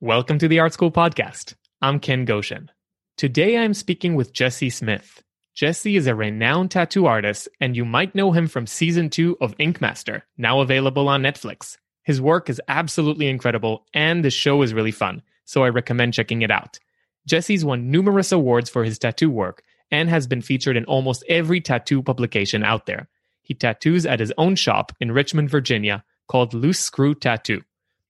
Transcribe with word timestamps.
Welcome 0.00 0.38
to 0.38 0.48
the 0.48 0.58
Art 0.58 0.72
School 0.72 0.90
Podcast. 0.90 1.54
I'm 1.82 2.00
Ken 2.00 2.24
Goshen. 2.24 2.70
Today 3.18 3.58
I'm 3.58 3.74
speaking 3.74 4.14
with 4.14 4.32
Jesse 4.32 4.70
Smith. 4.70 5.24
Jesse 5.52 5.96
is 5.96 6.06
a 6.06 6.14
renowned 6.14 6.70
tattoo 6.70 7.06
artist, 7.06 7.48
and 7.58 7.76
you 7.76 7.84
might 7.84 8.14
know 8.14 8.30
him 8.30 8.46
from 8.46 8.64
season 8.64 9.10
two 9.10 9.36
of 9.40 9.56
Ink 9.58 9.80
Master, 9.80 10.24
now 10.36 10.60
available 10.60 11.08
on 11.08 11.20
Netflix. 11.20 11.78
His 12.04 12.20
work 12.20 12.48
is 12.48 12.62
absolutely 12.68 13.26
incredible, 13.26 13.84
and 13.92 14.24
the 14.24 14.30
show 14.30 14.62
is 14.62 14.72
really 14.72 14.92
fun, 14.92 15.22
so 15.44 15.64
I 15.64 15.68
recommend 15.70 16.14
checking 16.14 16.42
it 16.42 16.52
out. 16.52 16.78
Jesse's 17.26 17.64
won 17.64 17.90
numerous 17.90 18.30
awards 18.30 18.70
for 18.70 18.84
his 18.84 19.00
tattoo 19.00 19.30
work 19.30 19.64
and 19.90 20.08
has 20.08 20.28
been 20.28 20.40
featured 20.40 20.76
in 20.76 20.84
almost 20.84 21.24
every 21.28 21.60
tattoo 21.60 22.04
publication 22.04 22.62
out 22.62 22.86
there. 22.86 23.08
He 23.42 23.52
tattoos 23.52 24.06
at 24.06 24.20
his 24.20 24.32
own 24.38 24.54
shop 24.54 24.92
in 25.00 25.10
Richmond, 25.10 25.50
Virginia, 25.50 26.04
called 26.28 26.54
Loose 26.54 26.78
Screw 26.78 27.16
Tattoo. 27.16 27.62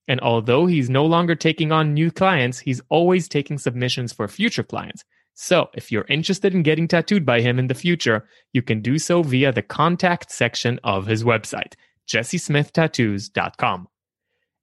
And 0.09 0.21
although 0.21 0.67
he's 0.67 0.89
no 0.89 1.05
longer 1.05 1.35
taking 1.35 1.71
on 1.71 1.93
new 1.95 2.11
clients, 2.11 2.59
he's 2.59 2.81
always 2.89 3.29
taking 3.29 3.59
submissions 3.59 4.13
for 4.13 4.27
future 4.27 4.63
clients. 4.63 5.05
So 5.35 5.69
if 5.75 5.93
you're 5.93 6.07
interested 6.09 6.55
in 6.55 6.63
getting 6.65 6.89
tattooed 6.89 7.25
by 7.25 7.43
him 7.43 7.59
in 7.59 7.69
the 7.69 7.75
future, 7.75 8.27
you 8.53 8.63
can 8.63 8.81
do 8.81 8.99
so 8.99 9.23
via 9.23 9.53
the 9.53 9.63
contact 9.63 10.33
section 10.33 10.81
of 10.83 11.07
his 11.07 11.23
website, 11.23 11.75
jessesmithtattoos.com. 12.09 13.87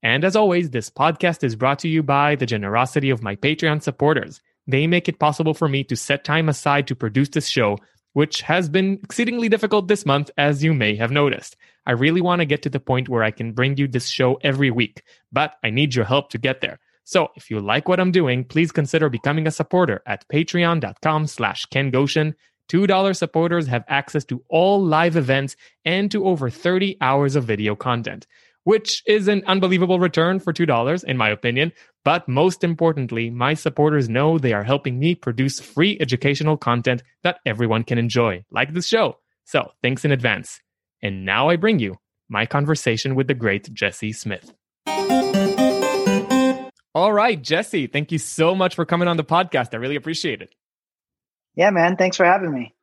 And 0.04 0.26
as 0.26 0.36
always, 0.36 0.72
this 0.72 0.90
podcast 0.90 1.44
is 1.44 1.56
brought 1.56 1.80
to 1.80 1.88
you 1.88 2.04
by 2.04 2.36
the 2.36 2.46
generosity 2.46 3.10
of 3.10 3.24
my 3.24 3.36
Patreon 3.36 3.82
supporters. 3.82 4.42
They 4.68 4.88
make 4.88 5.08
it 5.08 5.20
possible 5.20 5.54
for 5.54 5.70
me 5.70 5.84
to 5.86 5.96
set 5.96 6.24
time 6.24 6.50
aside 6.50 6.88
to 6.88 6.96
produce 6.96 7.30
this 7.30 7.48
show 7.48 7.78
which 8.16 8.40
has 8.44 8.70
been 8.70 8.98
exceedingly 9.04 9.50
difficult 9.50 9.90
this 9.90 10.06
month, 10.06 10.32
as 10.38 10.64
you 10.64 10.74
may 10.74 10.96
have 10.96 11.12
noticed. 11.12 11.58
I 11.86 11.92
really 11.92 12.22
want 12.22 12.40
to 12.40 12.46
get 12.46 12.62
to 12.62 12.70
the 12.70 12.80
point 12.80 13.10
where 13.10 13.24
I 13.24 13.32
can 13.32 13.52
bring 13.52 13.76
you 13.76 13.90
this 13.90 14.08
show 14.08 14.36
every 14.36 14.72
week, 14.72 15.04
but 15.34 15.56
I 15.66 15.70
need 15.70 15.94
your 15.96 16.06
help 16.06 16.30
to 16.30 16.38
get 16.38 16.62
there. 16.62 16.80
So 17.04 17.28
if 17.36 17.52
you 17.52 17.60
like 17.60 17.90
what 17.90 18.00
I'm 18.00 18.14
doing, 18.14 18.46
please 18.46 18.72
consider 18.72 19.10
becoming 19.10 19.48
a 19.48 19.52
supporter 19.52 20.02
at 20.06 20.26
patreon.com 20.30 21.28
slash 21.28 21.66
Ken 21.66 21.90
Goshen. 21.92 22.36
$2 22.72 23.16
supporters 23.18 23.68
have 23.68 23.84
access 23.90 24.24
to 24.26 24.42
all 24.48 24.82
live 24.82 25.18
events 25.18 25.58
and 25.84 26.10
to 26.10 26.26
over 26.26 26.50
30 26.50 26.96
hours 27.02 27.36
of 27.36 27.44
video 27.44 27.76
content 27.76 28.28
which 28.66 29.04
is 29.06 29.28
an 29.28 29.44
unbelievable 29.46 30.00
return 30.00 30.40
for 30.40 30.52
$2, 30.52 31.04
in 31.06 31.18
my 31.18 31.30
opinion. 31.30 31.72
But 32.06 32.28
most 32.28 32.64
importantly, 32.64 33.32
my 33.32 33.56
supporters 33.56 34.08
know 34.08 34.38
they 34.38 34.54
are 34.54 34.64
helping 34.64 35.00
me 35.00 35.16
produce 35.16 35.60
free 35.60 35.98
educational 36.00 36.56
content 36.56 37.02
that 37.24 37.40
everyone 37.48 37.84
can 37.84 37.98
enjoy, 37.98 38.46
like 38.52 38.74
this 38.74 38.86
show. 38.88 39.18
So 39.44 39.72
thanks 39.82 40.06
in 40.06 40.12
advance. 40.12 40.62
And 41.02 41.26
now 41.26 41.50
I 41.50 41.56
bring 41.56 41.80
you 41.80 41.96
my 42.30 42.46
conversation 42.46 43.16
with 43.16 43.28
the 43.28 43.34
great 43.34 43.74
Jesse 43.74 44.14
Smith. 44.14 44.54
All 46.94 47.12
right, 47.12 47.42
Jesse, 47.42 47.88
thank 47.88 48.12
you 48.12 48.20
so 48.20 48.54
much 48.54 48.76
for 48.76 48.86
coming 48.86 49.08
on 49.08 49.18
the 49.18 49.24
podcast. 49.24 49.74
I 49.74 49.78
really 49.78 49.96
appreciate 49.96 50.44
it. 50.44 50.54
Yeah, 51.56 51.72
man. 51.72 51.98
Thanks 51.98 52.18
for 52.18 52.26
having 52.26 52.54
me. 52.54 52.76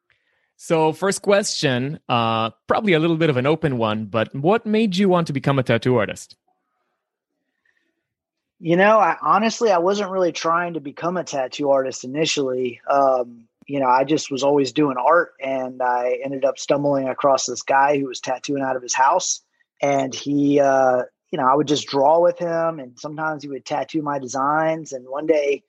So, 0.56 0.92
first 0.92 1.22
question, 1.22 2.00
uh, 2.08 2.50
probably 2.66 2.92
a 2.92 2.98
little 2.98 3.16
bit 3.16 3.30
of 3.30 3.36
an 3.36 3.46
open 3.46 3.78
one, 3.78 4.06
but 4.06 4.34
what 4.34 4.66
made 4.66 4.96
you 4.96 5.08
want 5.08 5.28
to 5.28 5.32
become 5.32 5.58
a 5.60 5.62
tattoo 5.62 5.96
artist? 5.96 6.36
You 8.64 8.76
know, 8.76 9.00
I 9.00 9.16
honestly 9.20 9.72
I 9.72 9.78
wasn't 9.78 10.12
really 10.12 10.30
trying 10.30 10.74
to 10.74 10.80
become 10.80 11.16
a 11.16 11.24
tattoo 11.24 11.70
artist 11.70 12.04
initially. 12.04 12.80
Um, 12.88 13.48
you 13.66 13.80
know, 13.80 13.88
I 13.88 14.04
just 14.04 14.30
was 14.30 14.44
always 14.44 14.70
doing 14.70 14.96
art, 14.96 15.32
and 15.44 15.82
I 15.82 16.20
ended 16.22 16.44
up 16.44 16.60
stumbling 16.60 17.08
across 17.08 17.44
this 17.44 17.62
guy 17.62 17.98
who 17.98 18.06
was 18.06 18.20
tattooing 18.20 18.62
out 18.62 18.76
of 18.76 18.82
his 18.82 18.94
house, 18.94 19.42
and 19.82 20.14
he, 20.14 20.60
uh, 20.60 21.02
you 21.32 21.38
know, 21.38 21.48
I 21.48 21.56
would 21.56 21.66
just 21.66 21.88
draw 21.88 22.20
with 22.20 22.38
him, 22.38 22.78
and 22.78 22.96
sometimes 23.00 23.42
he 23.42 23.48
would 23.48 23.64
tattoo 23.64 24.00
my 24.00 24.20
designs. 24.20 24.92
And 24.92 25.08
one 25.08 25.26
day, 25.26 25.64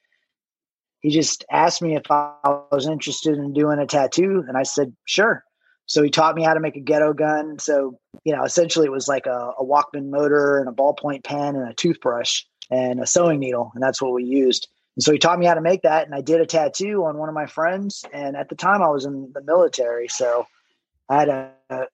he 1.00 1.10
just 1.10 1.46
asked 1.50 1.82
me 1.82 1.96
if 1.96 2.12
I 2.12 2.36
was 2.72 2.86
interested 2.86 3.40
in 3.40 3.54
doing 3.54 3.80
a 3.80 3.88
tattoo, 3.88 4.46
and 4.48 4.56
I 4.56 4.64
said 4.64 4.96
sure. 5.06 5.44
So 5.88 6.04
he 6.04 6.12
taught 6.12 6.36
me 6.36 6.44
how 6.44 6.54
to 6.54 6.60
make 6.60 6.76
a 6.76 6.80
ghetto 6.80 7.14
gun. 7.14 7.58
So 7.58 7.98
you 8.24 8.36
know, 8.36 8.44
essentially, 8.44 8.86
it 8.86 8.92
was 8.92 9.08
like 9.08 9.26
a, 9.26 9.54
a 9.58 9.66
Walkman 9.66 10.10
motor 10.12 10.60
and 10.60 10.70
a 10.70 10.72
ballpoint 10.72 11.24
pen 11.24 11.56
and 11.56 11.68
a 11.68 11.74
toothbrush 11.74 12.44
and 12.74 13.00
a 13.00 13.06
sewing 13.06 13.40
needle, 13.40 13.72
and 13.76 13.84
that's 13.84 14.02
what 14.02 14.14
we 14.14 14.24
used. 14.24 14.68
And 14.96 15.04
so 15.04 15.12
he 15.12 15.20
taught 15.20 15.38
me 15.38 15.46
how 15.46 15.54
to 15.54 15.62
make 15.62 15.84
that, 15.84 16.06
and 16.06 16.16
I 16.16 16.22
did 16.22 16.42
a 16.42 16.46
tattoo 16.46 17.06
on 17.06 17.18
one 17.18 17.30
of 17.30 17.36
my 17.36 17.46
friends. 17.46 18.04
And 18.12 18.36
at 18.36 18.50
the 18.50 18.56
time, 18.56 18.82
I 18.82 18.90
was 18.90 19.06
in 19.06 19.32
the 19.34 19.44
military, 19.44 20.08
so 20.08 20.48
I 21.08 21.20
had 21.20 21.30
a, 21.30 21.52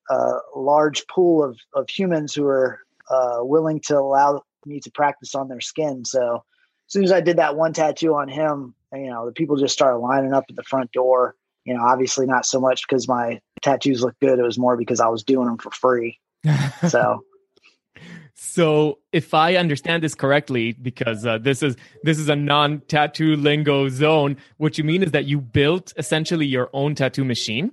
a, 0.08 0.38
large 0.56 1.06
pool 1.06 1.44
of 1.44 1.58
of 1.74 1.88
humans 1.90 2.34
who 2.34 2.44
were 2.44 2.80
uh, 3.10 3.38
willing 3.40 3.80
to 3.86 3.98
allow 3.98 4.42
me 4.64 4.80
to 4.80 4.90
practice 4.90 5.34
on 5.34 5.48
their 5.48 5.60
skin. 5.60 6.04
So 6.04 6.36
as 6.36 6.92
soon 6.92 7.04
as 7.04 7.12
I 7.12 7.20
did 7.20 7.36
that 7.36 7.56
one 7.56 7.72
tattoo 7.72 8.14
on 8.14 8.28
him, 8.28 8.74
you 8.92 9.10
know, 9.10 9.26
the 9.26 9.32
people 9.32 9.56
just 9.56 9.74
started 9.74 9.98
lining 9.98 10.32
up 10.32 10.44
at 10.48 10.56
the 10.56 10.62
front 10.62 10.92
door. 10.92 11.36
You 11.64 11.74
know, 11.74 11.82
obviously 11.82 12.26
not 12.26 12.46
so 12.46 12.58
much 12.58 12.86
because 12.88 13.06
my 13.06 13.40
tattoos 13.60 14.02
look 14.02 14.18
good. 14.20 14.38
It 14.38 14.42
was 14.42 14.58
more 14.58 14.76
because 14.76 15.00
I 15.00 15.08
was 15.08 15.22
doing 15.22 15.46
them 15.46 15.58
for 15.58 15.70
free. 15.70 16.18
So, 16.88 17.22
so 18.42 19.00
if 19.12 19.34
I 19.34 19.56
understand 19.56 20.02
this 20.02 20.14
correctly, 20.14 20.72
because 20.72 21.26
uh, 21.26 21.36
this 21.36 21.62
is 21.62 21.76
this 22.04 22.18
is 22.18 22.30
a 22.30 22.34
non-tattoo 22.36 23.36
lingo 23.36 23.90
zone, 23.90 24.38
what 24.56 24.78
you 24.78 24.82
mean 24.82 25.02
is 25.02 25.10
that 25.10 25.26
you 25.26 25.42
built 25.42 25.92
essentially 25.98 26.46
your 26.46 26.70
own 26.72 26.94
tattoo 26.94 27.22
machine. 27.22 27.72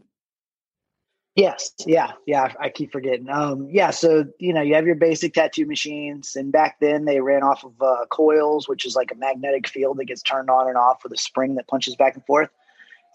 Yes. 1.37 1.71
Yeah. 1.85 2.11
Yeah. 2.25 2.51
I 2.59 2.67
keep 2.67 2.91
forgetting. 2.91 3.29
Um, 3.29 3.69
yeah. 3.71 3.91
So, 3.91 4.25
you 4.39 4.53
know, 4.53 4.61
you 4.61 4.75
have 4.75 4.85
your 4.85 4.95
basic 4.95 5.35
tattoo 5.35 5.65
machines. 5.65 6.35
And 6.35 6.51
back 6.51 6.81
then 6.81 7.05
they 7.05 7.21
ran 7.21 7.43
off 7.43 7.63
of 7.63 7.71
uh, 7.81 8.05
coils, 8.09 8.67
which 8.67 8.85
is 8.85 8.93
like 8.93 9.13
a 9.13 9.15
magnetic 9.15 9.69
field 9.69 9.99
that 9.99 10.05
gets 10.05 10.21
turned 10.21 10.49
on 10.49 10.67
and 10.67 10.75
off 10.75 11.01
with 11.01 11.13
a 11.13 11.17
spring 11.17 11.55
that 11.55 11.67
punches 11.67 11.95
back 11.95 12.15
and 12.15 12.25
forth. 12.25 12.49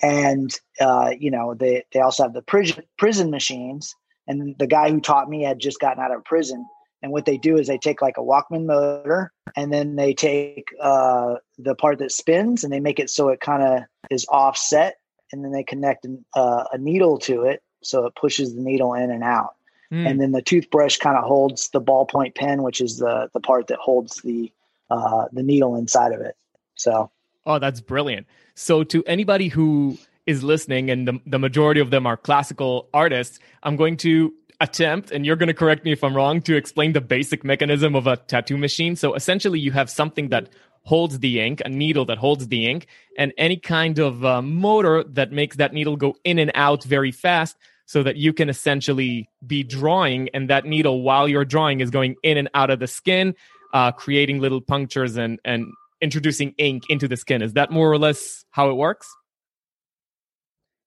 And, 0.00 0.50
uh, 0.80 1.10
you 1.18 1.30
know, 1.30 1.52
they, 1.52 1.84
they 1.92 2.00
also 2.00 2.22
have 2.22 2.32
the 2.32 2.40
prison, 2.40 2.84
prison 2.96 3.30
machines. 3.30 3.94
And 4.26 4.56
the 4.58 4.68
guy 4.68 4.88
who 4.90 5.00
taught 5.00 5.28
me 5.28 5.42
had 5.42 5.58
just 5.58 5.80
gotten 5.80 6.02
out 6.02 6.14
of 6.14 6.24
prison. 6.24 6.64
And 7.02 7.10
what 7.12 7.24
they 7.24 7.36
do 7.36 7.56
is 7.58 7.66
they 7.66 7.78
take 7.78 8.00
like 8.00 8.16
a 8.16 8.22
Walkman 8.22 8.64
motor 8.64 9.32
and 9.56 9.72
then 9.72 9.96
they 9.96 10.14
take 10.14 10.68
uh, 10.80 11.36
the 11.58 11.74
part 11.74 11.98
that 11.98 12.12
spins 12.12 12.62
and 12.62 12.72
they 12.72 12.80
make 12.80 13.00
it 13.00 13.10
so 13.10 13.28
it 13.28 13.40
kind 13.40 13.62
of 13.62 13.82
is 14.10 14.24
offset. 14.28 14.96
And 15.32 15.44
then 15.44 15.52
they 15.52 15.64
connect 15.64 16.04
an, 16.04 16.24
uh, 16.34 16.64
a 16.72 16.78
needle 16.78 17.18
to 17.20 17.44
it 17.44 17.62
so 17.82 18.06
it 18.06 18.14
pushes 18.14 18.54
the 18.54 18.60
needle 18.60 18.94
in 18.94 19.10
and 19.10 19.24
out. 19.24 19.54
Mm. 19.92 20.08
And 20.08 20.20
then 20.20 20.32
the 20.32 20.42
toothbrush 20.42 20.98
kind 20.98 21.18
of 21.18 21.24
holds 21.24 21.68
the 21.70 21.80
ballpoint 21.80 22.34
pen, 22.34 22.62
which 22.62 22.80
is 22.80 22.98
the 22.98 23.28
the 23.34 23.40
part 23.40 23.66
that 23.66 23.78
holds 23.78 24.22
the 24.22 24.50
uh, 24.90 25.26
the 25.32 25.42
needle 25.42 25.76
inside 25.76 26.12
of 26.12 26.20
it. 26.20 26.36
So, 26.76 27.10
oh, 27.44 27.58
that's 27.58 27.80
brilliant. 27.80 28.26
So, 28.54 28.84
to 28.84 29.04
anybody 29.04 29.48
who 29.48 29.98
is 30.26 30.42
listening, 30.42 30.90
and 30.90 31.06
the, 31.06 31.20
the 31.26 31.38
majority 31.38 31.80
of 31.80 31.90
them 31.90 32.06
are 32.06 32.16
classical 32.16 32.88
artists, 32.94 33.38
I'm 33.64 33.76
going 33.76 33.96
to 33.98 34.32
attempt, 34.62 35.10
and 35.10 35.26
you're 35.26 35.36
going 35.36 35.48
to 35.48 35.54
correct 35.54 35.84
me 35.84 35.92
if 35.92 36.02
I'm 36.02 36.16
wrong, 36.16 36.40
to 36.42 36.56
explain 36.56 36.92
the 36.92 37.00
basic 37.00 37.44
mechanism 37.44 37.94
of 37.94 38.06
a 38.06 38.16
tattoo 38.16 38.56
machine. 38.56 38.96
So, 38.96 39.14
essentially, 39.14 39.60
you 39.60 39.72
have 39.72 39.90
something 39.90 40.28
that 40.30 40.48
holds 40.84 41.18
the 41.18 41.40
ink, 41.40 41.60
a 41.64 41.68
needle 41.68 42.04
that 42.06 42.18
holds 42.18 42.48
the 42.48 42.66
ink, 42.66 42.86
and 43.18 43.32
any 43.36 43.56
kind 43.56 43.98
of 43.98 44.24
uh, 44.24 44.40
motor 44.40 45.04
that 45.04 45.32
makes 45.32 45.56
that 45.56 45.72
needle 45.72 45.96
go 45.96 46.14
in 46.24 46.38
and 46.38 46.50
out 46.54 46.82
very 46.84 47.12
fast 47.12 47.56
so 47.86 48.02
that 48.02 48.16
you 48.16 48.32
can 48.32 48.48
essentially 48.48 49.28
be 49.46 49.62
drawing 49.62 50.28
and 50.30 50.48
that 50.48 50.64
needle 50.64 51.02
while 51.02 51.28
you're 51.28 51.44
drawing 51.44 51.80
is 51.80 51.90
going 51.90 52.16
in 52.22 52.38
and 52.38 52.48
out 52.54 52.70
of 52.70 52.78
the 52.78 52.86
skin 52.86 53.34
uh, 53.72 53.92
creating 53.92 54.40
little 54.40 54.60
punctures 54.60 55.16
and 55.16 55.38
and 55.44 55.66
introducing 56.00 56.54
ink 56.58 56.84
into 56.88 57.06
the 57.06 57.16
skin 57.16 57.42
is 57.42 57.52
that 57.52 57.70
more 57.70 57.90
or 57.90 57.98
less 57.98 58.44
how 58.50 58.70
it 58.70 58.74
works 58.74 59.14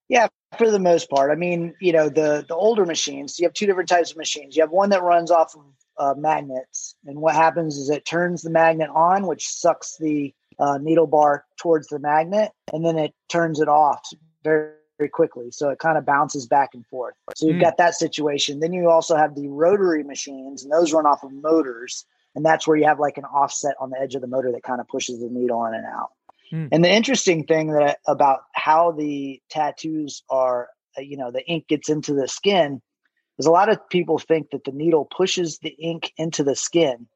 yeah 0.09 0.27
for 0.57 0.69
the 0.69 0.79
most 0.79 1.09
part 1.09 1.31
i 1.31 1.35
mean 1.35 1.73
you 1.79 1.91
know 1.91 2.09
the 2.09 2.45
the 2.47 2.55
older 2.55 2.85
machines 2.85 3.39
you 3.39 3.45
have 3.45 3.53
two 3.53 3.65
different 3.65 3.89
types 3.89 4.11
of 4.11 4.17
machines 4.17 4.55
you 4.55 4.61
have 4.61 4.71
one 4.71 4.89
that 4.89 5.03
runs 5.03 5.31
off 5.31 5.55
of 5.55 5.63
uh, 5.97 6.13
magnets 6.19 6.95
and 7.05 7.19
what 7.19 7.35
happens 7.35 7.77
is 7.77 7.89
it 7.89 8.05
turns 8.05 8.41
the 8.41 8.49
magnet 8.49 8.89
on 8.93 9.27
which 9.27 9.47
sucks 9.47 9.95
the 9.97 10.33
uh, 10.59 10.77
needle 10.77 11.07
bar 11.07 11.45
towards 11.57 11.87
the 11.87 11.99
magnet 11.99 12.51
and 12.73 12.85
then 12.85 12.97
it 12.97 13.13
turns 13.29 13.61
it 13.61 13.69
off 13.69 14.05
very 14.43 14.71
very 14.97 15.09
quickly. 15.09 15.51
So 15.51 15.69
it 15.69 15.79
kind 15.79 15.97
of 15.97 16.05
bounces 16.05 16.47
back 16.47 16.69
and 16.73 16.85
forth. 16.87 17.15
So 17.35 17.47
you've 17.47 17.57
mm. 17.57 17.61
got 17.61 17.77
that 17.77 17.95
situation. 17.95 18.59
Then 18.59 18.73
you 18.73 18.89
also 18.89 19.15
have 19.15 19.35
the 19.35 19.47
rotary 19.47 20.03
machines, 20.03 20.63
and 20.63 20.71
those 20.71 20.93
run 20.93 21.05
off 21.05 21.23
of 21.23 21.31
motors. 21.31 22.05
And 22.35 22.45
that's 22.45 22.67
where 22.67 22.75
you 22.75 22.85
have 22.85 22.99
like 22.99 23.17
an 23.17 23.23
offset 23.25 23.75
on 23.79 23.89
the 23.89 23.99
edge 23.99 24.15
of 24.15 24.21
the 24.21 24.27
motor 24.27 24.51
that 24.51 24.63
kind 24.63 24.81
of 24.81 24.87
pushes 24.87 25.21
the 25.21 25.29
needle 25.29 25.65
in 25.65 25.73
and 25.73 25.85
out. 25.85 26.09
Mm. 26.51 26.69
And 26.71 26.83
the 26.83 26.91
interesting 26.91 27.45
thing 27.45 27.71
that 27.71 27.99
about 28.07 28.41
how 28.53 28.91
the 28.91 29.41
tattoos 29.49 30.23
are, 30.29 30.69
uh, 30.97 31.01
you 31.01 31.17
know, 31.17 31.31
the 31.31 31.45
ink 31.45 31.67
gets 31.67 31.89
into 31.89 32.13
the 32.13 32.27
skin 32.27 32.81
is 33.37 33.45
a 33.45 33.51
lot 33.51 33.69
of 33.69 33.89
people 33.89 34.17
think 34.17 34.51
that 34.51 34.63
the 34.63 34.71
needle 34.71 35.05
pushes 35.05 35.59
the 35.59 35.69
ink 35.69 36.13
into 36.17 36.43
the 36.43 36.55
skin. 36.55 37.07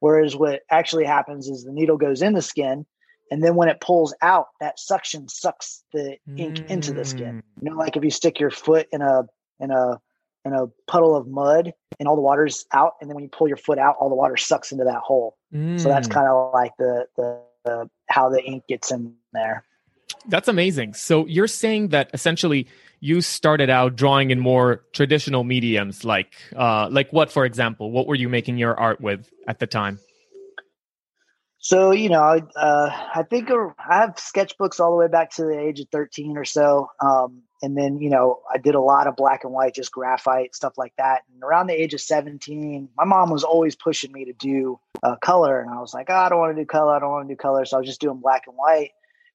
Whereas 0.00 0.34
what 0.34 0.62
actually 0.70 1.04
happens 1.04 1.48
is 1.48 1.64
the 1.64 1.72
needle 1.72 1.96
goes 1.96 2.22
in 2.22 2.32
the 2.32 2.42
skin 2.42 2.86
and 3.32 3.42
then 3.42 3.54
when 3.54 3.70
it 3.70 3.80
pulls 3.80 4.14
out, 4.20 4.48
that 4.60 4.78
suction 4.78 5.26
sucks 5.26 5.82
the 5.94 6.18
ink 6.36 6.58
mm. 6.58 6.66
into 6.66 6.92
the 6.92 7.02
skin. 7.02 7.36
Mm. 7.36 7.62
You 7.62 7.70
know, 7.70 7.76
like 7.78 7.96
if 7.96 8.04
you 8.04 8.10
stick 8.10 8.38
your 8.38 8.50
foot 8.50 8.88
in 8.92 9.00
a 9.00 9.22
in 9.58 9.70
a 9.70 9.98
in 10.44 10.52
a 10.52 10.66
puddle 10.86 11.16
of 11.16 11.26
mud 11.26 11.72
and 11.98 12.06
all 12.06 12.14
the 12.14 12.20
water's 12.20 12.66
out, 12.74 12.92
and 13.00 13.08
then 13.08 13.14
when 13.14 13.24
you 13.24 13.30
pull 13.30 13.48
your 13.48 13.56
foot 13.56 13.78
out, 13.78 13.96
all 13.98 14.10
the 14.10 14.14
water 14.14 14.36
sucks 14.36 14.70
into 14.70 14.84
that 14.84 14.98
hole. 14.98 15.38
Mm. 15.54 15.80
So 15.80 15.88
that's 15.88 16.08
mm. 16.08 16.12
kind 16.12 16.28
of 16.28 16.52
like 16.52 16.72
the, 16.78 17.06
the 17.16 17.40
the 17.64 17.90
how 18.12 18.28
the 18.28 18.42
ink 18.44 18.64
gets 18.68 18.92
in 18.92 19.14
there. 19.32 19.64
That's 20.28 20.48
amazing. 20.48 20.94
So 20.94 21.26
you're 21.26 21.48
saying 21.48 21.88
that 21.88 22.10
essentially 22.12 22.68
you 23.00 23.20
started 23.20 23.70
out 23.70 23.96
drawing 23.96 24.30
in 24.30 24.38
more 24.38 24.84
traditional 24.92 25.42
mediums, 25.42 26.04
like 26.04 26.34
uh, 26.54 26.88
like 26.90 27.12
what, 27.12 27.32
for 27.32 27.44
example? 27.44 27.90
What 27.90 28.06
were 28.06 28.14
you 28.14 28.28
making 28.28 28.58
your 28.58 28.78
art 28.78 29.00
with 29.00 29.28
at 29.48 29.58
the 29.58 29.66
time? 29.66 29.98
So 31.58 31.92
you 31.92 32.08
know, 32.08 32.40
uh, 32.56 32.90
I 33.14 33.24
think 33.28 33.50
I 33.50 33.72
have 33.78 34.16
sketchbooks 34.16 34.78
all 34.80 34.90
the 34.90 34.96
way 34.96 35.08
back 35.08 35.30
to 35.32 35.44
the 35.44 35.58
age 35.58 35.80
of 35.80 35.88
thirteen 35.90 36.36
or 36.36 36.44
so, 36.44 36.88
um, 37.00 37.42
and 37.62 37.76
then 37.76 37.98
you 37.98 38.10
know 38.10 38.40
I 38.52 38.58
did 38.58 38.74
a 38.74 38.80
lot 38.80 39.06
of 39.06 39.16
black 39.16 39.44
and 39.44 39.52
white, 39.52 39.74
just 39.74 39.92
graphite 39.92 40.54
stuff 40.54 40.76
like 40.76 40.92
that. 40.98 41.22
And 41.32 41.42
around 41.42 41.68
the 41.68 41.80
age 41.80 41.94
of 41.94 42.00
seventeen, 42.00 42.88
my 42.96 43.04
mom 43.04 43.30
was 43.30 43.44
always 43.44 43.76
pushing 43.76 44.12
me 44.12 44.26
to 44.26 44.32
do 44.32 44.80
uh, 45.02 45.16
color, 45.16 45.60
and 45.60 45.70
I 45.70 45.80
was 45.80 45.94
like, 45.94 46.08
oh, 46.10 46.14
I 46.14 46.28
don't 46.28 46.38
want 46.38 46.56
to 46.56 46.62
do 46.62 46.66
color, 46.66 46.94
I 46.94 46.98
don't 46.98 47.10
want 47.10 47.28
to 47.28 47.34
do 47.34 47.38
color, 47.38 47.64
so 47.64 47.76
I 47.76 47.80
was 47.80 47.88
just 47.88 48.00
doing 48.00 48.18
black 48.18 48.44
and 48.46 48.56
white. 48.56 48.90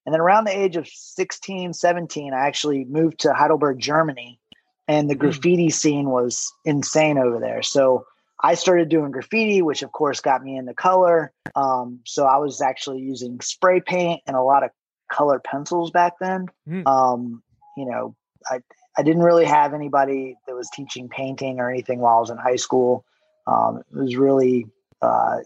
And 0.05 0.13
then 0.13 0.21
around 0.21 0.45
the 0.45 0.57
age 0.57 0.77
of 0.77 0.87
16, 0.87 1.73
17, 1.73 2.33
I 2.33 2.47
actually 2.47 2.85
moved 2.85 3.19
to 3.21 3.33
Heidelberg, 3.33 3.77
Germany, 3.77 4.39
and 4.87 5.09
the 5.09 5.15
hmm. 5.15 5.19
graffiti 5.19 5.69
scene 5.69 6.09
was 6.09 6.53
insane 6.63 7.17
over 7.17 7.39
there. 7.39 7.61
So 7.61 8.05
I 8.41 8.53
started 8.53 8.89
doing 8.89 9.11
graffiti, 9.11 9.61
which 9.61 9.83
of 9.83 9.91
course 9.91 10.21
got 10.21 10.43
me 10.43 10.55
into 10.55 10.73
color. 10.73 11.33
Um, 11.55 11.99
so 12.05 12.25
I 12.25 12.37
was 12.37 12.61
actually 12.61 13.01
using 13.01 13.41
spray 13.41 13.81
paint 13.81 14.21
and 14.27 14.35
a 14.35 14.41
lot 14.41 14.63
of 14.63 14.69
colored 15.11 15.43
pencils 15.43 15.91
back 15.91 16.13
then. 16.19 16.47
Mm. 16.67 16.87
Um, 16.87 17.43
you 17.77 17.85
know, 17.85 18.15
I 18.49 18.59
I 18.97 19.03
didn't 19.03 19.23
really 19.23 19.45
have 19.45 19.73
anybody 19.73 20.35
that 20.47 20.55
was 20.55 20.69
teaching 20.73 21.07
painting 21.07 21.59
or 21.59 21.69
anything 21.69 21.99
while 21.99 22.17
I 22.17 22.19
was 22.19 22.29
in 22.31 22.37
high 22.37 22.55
school. 22.55 23.05
Um, 23.45 23.77
it 23.77 23.97
was 23.97 24.17
really 24.17 24.65
uh, 25.01 25.37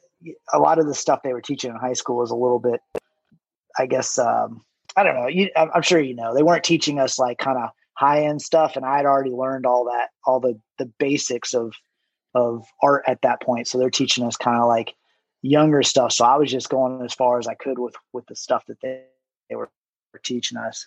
a 0.54 0.60
lot 0.60 0.80
of 0.80 0.88
the 0.88 0.96
stuff 0.96 1.22
they 1.24 1.34
were 1.34 1.42
teaching 1.42 1.70
in 1.70 1.76
high 1.76 1.94
school 1.94 2.18
was 2.18 2.32
a 2.32 2.36
little 2.36 2.60
bit, 2.60 2.80
I 3.78 3.86
guess. 3.86 4.18
Um, 4.18 4.64
I 4.96 5.04
don't 5.04 5.16
know. 5.16 5.28
You, 5.28 5.50
I'm 5.56 5.82
sure 5.82 6.00
you 6.00 6.16
know 6.16 6.34
they 6.34 6.44
weren't 6.44 6.64
teaching 6.64 7.00
us 7.00 7.20
like 7.20 7.38
kind 7.38 7.58
of 7.58 7.70
high 7.94 8.24
end 8.24 8.42
stuff, 8.42 8.76
and 8.76 8.86
I 8.86 8.98
had 8.98 9.06
already 9.06 9.32
learned 9.32 9.66
all 9.66 9.86
that, 9.86 10.10
all 10.26 10.40
the 10.40 10.60
the 10.80 10.86
basics 10.98 11.54
of 11.54 11.74
of 12.34 12.66
art 12.82 13.04
at 13.08 13.22
that 13.24 13.42
point. 13.42 13.68
So 13.68 13.78
they're 13.78 13.90
teaching 13.90 14.26
us 14.26 14.38
kind 14.38 14.58
of 14.58 14.68
like 14.68 14.96
younger 15.42 15.84
stuff. 15.84 16.14
So 16.14 16.26
I 16.26 16.38
was 16.38 16.52
just 16.52 16.70
going 16.70 17.02
as 17.04 17.14
far 17.14 17.40
as 17.40 17.48
I 17.48 17.56
could 17.56 17.80
with 17.80 17.96
with 18.14 18.26
the 18.28 18.36
stuff 18.36 18.64
that 18.68 18.80
they, 18.82 19.04
they 19.50 19.56
were, 19.56 19.70
were 20.14 20.22
teaching 20.24 20.58
us. 20.58 20.86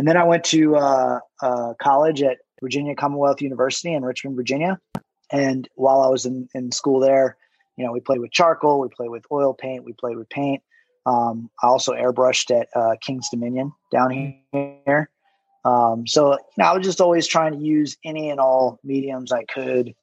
And 0.00 0.08
then 0.08 0.16
I 0.16 0.24
went 0.24 0.44
to 0.44 0.76
uh, 0.76 1.18
uh, 1.42 1.74
college 1.74 2.22
at 2.22 2.38
Virginia 2.62 2.94
Commonwealth 2.94 3.42
University 3.42 3.92
in 3.92 4.02
Richmond, 4.02 4.34
Virginia. 4.34 4.80
And 5.30 5.68
while 5.74 6.00
I 6.00 6.08
was 6.08 6.24
in, 6.24 6.48
in 6.54 6.72
school 6.72 7.00
there, 7.00 7.36
you 7.76 7.84
know, 7.84 7.92
we 7.92 8.00
played 8.00 8.20
with 8.20 8.30
charcoal, 8.30 8.80
we 8.80 8.88
played 8.88 9.10
with 9.10 9.24
oil 9.30 9.52
paint, 9.52 9.84
we 9.84 9.92
played 9.92 10.16
with 10.16 10.30
paint. 10.30 10.62
Um, 11.04 11.50
I 11.62 11.66
also 11.66 11.92
airbrushed 11.92 12.50
at 12.50 12.68
uh, 12.74 12.96
King's 13.02 13.28
Dominion 13.28 13.74
down 13.92 14.40
here. 14.54 15.10
Um, 15.66 16.06
so, 16.06 16.32
you 16.32 16.38
know, 16.56 16.64
I 16.64 16.74
was 16.74 16.86
just 16.86 17.02
always 17.02 17.26
trying 17.26 17.52
to 17.52 17.58
use 17.58 17.98
any 18.02 18.30
and 18.30 18.40
all 18.40 18.80
mediums 18.82 19.32
I 19.32 19.44
could 19.44 19.94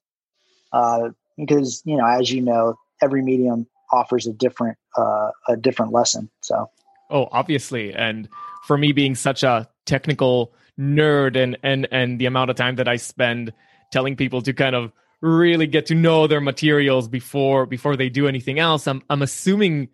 uh, 0.73 1.09
because 1.39 1.81
you 1.85 1.97
know, 1.97 2.05
as 2.05 2.31
you 2.31 2.41
know, 2.41 2.75
every 3.01 3.23
medium 3.23 3.65
offers 3.91 4.27
a 4.27 4.33
different 4.33 4.77
uh, 4.95 5.31
a 5.47 5.57
different 5.57 5.91
lesson. 5.91 6.29
So, 6.41 6.69
oh, 7.09 7.29
obviously, 7.31 7.95
and 7.95 8.29
for 8.67 8.77
me 8.77 8.91
being 8.91 9.15
such 9.15 9.41
a 9.41 9.67
technical 9.87 10.53
nerd, 10.79 11.35
and 11.35 11.57
and 11.63 11.87
and 11.91 12.19
the 12.19 12.27
amount 12.27 12.51
of 12.51 12.55
time 12.55 12.75
that 12.75 12.87
I 12.87 12.97
spend 12.97 13.53
telling 13.91 14.15
people 14.15 14.41
to 14.43 14.53
kind 14.53 14.75
of 14.75 14.91
really 15.21 15.65
get 15.65 15.87
to 15.87 15.95
know 15.95 16.27
their 16.27 16.41
materials 16.41 17.07
before 17.07 17.65
before 17.65 17.95
they 17.95 18.09
do 18.09 18.27
anything 18.27 18.59
else, 18.59 18.87
I'm 18.87 19.01
I'm 19.09 19.21
assuming 19.21 19.89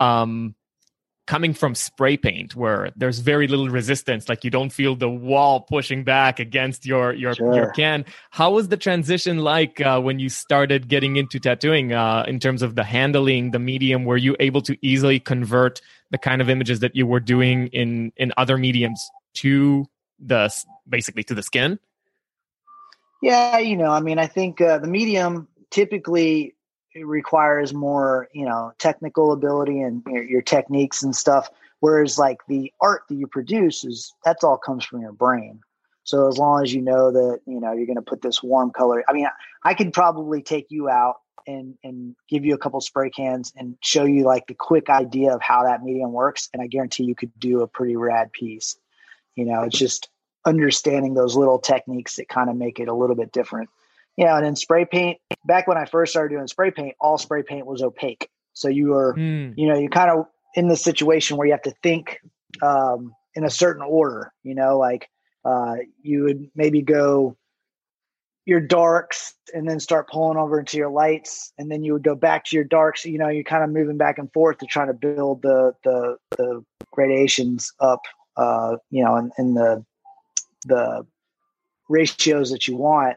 um 0.00 0.54
coming 1.26 1.54
from 1.54 1.74
spray 1.74 2.16
paint 2.18 2.54
where 2.54 2.90
there's 2.96 3.20
very 3.20 3.48
little 3.48 3.70
resistance 3.70 4.28
like 4.28 4.44
you 4.44 4.50
don't 4.50 4.70
feel 4.70 4.94
the 4.94 5.08
wall 5.08 5.60
pushing 5.60 6.04
back 6.04 6.38
against 6.38 6.84
your 6.84 7.14
your, 7.14 7.34
sure. 7.34 7.54
your 7.54 7.70
can. 7.70 8.04
How 8.30 8.50
was 8.52 8.68
the 8.68 8.76
transition 8.76 9.38
like 9.38 9.80
uh, 9.80 10.00
when 10.00 10.18
you 10.18 10.28
started 10.28 10.88
getting 10.88 11.16
into 11.16 11.40
tattooing 11.40 11.92
uh, 11.92 12.24
in 12.26 12.40
terms 12.40 12.62
of 12.62 12.74
the 12.74 12.84
handling 12.84 13.52
the 13.52 13.58
medium? 13.58 14.04
Were 14.04 14.18
you 14.18 14.36
able 14.40 14.60
to 14.62 14.76
easily 14.82 15.18
convert 15.18 15.80
the 16.10 16.18
kind 16.18 16.42
of 16.42 16.50
images 16.50 16.80
that 16.80 16.94
you 16.94 17.06
were 17.06 17.20
doing 17.20 17.68
in 17.68 18.12
in 18.16 18.32
other 18.36 18.58
mediums 18.58 19.08
to 19.34 19.86
the 20.18 20.50
basically 20.88 21.24
to 21.24 21.34
the 21.34 21.42
skin? 21.42 21.78
Yeah 23.22 23.58
you 23.58 23.76
know 23.76 23.90
i 23.90 24.00
mean 24.00 24.18
i 24.18 24.26
think 24.26 24.60
uh, 24.60 24.78
the 24.78 24.86
medium 24.86 25.48
typically 25.70 26.54
requires 26.94 27.74
more 27.74 28.28
you 28.32 28.44
know 28.44 28.72
technical 28.78 29.32
ability 29.32 29.80
and 29.80 30.02
your, 30.06 30.22
your, 30.22 30.42
techniques 30.42 31.02
and 31.02 31.16
stuff 31.16 31.48
whereas 31.80 32.18
like 32.18 32.38
the 32.48 32.72
art 32.80 33.02
that 33.08 33.16
you 33.16 33.26
produce 33.26 33.84
is 33.84 34.12
that's 34.24 34.44
all 34.44 34.56
comes 34.56 34.84
from 34.84 35.00
your 35.00 35.12
brain. 35.12 35.60
So 36.04 36.28
as 36.28 36.38
long 36.38 36.62
as 36.62 36.72
you 36.72 36.82
know 36.82 37.10
that 37.10 37.40
you 37.46 37.60
know 37.60 37.72
you're 37.72 37.86
going 37.86 37.96
to 37.96 38.02
put 38.02 38.22
this 38.22 38.42
warm 38.42 38.70
color 38.70 39.02
i 39.08 39.12
mean 39.12 39.26
i 39.64 39.74
could 39.74 39.92
probably 39.92 40.42
take 40.42 40.66
you 40.68 40.88
out 40.90 41.16
and 41.46 41.76
and 41.82 42.14
give 42.28 42.44
you 42.44 42.54
a 42.54 42.58
couple 42.58 42.80
spray 42.80 43.10
cans 43.10 43.52
and 43.56 43.76
show 43.80 44.04
you 44.04 44.24
like 44.24 44.46
the 44.46 44.54
quick 44.54 44.90
idea 44.90 45.34
of 45.34 45.40
how 45.40 45.64
that 45.64 45.82
medium 45.82 46.12
works 46.12 46.50
and 46.52 46.62
i 46.62 46.66
guarantee 46.66 47.04
you 47.04 47.14
could 47.14 47.32
do 47.38 47.62
a 47.62 47.66
pretty 47.66 47.96
rad 47.96 48.32
piece 48.32 48.76
you 49.36 49.44
know 49.44 49.62
it's 49.62 49.78
just 49.78 50.08
understanding 50.46 51.14
those 51.14 51.36
little 51.36 51.58
techniques 51.58 52.16
that 52.16 52.28
kind 52.28 52.50
of 52.50 52.56
make 52.56 52.78
it 52.78 52.88
a 52.88 52.94
little 52.94 53.16
bit 53.16 53.32
different 53.32 53.68
you 54.16 54.24
know, 54.24 54.36
and 54.36 54.44
then 54.44 54.56
spray 54.56 54.84
paint. 54.84 55.18
Back 55.44 55.66
when 55.66 55.76
I 55.76 55.84
first 55.86 56.12
started 56.12 56.34
doing 56.34 56.46
spray 56.46 56.70
paint, 56.70 56.94
all 57.00 57.18
spray 57.18 57.42
paint 57.42 57.66
was 57.66 57.82
opaque. 57.82 58.28
So 58.52 58.68
you 58.68 58.88
were, 58.88 59.14
mm. 59.14 59.54
you 59.56 59.66
know, 59.66 59.76
you 59.76 59.88
kind 59.88 60.10
of 60.10 60.26
in 60.54 60.68
the 60.68 60.76
situation 60.76 61.36
where 61.36 61.46
you 61.46 61.52
have 61.52 61.62
to 61.62 61.74
think 61.82 62.20
um, 62.62 63.12
in 63.34 63.44
a 63.44 63.50
certain 63.50 63.82
order. 63.82 64.32
You 64.42 64.54
know, 64.54 64.78
like 64.78 65.08
uh, 65.44 65.76
you 66.02 66.22
would 66.24 66.50
maybe 66.54 66.82
go 66.82 67.36
your 68.46 68.60
darks 68.60 69.34
and 69.54 69.68
then 69.68 69.80
start 69.80 70.08
pulling 70.08 70.38
over 70.38 70.60
into 70.60 70.76
your 70.76 70.90
lights, 70.90 71.52
and 71.58 71.70
then 71.70 71.82
you 71.82 71.92
would 71.94 72.04
go 72.04 72.14
back 72.14 72.44
to 72.44 72.56
your 72.56 72.64
darks. 72.64 73.04
You 73.04 73.18
know, 73.18 73.28
you're 73.28 73.42
kind 73.42 73.64
of 73.64 73.70
moving 73.70 73.96
back 73.96 74.18
and 74.18 74.32
forth 74.32 74.58
to 74.58 74.66
try 74.66 74.86
to 74.86 74.94
build 74.94 75.42
the 75.42 75.74
the 75.82 76.16
the 76.36 76.64
gradations 76.92 77.72
up. 77.80 78.02
Uh, 78.36 78.76
you 78.90 79.04
know, 79.04 79.16
in, 79.16 79.30
in 79.38 79.54
the 79.54 79.84
the 80.66 81.06
ratios 81.88 82.50
that 82.50 82.66
you 82.66 82.76
want 82.76 83.16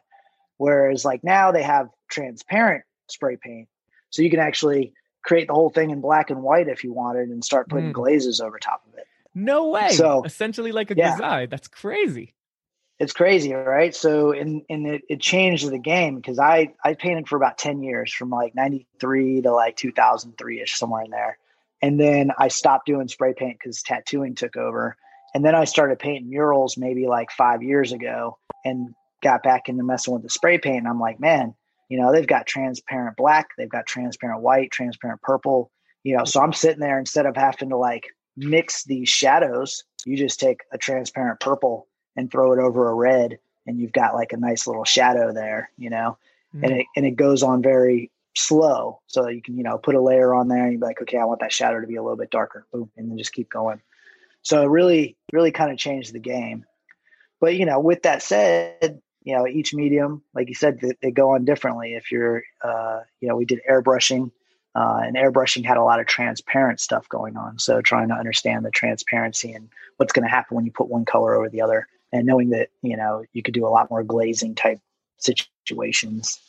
Whereas 0.58 1.06
like 1.06 1.24
now 1.24 1.52
they 1.52 1.64
have 1.64 1.90
transparent 2.10 2.84
spray 3.10 3.38
paint. 3.38 3.70
So 4.10 4.22
you 4.22 4.30
can 4.30 4.40
actually 4.40 4.94
create 5.24 5.48
the 5.48 5.54
whole 5.54 5.70
thing 5.70 5.92
in 5.92 6.02
black 6.02 6.30
and 6.30 6.42
white 6.42 6.68
if 6.68 6.84
you 6.84 6.94
wanted 6.94 7.30
and 7.30 7.44
start 7.44 7.70
putting 7.70 7.90
mm. 7.90 7.94
glazes 7.94 8.42
over 8.42 8.58
top 8.58 8.84
of 8.88 8.98
it. 8.98 9.06
No 9.36 9.70
way. 9.70 9.90
So 9.90 10.24
essentially 10.24 10.72
like 10.72 10.92
a 10.92 10.96
yeah. 10.96 11.12
design. 11.12 11.50
That's 11.50 11.68
crazy. 11.68 12.34
It's 13.00 13.14
crazy, 13.14 13.54
right? 13.54 13.94
So 13.94 14.32
and 14.32 14.64
and 14.70 14.88
it, 14.88 15.04
it 15.08 15.22
changed 15.22 15.70
the 15.70 15.78
game 15.78 16.16
because 16.16 16.40
I 16.40 16.74
I 16.84 16.96
painted 16.96 17.28
for 17.28 17.36
about 17.36 17.60
10 17.60 17.84
years 17.84 18.12
from 18.12 18.32
like 18.32 18.56
93 18.56 19.44
to 19.44 19.52
like 19.52 19.76
2003 19.76 20.62
ish 20.62 20.76
somewhere 20.76 21.04
in 21.04 21.12
there. 21.12 21.38
And 21.80 22.00
then 22.00 22.32
I 22.40 22.48
stopped 22.48 22.88
doing 22.88 23.08
spray 23.08 23.36
paint 23.38 23.60
because 23.60 23.84
tattooing 23.84 24.34
took 24.34 24.58
over. 24.58 24.98
And 25.38 25.46
then 25.46 25.54
I 25.54 25.66
started 25.66 26.00
painting 26.00 26.32
murals 26.32 26.78
maybe 26.78 27.06
like 27.06 27.30
five 27.30 27.62
years 27.62 27.92
ago. 27.92 28.40
And 28.66 28.96
got 29.22 29.44
back 29.44 29.70
into 29.70 29.84
messing 29.84 30.14
with 30.14 30.24
the 30.24 30.30
spray 30.30 30.58
paint. 30.58 30.80
And 30.80 30.88
I'm 30.88 31.00
like, 31.00 31.20
man, 31.20 31.54
you 31.90 32.00
know, 32.00 32.12
they've 32.12 32.28
got 32.28 32.46
transparent 32.46 33.18
black, 33.18 33.50
they've 33.58 33.70
got 33.70 33.86
transparent 33.86 34.42
white, 34.42 34.72
transparent 34.72 35.22
purple, 35.22 35.72
you 36.04 36.18
know. 36.18 36.26
So 36.26 36.42
I'm 36.42 36.54
sitting 36.54 36.80
there 36.80 37.00
instead 37.00 37.26
of 37.26 37.36
having 37.36 37.70
to 37.70 37.78
like 37.78 38.08
mix 38.36 38.84
these 38.84 39.10
shadows, 39.10 39.84
you 40.06 40.18
just 40.18 40.40
take 40.40 40.62
a 40.72 40.78
transparent 40.78 41.40
purple 41.40 41.88
and 42.16 42.32
throw 42.32 42.54
it 42.54 42.60
over 42.60 42.90
a 42.90 42.94
red, 42.94 43.40
and 43.66 43.80
you've 43.80 43.92
got 43.92 44.16
like 44.16 44.34
a 44.34 44.38
nice 44.38 44.68
little 44.68 44.86
shadow 44.86 45.34
there, 45.34 45.72
you 45.78 45.90
know. 45.90 46.18
Mm-hmm. 46.56 46.64
And 46.64 46.74
it 46.74 46.86
and 46.96 47.06
it 47.06 47.16
goes 47.16 47.44
on 47.44 47.62
very 47.62 48.12
slow. 48.36 49.02
So 49.08 49.28
you 49.28 49.42
can, 49.42 49.58
you 49.58 49.64
know, 49.64 49.78
put 49.78 49.96
a 49.96 50.02
layer 50.02 50.34
on 50.34 50.48
there 50.48 50.64
and 50.64 50.72
you'd 50.72 50.82
be 50.82 50.86
like, 50.86 51.02
okay, 51.02 51.18
I 51.18 51.26
want 51.26 51.40
that 51.40 51.54
shadow 51.54 51.82
to 51.82 51.88
be 51.88 51.96
a 51.96 52.04
little 52.04 52.18
bit 52.18 52.32
darker. 52.32 52.68
Boom, 52.72 52.92
and 52.98 53.10
then 53.10 53.18
just 53.18 53.34
keep 53.34 53.50
going. 53.50 53.82
So 54.44 54.62
it 54.62 54.70
really, 54.70 55.17
really 55.32 55.52
kind 55.52 55.72
of 55.72 55.78
changed 55.78 56.14
the 56.14 56.20
game. 56.20 56.66
But 57.40 57.56
you 57.56 57.66
know, 57.66 57.80
with 57.80 58.04
that 58.04 58.22
said, 58.22 59.02
you 59.24 59.36
know 59.36 59.46
each 59.46 59.74
medium 59.74 60.24
like 60.34 60.48
you 60.48 60.56
said 60.56 60.80
they, 60.80 60.94
they 61.02 61.12
go 61.12 61.32
on 61.32 61.44
differently 61.44 61.96
if 61.96 62.14
you're 62.14 62.44
uh, 62.64 63.02
you 63.20 63.28
know 63.28 63.36
we 63.36 63.44
did 63.44 63.60
airbrushing 63.70 64.32
uh, 64.78 65.02
and 65.04 65.16
airbrushing 65.16 65.66
had 65.66 65.78
a 65.78 65.84
lot 65.84 66.00
of 66.00 66.06
transparent 66.06 66.80
stuff 66.80 67.10
going 67.10 67.36
on. 67.36 67.58
So 67.58 67.82
trying 67.82 68.10
to 68.10 68.14
understand 68.14 68.64
the 68.64 68.70
transparency 68.70 69.52
and 69.52 69.70
what's 69.98 70.14
going 70.14 70.24
to 70.24 70.30
happen 70.30 70.56
when 70.56 70.66
you 70.66 70.72
put 70.72 70.88
one 70.88 71.04
color 71.04 71.34
over 71.34 71.50
the 71.50 71.62
other, 71.62 71.88
and 72.14 72.28
knowing 72.28 72.52
that 72.52 72.70
you 72.84 72.96
know 72.96 73.24
you 73.34 73.42
could 73.42 73.56
do 73.56 73.66
a 73.66 73.70
lot 73.70 73.90
more 73.90 74.04
glazing 74.04 74.54
type 74.54 74.80
situations. 75.18 76.40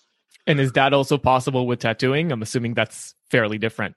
And 0.47 0.61
is 0.61 0.73
that 0.73 0.93
also 0.93 1.17
possible 1.17 1.67
with 1.67 1.81
tattooing? 1.81 2.31
I'm 2.31 2.43
assuming 2.43 2.75
that's 2.75 3.15
fairly 3.31 3.57
different. 3.57 3.97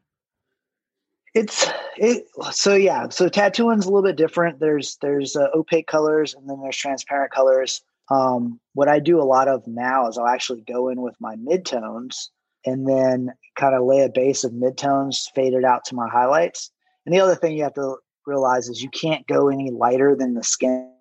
It's 1.34 1.70
it 1.98 2.26
so 2.52 2.76
yeah. 2.76 3.08
So 3.10 3.30
tattooing's 3.30 3.86
a 3.86 3.90
little 3.90 4.04
bit 4.04 4.18
different. 4.18 4.60
There's 4.60 4.98
there's 5.02 5.36
uh, 5.36 5.48
opaque 5.56 5.88
colors 5.88 6.34
and 6.34 6.50
then 6.50 6.60
there's 6.62 6.78
transparent 6.78 7.32
colors. 7.32 7.82
Um, 8.10 8.60
what 8.74 8.90
I 8.90 9.00
do 9.00 9.22
a 9.22 9.24
lot 9.24 9.48
of 9.48 9.66
now 9.66 10.10
is 10.10 10.18
I'll 10.18 10.28
actually 10.28 10.62
go 10.62 10.90
in 10.90 11.02
with 11.02 11.16
my 11.22 11.36
midtones 11.38 12.28
and 12.66 12.88
then 12.88 13.32
kind 13.56 13.74
of 13.74 13.84
lay 13.84 14.02
a 14.02 14.10
base 14.10 14.44
of 14.44 14.52
midtones 14.52 15.32
faded 15.34 15.64
out 15.64 15.86
to 15.86 15.96
my 15.96 16.10
highlights. 16.10 16.72
And 17.06 17.16
the 17.16 17.22
other 17.22 17.36
thing 17.36 17.56
you 17.56 17.64
have 17.64 17.74
to 17.76 17.96
realize 18.26 18.68
is 18.68 18.82
you 18.82 18.90
can't 18.90 19.26
go 19.28 19.48
any 19.50 19.72
lighter 19.72 20.16
than 20.16 20.34
the 20.34 20.44
skin 20.44 20.92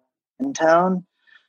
tone. 0.54 1.04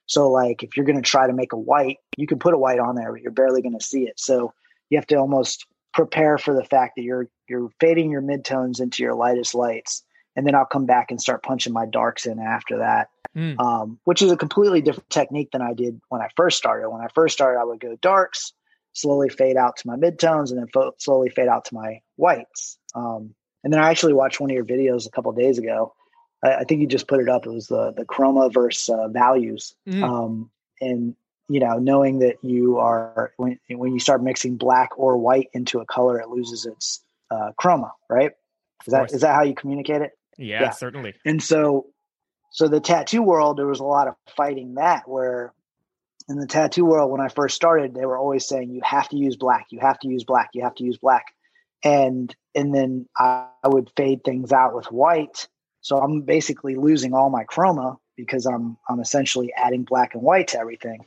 So 0.07 0.29
like 0.29 0.63
if 0.63 0.75
you're 0.75 0.85
going 0.85 1.01
to 1.01 1.09
try 1.09 1.27
to 1.27 1.33
make 1.33 1.53
a 1.53 1.57
white, 1.57 1.97
you 2.17 2.27
can 2.27 2.39
put 2.39 2.53
a 2.53 2.57
white 2.57 2.79
on 2.79 2.95
there, 2.95 3.11
but 3.11 3.21
you're 3.21 3.31
barely 3.31 3.61
going 3.61 3.77
to 3.77 3.85
see 3.85 4.03
it. 4.03 4.19
So 4.19 4.53
you 4.89 4.97
have 4.97 5.07
to 5.07 5.15
almost 5.15 5.65
prepare 5.93 6.37
for 6.37 6.53
the 6.53 6.63
fact 6.63 6.93
that 6.95 7.03
you're 7.03 7.29
you're 7.51 7.69
fading 7.81 8.09
your 8.09 8.21
midtones 8.21 8.79
into 8.79 9.03
your 9.03 9.13
lightest 9.13 9.53
lights, 9.53 10.03
and 10.35 10.47
then 10.47 10.55
I'll 10.55 10.65
come 10.65 10.85
back 10.85 11.11
and 11.11 11.21
start 11.21 11.43
punching 11.43 11.73
my 11.73 11.85
darks 11.85 12.25
in 12.25 12.39
after 12.39 12.77
that, 12.77 13.09
mm. 13.35 13.59
um, 13.59 13.99
which 14.05 14.21
is 14.21 14.31
a 14.31 14.37
completely 14.37 14.81
different 14.81 15.09
technique 15.09 15.51
than 15.51 15.61
I 15.61 15.73
did 15.73 15.99
when 16.07 16.21
I 16.21 16.29
first 16.37 16.57
started. 16.57 16.89
When 16.89 17.01
I 17.01 17.09
first 17.13 17.33
started, 17.33 17.59
I 17.59 17.65
would 17.65 17.81
go 17.81 17.97
darks, 17.97 18.53
slowly 18.93 19.27
fade 19.27 19.57
out 19.57 19.75
to 19.77 19.87
my 19.87 19.97
midtones, 19.97 20.49
and 20.49 20.59
then 20.59 20.67
fo- 20.73 20.95
slowly 20.97 21.29
fade 21.29 21.49
out 21.49 21.65
to 21.65 21.75
my 21.75 22.01
whites. 22.15 22.77
Um, 22.95 23.35
and 23.63 23.73
then 23.73 23.81
I 23.81 23.89
actually 23.89 24.13
watched 24.13 24.39
one 24.39 24.49
of 24.49 24.55
your 24.55 24.65
videos 24.65 25.05
a 25.05 25.11
couple 25.11 25.31
days 25.33 25.57
ago. 25.57 25.93
I, 26.41 26.55
I, 26.55 26.63
think 26.63 26.79
you 26.79 26.87
just 26.87 27.07
put 27.07 27.19
it 27.19 27.27
up. 27.27 27.45
It 27.45 27.51
was 27.51 27.67
the 27.67 27.91
the 27.91 28.05
chroma 28.05 28.51
versus 28.51 28.87
uh, 28.87 29.09
values, 29.09 29.75
mm. 29.87 30.01
um, 30.01 30.49
and 30.79 31.15
you 31.49 31.59
know, 31.59 31.77
knowing 31.79 32.19
that 32.19 32.37
you 32.41 32.77
are 32.77 33.33
when 33.35 33.59
when 33.67 33.91
you 33.91 33.99
start 33.99 34.23
mixing 34.23 34.55
black 34.55 34.97
or 34.97 35.17
white 35.17 35.49
into 35.51 35.81
a 35.81 35.85
color, 35.85 36.17
it 36.17 36.29
loses 36.29 36.65
its 36.65 37.01
uh, 37.31 37.51
chroma, 37.59 37.91
right? 38.09 38.31
Is 38.85 38.91
that 38.91 39.13
is 39.13 39.21
that 39.21 39.33
how 39.33 39.43
you 39.43 39.55
communicate 39.55 40.01
it? 40.01 40.11
Yeah, 40.37 40.61
yeah, 40.61 40.69
certainly. 40.71 41.13
And 41.25 41.41
so, 41.41 41.87
so 42.51 42.67
the 42.67 42.79
tattoo 42.79 43.21
world, 43.21 43.57
there 43.57 43.67
was 43.67 43.79
a 43.79 43.85
lot 43.85 44.07
of 44.07 44.15
fighting 44.35 44.75
that. 44.75 45.07
Where 45.07 45.53
in 46.27 46.37
the 46.37 46.47
tattoo 46.47 46.85
world, 46.85 47.11
when 47.11 47.21
I 47.21 47.27
first 47.27 47.55
started, 47.55 47.93
they 47.93 48.05
were 48.05 48.17
always 48.17 48.47
saying 48.47 48.71
you 48.71 48.81
have 48.83 49.09
to 49.09 49.17
use 49.17 49.35
black, 49.35 49.67
you 49.69 49.79
have 49.79 49.99
to 49.99 50.07
use 50.07 50.23
black, 50.23 50.49
you 50.53 50.63
have 50.63 50.75
to 50.75 50.83
use 50.83 50.97
black, 50.97 51.25
and 51.83 52.35
and 52.55 52.73
then 52.73 53.07
I, 53.17 53.47
I 53.63 53.67
would 53.67 53.91
fade 53.95 54.23
things 54.23 54.51
out 54.51 54.75
with 54.75 54.91
white. 54.91 55.47
So 55.81 55.97
I'm 55.97 56.21
basically 56.21 56.75
losing 56.75 57.13
all 57.13 57.29
my 57.29 57.43
chroma 57.45 57.97
because 58.15 58.45
I'm 58.45 58.77
I'm 58.89 58.99
essentially 58.99 59.53
adding 59.55 59.83
black 59.83 60.13
and 60.13 60.23
white 60.23 60.49
to 60.49 60.59
everything. 60.59 61.05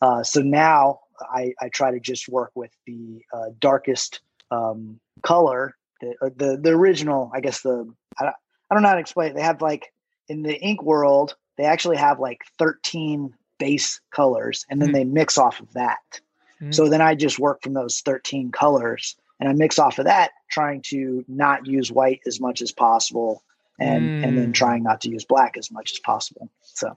Uh, 0.00 0.22
so 0.22 0.40
now 0.40 0.98
I, 1.20 1.54
I, 1.60 1.68
try 1.68 1.92
to 1.92 2.00
just 2.00 2.28
work 2.28 2.50
with 2.56 2.72
the 2.86 3.22
uh, 3.32 3.50
darkest 3.60 4.20
um, 4.52 5.00
color, 5.22 5.74
the, 6.00 6.14
uh, 6.20 6.30
the, 6.36 6.58
the 6.62 6.70
original. 6.70 7.30
I 7.34 7.40
guess 7.40 7.62
the 7.62 7.92
I, 8.18 8.24
don't, 8.24 8.34
I 8.70 8.74
don't 8.74 8.82
know 8.82 8.88
how 8.88 8.94
to 8.94 9.00
explain 9.00 9.30
it. 9.30 9.36
They 9.36 9.42
have 9.42 9.62
like 9.62 9.92
in 10.28 10.42
the 10.42 10.58
ink 10.60 10.82
world, 10.82 11.36
they 11.56 11.64
actually 11.64 11.96
have 11.96 12.20
like 12.20 12.42
thirteen 12.58 13.34
base 13.58 14.00
colors, 14.10 14.66
and 14.68 14.80
then 14.80 14.90
mm. 14.90 14.94
they 14.94 15.04
mix 15.04 15.38
off 15.38 15.60
of 15.60 15.72
that. 15.72 16.20
Mm. 16.60 16.74
So 16.74 16.88
then 16.88 17.00
I 17.00 17.14
just 17.14 17.38
work 17.38 17.62
from 17.62 17.74
those 17.74 18.00
thirteen 18.00 18.50
colors, 18.50 19.16
and 19.40 19.48
I 19.48 19.52
mix 19.52 19.78
off 19.78 19.98
of 19.98 20.06
that, 20.06 20.32
trying 20.50 20.82
to 20.86 21.24
not 21.28 21.66
use 21.66 21.90
white 21.90 22.20
as 22.26 22.40
much 22.40 22.62
as 22.62 22.72
possible, 22.72 23.42
and 23.78 24.02
mm. 24.02 24.26
and 24.26 24.38
then 24.38 24.46
hmm. 24.46 24.52
trying 24.52 24.82
not 24.82 25.00
to 25.02 25.10
use 25.10 25.24
black 25.24 25.56
as 25.56 25.70
much 25.70 25.92
as 25.92 25.98
possible. 25.98 26.50
So 26.62 26.96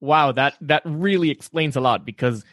wow, 0.00 0.32
that 0.32 0.54
that 0.62 0.82
really 0.84 1.30
explains 1.30 1.76
a 1.76 1.80
lot 1.80 2.04
because 2.04 2.44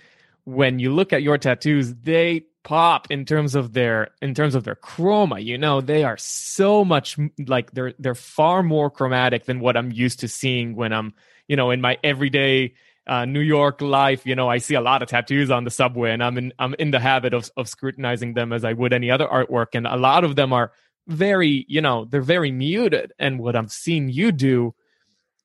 when 0.43 0.79
you 0.79 0.93
look 0.93 1.11
at 1.11 1.23
your 1.23 1.37
tattoos, 1.37 1.93
they 1.95 2.45
pop 2.67 3.09
in 3.09 3.23
terms 3.23 3.55
of 3.55 3.71
their 3.71 4.09
in 4.21 4.33
terms 4.33 4.53
of 4.53 4.65
their 4.65 4.75
chroma. 4.75 5.41
You 5.41 5.57
know, 5.57 5.79
they 5.79 6.03
are 6.03 6.17
so 6.17 6.83
much 6.83 7.17
like 7.47 7.71
they're 7.71 7.93
they're 7.97 8.13
far 8.13 8.61
more 8.61 8.91
chromatic 8.91 9.45
than 9.45 9.61
what 9.61 9.77
I'm 9.77 9.89
used 9.89 10.19
to 10.19 10.27
seeing 10.27 10.75
when 10.75 10.91
I'm 10.91 11.13
you 11.47 11.55
know 11.55 11.71
in 11.71 11.79
my 11.79 11.97
everyday 12.03 12.73
uh, 13.07 13.23
New 13.23 13.39
York 13.39 13.79
life. 13.79 14.25
You 14.25 14.35
know, 14.35 14.49
I 14.49 14.57
see 14.57 14.75
a 14.75 14.81
lot 14.81 15.01
of 15.01 15.07
tattoos 15.07 15.49
on 15.49 15.63
the 15.63 15.71
subway, 15.71 16.11
and 16.11 16.21
I'm 16.21 16.37
in 16.37 16.53
I'm 16.59 16.75
in 16.77 16.91
the 16.91 16.99
habit 16.99 17.33
of 17.33 17.49
of 17.55 17.69
scrutinizing 17.69 18.33
them 18.33 18.51
as 18.51 18.65
I 18.65 18.73
would 18.73 18.91
any 18.91 19.09
other 19.09 19.27
artwork, 19.27 19.67
and 19.73 19.87
a 19.87 19.95
lot 19.95 20.25
of 20.25 20.35
them 20.35 20.51
are 20.51 20.73
very 21.07 21.65
you 21.69 21.79
know 21.79 22.03
they're 22.03 22.21
very 22.21 22.51
muted. 22.51 23.13
And 23.17 23.39
what 23.39 23.55
I've 23.55 23.71
seen 23.71 24.09
you 24.09 24.33
do 24.33 24.75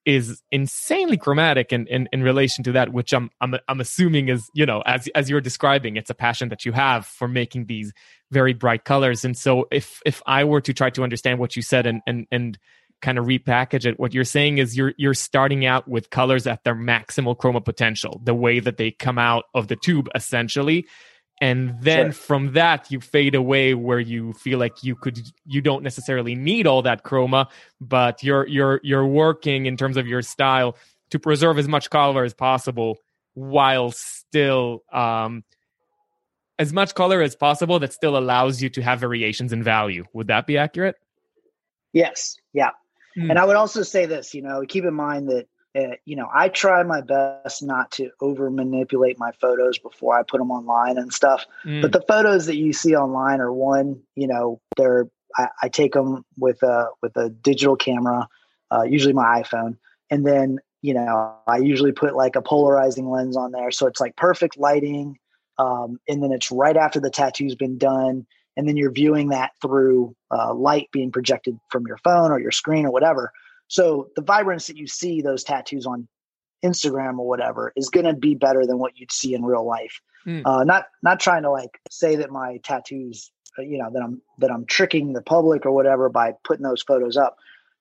is 0.05 0.43
insanely 0.51 1.17
chromatic 1.17 1.73
in, 1.73 1.87
in, 1.87 2.09
in 2.13 2.23
relation 2.23 2.65
to 2.65 2.73
that, 2.73 2.93
which 2.93 3.13
I'm, 3.13 3.31
I'm 3.41 3.55
I'm 3.69 3.81
assuming 3.81 4.29
is 4.29 4.49
you 4.55 4.67
know 4.67 4.83
as 4.87 5.09
as 5.15 5.31
you're 5.31 5.41
describing, 5.41 5.97
it's 5.97 6.11
a 6.11 6.15
passion 6.15 6.49
that 6.49 6.65
you 6.65 6.73
have 6.73 7.07
for 7.07 7.29
making 7.29 7.67
these 7.67 7.93
very 8.31 8.53
bright 8.53 8.85
colors. 8.85 9.25
And 9.25 9.37
so 9.37 9.69
if 9.71 10.01
if 10.05 10.23
I 10.27 10.45
were 10.45 10.61
to 10.63 10.73
try 10.73 10.91
to 10.91 11.03
understand 11.03 11.39
what 11.39 11.57
you 11.57 11.63
said 11.63 11.87
and 11.87 12.03
and 12.07 12.27
and 12.33 12.59
kind 13.01 13.19
of 13.19 13.27
repackage 13.27 13.85
it, 13.85 13.99
what 13.99 14.15
you're 14.15 14.25
saying 14.25 14.59
is 14.59 14.77
you're 14.77 14.95
you're 14.97 15.15
starting 15.15 15.67
out 15.67 15.89
with 15.89 16.11
colors 16.11 16.47
at 16.47 16.65
their 16.65 16.77
maximal 16.77 17.37
chroma 17.37 17.65
potential, 17.65 18.21
the 18.25 18.35
way 18.35 18.61
that 18.61 18.77
they 18.77 18.91
come 18.91 19.19
out 19.19 19.45
of 19.55 19.69
the 19.69 19.77
tube, 19.77 20.09
essentially 20.15 20.87
and 21.43 21.75
then 21.81 22.07
sure. 22.07 22.13
from 22.13 22.53
that 22.53 22.89
you 22.91 23.01
fade 23.01 23.35
away 23.35 23.75
where 23.75 23.99
you 23.99 24.33
feel 24.35 24.61
like 24.61 24.85
you 24.85 24.95
could 24.95 25.19
you 25.45 25.61
don't 25.61 25.83
necessarily 25.83 26.37
need 26.37 26.67
all 26.67 26.83
that 26.83 27.03
chroma 27.03 27.49
but 27.81 28.23
you're 28.23 28.47
you're 28.47 28.81
you're 28.83 29.07
working 29.07 29.67
in 29.67 29.77
terms 29.77 29.97
of 29.97 30.07
your 30.07 30.23
style 30.23 30.77
to 31.11 31.19
preserve 31.19 31.59
as 31.59 31.67
much 31.69 31.91
color 31.91 32.25
as 32.25 32.33
possible 32.33 32.97
while 33.35 33.91
still 33.91 34.83
um 34.93 35.45
as 36.59 36.73
much 36.73 36.95
color 36.95 37.21
as 37.21 37.35
possible 37.35 37.81
that 37.81 37.93
still 37.93 38.17
allows 38.17 38.63
you 38.63 38.71
to 38.71 38.81
have 38.81 39.01
variations 39.01 39.53
in 39.53 39.63
value 39.65 40.05
would 40.13 40.29
that 40.29 40.47
be 40.47 40.57
accurate 40.57 40.95
yes 41.93 42.37
yeah 42.53 42.71
mm. 43.19 43.29
and 43.29 43.39
i 43.39 43.45
would 43.45 43.57
also 43.57 43.83
say 43.83 44.07
this 44.07 44.33
you 44.33 44.43
know 44.43 44.63
keep 44.69 44.85
in 44.85 44.95
mind 44.95 45.29
that 45.29 45.49
uh, 45.75 45.97
you 46.05 46.17
know, 46.17 46.29
I 46.33 46.49
try 46.49 46.83
my 46.83 47.01
best 47.01 47.63
not 47.63 47.93
to 47.93 48.11
over 48.21 48.51
manipulate 48.51 49.19
my 49.19 49.33
photos 49.41 49.79
before 49.79 50.19
I 50.19 50.23
put 50.23 50.39
them 50.39 50.51
online 50.51 50.99
and 50.99 51.13
stuff. 51.13 51.47
Mm. 51.65 51.81
But 51.81 51.93
the 51.93 52.03
photos 52.03 52.47
that 52.47 52.57
you 52.57 52.73
see 52.73 52.95
online 52.95 53.41
are 53.41 53.53
one, 53.53 54.03
you 54.15 54.27
know, 54.27 54.61
they're 54.77 55.09
I, 55.37 55.49
I 55.63 55.69
take 55.69 55.93
them 55.93 56.25
with 56.39 56.63
a 56.63 56.89
with 57.01 57.17
a 57.17 57.31
digital 57.31 57.77
camera, 57.77 58.29
uh, 58.71 58.83
usually 58.83 59.15
my 59.15 59.43
iPhone, 59.43 59.79
and 60.11 60.27
then 60.27 60.59
you 60.81 60.95
know 60.95 61.37
I 61.47 61.59
usually 61.59 61.93
put 61.93 62.15
like 62.15 62.37
a 62.37 62.43
polarizing 62.43 63.09
lens 63.09 63.37
on 63.37 63.53
there, 63.53 63.71
so 63.71 63.87
it's 63.87 64.01
like 64.01 64.17
perfect 64.17 64.59
lighting, 64.59 65.19
um, 65.59 65.99
and 66.09 66.23
then 66.23 66.33
it's 66.33 66.51
right 66.51 66.77
after 66.77 67.01
the 67.01 67.11
tattoo's 67.11 67.55
been 67.55 67.79
done, 67.79 68.27
and 68.57 68.69
then 68.69 68.77
you're 68.77 68.93
viewing 68.93 69.31
that 69.31 69.53
through 69.61 70.15
uh, 70.31 70.53
light 70.55 70.89
being 70.93 71.13
projected 71.13 71.59
from 71.71 71.87
your 71.87 71.99
phone 71.99 72.31
or 72.31 72.41
your 72.41 72.53
screen 72.53 72.87
or 72.87 72.91
whatever. 72.91 73.33
So 73.73 74.11
the 74.17 74.23
vibrance 74.23 74.67
that 74.67 74.77
you 74.77 74.87
see 74.87 75.23
those 75.23 75.45
tattoos 75.45 75.87
on 75.87 76.07
Instagram 76.63 77.19
or 77.19 77.27
whatever 77.27 77.73
is 77.75 77.89
going 77.89 78.05
to 78.05 78.13
be 78.13 78.35
better 78.35 78.67
than 78.67 78.79
what 78.79 78.99
you'd 78.99 79.11
see 79.11 79.33
in 79.33 79.43
real 79.47 79.67
life. 79.67 79.99
Mm. 80.27 80.43
Uh, 80.45 80.65
not 80.65 80.89
not 81.03 81.21
trying 81.21 81.45
to 81.45 81.51
like 81.51 81.81
say 81.91 82.17
that 82.17 82.31
my 82.31 82.59
tattoos, 82.59 83.33
uh, 83.59 83.63
you 83.63 83.79
know, 83.79 83.89
that 83.91 84.03
I'm 84.03 84.21
that 84.39 84.51
I'm 84.51 84.67
tricking 84.67 85.15
the 85.15 85.23
public 85.23 85.65
or 85.65 85.73
whatever 85.73 86.11
by 86.11 86.35
putting 86.45 86.65
those 86.65 86.83
photos 86.83 87.17
up, 87.17 87.39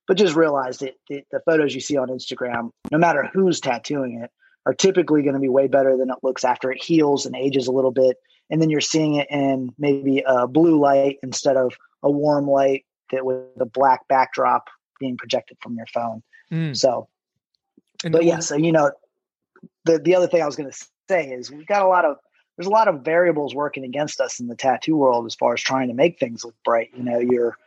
but 0.07 0.15
just 0.15 0.33
realize 0.33 0.77
that 0.77 0.93
the, 1.09 1.23
the 1.29 1.41
photos 1.45 1.75
you 1.75 1.81
see 1.81 1.97
on 1.97 2.07
Instagram, 2.07 2.69
no 2.89 2.97
matter 2.97 3.29
who's 3.33 3.59
tattooing 3.59 4.21
it, 4.23 4.31
are 4.65 4.73
typically 4.73 5.23
going 5.23 5.35
to 5.35 5.41
be 5.41 5.49
way 5.49 5.67
better 5.67 5.97
than 5.97 6.09
it 6.09 6.19
looks 6.23 6.45
after 6.45 6.71
it 6.71 6.81
heals 6.81 7.25
and 7.25 7.35
ages 7.35 7.67
a 7.67 7.73
little 7.73 7.91
bit, 7.91 8.15
and 8.49 8.61
then 8.61 8.69
you're 8.69 8.79
seeing 8.79 9.15
it 9.15 9.27
in 9.29 9.71
maybe 9.77 10.23
a 10.25 10.47
blue 10.47 10.79
light 10.79 11.17
instead 11.21 11.57
of 11.57 11.73
a 12.01 12.09
warm 12.09 12.47
light 12.47 12.85
that 13.11 13.25
with 13.25 13.59
a 13.59 13.65
black 13.65 14.07
backdrop 14.07 14.69
being 15.01 15.17
projected 15.17 15.57
from 15.61 15.75
your 15.75 15.87
phone. 15.87 16.23
Mm. 16.53 16.77
So, 16.77 17.09
and 18.05 18.13
but 18.13 18.23
yeah, 18.23 18.39
so 18.39 18.55
you 18.55 18.71
know, 18.71 18.91
the 19.83 19.99
the 19.99 20.15
other 20.15 20.27
thing 20.27 20.41
I 20.41 20.45
was 20.45 20.55
going 20.55 20.71
to 20.71 20.85
say 21.09 21.31
is 21.31 21.51
we've 21.51 21.67
got 21.67 21.81
a 21.81 21.87
lot 21.87 22.05
of 22.05 22.15
there's 22.55 22.67
a 22.67 22.71
lot 22.71 22.87
of 22.87 23.03
variables 23.03 23.53
working 23.53 23.83
against 23.83 24.21
us 24.21 24.39
in 24.39 24.47
the 24.47 24.55
tattoo 24.55 24.95
world 24.95 25.25
as 25.25 25.35
far 25.35 25.53
as 25.53 25.61
trying 25.61 25.89
to 25.89 25.93
make 25.93 26.19
things 26.19 26.45
look 26.45 26.55
bright. 26.63 26.91
You 26.95 27.03
know, 27.03 27.19
you're 27.19 27.57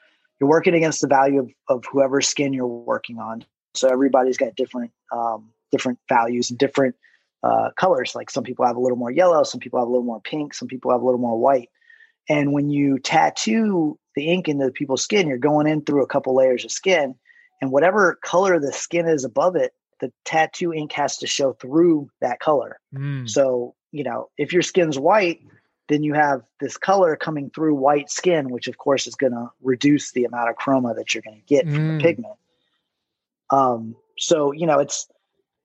you're 0.40 0.48
working 0.48 0.74
against 0.74 1.00
the 1.00 1.08
value 1.08 1.40
of, 1.40 1.50
of 1.68 1.84
whoever's 1.90 2.28
skin 2.28 2.52
you're 2.52 2.66
working 2.66 3.18
on. 3.18 3.44
So 3.74 3.88
everybody's 3.88 4.38
got 4.38 4.54
different 4.54 4.92
um, 5.12 5.50
different 5.72 5.98
values 6.08 6.50
and 6.50 6.58
different 6.58 6.94
uh, 7.42 7.70
colors. 7.76 8.14
Like 8.14 8.30
some 8.30 8.44
people 8.44 8.64
have 8.64 8.76
a 8.76 8.80
little 8.80 8.96
more 8.96 9.10
yellow, 9.10 9.42
some 9.42 9.60
people 9.60 9.80
have 9.80 9.88
a 9.88 9.90
little 9.90 10.06
more 10.06 10.20
pink, 10.20 10.54
some 10.54 10.68
people 10.68 10.90
have 10.90 11.02
a 11.02 11.04
little 11.04 11.20
more 11.20 11.38
white. 11.38 11.68
And 12.28 12.52
when 12.52 12.70
you 12.70 12.98
tattoo 12.98 13.98
the 14.14 14.28
ink 14.28 14.48
into 14.48 14.70
people's 14.70 15.02
skin, 15.02 15.28
you're 15.28 15.38
going 15.38 15.66
in 15.66 15.82
through 15.82 16.02
a 16.02 16.06
couple 16.06 16.34
layers 16.34 16.64
of 16.64 16.70
skin, 16.70 17.16
and 17.60 17.70
whatever 17.70 18.18
color 18.22 18.58
the 18.58 18.72
skin 18.72 19.06
is 19.06 19.24
above 19.24 19.56
it, 19.56 19.72
the 20.00 20.12
tattoo 20.24 20.72
ink 20.72 20.92
has 20.92 21.18
to 21.18 21.26
show 21.26 21.52
through 21.54 22.10
that 22.20 22.40
color. 22.40 22.78
Mm. 22.94 23.28
So, 23.28 23.74
you 23.92 24.04
know, 24.04 24.28
if 24.36 24.52
your 24.52 24.62
skin's 24.62 24.98
white, 24.98 25.40
then 25.88 26.02
you 26.02 26.14
have 26.14 26.42
this 26.60 26.76
color 26.76 27.16
coming 27.16 27.50
through 27.50 27.74
white 27.74 28.10
skin, 28.10 28.50
which 28.50 28.68
of 28.68 28.78
course 28.78 29.06
is 29.06 29.14
going 29.14 29.32
to 29.32 29.50
reduce 29.62 30.12
the 30.12 30.24
amount 30.24 30.50
of 30.50 30.56
chroma 30.56 30.96
that 30.96 31.14
you're 31.14 31.22
going 31.22 31.40
to 31.40 31.46
get 31.46 31.66
mm. 31.66 31.74
from 31.74 31.98
the 31.98 32.02
pigment. 32.02 32.36
Um, 33.50 33.96
so 34.18 34.52
you 34.52 34.66
know 34.66 34.78
it's 34.78 35.08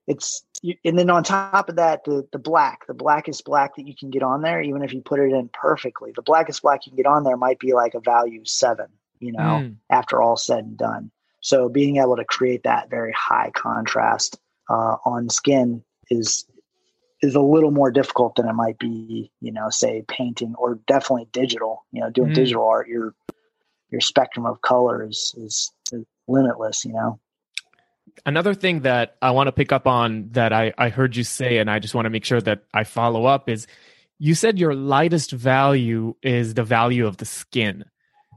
it's 0.06 0.42
and 0.84 0.98
then 0.98 1.10
on 1.10 1.22
top 1.22 1.68
of 1.68 1.76
that 1.76 2.04
the 2.04 2.26
the 2.32 2.38
black 2.38 2.86
the 2.86 2.94
blackest 2.94 3.44
black 3.44 3.76
that 3.76 3.86
you 3.86 3.94
can 3.94 4.10
get 4.10 4.22
on 4.22 4.42
there 4.42 4.60
even 4.60 4.82
if 4.82 4.92
you 4.92 5.00
put 5.00 5.20
it 5.20 5.32
in 5.32 5.48
perfectly 5.52 6.12
the 6.14 6.22
blackest 6.22 6.62
black 6.62 6.86
you 6.86 6.90
can 6.90 6.96
get 6.96 7.06
on 7.06 7.24
there 7.24 7.36
might 7.36 7.58
be 7.58 7.72
like 7.72 7.94
a 7.94 8.00
value 8.00 8.44
seven 8.44 8.86
you 9.18 9.32
know 9.32 9.38
mm. 9.38 9.76
after 9.88 10.20
all 10.20 10.36
said 10.36 10.64
and 10.64 10.76
done 10.76 11.10
so 11.40 11.68
being 11.68 11.96
able 11.96 12.16
to 12.16 12.24
create 12.24 12.64
that 12.64 12.90
very 12.90 13.12
high 13.12 13.50
contrast 13.54 14.38
uh, 14.68 14.96
on 15.04 15.28
skin 15.28 15.82
is 16.10 16.46
is 17.22 17.34
a 17.34 17.40
little 17.40 17.70
more 17.70 17.90
difficult 17.90 18.36
than 18.36 18.48
it 18.48 18.54
might 18.54 18.78
be, 18.78 19.30
you 19.40 19.52
know, 19.52 19.68
say 19.68 20.02
painting 20.08 20.54
or 20.56 20.76
definitely 20.86 21.28
digital. 21.32 21.84
You 21.92 22.02
know, 22.02 22.10
doing 22.10 22.30
mm. 22.30 22.34
digital 22.34 22.66
art, 22.66 22.88
your 22.88 23.14
your 23.90 24.00
spectrum 24.00 24.46
of 24.46 24.62
colors 24.62 25.34
is, 25.36 25.72
is 25.92 26.04
limitless. 26.28 26.84
You 26.84 26.92
know. 26.92 27.20
Another 28.26 28.54
thing 28.54 28.80
that 28.80 29.16
I 29.22 29.30
want 29.30 29.48
to 29.48 29.52
pick 29.52 29.72
up 29.72 29.86
on 29.86 30.30
that 30.32 30.52
I, 30.52 30.72
I 30.76 30.88
heard 30.88 31.16
you 31.16 31.24
say, 31.24 31.58
and 31.58 31.70
I 31.70 31.78
just 31.78 31.94
want 31.94 32.06
to 32.06 32.10
make 32.10 32.24
sure 32.24 32.40
that 32.40 32.64
I 32.74 32.84
follow 32.84 33.26
up 33.26 33.48
is 33.48 33.66
you 34.18 34.34
said 34.34 34.58
your 34.58 34.74
lightest 34.74 35.30
value 35.30 36.14
is 36.22 36.54
the 36.54 36.64
value 36.64 37.06
of 37.06 37.16
the 37.18 37.24
skin. 37.24 37.84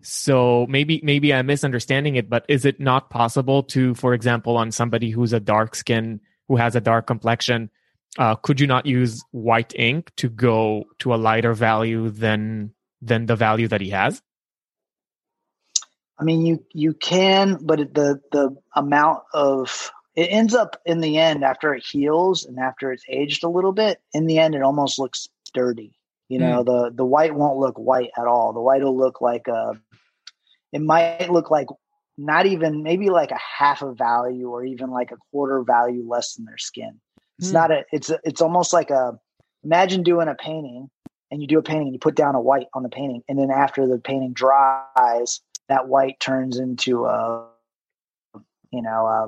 So 0.04 0.68
maybe 0.70 1.00
maybe 1.04 1.34
I'm 1.34 1.46
misunderstanding 1.46 2.16
it, 2.18 2.30
but 2.30 2.46
is 2.50 2.66
it 2.66 2.80
not 2.80 3.10
possible 3.10 3.64
to, 3.64 3.96
for 3.96 4.14
example, 4.14 4.58
on 4.58 4.72
somebody 4.72 5.10
who's 5.10 5.34
a 5.34 5.40
dark 5.40 5.76
skin, 5.76 6.20
who 6.48 6.58
has 6.58 6.76
a 6.76 6.82
dark 6.82 7.08
complexion, 7.08 7.70
uh, 8.18 8.36
could 8.36 8.60
you 8.60 8.68
not 8.68 8.86
use 8.86 9.24
white 9.32 9.74
ink 9.76 10.12
to 10.18 10.30
go 10.30 10.86
to 11.00 11.14
a 11.14 11.18
lighter 11.18 11.54
value 11.54 12.10
than 12.10 12.74
than 13.02 13.26
the 13.26 13.36
value 13.36 13.68
that 13.70 13.82
he 13.82 13.90
has? 13.90 14.22
I 16.20 16.24
mean, 16.24 16.46
you 16.46 16.64
you 16.74 16.94
can, 16.94 17.58
but 17.62 17.80
the 17.94 18.20
the 18.32 18.56
amount 18.76 19.24
of 19.34 19.92
it 20.16 20.28
ends 20.28 20.54
up 20.54 20.80
in 20.86 21.00
the 21.00 21.18
end 21.18 21.44
after 21.44 21.74
it 21.74 21.84
heals 21.84 22.46
and 22.46 22.60
after 22.60 22.92
it's 22.92 23.06
aged 23.10 23.44
a 23.44 23.50
little 23.50 23.72
bit. 23.72 24.00
In 24.14 24.28
the 24.28 24.38
end, 24.38 24.54
it 24.54 24.62
almost 24.62 25.00
looks 25.00 25.28
dirty. 25.54 25.96
You 26.30 26.40
know, 26.40 26.64
mm. 26.64 26.66
the 26.66 26.92
the 26.96 27.06
white 27.06 27.36
won't 27.36 27.60
look 27.60 27.78
white 27.78 28.10
at 28.18 28.28
all. 28.28 28.54
The 28.54 28.62
white 28.62 28.82
will 28.82 28.98
look 28.98 29.22
like 29.22 29.48
a. 29.48 29.74
It 30.72 30.82
might 30.82 31.30
look 31.30 31.52
like 31.52 31.68
not 32.18 32.46
even 32.46 32.84
maybe 32.84 33.10
like 33.10 33.32
a 33.32 33.40
half 33.40 33.82
a 33.82 33.94
value 33.94 34.50
or 34.50 34.64
even 34.66 34.90
like 34.90 35.12
a 35.12 35.18
quarter 35.32 35.64
value 35.64 36.08
less 36.08 36.34
than 36.34 36.46
their 36.46 36.58
skin. 36.58 37.00
It's 37.40 37.50
mm. 37.50 37.54
not 37.54 37.72
a. 37.72 37.84
It's 37.92 38.10
a, 38.10 38.20
it's 38.24 38.42
almost 38.42 38.74
like 38.74 38.90
a. 38.90 39.20
Imagine 39.64 40.04
doing 40.04 40.28
a 40.28 40.36
painting, 40.36 40.90
and 41.32 41.42
you 41.42 41.48
do 41.48 41.60
a 41.60 41.64
painting, 41.64 41.88
and 41.88 41.94
you 41.94 42.00
put 42.00 42.16
down 42.16 42.36
a 42.36 42.42
white 42.42 42.68
on 42.74 42.84
the 42.84 42.90
painting, 42.90 43.24
and 43.28 43.38
then 43.38 43.52
after 43.52 43.88
the 43.88 44.00
painting 44.00 44.34
dries, 44.34 45.42
that 45.70 45.88
white 45.88 46.20
turns 46.20 46.58
into 46.58 47.06
a. 47.06 47.48
You 48.72 48.82
know, 48.82 49.06
a, 49.06 49.28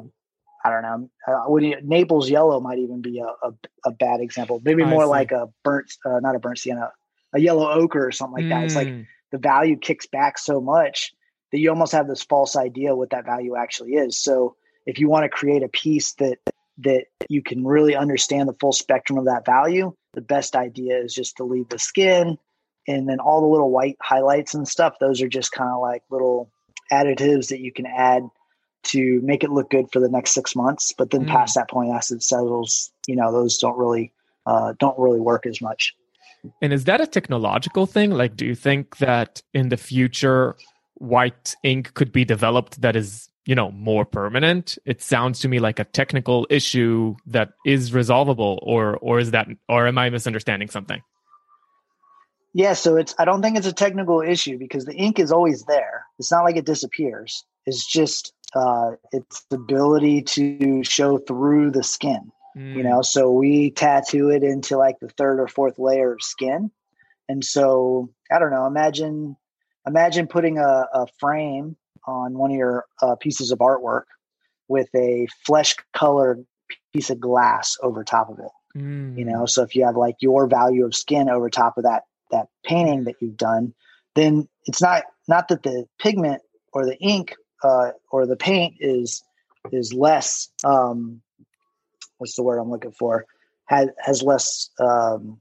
I 0.66 0.70
don't 0.72 0.82
know. 0.82 1.10
Uh, 1.28 1.56
you, 1.58 1.78
Naples 1.84 2.28
yellow 2.28 2.60
might 2.60 2.80
even 2.80 3.02
be 3.02 3.20
a, 3.20 3.28
a, 3.48 3.54
a 3.86 3.92
bad 3.92 4.20
example. 4.20 4.60
Maybe 4.64 4.84
more 4.84 5.06
like 5.06 5.32
a 5.32 5.48
burnt, 5.64 5.94
uh, 6.04 6.20
not 6.22 6.36
a 6.36 6.40
burnt 6.40 6.58
sienna, 6.58 6.92
a 7.34 7.40
yellow 7.40 7.70
ochre 7.70 8.08
or 8.08 8.12
something 8.12 8.44
like 8.44 8.50
that. 8.50 8.64
It's 8.66 8.76
like 8.76 8.88
mm. 8.88 9.06
the 9.32 9.38
value 9.38 9.78
kicks 9.78 10.08
back 10.08 10.40
so 10.40 10.60
much 10.60 11.14
that 11.52 11.60
you 11.60 11.70
almost 11.70 11.92
have 11.92 12.08
this 12.08 12.24
false 12.24 12.56
idea 12.56 12.96
what 12.96 13.12
that 13.12 13.26
value 13.26 13.56
actually 13.56 13.92
is. 13.92 14.18
So 14.18 14.56
if 14.88 14.98
you 14.98 15.08
want 15.08 15.24
to 15.26 15.30
create 15.30 15.62
a 15.62 15.70
piece 15.70 16.14
that 16.16 16.40
that 16.80 17.06
you 17.30 17.44
can 17.44 17.64
really 17.64 17.96
understand 17.96 18.50
the 18.50 18.58
full 18.60 18.74
spectrum 18.74 19.20
of 19.20 19.26
that 19.26 19.46
value, 19.46 19.94
the 20.14 20.22
best 20.22 20.56
idea 20.56 20.98
is 20.98 21.14
just 21.14 21.38
to 21.38 21.44
leave 21.44 21.70
the 21.70 21.80
skin 21.80 22.38
and 22.88 23.08
then 23.08 23.20
all 23.20 23.42
the 23.42 23.48
little 23.48 23.72
white 23.72 23.98
highlights 24.02 24.56
and 24.56 24.68
stuff. 24.68 24.96
Those 25.00 25.22
are 25.22 25.28
just 25.28 25.52
kind 25.52 25.70
of 25.72 25.80
like 25.80 26.02
little 26.10 26.52
additives 26.92 27.50
that 27.50 27.60
you 27.60 27.72
can 27.72 27.86
add 27.86 28.24
to 28.86 29.22
make 29.24 29.44
it 29.44 29.52
look 29.52 29.70
good 29.70 29.92
for 29.92 30.00
the 30.00 30.10
next 30.10 30.32
six 30.32 30.56
months. 30.56 30.94
But 30.98 31.12
then 31.12 31.26
mm. 31.26 31.28
past 31.28 31.56
that 31.56 31.70
point, 31.70 31.92
acid 31.92 32.24
settles, 32.24 32.92
you 33.08 33.16
know, 33.16 33.32
those 33.32 33.58
don't 33.58 33.78
really 33.78 34.14
uh, 34.46 34.74
don't 34.80 34.98
really 34.98 35.20
work 35.20 35.46
as 35.46 35.62
much. 35.62 35.96
And 36.62 36.72
is 36.72 36.84
that 36.86 37.02
a 37.02 37.08
technological 37.08 37.86
thing? 37.86 38.12
Like, 38.12 38.36
do 38.36 38.46
you 38.46 38.56
think 38.56 38.98
that 38.98 39.42
in 39.54 39.70
the 39.70 39.78
future, 39.78 40.56
white 40.96 41.56
ink 41.64 41.94
could 41.94 42.12
be 42.12 42.24
developed 42.24 42.82
that 42.82 42.96
is 42.96 43.30
you 43.46 43.54
know 43.54 43.70
more 43.72 44.06
permanent 44.06 44.78
it 44.86 45.02
sounds 45.02 45.40
to 45.40 45.48
me 45.48 45.60
like 45.60 45.78
a 45.78 45.84
technical 45.84 46.48
issue 46.50 47.16
that 47.26 47.50
is 47.66 47.92
resolvable 47.92 48.60
or 48.62 48.98
or 48.98 49.20
is 49.20 49.32
that 49.32 49.48
or 49.68 49.88
am 49.88 49.98
i 49.98 50.10
misunderstanding 50.10 50.70
something 50.70 51.02
yeah 52.54 52.74
so 52.74 52.96
it's 52.96 53.14
i 53.20 53.26
don't 53.26 53.42
think 53.42 53.58
it's 53.58 53.68
a 53.68 53.74
technical 53.74 54.22
issue 54.22 54.58
because 54.58 54.86
the 54.86 54.96
ink 54.96 55.20
is 55.20 55.34
always 55.34 55.64
there 55.66 56.06
it's 56.18 56.32
not 56.32 56.44
like 56.44 56.56
it 56.56 56.66
disappears 56.66 57.44
it's 57.66 57.86
just 57.86 58.34
uh 58.56 58.92
its 59.12 59.46
ability 59.52 60.22
to 60.22 60.84
show 60.84 61.18
through 61.18 61.72
the 61.72 61.84
skin 61.84 62.32
mm. 62.58 62.76
you 62.76 62.84
know 62.84 63.02
so 63.02 63.32
we 63.32 63.72
tattoo 63.72 64.30
it 64.30 64.44
into 64.44 64.78
like 64.78 65.00
the 65.00 65.10
third 65.10 65.40
or 65.40 65.48
fourth 65.48 65.78
layer 65.78 66.14
of 66.14 66.22
skin 66.22 66.72
and 67.30 67.44
so 67.44 68.10
i 68.32 68.40
don't 68.40 68.52
know 68.52 68.66
imagine 68.66 69.36
imagine 69.86 70.28
putting 70.28 70.58
a, 70.58 70.88
a 70.94 71.08
frame 71.20 71.76
on 72.08 72.38
one 72.38 72.52
of 72.52 72.58
your 72.58 72.86
uh, 73.02 73.16
pieces 73.16 73.52
of 73.52 73.60
artwork 73.60 74.04
with 74.68 74.90
a 74.96 75.28
flesh 75.46 75.76
colored 75.94 76.46
piece 76.94 77.10
of 77.10 77.20
glass 77.20 77.78
over 77.82 78.04
top 78.04 78.30
of 78.30 78.40
it. 78.40 78.52
Mm. 78.78 79.18
You 79.18 79.26
know, 79.26 79.46
so 79.46 79.64
if 79.64 79.76
you 79.76 79.86
have 79.86 79.96
like 79.96 80.16
your 80.20 80.48
value 80.48 80.86
of 80.86 80.96
skin 80.96 81.30
over 81.30 81.50
top 81.50 81.78
of 81.78 81.84
that 81.84 82.04
that 82.32 82.48
painting 82.66 83.06
that 83.06 83.16
you've 83.22 83.38
done, 83.38 83.74
then 84.16 84.48
it's 84.66 84.82
not 84.82 85.04
not 85.28 85.48
that 85.48 85.64
the 85.64 85.86
pigment 86.00 86.42
or 86.74 86.86
the 86.86 86.98
ink 86.98 87.36
uh, 87.64 87.92
or 88.12 88.26
the 88.26 88.36
paint 88.36 88.76
is 88.80 89.24
is 89.72 89.94
less. 89.94 90.50
Um, 90.64 91.22
what's 92.18 92.36
the 92.36 92.44
word 92.44 92.60
I'm 92.60 92.70
looking 92.70 92.92
for? 92.92 93.26
Has 93.66 93.90
has 94.00 94.22
less. 94.22 94.70
Um, 94.80 95.40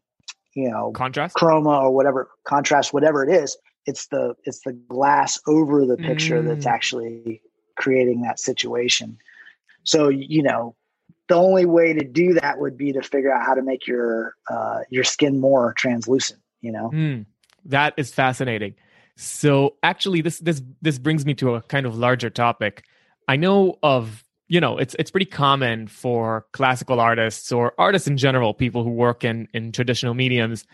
you 0.56 0.70
know, 0.70 0.92
contrast, 0.92 1.34
chroma, 1.34 1.82
or 1.82 1.90
whatever 1.90 2.30
contrast, 2.44 2.92
whatever 2.92 3.28
it 3.28 3.42
is 3.42 3.56
it's 3.86 4.06
the 4.08 4.34
it's 4.44 4.60
the 4.60 4.72
glass 4.72 5.40
over 5.46 5.84
the 5.86 5.96
picture 5.96 6.42
mm. 6.42 6.48
that's 6.48 6.66
actually 6.66 7.42
creating 7.76 8.22
that 8.22 8.38
situation 8.38 9.18
so 9.82 10.08
you 10.08 10.42
know 10.42 10.74
the 11.28 11.34
only 11.34 11.64
way 11.64 11.92
to 11.92 12.04
do 12.04 12.34
that 12.34 12.58
would 12.58 12.76
be 12.76 12.92
to 12.92 13.02
figure 13.02 13.32
out 13.32 13.44
how 13.44 13.54
to 13.54 13.62
make 13.62 13.86
your 13.86 14.34
uh, 14.50 14.80
your 14.90 15.04
skin 15.04 15.40
more 15.40 15.72
translucent 15.76 16.40
you 16.60 16.72
know 16.72 16.90
mm, 16.90 17.24
that 17.64 17.94
is 17.96 18.12
fascinating 18.12 18.74
so 19.16 19.74
actually 19.82 20.20
this 20.20 20.38
this 20.40 20.62
this 20.82 20.98
brings 20.98 21.24
me 21.24 21.34
to 21.34 21.54
a 21.54 21.62
kind 21.62 21.86
of 21.86 21.96
larger 21.96 22.30
topic 22.30 22.84
i 23.28 23.36
know 23.36 23.78
of 23.82 24.24
you 24.48 24.60
know 24.60 24.76
it's 24.78 24.94
it's 24.98 25.10
pretty 25.10 25.26
common 25.26 25.86
for 25.86 26.46
classical 26.52 27.00
artists 27.00 27.52
or 27.52 27.72
artists 27.78 28.08
in 28.08 28.16
general 28.16 28.52
people 28.54 28.82
who 28.82 28.90
work 28.90 29.24
in 29.24 29.48
in 29.54 29.72
traditional 29.72 30.14
mediums 30.14 30.64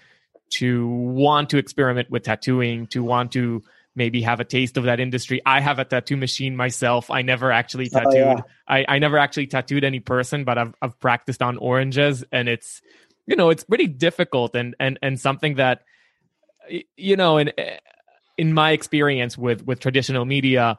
to 0.50 0.88
want 0.88 1.50
to 1.50 1.58
experiment 1.58 2.10
with 2.10 2.24
tattooing, 2.24 2.86
to 2.88 3.02
want 3.02 3.32
to 3.32 3.62
maybe 3.94 4.22
have 4.22 4.40
a 4.40 4.44
taste 4.44 4.76
of 4.76 4.84
that 4.84 5.00
industry. 5.00 5.40
I 5.46 5.60
have 5.60 5.78
a 5.78 5.84
tattoo 5.84 6.16
machine 6.16 6.56
myself. 6.56 7.10
I 7.10 7.22
never 7.22 7.50
actually 7.50 7.88
tattooed. 7.88 8.14
Oh, 8.14 8.36
yeah. 8.36 8.40
I, 8.68 8.84
I 8.88 8.98
never 8.98 9.18
actually 9.18 9.46
tattooed 9.46 9.84
any 9.84 10.00
person, 10.00 10.44
but 10.44 10.58
I've 10.58 10.74
I've 10.82 10.98
practiced 11.00 11.42
on 11.42 11.56
oranges 11.56 12.24
and 12.32 12.48
it's 12.48 12.82
you 13.26 13.36
know, 13.36 13.50
it's 13.50 13.64
pretty 13.64 13.86
difficult 13.86 14.56
and 14.56 14.74
and 14.80 14.98
and 15.02 15.18
something 15.20 15.54
that 15.56 15.82
you 16.96 17.16
know, 17.16 17.38
in 17.38 17.52
in 18.40 18.54
my 18.54 18.70
experience 18.70 19.36
with 19.36 19.66
with 19.66 19.80
traditional 19.80 20.24
media, 20.24 20.78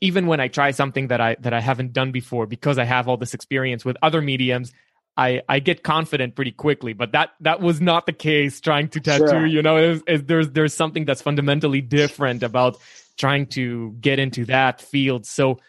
even 0.00 0.26
when 0.26 0.40
I 0.40 0.48
try 0.48 0.72
something 0.72 1.06
that 1.08 1.20
I 1.20 1.36
that 1.40 1.52
I 1.52 1.60
haven't 1.60 1.92
done 1.92 2.10
before 2.10 2.46
because 2.46 2.78
I 2.78 2.84
have 2.84 3.06
all 3.06 3.16
this 3.16 3.32
experience 3.32 3.84
with 3.84 3.96
other 4.02 4.20
mediums, 4.20 4.72
I, 5.16 5.42
I 5.48 5.60
get 5.60 5.84
confident 5.84 6.34
pretty 6.34 6.50
quickly, 6.50 6.94
but 6.94 7.12
that 7.12 7.30
that 7.40 7.60
was 7.60 7.80
not 7.80 8.06
the 8.06 8.12
case 8.12 8.60
trying 8.60 8.88
to 8.88 9.00
tattoo. 9.00 9.28
Sure. 9.28 9.46
You 9.46 9.62
know, 9.62 9.76
it, 9.76 10.02
it, 10.08 10.26
there's 10.26 10.50
there's 10.50 10.74
something 10.74 11.04
that's 11.04 11.22
fundamentally 11.22 11.80
different 11.80 12.42
about 12.42 12.76
trying 13.16 13.46
to 13.58 13.92
get 14.00 14.18
into 14.18 14.44
that 14.46 14.80
field. 14.80 15.26
So 15.26 15.60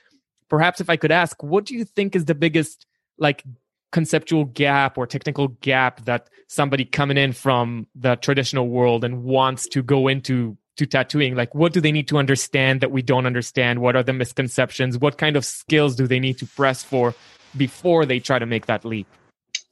perhaps 0.49 0.81
if 0.81 0.89
I 0.89 0.97
could 0.97 1.11
ask, 1.11 1.43
what 1.43 1.65
do 1.65 1.75
you 1.75 1.85
think 1.85 2.15
is 2.15 2.25
the 2.25 2.35
biggest 2.35 2.87
like 3.19 3.43
conceptual 3.91 4.45
gap 4.45 4.97
or 4.97 5.05
technical 5.05 5.49
gap 5.49 6.03
that 6.05 6.29
somebody 6.47 6.83
coming 6.83 7.17
in 7.17 7.31
from 7.31 7.85
the 7.93 8.15
traditional 8.15 8.67
world 8.67 9.03
and 9.03 9.23
wants 9.23 9.67
to 9.69 9.83
go 9.83 10.07
into 10.07 10.57
to 10.77 10.85
tattooing 10.85 11.35
like 11.35 11.53
what 11.53 11.73
do 11.73 11.81
they 11.81 11.91
need 11.91 12.07
to 12.07 12.17
understand 12.17 12.81
that 12.81 12.91
we 12.91 13.01
don't 13.01 13.25
understand 13.25 13.79
what 13.79 13.95
are 13.95 14.03
the 14.03 14.13
misconceptions 14.13 14.97
what 14.97 15.17
kind 15.17 15.35
of 15.35 15.43
skills 15.43 15.95
do 15.95 16.07
they 16.07 16.19
need 16.19 16.37
to 16.37 16.45
press 16.45 16.83
for 16.83 17.13
before 17.55 18.05
they 18.05 18.19
try 18.19 18.39
to 18.39 18.45
make 18.45 18.65
that 18.67 18.85
leap 18.85 19.07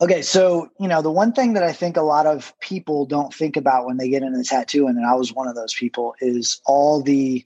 Okay, 0.02 0.22
so 0.22 0.70
you 0.78 0.90
know 0.90 1.02
the 1.02 1.12
one 1.12 1.32
thing 1.32 1.54
that 1.54 1.64
I 1.64 1.72
think 1.72 1.96
a 1.96 2.02
lot 2.02 2.26
of 2.26 2.54
people 2.60 3.06
don't 3.06 3.34
think 3.34 3.56
about 3.56 3.86
when 3.86 3.96
they 3.96 4.10
get 4.10 4.24
into 4.24 4.44
tattooing, 4.44 4.98
and 4.98 5.06
I 5.06 5.16
was 5.16 5.32
one 5.32 5.48
of 5.48 5.56
those 5.56 5.74
people, 5.74 6.16
is 6.20 6.60
all 6.66 7.02
the 7.02 7.46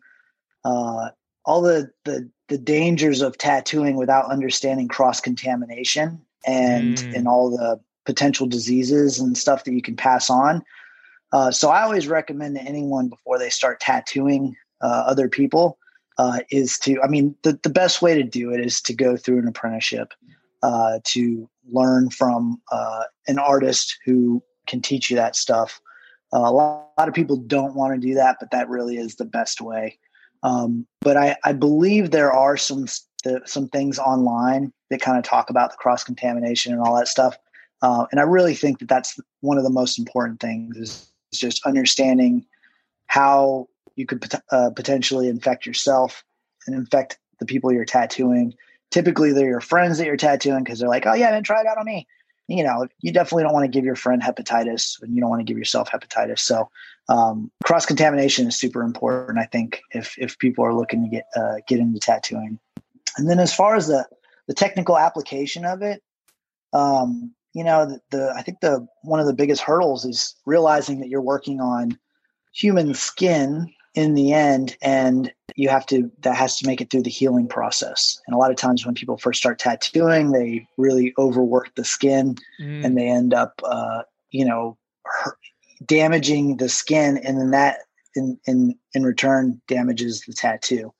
uh, 0.65 1.09
all 1.45 1.61
the, 1.61 1.91
the 2.05 2.29
the 2.47 2.57
dangers 2.57 3.21
of 3.21 3.37
tattooing 3.37 3.97
without 3.97 4.31
understanding 4.31 4.87
cross 4.87 5.21
contamination 5.21 6.21
and 6.45 6.97
mm. 6.97 7.15
and 7.15 7.27
all 7.27 7.51
the 7.51 7.79
potential 8.05 8.47
diseases 8.47 9.19
and 9.19 9.37
stuff 9.37 9.63
that 9.65 9.73
you 9.73 9.83
can 9.83 9.95
pass 9.95 10.31
on. 10.31 10.63
Uh, 11.31 11.51
so 11.51 11.69
I 11.69 11.83
always 11.83 12.07
recommend 12.07 12.55
to 12.55 12.61
anyone 12.61 13.09
before 13.09 13.37
they 13.37 13.49
start 13.49 13.79
tattooing 13.79 14.55
uh, 14.81 15.03
other 15.07 15.29
people 15.29 15.77
uh, 16.17 16.39
is 16.49 16.77
to, 16.79 17.01
I 17.01 17.07
mean, 17.07 17.35
the, 17.43 17.59
the 17.63 17.69
best 17.69 18.01
way 18.01 18.15
to 18.15 18.23
do 18.23 18.51
it 18.51 18.59
is 18.59 18.81
to 18.81 18.93
go 18.93 19.15
through 19.15 19.39
an 19.39 19.47
apprenticeship 19.47 20.13
uh, 20.63 20.99
to 21.05 21.49
learn 21.71 22.09
from 22.09 22.61
uh, 22.71 23.03
an 23.27 23.39
artist 23.39 23.97
who 24.05 24.43
can 24.67 24.81
teach 24.81 25.09
you 25.09 25.15
that 25.15 25.35
stuff. 25.35 25.79
A 26.31 26.39
lot, 26.39 26.89
a 26.97 27.01
lot, 27.01 27.07
of 27.07 27.13
people 27.13 27.37
don't 27.37 27.75
want 27.75 27.93
to 27.93 28.07
do 28.07 28.13
that, 28.15 28.37
but 28.39 28.51
that 28.51 28.69
really 28.69 28.97
is 28.97 29.15
the 29.15 29.25
best 29.25 29.61
way. 29.61 29.97
Um, 30.43 30.85
but 31.01 31.17
I, 31.17 31.35
I, 31.43 31.53
believe 31.53 32.11
there 32.11 32.31
are 32.31 32.55
some 32.55 32.85
the, 33.23 33.41
some 33.45 33.67
things 33.67 33.99
online 33.99 34.71
that 34.89 35.01
kind 35.01 35.17
of 35.17 35.23
talk 35.23 35.49
about 35.49 35.71
the 35.71 35.77
cross 35.77 36.03
contamination 36.03 36.71
and 36.71 36.81
all 36.81 36.95
that 36.95 37.07
stuff. 37.07 37.37
Uh, 37.81 38.05
and 38.11 38.19
I 38.19 38.23
really 38.23 38.55
think 38.55 38.79
that 38.79 38.87
that's 38.87 39.19
one 39.41 39.57
of 39.57 39.63
the 39.63 39.69
most 39.69 39.97
important 39.97 40.39
things 40.39 40.77
is, 40.77 41.08
is 41.31 41.39
just 41.39 41.65
understanding 41.65 42.45
how 43.07 43.67
you 43.95 44.05
could 44.05 44.21
pot- 44.21 44.43
uh, 44.51 44.69
potentially 44.75 45.27
infect 45.27 45.65
yourself 45.65 46.23
and 46.65 46.75
infect 46.75 47.17
the 47.39 47.45
people 47.45 47.71
you're 47.71 47.85
tattooing. 47.85 48.53
Typically, 48.91 49.31
they're 49.31 49.47
your 49.47 49.61
friends 49.61 49.97
that 49.97 50.07
you're 50.07 50.17
tattooing 50.17 50.63
because 50.63 50.79
they're 50.79 50.89
like, 50.89 51.05
"Oh 51.05 51.13
yeah, 51.13 51.31
then 51.31 51.43
try 51.43 51.61
it 51.61 51.67
out 51.67 51.77
on 51.77 51.85
me." 51.85 52.07
You 52.47 52.63
know, 52.63 52.87
you 53.01 53.11
definitely 53.11 53.43
don't 53.43 53.53
want 53.53 53.65
to 53.65 53.77
give 53.77 53.85
your 53.85 53.95
friend 53.95 54.21
hepatitis, 54.21 55.01
and 55.01 55.13
you 55.13 55.21
don't 55.21 55.29
want 55.29 55.41
to 55.41 55.43
give 55.43 55.57
yourself 55.57 55.89
hepatitis. 55.89 56.39
So, 56.39 56.69
um, 57.07 57.51
cross 57.63 57.85
contamination 57.85 58.47
is 58.47 58.55
super 58.55 58.81
important. 58.81 59.37
I 59.37 59.45
think 59.45 59.81
if 59.91 60.17
if 60.17 60.39
people 60.39 60.65
are 60.65 60.73
looking 60.73 61.03
to 61.03 61.09
get 61.09 61.25
uh, 61.35 61.55
get 61.67 61.79
into 61.79 61.99
tattooing, 61.99 62.59
and 63.17 63.29
then 63.29 63.39
as 63.39 63.53
far 63.53 63.75
as 63.75 63.87
the 63.87 64.07
the 64.47 64.55
technical 64.55 64.97
application 64.97 65.65
of 65.65 65.83
it, 65.83 66.01
um, 66.73 67.33
you 67.53 67.63
know, 67.63 67.85
the, 67.85 68.01
the 68.11 68.33
I 68.35 68.41
think 68.41 68.59
the 68.61 68.87
one 69.03 69.19
of 69.19 69.25
the 69.25 69.33
biggest 69.33 69.61
hurdles 69.61 70.05
is 70.05 70.35
realizing 70.45 70.99
that 70.99 71.09
you're 71.09 71.21
working 71.21 71.59
on 71.59 71.97
human 72.53 72.93
skin 72.93 73.71
in 73.95 74.13
the 74.13 74.33
end 74.33 74.77
and 74.81 75.31
you 75.55 75.67
have 75.69 75.85
to 75.87 76.11
that 76.21 76.35
has 76.35 76.57
to 76.57 76.67
make 76.67 76.79
it 76.79 76.89
through 76.89 77.03
the 77.03 77.09
healing 77.09 77.47
process. 77.47 78.21
And 78.27 78.35
a 78.35 78.37
lot 78.37 78.51
of 78.51 78.57
times 78.57 78.85
when 78.85 78.95
people 78.95 79.17
first 79.17 79.39
start 79.39 79.59
tattooing 79.59 80.31
they 80.31 80.67
really 80.77 81.13
overwork 81.17 81.73
the 81.75 81.83
skin 81.83 82.35
mm. 82.61 82.85
and 82.85 82.97
they 82.97 83.07
end 83.07 83.33
up 83.33 83.59
uh, 83.63 84.03
you 84.31 84.45
know 84.45 84.77
damaging 85.85 86.57
the 86.57 86.69
skin 86.69 87.17
and 87.17 87.39
then 87.39 87.51
that 87.51 87.79
in 88.15 88.39
in 88.45 88.75
in 88.93 89.03
return 89.03 89.59
damages 89.67 90.21
the 90.21 90.33
tattoo. 90.33 90.93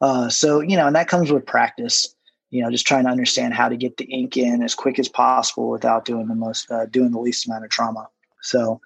Uh, 0.00 0.28
so 0.28 0.60
you 0.60 0.76
know 0.76 0.86
and 0.86 0.94
that 0.94 1.08
comes 1.08 1.32
with 1.32 1.46
practice 1.46 2.14
you 2.50 2.62
know 2.62 2.70
just 2.70 2.86
trying 2.86 3.04
to 3.04 3.10
understand 3.10 3.54
how 3.54 3.68
to 3.68 3.76
get 3.76 3.96
the 3.96 4.04
ink 4.04 4.36
in 4.36 4.62
as 4.62 4.74
quick 4.74 4.98
as 4.98 5.08
possible 5.08 5.70
without 5.70 6.04
doing 6.04 6.28
the 6.28 6.34
most 6.34 6.70
uh, 6.70 6.86
doing 6.86 7.10
the 7.10 7.20
least 7.20 7.46
amount 7.46 7.64
of 7.64 7.70
trauma 7.70 8.08
so 8.40 8.80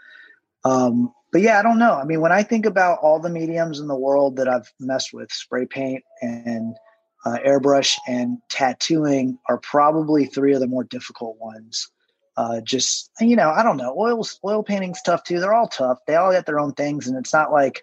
um, 0.64 1.12
but 1.32 1.40
yeah, 1.40 1.58
I 1.58 1.62
don't 1.62 1.78
know. 1.78 1.94
I 1.94 2.04
mean, 2.04 2.20
when 2.20 2.30
I 2.30 2.42
think 2.42 2.66
about 2.66 2.98
all 3.00 3.18
the 3.18 3.30
mediums 3.30 3.80
in 3.80 3.86
the 3.86 3.96
world 3.96 4.36
that 4.36 4.48
I've 4.48 4.70
messed 4.78 5.14
with, 5.14 5.32
spray 5.32 5.66
paint 5.66 6.04
and 6.20 6.76
uh, 7.24 7.38
airbrush 7.44 7.96
and 8.06 8.38
tattooing 8.50 9.38
are 9.48 9.58
probably 9.58 10.26
three 10.26 10.52
of 10.52 10.60
the 10.60 10.66
more 10.66 10.84
difficult 10.84 11.38
ones. 11.40 11.88
Uh, 12.36 12.60
just 12.60 13.10
you 13.20 13.34
know, 13.34 13.50
I 13.50 13.62
don't 13.62 13.76
know. 13.76 13.94
Oil 13.98 14.26
oil 14.44 14.62
painting's 14.62 15.02
tough 15.02 15.24
too. 15.24 15.40
They're 15.40 15.54
all 15.54 15.68
tough. 15.68 15.98
They 16.06 16.16
all 16.16 16.32
get 16.32 16.46
their 16.46 16.60
own 16.60 16.72
things, 16.72 17.06
and 17.06 17.16
it's 17.16 17.32
not 17.32 17.52
like 17.52 17.82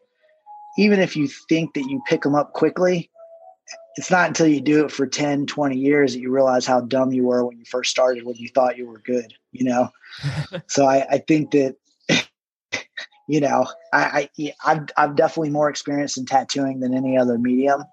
even 0.78 1.00
if 1.00 1.16
you 1.16 1.28
think 1.28 1.74
that 1.74 1.90
you 1.90 2.02
pick 2.08 2.22
them 2.22 2.36
up 2.36 2.54
quickly, 2.54 3.10
it's 4.00 4.10
not 4.10 4.30
until 4.30 4.48
you 4.48 4.62
do 4.62 4.86
it 4.86 4.94
for 4.94 5.06
10, 5.06 5.46
20 5.46 5.76
years 5.76 6.14
that 6.14 6.22
you 6.22 6.32
realize 6.32 6.66
how 6.66 6.80
dumb 6.80 7.12
you 7.12 7.26
were 7.26 7.46
when 7.46 7.58
you 7.58 7.66
first 7.66 7.92
started 7.92 8.24
when 8.24 8.38
you 8.38 8.48
thought 8.48 8.78
you 8.78 8.88
were 8.88 9.00
good, 9.00 9.34
you 9.52 9.66
know? 9.66 9.90
so 10.68 10.86
I, 10.86 11.06
I 11.12 11.18
think 11.18 11.52
that 11.52 11.76
you 13.28 13.42
know, 13.42 13.68
I, 13.92 14.30
I 14.40 14.54
I've, 14.66 14.88
I've 14.96 15.16
definitely 15.18 15.50
more 15.50 15.70
experience 15.70 16.16
in 16.16 16.26
tattooing 16.26 16.80
than 16.80 16.94
any 16.94 17.18
other 17.18 17.38
medium. 17.38 17.84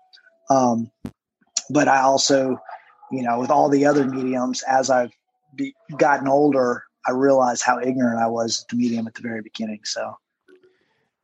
Um, 0.48 0.92
but 1.70 1.88
I 1.88 2.02
also, 2.02 2.56
you 3.10 3.22
know, 3.22 3.40
with 3.40 3.50
all 3.50 3.68
the 3.68 3.86
other 3.86 4.06
mediums, 4.06 4.62
as 4.62 4.90
I've 4.90 5.10
be, 5.56 5.74
gotten 5.98 6.28
older, 6.28 6.84
I 7.04 7.10
realized 7.10 7.64
how 7.64 7.80
ignorant 7.80 8.22
I 8.22 8.28
was 8.28 8.62
at 8.62 8.68
the 8.68 8.76
medium 8.76 9.08
at 9.08 9.14
the 9.14 9.22
very 9.22 9.42
beginning. 9.42 9.80
So 9.82 10.14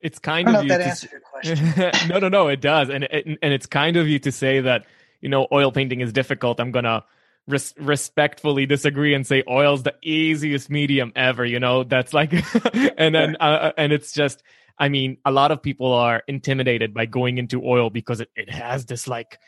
it's 0.02 0.18
kind 0.18 0.48
of 0.48 0.64
you 0.64 0.70
to, 0.70 2.06
no, 2.08 2.18
no, 2.18 2.28
no, 2.28 2.48
it 2.48 2.60
does, 2.60 2.88
and 2.88 3.04
it, 3.04 3.38
and 3.40 3.52
it's 3.52 3.66
kind 3.66 3.96
of 3.96 4.08
you 4.08 4.18
to 4.20 4.32
say 4.32 4.60
that 4.60 4.84
you 5.20 5.28
know 5.28 5.46
oil 5.52 5.72
painting 5.72 6.00
is 6.00 6.12
difficult. 6.12 6.60
I'm 6.60 6.72
gonna 6.72 7.04
res- 7.46 7.74
respectfully 7.78 8.66
disagree 8.66 9.14
and 9.14 9.26
say 9.26 9.42
oil's 9.48 9.82
the 9.82 9.94
easiest 10.02 10.70
medium 10.70 11.12
ever. 11.16 11.44
You 11.44 11.60
know, 11.60 11.84
that's 11.84 12.12
like, 12.12 12.32
and 12.96 13.14
then 13.14 13.36
uh, 13.40 13.72
and 13.76 13.92
it's 13.92 14.12
just. 14.12 14.42
I 14.78 14.88
mean, 14.88 15.18
a 15.24 15.30
lot 15.30 15.52
of 15.52 15.62
people 15.62 15.92
are 15.92 16.22
intimidated 16.26 16.92
by 16.94 17.06
going 17.06 17.38
into 17.38 17.62
oil 17.62 17.90
because 17.90 18.20
it, 18.20 18.30
it 18.34 18.50
has 18.50 18.86
this 18.86 19.06
like 19.06 19.38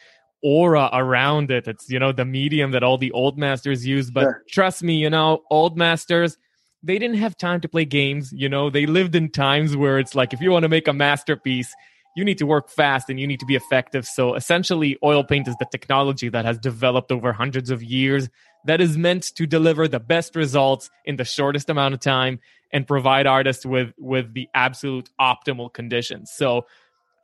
aura 0.44 0.90
around 0.92 1.50
it. 1.50 1.66
It's, 1.66 1.90
you 1.90 1.98
know, 1.98 2.12
the 2.12 2.26
medium 2.26 2.70
that 2.72 2.84
all 2.84 2.98
the 2.98 3.10
old 3.10 3.36
masters 3.38 3.84
use. 3.84 4.10
But 4.10 4.22
sure. 4.22 4.42
trust 4.48 4.82
me, 4.82 4.96
you 4.96 5.10
know, 5.10 5.42
old 5.50 5.76
masters, 5.76 6.36
they 6.84 6.98
didn't 6.98 7.16
have 7.16 7.36
time 7.36 7.60
to 7.62 7.68
play 7.68 7.84
games. 7.84 8.32
You 8.32 8.48
know, 8.48 8.70
they 8.70 8.86
lived 8.86 9.14
in 9.14 9.30
times 9.30 9.76
where 9.76 9.98
it's 9.98 10.14
like, 10.14 10.32
if 10.32 10.40
you 10.40 10.50
want 10.50 10.64
to 10.64 10.68
make 10.68 10.86
a 10.86 10.92
masterpiece, 10.92 11.74
you 12.16 12.24
need 12.24 12.38
to 12.38 12.46
work 12.46 12.68
fast 12.68 13.10
and 13.10 13.18
you 13.18 13.26
need 13.26 13.40
to 13.40 13.46
be 13.46 13.56
effective. 13.56 14.06
So 14.06 14.34
essentially, 14.34 14.96
oil 15.02 15.24
paint 15.24 15.48
is 15.48 15.56
the 15.58 15.66
technology 15.70 16.28
that 16.28 16.44
has 16.44 16.58
developed 16.58 17.10
over 17.10 17.32
hundreds 17.32 17.70
of 17.70 17.82
years 17.82 18.28
that 18.66 18.80
is 18.80 18.96
meant 18.96 19.34
to 19.34 19.46
deliver 19.46 19.88
the 19.88 20.00
best 20.00 20.36
results 20.36 20.90
in 21.04 21.16
the 21.16 21.24
shortest 21.24 21.68
amount 21.68 21.94
of 21.94 22.00
time 22.00 22.38
and 22.72 22.86
provide 22.86 23.26
artists 23.26 23.66
with 23.66 23.92
with 23.98 24.32
the 24.34 24.48
absolute 24.54 25.10
optimal 25.20 25.72
conditions. 25.72 26.30
So 26.32 26.66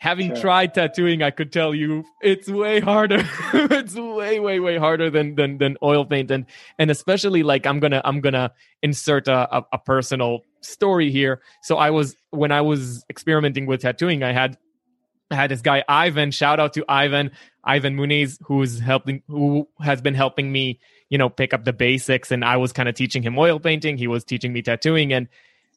having 0.00 0.28
sure. 0.28 0.36
tried 0.36 0.74
tattooing, 0.74 1.22
I 1.22 1.30
could 1.30 1.52
tell 1.52 1.74
you 1.74 2.04
it's 2.22 2.48
way 2.48 2.80
harder. 2.80 3.22
it's 3.54 3.94
way, 3.94 4.40
way, 4.40 4.58
way 4.58 4.78
harder 4.78 5.10
than 5.10 5.36
than 5.36 5.58
than 5.58 5.76
oil 5.82 6.04
paint, 6.04 6.30
and 6.30 6.46
and 6.78 6.90
especially 6.90 7.42
like 7.44 7.66
I'm 7.66 7.78
gonna 7.78 8.00
I'm 8.04 8.20
gonna 8.20 8.52
insert 8.82 9.28
a, 9.28 9.58
a, 9.58 9.66
a 9.74 9.78
personal 9.78 10.40
story 10.62 11.10
here. 11.10 11.40
So 11.62 11.76
I 11.76 11.90
was 11.90 12.16
when 12.30 12.50
I 12.50 12.62
was 12.62 13.04
experimenting 13.08 13.66
with 13.66 13.82
tattooing, 13.82 14.22
I 14.22 14.32
had 14.32 14.58
I 15.30 15.36
had 15.36 15.50
this 15.50 15.60
guy 15.60 15.84
Ivan. 15.88 16.30
Shout 16.32 16.58
out 16.58 16.72
to 16.74 16.84
Ivan, 16.88 17.30
Ivan 17.62 17.96
Muniz, 17.96 18.38
who's 18.42 18.80
helping, 18.80 19.22
who 19.28 19.68
has 19.80 20.00
been 20.00 20.14
helping 20.14 20.50
me, 20.50 20.80
you 21.08 21.18
know, 21.18 21.28
pick 21.28 21.54
up 21.54 21.64
the 21.64 21.72
basics. 21.72 22.32
And 22.32 22.44
I 22.44 22.56
was 22.56 22.72
kind 22.72 22.88
of 22.88 22.94
teaching 22.94 23.22
him 23.22 23.38
oil 23.38 23.60
painting. 23.60 23.96
He 23.96 24.08
was 24.08 24.24
teaching 24.24 24.52
me 24.52 24.62
tattooing, 24.62 25.12
and 25.12 25.28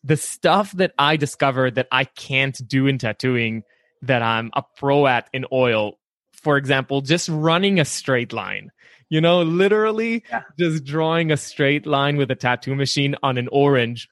the 0.02 0.18
stuff 0.18 0.72
that 0.74 0.94
I 0.98 1.18
discovered 1.18 1.76
that 1.76 1.88
I 1.92 2.06
can't 2.06 2.60
do 2.68 2.88
in 2.88 2.98
tattooing 2.98 3.64
that 4.04 4.22
I'm 4.22 4.52
a 4.54 4.64
pro 4.78 5.08
at 5.08 5.30
in 5.34 5.46
oil. 5.52 6.00
For 6.34 6.58
example, 6.58 7.02
just 7.02 7.30
running 7.30 7.80
a 7.80 7.86
straight 7.86 8.34
line. 8.34 8.72
You 9.10 9.22
know, 9.22 9.44
literally 9.44 10.24
yeah. 10.30 10.42
just 10.58 10.84
drawing 10.84 11.32
a 11.32 11.38
straight 11.38 11.86
line 11.86 12.18
with 12.18 12.32
a 12.32 12.36
tattoo 12.36 12.76
machine 12.76 13.16
on 13.22 13.38
an 13.38 13.48
orange 13.52 14.10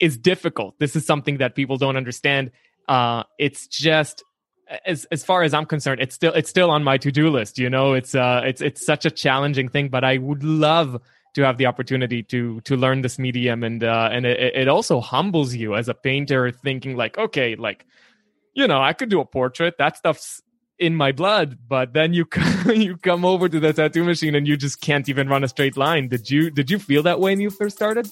is 0.00 0.16
difficult. 0.16 0.78
This 0.78 0.94
is 0.96 1.04
something 1.06 1.38
that 1.38 1.54
people 1.54 1.76
don't 1.76 1.96
understand. 1.96 2.52
Uh, 2.86 3.24
it's 3.38 3.66
just 3.66 4.22
as 4.86 5.04
as 5.06 5.24
far 5.24 5.42
as 5.42 5.54
I'm 5.54 5.66
concerned, 5.66 6.00
it's 6.00 6.14
still 6.14 6.32
it's 6.32 6.50
still 6.50 6.70
on 6.70 6.84
my 6.84 6.98
to 6.98 7.10
do 7.10 7.30
list. 7.30 7.58
You 7.58 7.68
know, 7.68 7.94
it's 7.94 8.14
uh 8.14 8.42
it's 8.44 8.60
it's 8.60 8.84
such 8.84 9.04
a 9.04 9.10
challenging 9.10 9.68
thing, 9.68 9.88
but 9.88 10.04
I 10.04 10.18
would 10.18 10.44
love 10.44 11.00
to 11.34 11.42
have 11.42 11.58
the 11.58 11.66
opportunity 11.66 12.22
to 12.22 12.60
to 12.62 12.76
learn 12.76 13.02
this 13.02 13.18
medium, 13.18 13.62
and 13.62 13.82
uh, 13.82 14.08
and 14.12 14.24
it, 14.24 14.54
it 14.54 14.68
also 14.68 15.00
humbles 15.00 15.54
you 15.54 15.74
as 15.74 15.88
a 15.88 15.94
painter, 15.94 16.50
thinking 16.50 16.96
like, 16.96 17.18
okay, 17.18 17.56
like 17.56 17.86
you 18.54 18.66
know, 18.66 18.80
I 18.80 18.92
could 18.92 19.08
do 19.08 19.20
a 19.20 19.24
portrait. 19.24 19.76
That 19.78 19.96
stuff's 19.96 20.42
in 20.78 20.94
my 20.94 21.12
blood, 21.12 21.58
but 21.68 21.92
then 21.92 22.12
you 22.12 22.26
you 22.66 22.96
come 22.96 23.24
over 23.24 23.48
to 23.48 23.60
the 23.60 23.72
tattoo 23.72 24.04
machine 24.04 24.34
and 24.34 24.46
you 24.46 24.56
just 24.56 24.80
can't 24.80 25.08
even 25.08 25.28
run 25.28 25.44
a 25.44 25.48
straight 25.48 25.76
line. 25.76 26.08
Did 26.08 26.30
you 26.30 26.50
did 26.50 26.70
you 26.70 26.78
feel 26.78 27.02
that 27.04 27.20
way 27.20 27.32
when 27.32 27.40
you 27.40 27.50
first 27.50 27.76
started? 27.76 28.08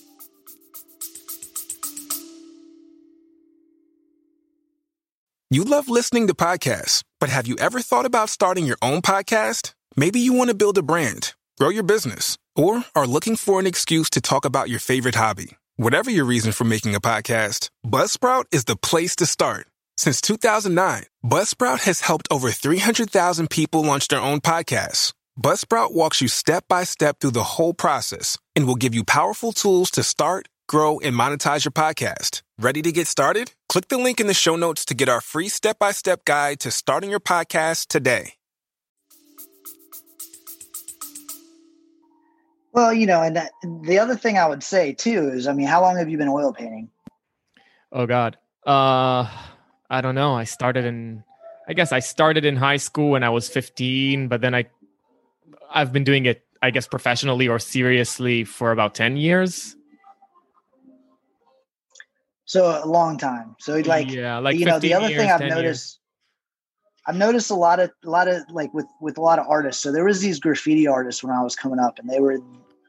You 5.51 5.65
love 5.65 5.91
listening 5.91 6.29
to 6.29 6.35
podcasts, 6.35 7.05
but 7.21 7.29
have 7.29 7.47
you 7.47 7.57
ever 7.59 7.81
thought 7.81 8.07
about 8.07 8.31
starting 8.31 8.65
your 8.65 8.79
own 8.81 9.03
podcast? 9.03 9.75
Maybe 9.97 10.19
you 10.19 10.33
want 10.33 10.49
to 10.49 10.57
build 10.57 10.79
a 10.79 10.83
brand, 10.83 11.35
grow 11.59 11.69
your 11.69 11.83
business, 11.83 12.39
or 12.57 12.85
are 12.97 13.07
looking 13.07 13.37
for 13.37 13.61
an 13.61 13.67
excuse 13.67 14.09
to 14.11 14.23
talk 14.23 14.47
about 14.47 14.71
your 14.71 14.81
favorite 14.81 15.17
hobby. 15.17 15.59
Whatever 15.77 16.11
your 16.11 16.25
reason 16.25 16.53
for 16.53 16.65
making 16.65 16.95
a 16.95 17.01
podcast, 17.01 17.69
Buzzsprout 17.85 18.45
is 18.51 18.65
the 18.65 18.77
place 18.77 19.15
to 19.17 19.27
start. 19.27 19.67
Since 19.97 20.21
2009, 20.21 21.05
Buzzsprout 21.25 21.81
has 21.81 22.01
helped 22.01 22.29
over 22.31 22.51
300,000 22.51 23.51
people 23.51 23.83
launch 23.83 24.09
their 24.09 24.21
own 24.21 24.41
podcasts. 24.41 25.13
Buzzsprout 25.39 25.93
walks 25.93 26.21
you 26.21 26.29
step 26.29 26.65
by 26.69 26.85
step 26.85 27.19
through 27.21 27.33
the 27.33 27.43
whole 27.43 27.75
process 27.75 28.39
and 28.55 28.67
will 28.67 28.77
give 28.77 28.95
you 28.95 29.05
powerful 29.05 29.53
tools 29.53 29.91
to 29.93 30.03
start 30.03 30.49
grow, 30.73 30.99
and 31.01 31.15
monetize 31.15 31.65
your 31.67 31.73
podcast. 31.73 32.43
Ready 32.59 32.81
to 32.83 32.91
get 32.91 33.07
started? 33.07 33.53
Click 33.69 33.89
the 33.89 33.99
link 33.99 34.21
in 34.21 34.27
the 34.27 34.35
show 34.35 34.57
notes 34.57 34.87
to 34.87 34.95
get 34.95 35.09
our 35.09 35.21
free 35.21 35.51
step 35.51 35.79
by 35.79 35.93
step 35.93 36.25
guide 36.25 36.61
to 36.61 36.71
starting 36.71 37.11
your 37.11 37.21
podcast 37.21 37.89
today. 37.89 38.35
Well, 42.73 42.95
you 42.95 43.07
know, 43.07 43.21
and 43.21 43.37
that, 43.37 43.51
the 43.83 43.99
other 43.99 44.17
thing 44.17 44.39
I 44.39 44.47
would 44.49 44.63
say 44.63 44.95
too 44.95 45.29
is, 45.29 45.47
I 45.47 45.53
mean, 45.53 45.67
how 45.67 45.83
long 45.83 45.99
have 45.99 46.09
you 46.09 46.17
been 46.17 46.29
oil 46.29 46.55
painting? 46.55 46.89
Oh 47.93 48.07
God, 48.07 48.39
Uh, 48.65 49.29
I 49.93 50.01
don't 50.01 50.15
know. 50.15 50.35
I 50.35 50.45
started 50.45 50.87
in, 50.87 51.23
I 51.69 51.75
guess 51.75 51.93
I 51.93 51.99
started 51.99 52.47
in 52.47 52.57
high 52.57 52.79
school 52.79 53.11
when 53.11 53.23
I 53.23 53.29
was 53.29 53.51
15, 53.51 54.27
but 54.27 54.41
then 54.41 54.55
I, 54.55 54.65
I've 55.71 55.93
been 55.93 56.03
doing 56.03 56.25
it, 56.25 56.43
I 56.63 56.71
guess, 56.71 56.87
professionally 56.87 57.47
or 57.47 57.59
seriously 57.59 58.45
for 58.45 58.73
about 58.73 58.95
10 58.95 59.19
years. 59.19 59.77
So 62.47 62.81
a 62.83 62.89
long 62.89 63.19
time. 63.19 63.55
So 63.61 63.77
like, 63.81 64.11
yeah, 64.11 64.39
like 64.39 64.57
you 64.57 64.65
know, 64.65 64.79
the 64.79 64.95
other 64.95 65.11
years, 65.11 65.21
thing 65.21 65.31
I've 65.31 65.41
noticed, 65.41 65.63
years. 65.63 65.99
I've 67.07 67.17
noticed 67.17 67.51
a 67.51 67.55
lot 67.55 67.79
of, 67.79 67.91
a 68.03 68.09
lot 68.09 68.29
of 68.29 68.43
like 68.51 68.73
with, 68.73 68.87
with 69.03 69.19
a 69.19 69.21
lot 69.21 69.39
of 69.39 69.47
artists. 69.47 69.83
So 69.83 69.93
there 69.93 70.07
was 70.07 70.21
these 70.21 70.41
graffiti 70.41 70.87
artists 70.87 71.23
when 71.23 71.35
I 71.35 71.43
was 71.43 71.55
coming 71.55 71.79
up 71.79 71.99
and 71.99 72.09
they 72.09 72.21
were, 72.21 72.39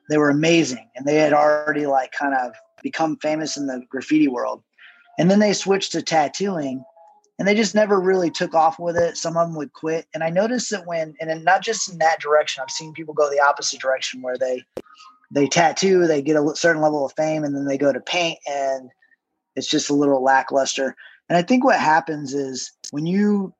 they 0.09 0.17
were 0.17 0.29
amazing 0.29 0.89
and 0.95 1.05
they 1.05 1.15
had 1.15 1.33
already 1.33 1.85
like 1.85 2.13
kind 2.13 2.33
of 2.33 2.53
become 2.81 3.17
famous 3.17 3.57
in 3.57 3.67
the 3.67 3.83
graffiti 3.89 4.29
world. 4.29 4.63
And 5.19 5.29
then 5.29 5.39
they 5.39 5.51
switched 5.51 5.91
to 5.91 6.01
tattooing 6.01 6.83
and 7.39 7.47
they 7.47 7.55
just 7.55 7.75
never 7.75 7.99
really 7.99 8.29
took 8.29 8.53
off 8.53 8.79
with 8.79 8.95
it. 8.95 9.17
Some 9.17 9.37
of 9.37 9.47
them 9.47 9.55
would 9.57 9.73
quit. 9.73 10.05
And 10.13 10.23
I 10.23 10.29
noticed 10.29 10.69
that 10.69 10.85
when, 10.85 11.15
and 11.19 11.43
not 11.43 11.63
just 11.63 11.91
in 11.91 11.97
that 11.97 12.19
direction, 12.19 12.61
I've 12.61 12.71
seen 12.71 12.93
people 12.93 13.13
go 13.13 13.29
the 13.29 13.41
opposite 13.41 13.79
direction 13.79 14.21
where 14.21 14.37
they, 14.37 14.63
they 15.31 15.47
tattoo, 15.47 16.05
they 16.05 16.21
get 16.21 16.35
a 16.35 16.55
certain 16.55 16.81
level 16.81 17.05
of 17.05 17.13
fame 17.13 17.43
and 17.43 17.55
then 17.55 17.65
they 17.65 17.77
go 17.77 17.91
to 17.91 17.99
paint 17.99 18.37
and 18.47 18.91
it's 19.55 19.67
just 19.67 19.89
a 19.89 19.95
little 19.95 20.23
lackluster. 20.23 20.95
And 21.27 21.37
I 21.37 21.41
think 21.41 21.63
what 21.63 21.79
happens 21.79 22.33
is 22.33 22.71
when 22.91 23.05
you 23.07 23.53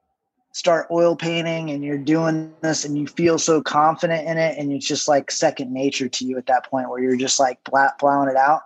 start 0.54 0.88
oil 0.92 1.16
painting 1.16 1.72
and 1.72 1.84
you're 1.84 1.98
doing 1.98 2.54
this 2.62 2.86
and 2.86 2.96
you 2.96 3.08
feel 3.08 3.40
so 3.40 3.60
confident 3.60 4.28
in 4.28 4.38
it 4.38 4.56
and 4.58 4.72
it's 4.72 4.88
just 4.88 5.08
like 5.08 5.32
second 5.32 5.74
nature 5.74 6.08
to 6.08 6.26
you 6.26 6.38
at 6.38 6.46
that 6.46 6.70
point 6.70 6.90
where 6.90 7.02
you're 7.02 7.18
just 7.18 7.40
like 7.40 7.58
plowing 7.98 8.30
it 8.30 8.36
out 8.36 8.62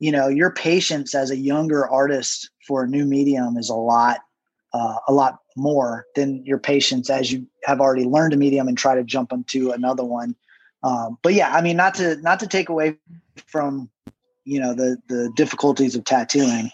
you 0.00 0.10
know 0.10 0.28
your 0.28 0.50
patience 0.50 1.14
as 1.14 1.30
a 1.30 1.36
younger 1.36 1.86
artist 1.86 2.48
for 2.66 2.84
a 2.84 2.88
new 2.88 3.04
medium 3.04 3.58
is 3.58 3.68
a 3.68 3.74
lot 3.74 4.20
uh, 4.72 4.96
a 5.06 5.12
lot 5.12 5.40
more 5.56 6.06
than 6.14 6.44
your 6.44 6.58
patience 6.58 7.10
as 7.10 7.32
you 7.32 7.46
have 7.64 7.80
already 7.80 8.04
learned 8.04 8.32
a 8.32 8.36
medium 8.36 8.68
and 8.68 8.78
try 8.78 8.94
to 8.94 9.04
jump 9.04 9.32
into 9.32 9.70
another 9.70 10.04
one 10.04 10.34
um, 10.82 11.18
but 11.22 11.34
yeah 11.34 11.52
i 11.54 11.60
mean 11.60 11.76
not 11.76 11.94
to 11.94 12.16
not 12.16 12.38
to 12.40 12.46
take 12.46 12.68
away 12.68 12.96
from 13.46 13.88
you 14.44 14.60
know 14.60 14.74
the 14.74 14.96
the 15.08 15.30
difficulties 15.34 15.96
of 15.96 16.04
tattooing 16.04 16.70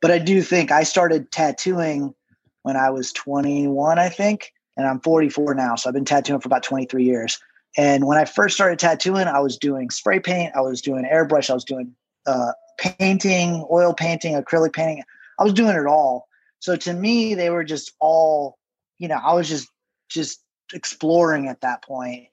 but 0.00 0.10
i 0.10 0.18
do 0.18 0.42
think 0.42 0.70
i 0.70 0.82
started 0.82 1.30
tattooing 1.32 2.14
when 2.62 2.76
I 2.76 2.90
was 2.90 3.12
21, 3.12 3.98
I 3.98 4.08
think, 4.08 4.52
and 4.76 4.86
I'm 4.86 5.00
44 5.00 5.54
now. 5.54 5.74
So 5.76 5.88
I've 5.88 5.94
been 5.94 6.04
tattooing 6.04 6.40
for 6.40 6.48
about 6.48 6.62
23 6.62 7.04
years. 7.04 7.38
And 7.76 8.06
when 8.06 8.18
I 8.18 8.24
first 8.24 8.54
started 8.54 8.78
tattooing, 8.78 9.26
I 9.26 9.40
was 9.40 9.56
doing 9.56 9.90
spray 9.90 10.20
paint, 10.20 10.54
I 10.56 10.60
was 10.60 10.80
doing 10.80 11.08
airbrush, 11.10 11.50
I 11.50 11.54
was 11.54 11.64
doing 11.64 11.94
uh, 12.26 12.52
painting, 12.78 13.66
oil 13.70 13.94
painting, 13.94 14.34
acrylic 14.34 14.72
painting. 14.72 15.02
I 15.38 15.44
was 15.44 15.52
doing 15.52 15.76
it 15.76 15.86
all. 15.86 16.26
So 16.60 16.76
to 16.76 16.92
me, 16.92 17.34
they 17.34 17.50
were 17.50 17.64
just 17.64 17.92
all, 17.98 18.58
you 18.98 19.08
know, 19.08 19.18
I 19.22 19.34
was 19.34 19.48
just 19.48 19.68
just 20.08 20.40
exploring 20.72 21.48
at 21.48 21.62
that 21.62 21.82
point. 21.82 22.28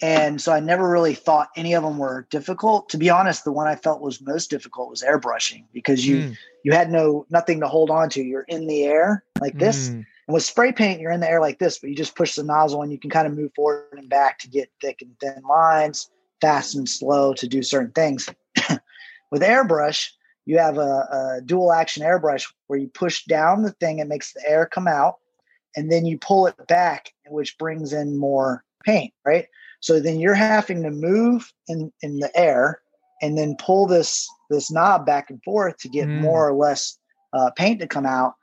And 0.00 0.40
so 0.40 0.52
I 0.52 0.58
never 0.58 0.90
really 0.90 1.14
thought 1.14 1.50
any 1.56 1.74
of 1.74 1.84
them 1.84 1.96
were 1.96 2.26
difficult. 2.30 2.88
To 2.88 2.98
be 2.98 3.08
honest, 3.08 3.44
the 3.44 3.52
one 3.52 3.68
I 3.68 3.76
felt 3.76 4.00
was 4.00 4.20
most 4.20 4.50
difficult 4.50 4.90
was 4.90 5.02
airbrushing 5.02 5.66
because 5.72 6.04
you 6.06 6.16
mm. 6.16 6.36
you 6.64 6.72
had 6.72 6.90
no 6.90 7.26
nothing 7.30 7.60
to 7.60 7.68
hold 7.68 7.90
on 7.90 8.08
to. 8.10 8.22
You're 8.22 8.46
in 8.48 8.66
the 8.66 8.84
air 8.84 9.24
like 9.40 9.58
this. 9.58 9.90
Mm. 9.90 10.06
And 10.26 10.34
with 10.34 10.42
spray 10.42 10.72
paint, 10.72 11.00
you're 11.00 11.12
in 11.12 11.20
the 11.20 11.30
air 11.30 11.40
like 11.40 11.58
this, 11.58 11.78
but 11.78 11.90
you 11.90 11.96
just 11.96 12.16
push 12.16 12.34
the 12.34 12.42
nozzle 12.42 12.82
and 12.82 12.90
you 12.90 12.98
can 12.98 13.10
kind 13.10 13.26
of 13.26 13.36
move 13.36 13.52
forward 13.54 13.96
and 13.96 14.08
back 14.08 14.38
to 14.40 14.48
get 14.48 14.70
thick 14.80 15.02
and 15.02 15.18
thin 15.20 15.42
lines, 15.48 16.10
fast 16.40 16.74
and 16.74 16.88
slow 16.88 17.32
to 17.34 17.46
do 17.46 17.62
certain 17.62 17.92
things. 17.92 18.28
with 19.30 19.42
airbrush, 19.42 20.10
you 20.44 20.58
have 20.58 20.78
a, 20.78 20.80
a 20.80 21.40
dual 21.44 21.72
action 21.72 22.02
airbrush 22.02 22.52
where 22.66 22.78
you 22.78 22.88
push 22.88 23.24
down 23.24 23.62
the 23.62 23.72
thing, 23.72 23.98
it 23.98 24.08
makes 24.08 24.32
the 24.32 24.42
air 24.46 24.66
come 24.66 24.88
out, 24.88 25.16
and 25.76 25.90
then 25.90 26.04
you 26.04 26.18
pull 26.18 26.46
it 26.46 26.66
back, 26.66 27.12
which 27.28 27.56
brings 27.58 27.92
in 27.92 28.18
more 28.18 28.64
paint, 28.84 29.12
right? 29.24 29.46
So 29.80 30.00
then 30.00 30.20
you're 30.20 30.34
having 30.34 30.82
to 30.82 30.90
move 30.90 31.52
in, 31.68 31.92
in 32.02 32.18
the 32.18 32.36
air 32.36 32.80
and 33.20 33.38
then 33.38 33.56
pull 33.56 33.86
this 33.86 34.28
this 34.50 34.70
knob 34.70 35.06
back 35.06 35.30
and 35.30 35.42
forth 35.42 35.78
to 35.78 35.88
get 35.88 36.06
mm. 36.06 36.20
more 36.20 36.48
or 36.48 36.54
less 36.54 36.98
uh, 37.32 37.50
paint 37.56 37.80
to 37.80 37.86
come 37.86 38.04
out. 38.04 38.34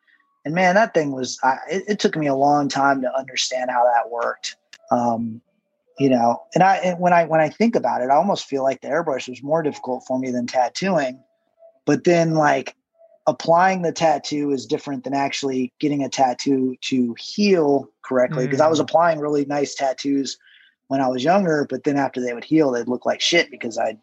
And 0.46 0.56
man, 0.56 0.76
that 0.76 0.94
thing 0.94 1.12
was 1.12 1.38
I, 1.44 1.58
it, 1.70 1.84
it, 1.88 2.00
took 2.00 2.16
me 2.16 2.28
a 2.28 2.36
long 2.36 2.70
time 2.70 3.02
to 3.02 3.16
understand 3.16 3.70
how 3.70 3.84
that 3.84 4.10
worked. 4.10 4.56
Um, 4.90 5.42
you 6.00 6.10
know, 6.10 6.42
and 6.56 6.64
I 6.64 6.78
and 6.78 7.00
when 7.00 7.14
I 7.14 7.26
when 7.26 7.42
I 7.42 7.50
think 7.50 7.76
about 7.76 8.02
it, 8.02 8.10
I 8.10 8.16
almost 8.16 8.46
feel 8.46 8.64
like 8.64 8.82
the 8.82 8.88
airbrush 8.88 9.30
was 9.30 9.44
more 9.44 9.62
difficult 9.62 10.06
for 10.08 10.18
me 10.18 10.32
than 10.32 10.48
tattooing. 10.48 11.22
But 11.86 12.04
then 12.04 12.36
like 12.36 12.76
applying 13.28 13.84
the 13.84 13.92
tattoo 13.92 14.52
is 14.52 14.66
different 14.66 15.04
than 15.04 15.14
actually 15.14 15.72
getting 15.80 16.04
a 16.04 16.10
tattoo 16.10 16.76
to 16.82 17.16
heal 17.20 17.88
correctly 18.02 18.46
because 18.46 18.60
mm. 18.60 18.66
I 18.66 18.70
was 18.70 18.80
mm. 18.80 18.84
applying 18.84 19.20
really 19.20 19.46
nice 19.46 19.76
tattoos 19.76 20.38
when 20.88 21.02
I 21.02 21.08
was 21.08 21.24
younger, 21.24 21.68
but 21.70 21.84
then 21.84 21.98
after 21.98 22.20
they 22.20 22.34
would 22.34 22.44
heal, 22.44 22.72
they'd 22.72 22.88
look 22.88 23.06
like 23.06 23.22
shit 23.22 23.52
because 23.52 23.78
I'd, 23.78 24.00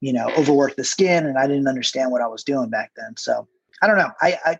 you 0.00 0.12
know, 0.12 0.30
overworked 0.36 0.76
the 0.76 0.84
skin 0.84 1.24
and 1.24 1.38
I 1.38 1.46
didn't 1.46 1.66
understand 1.66 2.10
what 2.10 2.20
I 2.20 2.26
was 2.26 2.44
doing 2.44 2.68
back 2.68 2.92
then. 2.96 3.16
So 3.16 3.48
I 3.80 3.86
don't 3.86 3.96
know. 3.96 4.10
I, 4.20 4.38
I, 4.44 4.58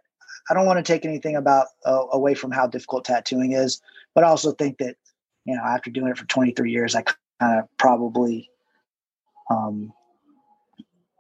I 0.48 0.55
don't 0.55 0.64
want 0.64 0.79
to 0.79 0.92
take 0.92 1.05
anything 1.05 1.37
about 1.37 1.66
uh, 1.85 2.07
away 2.12 2.35
from 2.35 2.50
how 2.50 2.66
difficult 2.66 3.05
tattooing 3.05 3.52
is, 3.52 3.83
but 4.14 4.24
I 4.24 4.29
also 4.29 4.52
think 4.52 4.79
that, 4.79 4.96
you 5.44 5.55
know, 5.55 5.62
after 5.62 5.90
doing 5.90 6.09
it 6.09 6.16
for 6.16 6.24
23 6.24 6.72
years, 6.72 6.94
I 6.94 7.02
kind 7.02 7.61
of 7.61 7.68
probably, 7.76 8.50
um, 9.50 9.92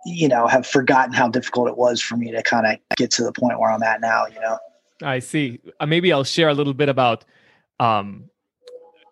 you 0.06 0.28
know, 0.28 0.46
have 0.46 0.66
forgotten 0.66 1.12
how 1.12 1.28
difficult 1.28 1.68
it 1.68 1.76
was 1.76 2.00
for 2.00 2.16
me 2.16 2.30
to 2.30 2.42
kind 2.42 2.66
of 2.66 2.96
get 2.96 3.10
to 3.10 3.24
the 3.24 3.32
point 3.32 3.58
where 3.58 3.70
I'm 3.70 3.82
at 3.82 4.00
now, 4.00 4.26
you 4.26 4.40
know? 4.40 4.58
I 5.02 5.18
see. 5.18 5.60
Uh, 5.80 5.86
maybe 5.86 6.12
I'll 6.12 6.24
share 6.24 6.48
a 6.48 6.54
little 6.54 6.74
bit 6.74 6.88
about 6.88 7.24
um, 7.80 8.30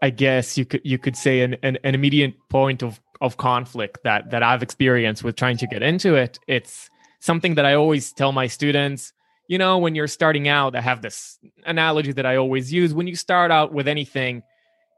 I 0.00 0.10
guess 0.10 0.56
you 0.56 0.64
could 0.64 0.82
you 0.84 0.98
could 0.98 1.16
say 1.16 1.40
an, 1.40 1.56
an, 1.62 1.78
an 1.82 1.94
immediate 1.94 2.34
point 2.48 2.82
of 2.82 3.00
of 3.20 3.36
conflict 3.36 3.98
that 4.04 4.30
that 4.30 4.42
I've 4.42 4.62
experienced 4.62 5.24
with 5.24 5.36
trying 5.36 5.56
to 5.58 5.66
get 5.66 5.82
into 5.82 6.14
it. 6.14 6.38
It's 6.46 6.90
something 7.20 7.54
that 7.54 7.64
I 7.64 7.74
always 7.74 8.12
tell 8.12 8.32
my 8.32 8.46
students. 8.46 9.12
You 9.48 9.58
know, 9.58 9.78
when 9.78 9.94
you're 9.94 10.06
starting 10.06 10.48
out, 10.48 10.74
I 10.74 10.80
have 10.80 11.02
this 11.02 11.38
analogy 11.66 12.12
that 12.12 12.24
I 12.24 12.36
always 12.36 12.72
use. 12.72 12.94
When 12.94 13.06
you 13.06 13.16
start 13.16 13.50
out 13.50 13.72
with 13.72 13.88
anything, 13.88 14.42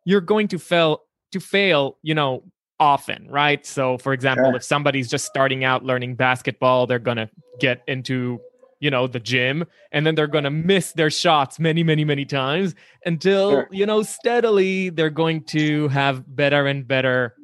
you're 0.04 0.20
going 0.20 0.48
to 0.48 0.58
fail 0.58 1.02
to 1.32 1.40
fail. 1.40 1.98
You 2.02 2.14
know, 2.14 2.42
often, 2.78 3.28
right? 3.30 3.64
So, 3.64 3.98
for 3.98 4.12
example, 4.12 4.46
sure. 4.46 4.56
if 4.56 4.64
somebody's 4.64 5.08
just 5.08 5.26
starting 5.26 5.64
out 5.64 5.84
learning 5.84 6.16
basketball, 6.16 6.86
they're 6.86 6.98
gonna 6.98 7.30
get 7.58 7.82
into 7.86 8.40
you 8.80 8.90
know 8.90 9.06
the 9.06 9.20
gym 9.20 9.64
and 9.92 10.06
then 10.06 10.14
they're 10.14 10.26
going 10.26 10.44
to 10.44 10.50
miss 10.50 10.92
their 10.92 11.10
shots 11.10 11.58
many 11.58 11.82
many 11.82 12.04
many 12.04 12.24
times 12.24 12.74
until 13.04 13.50
sure. 13.50 13.68
you 13.70 13.86
know 13.86 14.02
steadily 14.02 14.90
they're 14.90 15.10
going 15.10 15.42
to 15.42 15.88
have 15.88 16.24
better 16.36 16.66
and 16.66 16.86
better 16.86 17.34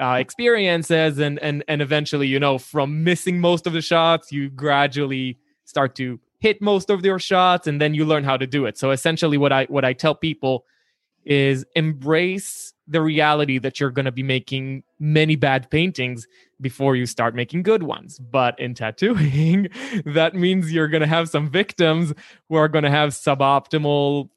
uh, 0.00 0.14
experiences 0.14 1.18
and 1.18 1.38
and 1.40 1.64
and 1.68 1.82
eventually 1.82 2.26
you 2.26 2.38
know 2.38 2.58
from 2.58 3.04
missing 3.04 3.40
most 3.40 3.66
of 3.66 3.72
the 3.72 3.82
shots 3.82 4.32
you 4.32 4.48
gradually 4.48 5.38
start 5.64 5.94
to 5.94 6.18
hit 6.38 6.62
most 6.62 6.88
of 6.88 7.04
your 7.04 7.18
shots 7.18 7.66
and 7.66 7.80
then 7.80 7.92
you 7.92 8.04
learn 8.04 8.24
how 8.24 8.36
to 8.36 8.46
do 8.46 8.64
it 8.64 8.78
so 8.78 8.92
essentially 8.92 9.36
what 9.36 9.52
i 9.52 9.64
what 9.64 9.84
i 9.84 9.92
tell 9.92 10.14
people 10.14 10.64
is 11.24 11.66
embrace 11.76 12.72
the 12.90 13.00
reality 13.00 13.58
that 13.58 13.78
you're 13.78 13.90
going 13.90 14.04
to 14.04 14.12
be 14.12 14.22
making 14.22 14.82
many 14.98 15.36
bad 15.36 15.70
paintings 15.70 16.26
before 16.60 16.96
you 16.96 17.06
start 17.06 17.34
making 17.34 17.62
good 17.62 17.84
ones. 17.84 18.18
But 18.18 18.58
in 18.58 18.74
tattooing, 18.74 19.68
that 20.04 20.34
means 20.34 20.72
you're 20.72 20.88
going 20.88 21.00
to 21.00 21.06
have 21.06 21.28
some 21.28 21.48
victims 21.48 22.12
who 22.48 22.56
are 22.56 22.68
going 22.68 22.84
to 22.84 22.90
have 22.90 23.10
suboptimal 23.10 24.28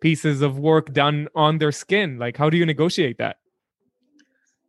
pieces 0.00 0.42
of 0.42 0.58
work 0.58 0.92
done 0.92 1.28
on 1.34 1.58
their 1.58 1.72
skin. 1.72 2.18
Like, 2.18 2.36
how 2.36 2.48
do 2.48 2.56
you 2.56 2.64
negotiate 2.64 3.18
that? 3.18 3.38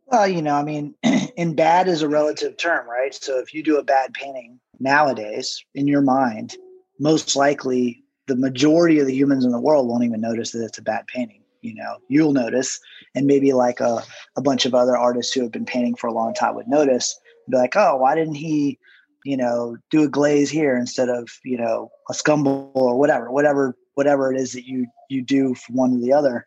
Well, 0.07 0.27
you 0.27 0.41
know, 0.41 0.55
I 0.55 0.63
mean, 0.63 0.95
in 1.37 1.53
bad 1.55 1.87
is 1.87 2.01
a 2.01 2.09
relative 2.09 2.57
term, 2.57 2.89
right? 2.89 3.13
So 3.13 3.37
if 3.37 3.53
you 3.53 3.61
do 3.61 3.77
a 3.77 3.83
bad 3.83 4.15
painting 4.15 4.59
nowadays 4.79 5.63
in 5.75 5.87
your 5.87 6.01
mind, 6.01 6.57
most 6.99 7.35
likely 7.35 8.03
the 8.25 8.35
majority 8.35 8.99
of 8.99 9.05
the 9.05 9.13
humans 9.13 9.45
in 9.45 9.51
the 9.51 9.59
world 9.59 9.87
won't 9.87 10.03
even 10.03 10.19
notice 10.19 10.51
that 10.51 10.65
it's 10.65 10.79
a 10.79 10.83
bad 10.83 11.05
painting 11.05 11.38
you 11.61 11.73
know 11.73 11.97
you'll 12.07 12.33
notice. 12.33 12.79
And 13.15 13.25
maybe 13.25 13.53
like 13.53 13.79
a, 13.79 14.03
a 14.35 14.41
bunch 14.41 14.65
of 14.65 14.75
other 14.75 14.95
artists 14.95 15.33
who 15.33 15.41
have 15.41 15.51
been 15.51 15.65
painting 15.65 15.95
for 15.95 16.07
a 16.07 16.13
long 16.13 16.33
time 16.33 16.55
would 16.55 16.67
notice 16.67 17.17
be 17.49 17.57
like 17.57 17.75
oh 17.75 17.95
why 17.95 18.15
didn't 18.15 18.35
he 18.35 18.77
you 19.25 19.35
know 19.35 19.75
do 19.89 20.03
a 20.03 20.07
glaze 20.07 20.49
here 20.49 20.77
instead 20.77 21.09
of 21.09 21.29
you 21.43 21.57
know 21.57 21.89
a 22.09 22.13
scumble 22.13 22.71
or 22.73 22.97
whatever 22.97 23.31
whatever 23.31 23.75
whatever 23.95 24.31
it 24.31 24.39
is 24.39 24.53
that 24.53 24.65
you 24.65 24.85
you 25.09 25.21
do 25.21 25.55
from 25.55 25.75
one 25.75 25.91
to 25.91 25.99
the 25.99 26.13
other. 26.13 26.45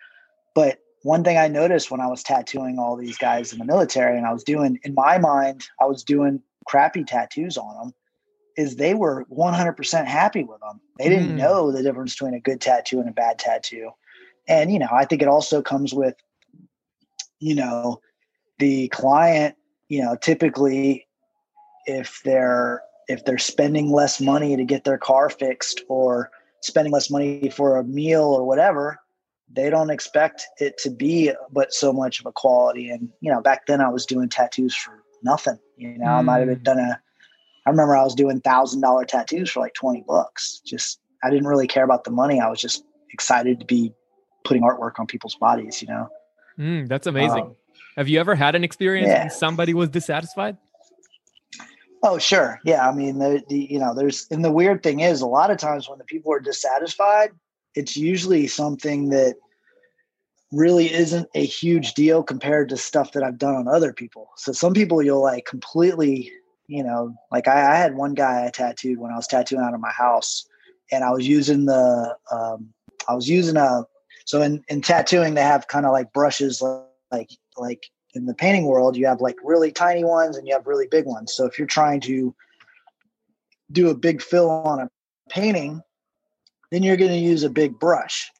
But 0.54 0.78
one 1.02 1.24
thing 1.24 1.36
i 1.36 1.48
noticed 1.48 1.90
when 1.90 2.00
i 2.00 2.06
was 2.06 2.22
tattooing 2.22 2.78
all 2.78 2.96
these 2.96 3.18
guys 3.18 3.52
in 3.52 3.58
the 3.58 3.64
military 3.64 4.16
and 4.16 4.24
i 4.24 4.32
was 4.32 4.44
doing 4.44 4.78
in 4.84 4.94
my 4.94 5.18
mind 5.18 5.66
i 5.80 5.84
was 5.84 6.04
doing 6.04 6.40
crappy 6.64 7.02
tattoos 7.02 7.56
on 7.56 7.74
them 7.76 7.94
is 8.56 8.76
they 8.76 8.94
were 8.94 9.26
100% 9.32 10.06
happy 10.06 10.44
with 10.44 10.60
them 10.60 10.80
they 10.98 11.08
didn't 11.08 11.32
mm. 11.32 11.38
know 11.38 11.72
the 11.72 11.82
difference 11.82 12.14
between 12.14 12.34
a 12.34 12.40
good 12.40 12.60
tattoo 12.60 13.00
and 13.00 13.08
a 13.08 13.12
bad 13.12 13.36
tattoo 13.36 13.90
and, 14.48 14.72
you 14.72 14.78
know, 14.78 14.88
I 14.92 15.04
think 15.04 15.22
it 15.22 15.28
also 15.28 15.62
comes 15.62 15.94
with, 15.94 16.14
you 17.38 17.54
know, 17.54 18.00
the 18.58 18.88
client, 18.88 19.56
you 19.88 20.02
know, 20.02 20.16
typically 20.16 21.06
if 21.86 22.20
they're 22.24 22.82
if 23.08 23.24
they're 23.24 23.38
spending 23.38 23.90
less 23.90 24.20
money 24.20 24.56
to 24.56 24.64
get 24.64 24.84
their 24.84 24.98
car 24.98 25.28
fixed 25.28 25.82
or 25.88 26.30
spending 26.60 26.92
less 26.92 27.10
money 27.10 27.50
for 27.50 27.76
a 27.76 27.84
meal 27.84 28.22
or 28.22 28.44
whatever, 28.44 28.98
they 29.52 29.68
don't 29.68 29.90
expect 29.90 30.46
it 30.58 30.78
to 30.78 30.90
be 30.90 31.32
but 31.50 31.72
so 31.72 31.92
much 31.92 32.20
of 32.20 32.26
a 32.26 32.32
quality. 32.32 32.88
And 32.88 33.08
you 33.20 33.32
know, 33.32 33.40
back 33.40 33.66
then 33.66 33.80
I 33.80 33.88
was 33.88 34.06
doing 34.06 34.28
tattoos 34.28 34.74
for 34.74 35.02
nothing. 35.22 35.58
You 35.76 35.98
know, 35.98 36.06
mm. 36.06 36.18
I 36.18 36.22
might 36.22 36.48
have 36.48 36.56
hmm. 36.56 36.62
done 36.62 36.78
a. 36.78 37.00
I 37.66 37.70
remember 37.70 37.96
I 37.96 38.02
was 38.02 38.14
doing 38.14 38.40
thousand 38.40 38.80
dollar 38.80 39.04
tattoos 39.04 39.50
for 39.50 39.60
like 39.60 39.74
twenty 39.74 40.04
bucks. 40.06 40.60
Just 40.64 41.00
I 41.22 41.30
didn't 41.30 41.46
really 41.46 41.66
care 41.66 41.84
about 41.84 42.04
the 42.04 42.10
money. 42.10 42.40
I 42.40 42.48
was 42.48 42.60
just 42.60 42.84
excited 43.10 43.60
to 43.60 43.66
be 43.66 43.92
putting 44.44 44.62
artwork 44.62 44.98
on 44.98 45.06
people's 45.06 45.34
bodies. 45.34 45.82
You 45.82 45.88
know, 45.88 46.08
mm, 46.58 46.88
that's 46.88 47.06
amazing. 47.06 47.42
Um, 47.42 47.56
have 47.96 48.08
you 48.08 48.18
ever 48.20 48.34
had 48.34 48.54
an 48.54 48.64
experience 48.64 49.08
yeah. 49.08 49.28
somebody 49.28 49.74
was 49.74 49.88
dissatisfied? 49.90 50.56
Oh, 52.02 52.18
sure. 52.18 52.58
Yeah. 52.64 52.88
I 52.88 52.92
mean, 52.92 53.18
the, 53.18 53.42
the, 53.48 53.58
you 53.70 53.78
know, 53.78 53.94
there's, 53.94 54.26
and 54.30 54.44
the 54.44 54.50
weird 54.50 54.82
thing 54.82 55.00
is 55.00 55.20
a 55.20 55.26
lot 55.26 55.50
of 55.50 55.58
times 55.58 55.88
when 55.88 55.98
the 55.98 56.04
people 56.04 56.32
are 56.32 56.40
dissatisfied, 56.40 57.30
it's 57.74 57.96
usually 57.96 58.48
something 58.48 59.10
that 59.10 59.36
really 60.50 60.92
isn't 60.92 61.28
a 61.34 61.44
huge 61.44 61.94
deal 61.94 62.22
compared 62.22 62.68
to 62.70 62.76
stuff 62.76 63.12
that 63.12 63.22
I've 63.22 63.38
done 63.38 63.54
on 63.54 63.68
other 63.68 63.92
people. 63.92 64.30
So 64.36 64.52
some 64.52 64.74
people 64.74 65.02
you'll 65.02 65.22
like 65.22 65.44
completely, 65.44 66.32
you 66.66 66.82
know, 66.82 67.14
like 67.30 67.46
I, 67.46 67.72
I 67.72 67.76
had 67.76 67.94
one 67.94 68.14
guy 68.14 68.46
I 68.46 68.50
tattooed 68.50 68.98
when 68.98 69.12
I 69.12 69.16
was 69.16 69.28
tattooing 69.28 69.62
out 69.62 69.74
of 69.74 69.80
my 69.80 69.92
house 69.92 70.44
and 70.90 71.04
I 71.04 71.10
was 71.10 71.28
using 71.28 71.66
the, 71.66 72.16
um, 72.32 72.72
I 73.08 73.14
was 73.14 73.28
using 73.28 73.56
a, 73.56 73.84
so 74.24 74.42
in, 74.42 74.62
in 74.68 74.80
tattooing, 74.80 75.34
they 75.34 75.42
have 75.42 75.68
kind 75.68 75.86
of 75.86 75.92
like 75.92 76.12
brushes, 76.12 76.62
like, 77.10 77.30
like 77.56 77.84
in 78.14 78.26
the 78.26 78.34
painting 78.34 78.66
world, 78.66 78.96
you 78.96 79.06
have 79.06 79.20
like 79.20 79.36
really 79.42 79.72
tiny 79.72 80.04
ones 80.04 80.36
and 80.36 80.46
you 80.46 80.54
have 80.54 80.66
really 80.66 80.86
big 80.90 81.06
ones. 81.06 81.34
So 81.34 81.46
if 81.46 81.58
you're 81.58 81.66
trying 81.66 82.00
to 82.02 82.34
do 83.70 83.88
a 83.88 83.94
big 83.94 84.22
fill 84.22 84.50
on 84.50 84.80
a 84.80 84.90
painting, 85.30 85.82
then 86.70 86.82
you're 86.82 86.96
going 86.96 87.10
to 87.10 87.16
use 87.16 87.42
a 87.42 87.50
big 87.50 87.78
brush. 87.78 88.30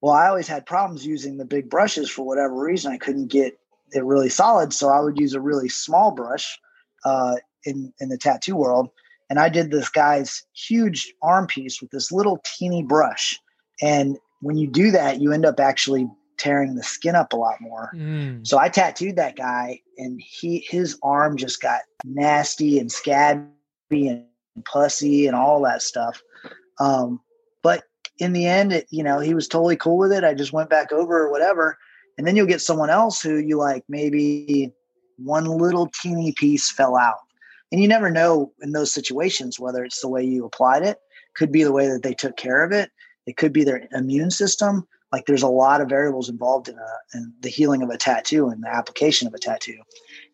Well, 0.00 0.14
I 0.14 0.28
always 0.28 0.48
had 0.48 0.66
problems 0.66 1.06
using 1.06 1.36
the 1.36 1.44
big 1.44 1.68
brushes 1.68 2.10
for 2.10 2.24
whatever 2.24 2.54
reason. 2.54 2.92
I 2.92 2.98
couldn't 2.98 3.28
get 3.28 3.58
it 3.92 4.04
really 4.04 4.28
solid, 4.28 4.72
so 4.72 4.88
I 4.88 5.00
would 5.00 5.18
use 5.18 5.34
a 5.34 5.40
really 5.40 5.68
small 5.68 6.12
brush 6.12 6.58
uh, 7.04 7.36
in 7.64 7.92
in 8.00 8.08
the 8.08 8.18
tattoo 8.18 8.54
world. 8.54 8.90
And 9.30 9.38
I 9.38 9.48
did 9.48 9.70
this 9.70 9.88
guy's 9.88 10.44
huge 10.54 11.12
arm 11.22 11.46
piece 11.46 11.82
with 11.82 11.90
this 11.90 12.12
little 12.12 12.40
teeny 12.44 12.82
brush. 12.82 13.38
And 13.82 14.18
when 14.40 14.56
you 14.56 14.68
do 14.68 14.90
that, 14.92 15.20
you 15.20 15.32
end 15.32 15.44
up 15.44 15.60
actually 15.60 16.08
tearing 16.38 16.76
the 16.76 16.82
skin 16.82 17.16
up 17.16 17.32
a 17.32 17.36
lot 17.36 17.60
more. 17.60 17.90
Mm. 17.94 18.46
So 18.46 18.58
I 18.58 18.68
tattooed 18.68 19.16
that 19.16 19.36
guy, 19.36 19.80
and 19.98 20.20
he 20.20 20.64
his 20.68 20.98
arm 21.02 21.36
just 21.36 21.60
got 21.60 21.80
nasty 22.04 22.78
and 22.78 22.90
scabby 22.90 23.48
and 23.90 24.24
pussy 24.64 25.26
and 25.26 25.36
all 25.36 25.62
that 25.62 25.82
stuff. 25.82 26.22
Um, 26.80 27.20
but 27.62 27.84
in 28.18 28.32
the 28.32 28.46
end, 28.46 28.72
it, 28.72 28.86
you 28.90 29.02
know, 29.02 29.18
he 29.18 29.34
was 29.34 29.48
totally 29.48 29.76
cool 29.76 29.98
with 29.98 30.12
it. 30.12 30.24
I 30.24 30.34
just 30.34 30.52
went 30.52 30.70
back 30.70 30.92
over 30.92 31.24
or 31.24 31.30
whatever, 31.30 31.76
and 32.16 32.26
then 32.26 32.36
you'll 32.36 32.46
get 32.46 32.60
someone 32.60 32.90
else 32.90 33.20
who 33.20 33.36
you 33.38 33.58
like 33.58 33.84
maybe 33.88 34.72
one 35.16 35.44
little 35.44 35.90
teeny 36.00 36.32
piece 36.32 36.70
fell 36.70 36.96
out, 36.96 37.18
and 37.72 37.80
you 37.80 37.88
never 37.88 38.10
know 38.10 38.52
in 38.62 38.72
those 38.72 38.92
situations 38.92 39.58
whether 39.58 39.84
it's 39.84 40.00
the 40.00 40.08
way 40.08 40.22
you 40.22 40.44
applied 40.44 40.84
it, 40.84 40.98
could 41.34 41.50
be 41.50 41.64
the 41.64 41.72
way 41.72 41.88
that 41.88 42.02
they 42.04 42.14
took 42.14 42.36
care 42.36 42.62
of 42.62 42.70
it. 42.70 42.90
It 43.28 43.36
could 43.36 43.52
be 43.52 43.64
their 43.64 43.86
immune 43.92 44.30
system 44.30 44.86
like 45.12 45.26
there's 45.26 45.42
a 45.42 45.48
lot 45.48 45.80
of 45.80 45.88
variables 45.88 46.28
involved 46.28 46.68
in, 46.68 46.76
a, 46.76 47.16
in 47.16 47.32
the 47.40 47.48
healing 47.48 47.82
of 47.82 47.90
a 47.90 47.96
tattoo 47.96 48.48
and 48.48 48.62
the 48.62 48.68
application 48.68 49.26
of 49.26 49.34
a 49.34 49.38
tattoo. 49.38 49.78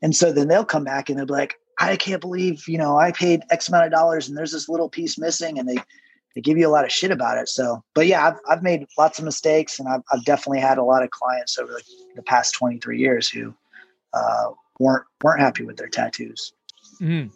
And 0.02 0.14
so 0.14 0.32
then 0.32 0.48
they'll 0.48 0.64
come 0.64 0.84
back 0.84 1.08
and 1.08 1.18
they'll 1.18 1.26
be 1.26 1.32
like, 1.32 1.54
I 1.78 1.96
can't 1.96 2.20
believe, 2.20 2.66
you 2.68 2.78
know, 2.78 2.96
I 2.96 3.12
paid 3.12 3.42
X 3.50 3.68
amount 3.68 3.86
of 3.86 3.92
dollars 3.92 4.28
and 4.28 4.36
there's 4.36 4.52
this 4.52 4.68
little 4.68 4.88
piece 4.88 5.18
missing 5.18 5.58
and 5.58 5.68
they, 5.68 5.76
they 6.34 6.40
give 6.40 6.58
you 6.58 6.68
a 6.68 6.70
lot 6.70 6.84
of 6.84 6.92
shit 6.92 7.10
about 7.10 7.38
it. 7.38 7.48
So, 7.48 7.82
but 7.94 8.06
yeah, 8.06 8.26
I've, 8.26 8.38
I've 8.48 8.62
made 8.62 8.86
lots 8.98 9.18
of 9.18 9.24
mistakes 9.24 9.78
and 9.78 9.88
I've, 9.88 10.02
I've 10.12 10.24
definitely 10.24 10.60
had 10.60 10.78
a 10.78 10.84
lot 10.84 11.02
of 11.02 11.10
clients 11.10 11.58
over 11.58 11.72
the, 11.72 11.82
the 12.16 12.22
past 12.22 12.54
23 12.54 12.98
years 12.98 13.28
who 13.28 13.54
uh, 14.12 14.50
weren't, 14.78 15.04
weren't 15.22 15.40
happy 15.40 15.64
with 15.64 15.76
their 15.76 15.88
tattoos. 15.88 16.52
Mm. 17.00 17.30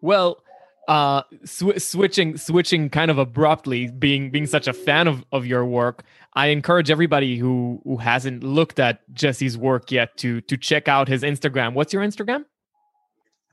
Well, 0.00 0.42
uh 0.88 1.22
sw- 1.44 1.78
switching 1.78 2.36
switching 2.36 2.90
kind 2.90 3.10
of 3.10 3.18
abruptly 3.18 3.88
being 3.88 4.30
being 4.30 4.46
such 4.46 4.68
a 4.68 4.72
fan 4.72 5.08
of 5.08 5.24
of 5.32 5.46
your 5.46 5.64
work 5.64 6.04
i 6.34 6.48
encourage 6.48 6.90
everybody 6.90 7.38
who 7.38 7.80
who 7.84 7.96
hasn't 7.96 8.42
looked 8.42 8.78
at 8.78 9.00
jesse's 9.14 9.56
work 9.56 9.90
yet 9.90 10.16
to 10.16 10.40
to 10.42 10.56
check 10.56 10.88
out 10.88 11.08
his 11.08 11.22
instagram. 11.22 11.72
What's 11.74 11.92
your 11.92 12.02
instagram? 12.02 12.44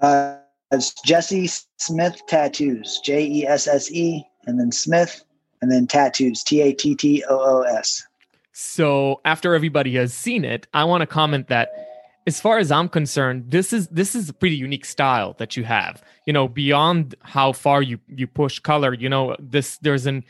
Uh 0.01 0.37
it's 0.71 0.93
jesse 1.03 1.49
smith 1.77 2.21
tattoos 2.27 2.99
j-e-s-s-e 3.03 4.23
and 4.47 4.59
then 4.59 4.71
smith 4.71 5.23
and 5.61 5.71
then 5.71 5.85
tattoos 5.85 6.43
t-a-t-t-o-o-s 6.43 8.05
so 8.53 9.21
after 9.25 9.53
everybody 9.53 9.95
has 9.95 10.13
seen 10.13 10.43
it 10.45 10.67
i 10.73 10.83
want 10.83 11.01
to 11.01 11.07
comment 11.07 11.47
that 11.49 11.90
as 12.27 12.39
far 12.39 12.59
as 12.59 12.71
I'm 12.71 12.87
concerned, 12.87 13.45
this 13.49 13.73
is 13.73 13.87
this 13.87 14.15
is 14.15 14.29
a 14.29 14.33
pretty 14.33 14.55
unique 14.55 14.85
style 14.85 15.35
that 15.39 15.57
you 15.57 15.63
have. 15.63 16.03
You 16.25 16.33
know, 16.33 16.47
beyond 16.47 17.15
how 17.21 17.51
far 17.51 17.81
you 17.81 17.99
you 18.07 18.27
push 18.27 18.59
color, 18.59 18.93
you 18.93 19.09
know, 19.09 19.35
this 19.39 19.77
there's 19.77 20.05
an 20.05 20.23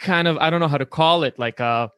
kind 0.00 0.26
of 0.28 0.36
I 0.38 0.50
don't 0.50 0.60
know 0.60 0.68
how 0.68 0.78
to 0.78 0.86
call 0.86 1.22
it, 1.22 1.38
like 1.38 1.60
a 1.60 1.90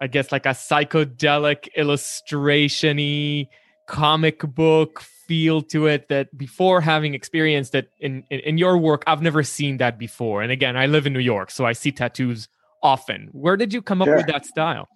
I 0.00 0.06
guess 0.06 0.32
like 0.32 0.46
a 0.46 0.50
psychedelic 0.50 1.68
illustrationy 1.76 3.48
comic 3.86 4.40
book 4.40 5.00
feel 5.00 5.60
to 5.62 5.86
it 5.86 6.08
that 6.08 6.36
before 6.36 6.80
having 6.80 7.14
experienced 7.14 7.74
it 7.74 7.90
in, 8.00 8.24
in, 8.30 8.40
in 8.40 8.58
your 8.58 8.78
work, 8.78 9.04
I've 9.06 9.20
never 9.20 9.42
seen 9.42 9.76
that 9.76 9.98
before. 9.98 10.42
And 10.42 10.50
again, 10.50 10.76
I 10.76 10.86
live 10.86 11.06
in 11.06 11.12
New 11.12 11.20
York, 11.20 11.50
so 11.50 11.66
I 11.66 11.72
see 11.72 11.92
tattoos 11.92 12.48
often. 12.82 13.28
Where 13.32 13.56
did 13.56 13.72
you 13.72 13.82
come 13.82 14.02
sure. 14.02 14.14
up 14.14 14.16
with 14.16 14.26
that 14.26 14.46
style? 14.46 14.88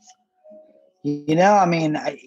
You 1.02 1.36
know, 1.36 1.52
I 1.52 1.66
mean, 1.66 1.96
I 1.96 2.18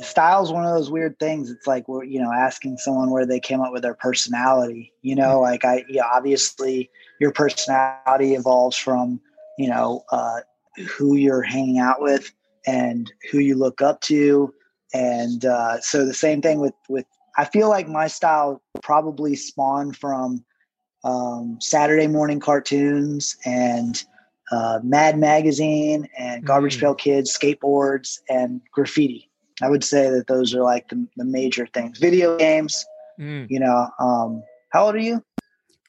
style 0.00 0.42
is 0.42 0.52
one 0.52 0.64
of 0.64 0.74
those 0.74 0.90
weird 0.90 1.18
things. 1.18 1.50
It's 1.50 1.66
like 1.66 1.88
we're 1.88 2.04
you 2.04 2.20
know 2.20 2.32
asking 2.32 2.78
someone 2.78 3.10
where 3.10 3.26
they 3.26 3.40
came 3.40 3.60
up 3.60 3.72
with 3.72 3.82
their 3.82 3.94
personality. 3.94 4.92
You 5.02 5.14
know, 5.14 5.36
mm-hmm. 5.36 5.42
like 5.42 5.64
I 5.64 5.84
yeah, 5.88 6.04
obviously 6.12 6.90
your 7.20 7.32
personality 7.32 8.34
evolves 8.34 8.76
from 8.76 9.20
you 9.58 9.68
know 9.68 10.04
uh, 10.10 10.40
who 10.88 11.16
you're 11.16 11.42
hanging 11.42 11.78
out 11.78 12.00
with 12.00 12.32
and 12.66 13.12
who 13.30 13.38
you 13.38 13.54
look 13.54 13.80
up 13.80 14.00
to, 14.02 14.52
and 14.92 15.44
uh, 15.44 15.80
so 15.80 16.04
the 16.04 16.14
same 16.14 16.40
thing 16.40 16.60
with 16.60 16.74
with. 16.88 17.06
I 17.38 17.44
feel 17.44 17.68
like 17.68 17.86
my 17.86 18.06
style 18.06 18.62
probably 18.82 19.36
spawned 19.36 19.94
from 19.98 20.42
um, 21.04 21.58
Saturday 21.60 22.06
morning 22.06 22.40
cartoons 22.40 23.36
and 23.44 24.02
uh, 24.50 24.80
Mad 24.82 25.18
Magazine 25.18 26.08
and 26.18 26.44
Garbage 26.44 26.78
mm. 26.78 26.80
Pail 26.80 26.94
Kids, 26.94 27.36
skateboards, 27.36 28.20
and 28.28 28.60
graffiti. 28.72 29.30
I 29.62 29.70
would 29.70 29.84
say 29.84 30.10
that 30.10 30.26
those 30.26 30.54
are 30.54 30.62
like 30.62 30.88
the, 30.88 31.06
the 31.16 31.24
major 31.24 31.66
things. 31.66 31.98
Video 31.98 32.36
games, 32.36 32.84
mm. 33.18 33.46
you 33.48 33.58
know. 33.58 33.88
Um, 33.98 34.42
how 34.72 34.86
old 34.86 34.94
are 34.94 34.98
you? 34.98 35.22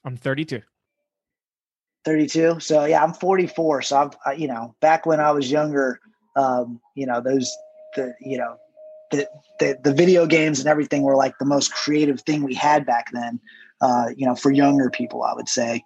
I'm 0.06 0.15
32. 0.15 0.62
32. 2.06 2.60
So 2.62 2.86
yeah, 2.86 3.03
I'm 3.03 3.13
44. 3.13 3.82
So 3.82 3.97
I've, 3.97 4.17
I, 4.25 4.32
you 4.34 4.47
know, 4.47 4.73
back 4.80 5.06
when 5.06 5.19
I 5.19 5.32
was 5.32 5.51
younger, 5.51 5.99
um, 6.38 6.80
you 6.95 7.06
know, 7.06 7.19
those, 7.19 7.51
the, 7.95 8.13
you 8.21 8.38
know, 8.38 8.56
the, 9.12 9.27
the, 9.60 9.77
the 9.84 9.93
video 9.93 10.25
games 10.25 10.60
and 10.60 10.69
everything 10.69 11.01
were 11.01 11.17
like 11.17 11.38
the 11.38 11.45
most 11.45 11.73
creative 11.73 12.21
thing 12.21 12.43
we 12.43 12.53
had 12.53 12.86
back 12.86 13.08
then, 13.12 13.39
uh, 13.82 14.08
you 14.15 14.25
know, 14.25 14.36
for 14.36 14.51
younger 14.51 14.89
people, 14.89 15.23
I 15.23 15.34
would 15.34 15.49
say. 15.49 15.84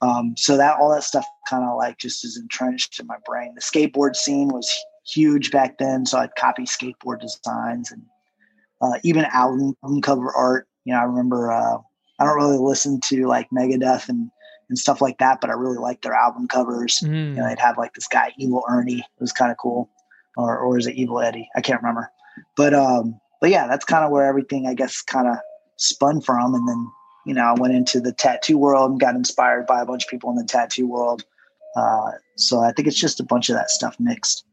Um, 0.00 0.34
so 0.36 0.56
that, 0.56 0.78
all 0.78 0.90
that 0.94 1.02
stuff 1.02 1.26
kind 1.48 1.64
of 1.64 1.76
like 1.76 1.98
just 1.98 2.24
is 2.24 2.38
entrenched 2.38 2.98
in 3.00 3.06
my 3.06 3.16
brain. 3.26 3.54
The 3.54 3.60
skateboard 3.60 4.16
scene 4.16 4.48
was 4.48 4.72
huge 5.12 5.50
back 5.50 5.78
then. 5.78 6.06
So 6.06 6.18
I'd 6.18 6.34
copy 6.36 6.64
skateboard 6.64 7.20
designs 7.20 7.90
and 7.90 8.02
uh, 8.80 8.98
even 9.02 9.24
album, 9.26 9.74
album 9.82 10.02
cover 10.02 10.30
art. 10.34 10.68
You 10.84 10.94
know, 10.94 11.00
I 11.00 11.04
remember 11.04 11.52
uh, 11.52 11.78
I 12.18 12.24
don't 12.24 12.36
really 12.36 12.58
listen 12.58 13.00
to 13.06 13.26
like 13.26 13.48
Megadeth 13.50 14.08
and 14.08 14.30
and 14.68 14.78
stuff 14.78 15.00
like 15.00 15.18
that, 15.18 15.40
but 15.40 15.50
I 15.50 15.54
really 15.54 15.78
like 15.78 16.02
their 16.02 16.12
album 16.12 16.46
covers. 16.46 17.00
Mm. 17.02 17.30
You 17.30 17.34
know, 17.36 17.48
they'd 17.48 17.58
have 17.58 17.78
like 17.78 17.94
this 17.94 18.06
guy 18.06 18.32
Evil 18.38 18.64
Ernie. 18.68 18.98
It 18.98 19.20
was 19.20 19.32
kind 19.32 19.50
of 19.50 19.56
cool, 19.58 19.90
or 20.36 20.58
or 20.58 20.78
is 20.78 20.86
it 20.86 20.94
Evil 20.94 21.20
Eddie? 21.20 21.48
I 21.56 21.60
can't 21.60 21.80
remember. 21.80 22.10
But 22.56 22.74
um, 22.74 23.18
but 23.40 23.50
yeah, 23.50 23.66
that's 23.66 23.84
kind 23.84 24.04
of 24.04 24.10
where 24.10 24.26
everything 24.26 24.66
I 24.66 24.74
guess 24.74 25.02
kind 25.02 25.28
of 25.28 25.36
spun 25.76 26.20
from, 26.20 26.54
and 26.54 26.68
then 26.68 26.86
you 27.26 27.34
know 27.34 27.44
I 27.44 27.54
went 27.58 27.74
into 27.74 28.00
the 28.00 28.12
tattoo 28.12 28.58
world 28.58 28.90
and 28.90 29.00
got 29.00 29.14
inspired 29.14 29.66
by 29.66 29.80
a 29.80 29.86
bunch 29.86 30.04
of 30.04 30.10
people 30.10 30.30
in 30.30 30.36
the 30.36 30.44
tattoo 30.44 30.86
world. 30.86 31.24
Uh, 31.76 32.12
so 32.36 32.60
I 32.60 32.72
think 32.72 32.88
it's 32.88 32.98
just 32.98 33.20
a 33.20 33.24
bunch 33.24 33.48
of 33.48 33.56
that 33.56 33.70
stuff 33.70 33.96
mixed. 33.98 34.44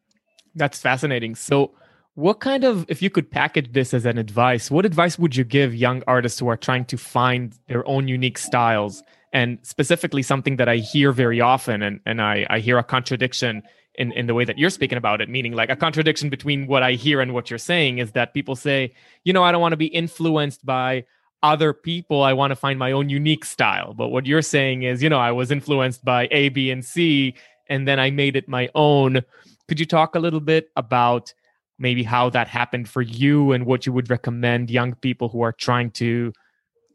That's 0.56 0.80
fascinating. 0.80 1.36
So, 1.36 1.72
what 2.16 2.39
kind 2.39 2.64
of, 2.64 2.86
if 2.88 3.01
you 3.01 3.10
could 3.10 3.30
package 3.30 3.74
this 3.74 3.93
as 3.93 4.06
an 4.06 4.18
advice, 4.18 4.72
what 4.72 4.86
advice 4.86 5.20
would 5.20 5.36
you 5.36 5.43
give 5.43 5.76
young 5.76 6.01
artists 6.08 6.39
who 6.39 6.47
are 6.47 6.56
trying 6.56 6.86
to 6.86 6.97
find 6.97 7.53
their 7.68 7.86
own 7.86 8.08
unique 8.08 8.38
styles? 8.38 9.03
And 9.34 9.60
specifically, 9.64 10.24
something 10.24 10.56
that 10.56 10.70
I 10.70 10.78
hear 10.78 11.12
very 11.12 11.41
often, 11.41 11.82
and, 11.82 11.99
and 12.06 12.22
I, 12.22 12.47
I 12.49 12.60
hear 12.60 12.78
a 12.78 12.84
contradiction 12.84 13.64
in, 13.97 14.14
in 14.14 14.28
the 14.28 14.34
way 14.34 14.45
that 14.45 14.58
you're 14.58 14.70
speaking 14.70 14.97
about 14.97 15.20
it, 15.20 15.30
meaning 15.30 15.53
like 15.53 15.70
a 15.70 15.76
contradiction 15.76 16.30
between 16.30 16.68
what 16.68 16.84
I 16.84 16.93
hear 16.93 17.20
and 17.20 17.34
what 17.34 17.49
you're 17.49 17.60
saying 17.60 17.97
is 17.97 18.12
that 18.14 18.34
people 18.34 18.56
say, 18.56 18.93
you 19.26 19.34
know, 19.34 19.43
I 19.43 19.51
don't 19.51 19.62
want 19.62 19.74
to 19.74 19.78
be 19.78 19.88
influenced 19.88 20.66
by 20.66 21.06
other 21.43 21.74
people, 21.74 22.24
I 22.24 22.34
want 22.34 22.51
to 22.51 22.56
find 22.56 22.80
my 22.80 22.91
own 22.91 23.10
unique 23.10 23.45
style. 23.45 23.93
But 23.93 24.08
what 24.08 24.26
you're 24.26 24.41
saying 24.41 24.84
is, 24.84 25.03
you 25.03 25.10
know, 25.10 25.20
I 25.20 25.32
was 25.32 25.51
influenced 25.51 26.03
by 26.03 26.28
A, 26.32 26.49
B, 26.49 26.72
and 26.72 26.84
C, 26.84 27.36
and 27.68 27.88
then 27.88 27.99
I 27.99 28.10
made 28.10 28.36
it 28.36 28.47
my 28.47 28.70
own. 28.74 29.22
Could 29.68 29.80
you 29.80 29.86
talk 29.86 30.16
a 30.16 30.20
little 30.20 30.39
bit 30.39 30.70
about 30.76 31.34
maybe 31.80 32.03
how 32.03 32.30
that 32.30 32.47
happened 32.47 32.88
for 32.88 33.01
you 33.01 33.51
and 33.51 33.66
what 33.66 33.86
you 33.86 33.93
would 33.93 34.09
recommend 34.09 34.70
young 34.70 34.95
people 34.95 35.30
who 35.30 35.41
are 35.41 35.51
trying 35.51 35.91
to 35.91 36.32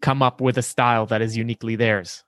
come 0.00 0.22
up 0.22 0.40
with 0.40 0.56
a 0.56 0.62
style 0.62 1.06
that 1.06 1.20
is 1.20 1.36
uniquely 1.36 1.76
theirs? 1.76 2.24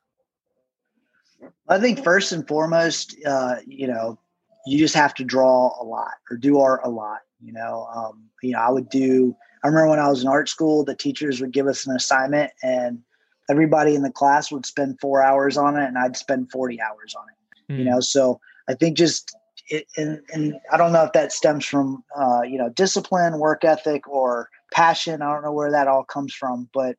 I 1.68 1.78
think 1.78 2.05
first 2.05 2.32
and 2.32 2.47
foremost, 2.47 3.16
uh, 3.24 3.57
you 3.66 3.86
know, 3.86 4.18
you 4.66 4.78
just 4.78 4.95
have 4.95 5.14
to 5.14 5.24
draw 5.24 5.72
a 5.80 5.84
lot 5.84 6.12
or 6.30 6.36
do 6.36 6.59
art 6.59 6.80
a 6.84 6.90
lot. 6.90 7.20
You 7.40 7.53
know, 7.53 7.88
um, 7.95 8.24
you 8.43 8.53
know, 8.53 8.61
I 8.61 8.70
would 8.70 8.88
do. 8.88 9.34
I 9.64 9.68
remember 9.68 9.90
when 9.90 9.99
I 9.99 10.09
was 10.09 10.22
in 10.22 10.28
art 10.28 10.49
school, 10.49 10.84
the 10.84 10.95
teachers 10.95 11.40
would 11.40 11.53
give 11.53 11.66
us 11.66 11.86
an 11.86 11.97
assignment, 11.97 12.53
and 12.62 13.01
everybody 13.51 13.95
in 13.95 14.03
the 14.03 14.12
class 14.12 14.53
would 14.53 14.66
spend 14.66 15.01
four 15.01 15.22
hours 15.22 15.57
on 15.57 15.76
it, 15.76 15.84
and 15.84 15.99
I'd 15.99 16.16
spend 16.16 16.53
forty 16.53 16.80
hours 16.80 17.14
on 17.16 17.24
it. 17.28 17.72
Mm. 17.72 17.78
You 17.78 17.84
hmm. 17.84 17.90
know, 17.90 18.01
so 18.01 18.40
I 18.68 18.74
think 18.74 18.97
just 18.97 19.34
it, 19.69 19.87
and, 19.97 20.21
and 20.33 20.55
I 20.73 20.77
don't 20.77 20.93
know 20.93 21.05
if 21.05 21.13
that 21.13 21.33
stems 21.33 21.65
from 21.65 22.05
uh, 22.17 22.43
you 22.43 22.59
know 22.59 22.69
discipline, 22.71 23.39
work 23.39 23.65
ethic, 23.65 24.09
or 24.09 24.49
passion. 24.73 25.23
I 25.23 25.33
don't 25.33 25.43
know 25.43 25.53
where 25.53 25.71
that 25.71 25.89
all 25.89 26.05
comes 26.05 26.35
from, 26.35 26.69
but 26.73 26.97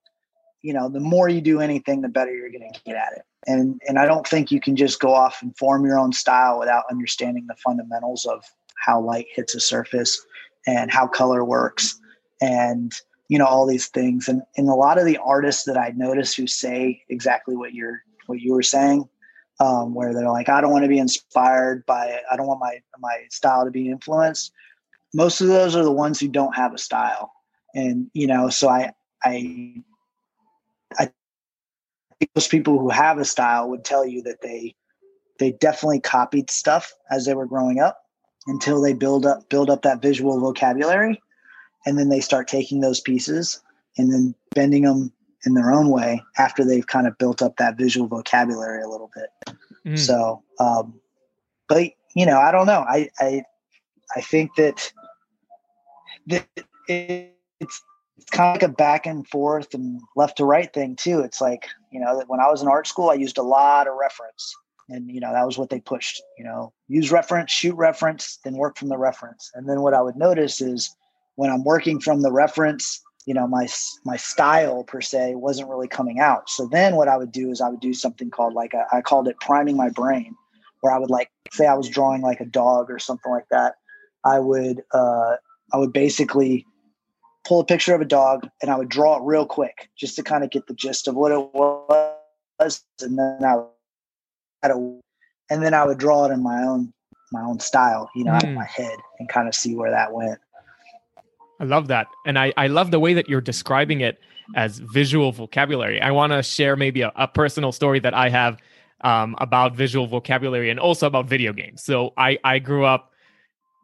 you 0.61 0.73
know, 0.73 0.89
the 0.89 0.99
more 0.99 1.27
you 1.27 1.41
do 1.41 1.59
anything, 1.59 2.01
the 2.01 2.07
better 2.07 2.33
you're 2.33 2.49
going 2.49 2.71
to 2.73 2.79
get 2.85 2.95
at 2.95 3.13
it. 3.13 3.23
And 3.45 3.79
and 3.87 3.99
I 3.99 4.05
don't 4.05 4.27
think 4.27 4.51
you 4.51 4.61
can 4.61 4.75
just 4.75 4.99
go 4.99 5.13
off 5.13 5.41
and 5.41 5.55
form 5.57 5.85
your 5.85 5.99
own 5.99 6.13
style 6.13 6.59
without 6.59 6.85
understanding 6.89 7.45
the 7.47 7.55
fundamentals 7.55 8.25
of 8.25 8.43
how 8.85 9.01
light 9.01 9.27
hits 9.33 9.53
a 9.55 9.59
surface 9.59 10.19
and 10.65 10.91
how 10.91 11.07
color 11.07 11.43
works 11.43 11.99
and 12.41 12.93
you 13.29 13.37
know 13.37 13.45
all 13.45 13.65
these 13.65 13.87
things 13.87 14.27
and 14.27 14.41
and 14.57 14.69
a 14.69 14.73
lot 14.73 14.97
of 14.97 15.05
the 15.05 15.17
artists 15.17 15.63
that 15.63 15.77
i 15.77 15.89
notice 15.95 16.33
who 16.33 16.47
say 16.47 17.01
exactly 17.09 17.55
what 17.55 17.73
you're 17.73 18.01
what 18.27 18.39
you 18.39 18.53
were 18.53 18.63
saying 18.63 19.07
um, 19.59 19.93
where 19.93 20.13
they're 20.13 20.29
like, 20.29 20.49
I 20.49 20.61
don't 20.61 20.71
want 20.71 20.83
to 20.83 20.89
be 20.89 20.97
inspired 20.97 21.85
by, 21.85 22.19
I 22.31 22.35
don't 22.35 22.47
want 22.47 22.59
my 22.59 22.79
my 22.99 23.23
style 23.29 23.65
to 23.65 23.71
be 23.71 23.89
influenced. 23.89 24.51
Most 25.13 25.41
of 25.41 25.47
those 25.47 25.75
are 25.75 25.83
the 25.83 25.91
ones 25.91 26.19
who 26.19 26.27
don't 26.27 26.55
have 26.55 26.73
a 26.73 26.77
style, 26.77 27.31
and 27.75 28.09
you 28.13 28.27
know, 28.27 28.49
so 28.49 28.69
I 28.69 28.91
I 29.23 29.83
I 30.97 31.11
think 32.19 32.31
those 32.33 32.47
people 32.47 32.79
who 32.79 32.89
have 32.89 33.19
a 33.19 33.25
style 33.25 33.69
would 33.69 33.85
tell 33.85 34.05
you 34.05 34.23
that 34.23 34.41
they 34.41 34.75
they 35.39 35.51
definitely 35.51 35.99
copied 35.99 36.49
stuff 36.49 36.93
as 37.11 37.25
they 37.25 37.33
were 37.33 37.45
growing 37.45 37.79
up 37.79 37.99
until 38.47 38.81
they 38.81 38.93
build 38.93 39.25
up 39.25 39.47
build 39.49 39.69
up 39.69 39.83
that 39.83 40.01
visual 40.01 40.39
vocabulary, 40.39 41.21
and 41.85 41.97
then 41.97 42.09
they 42.09 42.19
start 42.19 42.47
taking 42.47 42.81
those 42.81 42.99
pieces 42.99 43.61
and 43.97 44.11
then 44.11 44.33
bending 44.55 44.83
them 44.83 45.13
in 45.45 45.53
their 45.53 45.71
own 45.71 45.89
way 45.89 46.21
after 46.37 46.63
they've 46.63 46.87
kind 46.87 47.07
of 47.07 47.17
built 47.17 47.41
up 47.41 47.57
that 47.57 47.77
visual 47.77 48.07
vocabulary 48.07 48.81
a 48.81 48.87
little 48.87 49.11
bit. 49.13 49.55
Mm. 49.85 49.99
So, 49.99 50.43
um, 50.59 50.99
but 51.67 51.91
you 52.15 52.25
know, 52.25 52.37
I 52.37 52.51
don't 52.51 52.67
know. 52.67 52.85
I, 52.87 53.09
I, 53.19 53.43
I 54.15 54.21
think 54.21 54.55
that, 54.55 54.91
that 56.27 56.47
it, 56.87 57.35
it's, 57.59 57.81
it's 58.17 58.29
kind 58.29 58.55
of 58.55 58.61
like 58.61 58.69
a 58.69 58.73
back 58.73 59.05
and 59.05 59.27
forth 59.27 59.73
and 59.73 59.99
left 60.15 60.37
to 60.37 60.45
right 60.45 60.71
thing 60.71 60.95
too. 60.95 61.19
It's 61.19 61.41
like, 61.41 61.67
you 61.91 61.99
know, 61.99 62.17
that 62.17 62.29
when 62.29 62.39
I 62.39 62.49
was 62.49 62.61
in 62.61 62.67
art 62.67 62.87
school, 62.87 63.09
I 63.09 63.15
used 63.15 63.37
a 63.37 63.43
lot 63.43 63.87
of 63.87 63.95
reference 63.99 64.55
and, 64.89 65.09
you 65.09 65.19
know, 65.19 65.33
that 65.33 65.45
was 65.45 65.57
what 65.57 65.69
they 65.69 65.79
pushed, 65.79 66.21
you 66.37 66.43
know, 66.43 66.71
use 66.87 67.11
reference, 67.11 67.51
shoot 67.51 67.75
reference, 67.75 68.37
then 68.43 68.53
work 68.53 68.77
from 68.77 68.89
the 68.89 68.97
reference. 68.97 69.49
And 69.55 69.67
then 69.67 69.81
what 69.81 69.95
I 69.95 70.01
would 70.01 70.15
notice 70.15 70.61
is 70.61 70.95
when 71.35 71.49
I'm 71.49 71.63
working 71.63 71.99
from 71.99 72.21
the 72.21 72.31
reference, 72.31 73.01
you 73.25 73.33
know 73.33 73.47
my 73.47 73.67
my 74.05 74.17
style 74.17 74.83
per 74.83 75.01
se 75.01 75.35
wasn't 75.35 75.69
really 75.69 75.87
coming 75.87 76.19
out 76.19 76.49
so 76.49 76.67
then 76.71 76.95
what 76.95 77.07
i 77.07 77.17
would 77.17 77.31
do 77.31 77.51
is 77.51 77.61
i 77.61 77.69
would 77.69 77.79
do 77.79 77.93
something 77.93 78.29
called 78.29 78.53
like 78.53 78.73
a, 78.73 78.85
I 78.91 79.01
called 79.01 79.27
it 79.27 79.39
priming 79.39 79.77
my 79.77 79.89
brain 79.89 80.35
where 80.81 80.93
i 80.93 80.97
would 80.97 81.09
like 81.09 81.29
say 81.51 81.65
i 81.65 81.73
was 81.73 81.89
drawing 81.89 82.21
like 82.21 82.41
a 82.41 82.45
dog 82.45 82.89
or 82.89 82.99
something 82.99 83.31
like 83.31 83.47
that 83.51 83.75
i 84.25 84.39
would 84.39 84.81
uh 84.93 85.35
i 85.73 85.77
would 85.77 85.93
basically 85.93 86.65
pull 87.45 87.59
a 87.59 87.65
picture 87.65 87.95
of 87.95 88.01
a 88.01 88.05
dog 88.05 88.47
and 88.61 88.71
i 88.71 88.77
would 88.77 88.89
draw 88.89 89.17
it 89.17 89.23
real 89.23 89.45
quick 89.45 89.89
just 89.97 90.15
to 90.15 90.23
kind 90.23 90.43
of 90.43 90.51
get 90.51 90.67
the 90.67 90.73
gist 90.73 91.07
of 91.07 91.15
what 91.15 91.31
it 91.31 91.53
was 91.53 92.83
and 93.01 93.17
then 93.17 93.43
i 93.43 93.55
would 93.55 95.01
and 95.49 95.63
then 95.63 95.73
i 95.73 95.85
would 95.85 95.97
draw 95.97 96.25
it 96.25 96.31
in 96.31 96.41
my 96.41 96.63
own 96.63 96.93
my 97.31 97.41
own 97.41 97.59
style 97.59 98.09
you 98.15 98.23
know 98.23 98.31
mm. 98.31 98.35
out 98.35 98.43
of 98.43 98.49
hmm. 98.49 98.55
my 98.55 98.65
head 98.65 98.95
and 99.19 99.27
kind 99.27 99.47
of 99.47 99.55
see 99.55 99.75
where 99.75 99.91
that 99.91 100.13
went 100.13 100.39
I 101.63 101.65
love 101.65 101.87
that. 101.87 102.07
And 102.25 102.37
I, 102.37 102.51
I 102.57 102.67
love 102.67 102.91
the 102.91 102.99
way 102.99 103.13
that 103.13 103.29
you're 103.29 103.39
describing 103.39 104.01
it 104.01 104.19
as 104.53 104.79
visual 104.79 105.31
vocabulary. 105.31 106.01
I 106.01 106.11
want 106.11 106.33
to 106.33 106.43
share 106.43 106.75
maybe 106.75 107.03
a, 107.03 107.11
a, 107.15 107.25
personal 107.25 107.71
story 107.71 108.01
that 108.01 108.13
I 108.13 108.27
have 108.27 108.57
um, 108.99 109.37
about 109.39 109.73
visual 109.73 110.05
vocabulary 110.05 110.69
and 110.69 110.77
also 110.77 111.07
about 111.07 111.27
video 111.27 111.53
games. 111.53 111.81
So 111.81 112.11
I, 112.17 112.37
I 112.43 112.59
grew 112.59 112.83
up, 112.83 113.13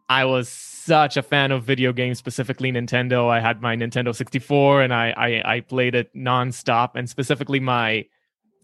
I 0.10 0.26
was 0.26 0.50
such 0.50 1.16
a 1.16 1.24
fan 1.24 1.54
of 1.54 1.64
video 1.64 1.94
games, 1.94 2.18
specifically 2.18 2.70
Nintendo. 2.70 3.30
I 3.30 3.40
had 3.40 3.62
my 3.62 3.78
Nintendo 3.78 4.14
64 4.14 4.82
and 4.82 4.94
I, 4.94 5.14
I, 5.16 5.56
I 5.56 5.60
played 5.62 5.96
it 5.96 6.14
nonstop. 6.14 6.92
And 6.96 7.10
specifically 7.10 7.62
my 7.62 8.06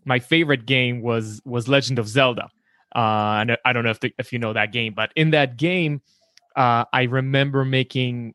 my 0.04 0.20
favorite 0.20 0.66
game 0.66 1.02
was 1.02 1.42
was 1.46 1.70
Legend 1.70 2.00
of 2.00 2.10
Zelda. 2.10 2.50
Uh, 2.94 3.40
and 3.40 3.58
I 3.64 3.72
don't 3.72 3.86
know 3.86 3.92
if 3.92 4.02
the, 4.02 4.14
if 4.20 4.34
you 4.34 4.40
know 4.40 4.52
that 4.52 4.74
game, 4.74 4.94
but 4.94 5.12
in 5.16 5.32
that 5.32 5.56
game, 5.56 6.02
uh, 6.58 6.84
I 6.92 7.04
remember 7.04 7.64
making 7.64 8.34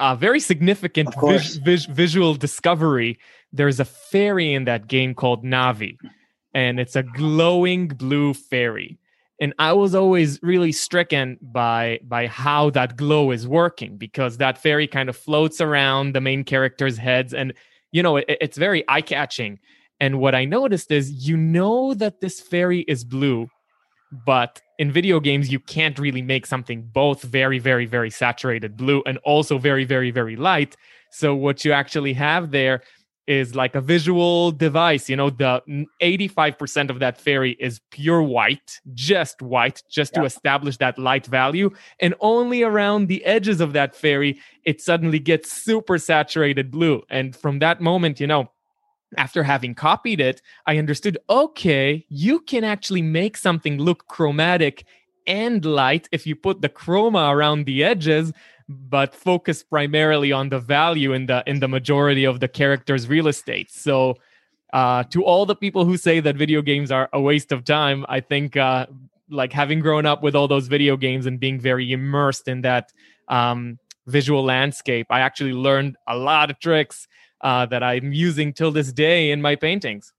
a 0.00 0.16
very 0.16 0.40
significant 0.40 1.14
vis- 1.20 1.56
vis- 1.56 1.86
visual 1.86 2.34
discovery. 2.34 3.18
There's 3.52 3.78
a 3.78 3.84
fairy 3.84 4.52
in 4.54 4.64
that 4.64 4.88
game 4.88 5.14
called 5.14 5.44
Navi, 5.44 5.96
and 6.54 6.80
it's 6.80 6.96
a 6.96 7.02
glowing 7.02 7.88
blue 7.88 8.34
fairy. 8.34 8.98
And 9.40 9.54
I 9.58 9.72
was 9.72 9.94
always 9.94 10.38
really 10.42 10.72
stricken 10.72 11.38
by 11.40 12.00
by 12.02 12.26
how 12.26 12.70
that 12.70 12.96
glow 12.96 13.30
is 13.30 13.46
working 13.46 13.96
because 13.96 14.36
that 14.36 14.58
fairy 14.58 14.86
kind 14.86 15.08
of 15.08 15.16
floats 15.16 15.60
around 15.60 16.14
the 16.14 16.20
main 16.20 16.44
characters' 16.44 16.98
heads, 16.98 17.32
and 17.32 17.52
you 17.92 18.02
know 18.02 18.16
it, 18.16 18.24
it's 18.28 18.58
very 18.58 18.84
eye 18.88 19.02
catching. 19.02 19.58
And 20.02 20.18
what 20.18 20.34
I 20.34 20.46
noticed 20.46 20.90
is, 20.90 21.28
you 21.28 21.36
know 21.36 21.92
that 21.94 22.20
this 22.22 22.40
fairy 22.40 22.80
is 22.88 23.04
blue 23.04 23.50
but 24.12 24.60
in 24.78 24.90
video 24.90 25.20
games 25.20 25.52
you 25.52 25.60
can't 25.60 25.98
really 25.98 26.22
make 26.22 26.46
something 26.46 26.82
both 26.82 27.22
very 27.22 27.58
very 27.58 27.86
very 27.86 28.10
saturated 28.10 28.76
blue 28.76 29.02
and 29.06 29.18
also 29.18 29.58
very 29.58 29.84
very 29.84 30.10
very 30.10 30.36
light. 30.36 30.76
So 31.10 31.34
what 31.34 31.64
you 31.64 31.72
actually 31.72 32.12
have 32.14 32.50
there 32.50 32.82
is 33.26 33.54
like 33.54 33.74
a 33.74 33.80
visual 33.80 34.50
device 34.50 35.08
you 35.08 35.14
know 35.14 35.30
the 35.30 35.62
85% 36.02 36.90
of 36.90 36.98
that 36.98 37.20
fairy 37.20 37.56
is 37.60 37.80
pure 37.90 38.22
white 38.22 38.80
just 38.92 39.40
white 39.42 39.82
just 39.88 40.12
yeah. 40.14 40.20
to 40.20 40.26
establish 40.26 40.76
that 40.78 40.98
light 40.98 41.26
value. 41.26 41.70
And 42.00 42.14
only 42.20 42.62
around 42.62 43.06
the 43.06 43.24
edges 43.24 43.60
of 43.60 43.72
that 43.74 43.94
fairy 43.94 44.40
it 44.64 44.80
suddenly 44.80 45.18
gets 45.18 45.52
super 45.52 45.98
saturated 45.98 46.70
blue. 46.70 47.02
And 47.10 47.36
from 47.36 47.60
that 47.60 47.80
moment 47.80 48.18
you 48.18 48.26
know 48.26 48.50
after 49.16 49.42
having 49.42 49.74
copied 49.74 50.20
it, 50.20 50.42
I 50.66 50.78
understood 50.78 51.18
okay, 51.28 52.04
you 52.08 52.40
can 52.40 52.64
actually 52.64 53.02
make 53.02 53.36
something 53.36 53.78
look 53.78 54.06
chromatic 54.06 54.84
and 55.26 55.64
light 55.64 56.08
if 56.12 56.26
you 56.26 56.34
put 56.34 56.62
the 56.62 56.68
chroma 56.68 57.32
around 57.32 57.66
the 57.66 57.84
edges 57.84 58.32
but 58.68 59.14
focus 59.14 59.64
primarily 59.64 60.30
on 60.30 60.48
the 60.48 60.60
value 60.60 61.12
in 61.12 61.26
the 61.26 61.42
in 61.46 61.58
the 61.58 61.66
majority 61.66 62.24
of 62.24 62.38
the 62.38 62.46
character's 62.46 63.08
real 63.08 63.26
estate. 63.26 63.70
So 63.70 64.16
uh, 64.72 65.02
to 65.04 65.24
all 65.24 65.46
the 65.46 65.56
people 65.56 65.84
who 65.84 65.96
say 65.96 66.20
that 66.20 66.36
video 66.36 66.62
games 66.62 66.90
are 66.90 67.08
a 67.12 67.20
waste 67.20 67.52
of 67.52 67.64
time 67.64 68.06
i 68.08 68.20
think 68.20 68.56
uh, 68.56 68.86
like 69.28 69.52
having 69.52 69.80
grown 69.80 70.06
up 70.06 70.22
with 70.22 70.34
all 70.34 70.48
those 70.48 70.68
video 70.68 70.96
games 70.96 71.26
and 71.26 71.40
being 71.40 71.58
very 71.58 71.92
immersed 71.92 72.48
in 72.48 72.60
that 72.62 72.92
um, 73.28 73.78
visual 74.06 74.44
landscape 74.44 75.06
i 75.10 75.20
actually 75.20 75.52
learned 75.52 75.96
a 76.06 76.16
lot 76.16 76.50
of 76.50 76.58
tricks 76.60 77.08
uh, 77.40 77.66
that 77.66 77.82
I'm 77.82 78.12
using 78.12 78.52
till 78.52 78.70
this 78.70 78.92
day 78.92 79.30
in 79.30 79.40
my 79.40 79.56
paintings. 79.56 80.12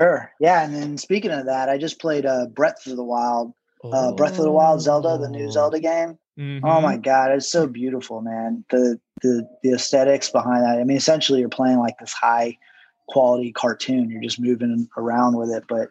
Sure. 0.00 0.32
Yeah. 0.40 0.64
And 0.64 0.74
then 0.74 0.98
speaking 0.98 1.30
of 1.30 1.46
that, 1.46 1.68
I 1.68 1.78
just 1.78 2.00
played 2.00 2.26
uh, 2.26 2.46
Breath 2.46 2.86
of 2.86 2.96
the 2.96 3.04
Wild, 3.04 3.54
uh, 3.84 4.12
Breath 4.12 4.38
of 4.38 4.44
the 4.44 4.50
Wild 4.50 4.80
Zelda, 4.80 5.18
the 5.18 5.28
new 5.28 5.50
Zelda 5.50 5.78
game. 5.78 6.18
Mm-hmm. 6.38 6.64
Oh 6.64 6.80
my 6.80 6.96
God, 6.96 7.30
it's 7.30 7.50
so 7.50 7.66
beautiful, 7.66 8.20
man. 8.20 8.64
The 8.70 8.98
the 9.22 9.48
the 9.62 9.72
aesthetics 9.72 10.30
behind 10.30 10.64
that. 10.64 10.80
I 10.80 10.84
mean, 10.84 10.96
essentially, 10.96 11.38
you're 11.38 11.48
playing 11.48 11.78
like 11.78 11.96
this 12.00 12.12
high 12.12 12.58
quality 13.06 13.52
cartoon. 13.52 14.10
You're 14.10 14.20
just 14.20 14.40
moving 14.40 14.88
around 14.96 15.36
with 15.36 15.50
it, 15.50 15.62
but 15.68 15.90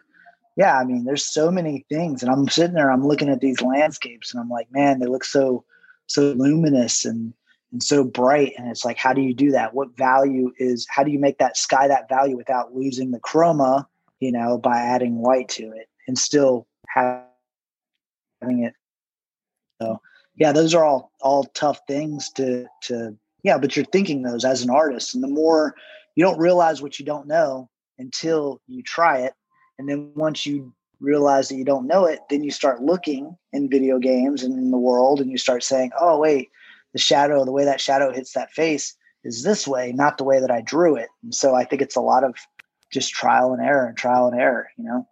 yeah, 0.56 0.78
I 0.78 0.84
mean, 0.84 1.04
there's 1.04 1.24
so 1.24 1.50
many 1.50 1.84
things, 1.88 2.22
and 2.22 2.30
I'm 2.30 2.46
sitting 2.48 2.74
there, 2.74 2.90
I'm 2.90 3.06
looking 3.06 3.28
at 3.28 3.40
these 3.40 3.62
landscapes, 3.62 4.32
and 4.32 4.40
I'm 4.40 4.50
like, 4.50 4.70
man, 4.70 4.98
they 4.98 5.06
look 5.06 5.24
so 5.24 5.64
so 6.06 6.32
luminous 6.32 7.06
and 7.06 7.32
and 7.74 7.82
so 7.82 8.04
bright. 8.04 8.54
And 8.56 8.68
it's 8.70 8.84
like, 8.84 8.96
how 8.96 9.12
do 9.12 9.20
you 9.20 9.34
do 9.34 9.50
that? 9.50 9.74
What 9.74 9.96
value 9.96 10.52
is, 10.58 10.86
how 10.88 11.02
do 11.02 11.10
you 11.10 11.18
make 11.18 11.38
that 11.38 11.56
sky 11.56 11.88
that 11.88 12.08
value 12.08 12.36
without 12.36 12.72
losing 12.72 13.10
the 13.10 13.18
chroma, 13.18 13.84
you 14.20 14.30
know, 14.30 14.56
by 14.56 14.78
adding 14.78 15.18
white 15.18 15.48
to 15.50 15.64
it 15.72 15.88
and 16.06 16.16
still 16.16 16.68
having 16.88 17.24
it? 18.42 18.74
So, 19.82 20.00
yeah, 20.36 20.52
those 20.52 20.72
are 20.72 20.84
all, 20.84 21.10
all 21.20 21.44
tough 21.46 21.80
things 21.88 22.30
to, 22.36 22.66
to 22.84 23.16
yeah, 23.42 23.58
but 23.58 23.74
you're 23.74 23.84
thinking 23.86 24.22
those 24.22 24.44
as 24.44 24.62
an 24.62 24.70
artist. 24.70 25.12
And 25.16 25.24
the 25.24 25.28
more 25.28 25.74
you 26.14 26.24
don't 26.24 26.38
realize 26.38 26.80
what 26.80 27.00
you 27.00 27.04
don't 27.04 27.26
know 27.26 27.68
until 27.98 28.62
you 28.68 28.84
try 28.84 29.18
it. 29.18 29.34
And 29.80 29.88
then 29.88 30.12
once 30.14 30.46
you 30.46 30.72
realize 31.00 31.48
that 31.48 31.56
you 31.56 31.64
don't 31.64 31.88
know 31.88 32.06
it, 32.06 32.20
then 32.30 32.44
you 32.44 32.52
start 32.52 32.82
looking 32.82 33.36
in 33.52 33.68
video 33.68 33.98
games 33.98 34.44
and 34.44 34.56
in 34.56 34.70
the 34.70 34.78
world 34.78 35.20
and 35.20 35.28
you 35.28 35.38
start 35.38 35.64
saying, 35.64 35.90
oh, 35.98 36.20
wait, 36.20 36.50
the 36.94 36.98
shadow, 36.98 37.44
the 37.44 37.52
way 37.52 37.66
that 37.66 37.80
shadow 37.80 38.10
hits 38.12 38.32
that 38.32 38.50
face 38.52 38.96
is 39.24 39.42
this 39.42 39.68
way, 39.68 39.92
not 39.92 40.16
the 40.16 40.24
way 40.24 40.40
that 40.40 40.50
I 40.50 40.62
drew 40.62 40.96
it. 40.96 41.08
And 41.22 41.34
so 41.34 41.54
I 41.54 41.64
think 41.64 41.82
it's 41.82 41.96
a 41.96 42.00
lot 42.00 42.24
of 42.24 42.34
just 42.90 43.12
trial 43.12 43.52
and 43.52 43.62
error 43.62 43.86
and 43.86 43.96
trial 43.96 44.28
and 44.28 44.40
error, 44.40 44.68
you 44.78 44.84
know? 44.84 45.06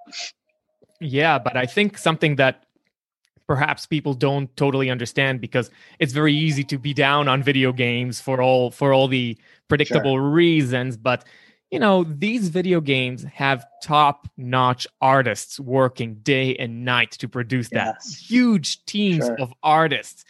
Yeah, 1.01 1.39
but 1.39 1.57
I 1.57 1.67
think 1.67 1.99
something 1.99 2.37
that 2.37 2.65
perhaps 3.47 3.87
people 3.87 4.15
don't 4.15 4.55
totally 4.57 4.89
understand 4.89 5.41
because 5.41 5.71
it's 5.99 6.13
very 6.13 6.33
easy 6.33 6.63
to 6.65 6.79
be 6.79 6.95
down 6.95 7.29
on 7.29 7.43
video 7.43 7.73
games 7.73 8.21
for 8.21 8.41
all 8.41 8.71
for 8.71 8.93
all 8.93 9.09
the 9.09 9.37
predictable 9.69 10.15
sure. 10.15 10.31
reasons 10.31 10.97
but 10.97 11.25
you 11.71 11.79
know 11.79 12.05
these 12.05 12.49
video 12.49 12.81
games 12.81 13.25
have 13.25 13.67
top 13.83 14.29
notch 14.37 14.87
artists 15.01 15.59
working 15.59 16.15
day 16.23 16.55
and 16.57 16.85
night 16.85 17.11
to 17.11 17.29
produce 17.29 17.69
that 17.71 17.97
huge 18.21 18.85
teams 18.85 19.27
sure. 19.27 19.41
of 19.41 19.53
artists 19.63 20.25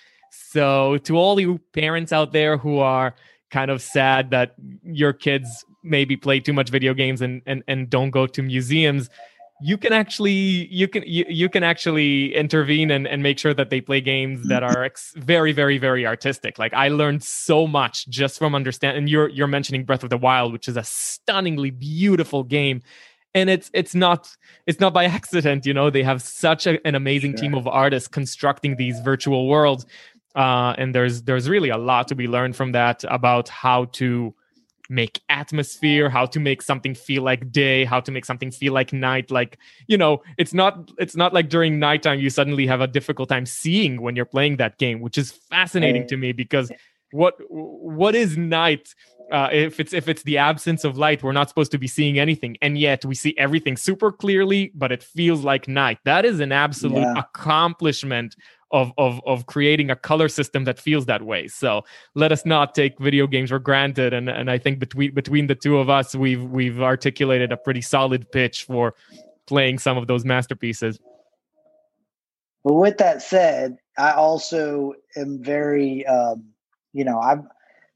so 0.52 0.98
to 0.98 1.16
all 1.16 1.38
you 1.40 1.58
parents 1.72 2.12
out 2.12 2.32
there 2.32 2.56
who 2.56 2.78
are 2.78 3.14
kind 3.50 3.70
of 3.70 3.82
sad 3.82 4.30
that 4.30 4.54
your 4.84 5.12
kids 5.12 5.64
maybe 5.82 6.16
play 6.16 6.40
too 6.40 6.52
much 6.52 6.70
video 6.70 6.94
games 6.94 7.20
and 7.20 7.42
and, 7.46 7.62
and 7.66 7.90
don't 7.90 8.10
go 8.10 8.26
to 8.26 8.42
museums 8.42 9.08
you 9.62 9.78
can 9.78 9.92
actually 9.92 10.32
you 10.70 10.88
can 10.88 11.04
you, 11.06 11.24
you 11.28 11.48
can 11.48 11.62
actually 11.62 12.34
intervene 12.34 12.90
and, 12.90 13.06
and 13.06 13.22
make 13.22 13.38
sure 13.38 13.54
that 13.54 13.70
they 13.70 13.80
play 13.80 14.00
games 14.00 14.40
mm-hmm. 14.40 14.48
that 14.48 14.62
are 14.64 14.82
ex- 14.82 15.14
very 15.16 15.52
very 15.52 15.78
very 15.78 16.04
artistic. 16.06 16.58
Like 16.58 16.74
i 16.74 16.88
learned 16.88 17.22
so 17.22 17.66
much 17.66 18.08
just 18.08 18.38
from 18.38 18.54
understanding 18.54 18.98
and 18.98 19.08
you're 19.08 19.28
you're 19.28 19.46
mentioning 19.46 19.84
breath 19.84 20.02
of 20.02 20.10
the 20.10 20.18
wild 20.18 20.52
which 20.52 20.68
is 20.68 20.76
a 20.76 20.82
stunningly 20.82 21.70
beautiful 21.70 22.42
game. 22.42 22.82
And 23.34 23.48
it's 23.48 23.70
it's 23.72 23.94
not 23.94 24.36
it's 24.66 24.80
not 24.80 24.92
by 24.92 25.04
accident 25.18 25.64
you 25.64 25.72
know 25.72 25.90
they 25.90 26.02
have 26.02 26.22
such 26.22 26.66
a, 26.66 26.84
an 26.86 26.96
amazing 26.96 27.32
sure. 27.32 27.42
team 27.42 27.54
of 27.54 27.68
artists 27.68 28.08
constructing 28.08 28.76
these 28.76 28.98
virtual 29.00 29.46
worlds 29.46 29.86
uh, 30.34 30.74
and 30.78 30.94
there's 30.94 31.22
there's 31.22 31.48
really 31.48 31.70
a 31.70 31.78
lot 31.78 32.08
to 32.08 32.14
be 32.14 32.26
learned 32.26 32.56
from 32.56 32.72
that 32.72 33.04
about 33.08 33.48
how 33.48 33.86
to 33.86 34.34
make 34.88 35.20
atmosphere 35.30 36.10
how 36.10 36.26
to 36.26 36.38
make 36.38 36.60
something 36.60 36.94
feel 36.94 37.22
like 37.22 37.50
day 37.50 37.84
how 37.84 37.98
to 37.98 38.12
make 38.12 38.24
something 38.24 38.50
feel 38.50 38.72
like 38.72 38.92
night. 38.92 39.30
Like 39.30 39.58
you 39.86 39.96
know 39.96 40.22
it's 40.38 40.52
not 40.52 40.90
it's 40.98 41.16
not 41.16 41.32
like 41.32 41.48
during 41.48 41.78
nighttime 41.78 42.20
you 42.20 42.30
suddenly 42.30 42.66
have 42.66 42.80
a 42.80 42.86
difficult 42.86 43.28
time 43.28 43.46
seeing 43.46 44.02
when 44.02 44.16
you're 44.16 44.24
playing 44.24 44.56
that 44.58 44.78
game 44.78 45.00
which 45.00 45.18
is 45.18 45.32
fascinating 45.32 46.06
to 46.08 46.16
me 46.16 46.32
because 46.32 46.70
what 47.12 47.34
what 47.48 48.14
is 48.14 48.36
night 48.36 48.94
uh, 49.30 49.48
if 49.50 49.80
it's 49.80 49.94
if 49.94 50.08
it's 50.08 50.22
the 50.24 50.36
absence 50.36 50.84
of 50.84 50.98
light 50.98 51.22
we're 51.22 51.32
not 51.32 51.48
supposed 51.48 51.72
to 51.72 51.78
be 51.78 51.86
seeing 51.86 52.18
anything. 52.18 52.56
And 52.60 52.76
yet 52.76 53.04
we 53.04 53.14
see 53.14 53.34
everything 53.38 53.76
super 53.76 54.12
clearly 54.12 54.72
but 54.74 54.92
it 54.92 55.02
feels 55.02 55.42
like 55.42 55.68
night. 55.68 55.98
That 56.04 56.24
is 56.24 56.40
an 56.40 56.52
absolute 56.52 57.00
yeah. 57.00 57.14
accomplishment 57.16 58.36
of 58.72 58.92
of 58.98 59.20
of 59.26 59.46
creating 59.46 59.90
a 59.90 59.96
color 59.96 60.28
system 60.28 60.64
that 60.64 60.78
feels 60.78 61.06
that 61.06 61.22
way. 61.22 61.48
So 61.48 61.82
let 62.14 62.32
us 62.32 62.44
not 62.44 62.74
take 62.74 62.98
video 62.98 63.26
games 63.26 63.50
for 63.50 63.58
granted. 63.58 64.12
And 64.12 64.28
and 64.28 64.50
I 64.50 64.58
think 64.58 64.78
between 64.78 65.14
between 65.14 65.46
the 65.46 65.54
two 65.54 65.78
of 65.78 65.90
us, 65.90 66.14
we've 66.14 66.42
we've 66.42 66.80
articulated 66.80 67.52
a 67.52 67.56
pretty 67.56 67.82
solid 67.82 68.30
pitch 68.32 68.64
for 68.64 68.94
playing 69.46 69.78
some 69.78 69.96
of 69.96 70.06
those 70.06 70.24
masterpieces. 70.24 70.98
But 72.64 72.74
with 72.74 72.98
that 72.98 73.22
said, 73.22 73.78
I 73.98 74.12
also 74.12 74.94
am 75.16 75.42
very, 75.42 76.06
um, 76.06 76.44
you 76.92 77.04
know, 77.04 77.20
I'm 77.20 77.48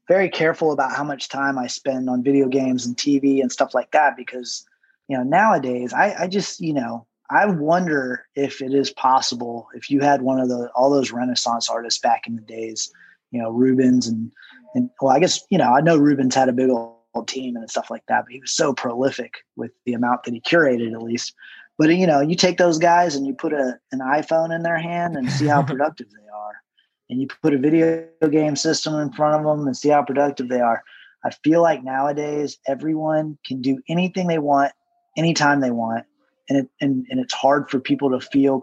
very 0.07 0.29
careful 0.29 0.71
about 0.71 0.95
how 0.95 1.03
much 1.03 1.29
time 1.29 1.57
I 1.57 1.67
spend 1.67 2.09
on 2.09 2.23
video 2.23 2.47
games 2.47 2.85
and 2.85 2.95
TV 2.95 3.41
and 3.41 3.51
stuff 3.51 3.73
like 3.73 3.91
that 3.91 4.15
because, 4.17 4.65
you 5.07 5.17
know, 5.17 5.23
nowadays 5.23 5.93
I, 5.93 6.23
I 6.23 6.27
just, 6.27 6.59
you 6.59 6.73
know, 6.73 7.05
I 7.29 7.45
wonder 7.45 8.25
if 8.35 8.61
it 8.61 8.73
is 8.73 8.91
possible 8.91 9.67
if 9.73 9.89
you 9.89 9.99
had 9.99 10.21
one 10.21 10.39
of 10.39 10.47
the 10.47 10.69
all 10.75 10.89
those 10.89 11.11
Renaissance 11.11 11.69
artists 11.69 11.99
back 11.99 12.25
in 12.25 12.35
the 12.35 12.41
days, 12.41 12.91
you 13.31 13.41
know, 13.41 13.51
Rubens 13.51 14.07
and 14.07 14.31
and 14.75 14.89
well, 15.01 15.15
I 15.15 15.19
guess 15.19 15.41
you 15.49 15.57
know 15.57 15.73
I 15.73 15.81
know 15.81 15.97
Rubens 15.97 16.35
had 16.35 16.49
a 16.49 16.53
big 16.53 16.69
old 16.69 17.27
team 17.27 17.57
and 17.57 17.69
stuff 17.69 17.91
like 17.91 18.03
that, 18.07 18.25
but 18.25 18.33
he 18.33 18.39
was 18.39 18.51
so 18.51 18.73
prolific 18.73 19.33
with 19.55 19.71
the 19.85 19.93
amount 19.93 20.23
that 20.23 20.33
he 20.33 20.41
curated, 20.41 20.93
at 20.93 21.01
least. 21.01 21.33
But 21.77 21.89
you 21.95 22.07
know, 22.07 22.21
you 22.21 22.35
take 22.35 22.57
those 22.57 22.77
guys 22.77 23.15
and 23.15 23.27
you 23.27 23.33
put 23.33 23.53
a 23.53 23.77
an 23.91 23.99
iPhone 23.99 24.55
in 24.55 24.63
their 24.63 24.77
hand 24.77 25.17
and 25.17 25.29
see 25.29 25.47
how 25.47 25.61
productive 25.63 26.07
they 26.09 26.29
are, 26.33 26.61
and 27.09 27.19
you 27.19 27.27
put 27.41 27.53
a 27.53 27.57
video 27.57 28.07
game 28.31 28.55
system 28.55 28.95
in 28.95 29.11
front 29.11 29.35
of 29.35 29.43
them 29.43 29.67
and 29.67 29.75
see 29.75 29.89
how 29.89 30.01
productive 30.01 30.47
they 30.47 30.61
are. 30.61 30.81
I 31.25 31.31
feel 31.43 31.61
like 31.61 31.83
nowadays 31.83 32.57
everyone 32.67 33.37
can 33.45 33.61
do 33.61 33.81
anything 33.89 34.27
they 34.27 34.37
want, 34.37 34.71
anytime 35.17 35.59
they 35.59 35.71
want 35.71 36.05
and 36.49 36.59
it 36.59 36.69
and, 36.81 37.05
and 37.09 37.19
it's 37.19 37.33
hard 37.33 37.69
for 37.69 37.79
people 37.79 38.09
to 38.11 38.19
feel 38.19 38.61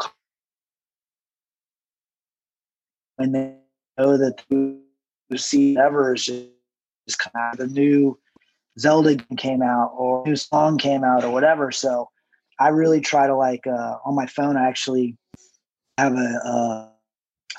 when 3.16 3.32
they 3.32 3.54
know 3.98 4.16
that 4.16 4.42
the 4.50 4.78
see 5.36 5.76
ever 5.76 6.14
is 6.14 6.24
just, 6.24 7.18
kind 7.18 7.52
of 7.52 7.58
the 7.58 7.66
new 7.66 8.18
Zelda 8.78 9.16
came 9.36 9.62
out 9.62 9.92
or 9.96 10.24
new 10.26 10.36
song 10.36 10.78
came 10.78 11.04
out 11.04 11.24
or 11.24 11.30
whatever. 11.30 11.70
So 11.70 12.08
I 12.58 12.68
really 12.68 13.00
try 13.00 13.26
to 13.26 13.36
like 13.36 13.66
uh, 13.66 13.96
on 14.04 14.14
my 14.14 14.26
phone. 14.26 14.56
I 14.56 14.68
actually 14.68 15.16
have 15.98 16.14
a, 16.14 16.40
a 16.44 16.92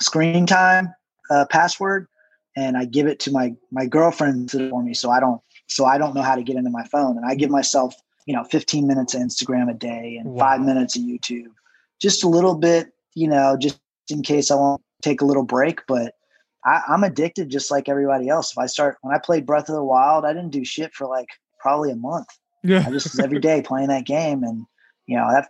screen 0.00 0.46
time 0.46 0.94
uh, 1.30 1.46
password, 1.50 2.08
and 2.56 2.76
I 2.76 2.84
give 2.86 3.06
it 3.06 3.20
to 3.20 3.30
my 3.30 3.54
my 3.70 3.86
girlfriend 3.86 4.50
for 4.50 4.82
me, 4.82 4.94
so 4.94 5.10
I 5.10 5.20
don't 5.20 5.40
so 5.68 5.84
I 5.84 5.98
don't 5.98 6.14
know 6.14 6.22
how 6.22 6.34
to 6.34 6.42
get 6.42 6.56
into 6.56 6.70
my 6.70 6.84
phone, 6.84 7.16
and 7.16 7.26
I 7.26 7.34
give 7.34 7.50
myself 7.50 7.94
you 8.26 8.34
know 8.34 8.44
15 8.44 8.86
minutes 8.86 9.14
of 9.14 9.22
instagram 9.22 9.70
a 9.70 9.74
day 9.74 10.16
and 10.20 10.30
wow. 10.30 10.44
five 10.44 10.60
minutes 10.60 10.96
of 10.96 11.02
youtube. 11.02 11.52
Just 12.00 12.24
a 12.24 12.28
little 12.28 12.54
bit 12.54 12.92
you 13.14 13.28
know 13.28 13.56
just 13.58 13.80
in 14.10 14.22
case 14.22 14.50
i 14.50 14.54
want 14.54 14.82
to 15.00 15.08
take 15.08 15.20
a 15.22 15.24
little 15.24 15.44
break 15.44 15.80
but 15.86 16.14
I, 16.64 16.82
i'm 16.88 17.04
addicted 17.04 17.48
just 17.48 17.70
like 17.70 17.88
everybody 17.88 18.28
else. 18.28 18.52
If 18.52 18.58
i 18.58 18.66
start 18.66 18.98
when 19.00 19.14
i 19.14 19.18
played 19.18 19.46
breath 19.46 19.68
of 19.68 19.76
the 19.76 19.84
wild 19.84 20.24
i 20.24 20.32
didn't 20.32 20.50
do 20.50 20.64
shit 20.64 20.92
for 20.94 21.06
like 21.06 21.28
probably 21.58 21.90
a 21.90 21.96
month. 21.96 22.28
Yeah. 22.62 22.84
I 22.86 22.90
just 22.90 23.12
was 23.12 23.20
every 23.20 23.40
day 23.40 23.62
playing 23.62 23.88
that 23.88 24.04
game 24.04 24.42
and 24.42 24.66
you 25.06 25.16
know 25.16 25.30
that 25.30 25.48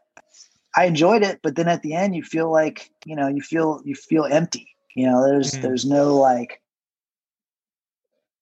i 0.76 0.84
enjoyed 0.84 1.22
it 1.22 1.40
but 1.42 1.56
then 1.56 1.66
at 1.66 1.82
the 1.82 1.94
end 1.94 2.14
you 2.14 2.22
feel 2.22 2.52
like 2.52 2.90
you 3.04 3.16
know 3.16 3.26
you 3.26 3.42
feel 3.42 3.80
you 3.84 3.94
feel 3.94 4.24
empty. 4.24 4.68
You 4.94 5.06
know 5.06 5.26
there's 5.26 5.52
mm-hmm. 5.52 5.62
there's 5.62 5.84
no 5.84 6.14
like 6.14 6.60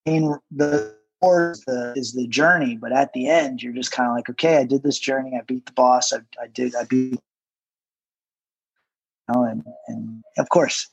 in 0.07 0.37
the 0.51 0.95
the, 1.67 1.93
is 1.97 2.13
the 2.13 2.27
journey, 2.27 2.77
but 2.77 2.93
at 2.93 3.13
the 3.13 3.29
end, 3.29 3.63
you're 3.63 3.73
just 3.73 3.93
kind 3.93 4.09
of 4.09 4.17
like, 4.17 4.29
okay, 4.31 4.59
I 4.59 4.65
did 4.65 4.83
this 4.83 4.99
journey. 4.99 5.37
I 5.37 5.43
beat 5.43 5.67
the 5.67 5.73
boss. 5.73 6.13
I, 6.13 6.19
I 6.43 6.47
did. 6.49 6.75
I 6.75 6.85
beat. 6.85 7.21
You 9.29 9.35
know, 9.35 9.45
and 9.45 9.65
and 9.89 10.23
of 10.39 10.49
course, 10.51 10.89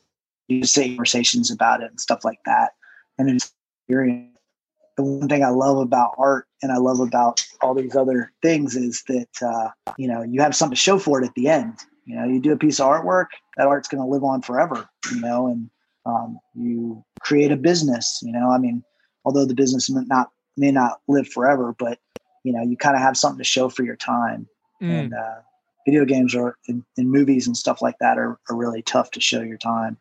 you 0.47 0.63
say 0.63 0.89
conversations 0.89 1.51
about 1.51 1.81
it 1.81 1.89
and 1.89 1.99
stuff 1.99 2.23
like 2.23 2.39
that, 2.45 2.71
and 3.17 3.29
it's. 3.29 3.53
The 3.89 5.03
one 5.03 5.27
thing 5.27 5.43
I 5.43 5.49
love 5.49 5.77
about 5.77 6.15
art 6.17 6.47
and 6.61 6.71
I 6.71 6.77
love 6.77 7.01
about 7.01 7.45
all 7.61 7.73
these 7.73 7.95
other 7.95 8.31
things 8.41 8.77
is 8.77 9.03
that 9.09 9.27
uh, 9.41 9.69
you 9.97 10.07
know 10.07 10.21
you 10.21 10.41
have 10.41 10.55
something 10.55 10.75
to 10.75 10.79
show 10.79 10.97
for 10.97 11.21
it 11.21 11.25
at 11.25 11.33
the 11.35 11.49
end. 11.49 11.79
You 12.05 12.15
know, 12.15 12.25
you 12.25 12.39
do 12.39 12.53
a 12.53 12.57
piece 12.57 12.79
of 12.79 12.87
artwork, 12.87 13.27
that 13.57 13.67
art's 13.67 13.89
going 13.89 14.01
to 14.01 14.09
live 14.09 14.23
on 14.23 14.41
forever. 14.41 14.87
You 15.11 15.19
know, 15.19 15.47
and 15.47 15.69
um, 16.05 16.39
you 16.55 17.03
create 17.19 17.51
a 17.51 17.57
business. 17.57 18.19
You 18.21 18.31
know, 18.31 18.49
I 18.49 18.57
mean, 18.57 18.83
although 19.25 19.45
the 19.45 19.55
business 19.55 19.89
may 19.89 20.01
not 20.05 20.31
may 20.57 20.71
not 20.71 21.01
live 21.07 21.27
forever, 21.27 21.75
but 21.77 21.99
you 22.43 22.53
know, 22.53 22.61
you 22.61 22.77
kind 22.77 22.95
of 22.95 23.01
have 23.01 23.17
something 23.17 23.37
to 23.37 23.43
show 23.43 23.69
for 23.69 23.83
your 23.83 23.95
time. 23.95 24.47
Mm. 24.81 24.89
And 24.89 25.13
uh, 25.13 25.35
video 25.85 26.05
games 26.05 26.35
are 26.35 26.57
in, 26.67 26.83
in, 26.97 27.09
movies 27.09 27.47
and 27.47 27.55
stuff 27.55 27.81
like 27.81 27.97
that 27.99 28.17
are, 28.17 28.39
are 28.49 28.55
really 28.55 28.81
tough 28.81 29.11
to 29.11 29.21
show 29.21 29.41
your 29.41 29.57
time. 29.57 29.97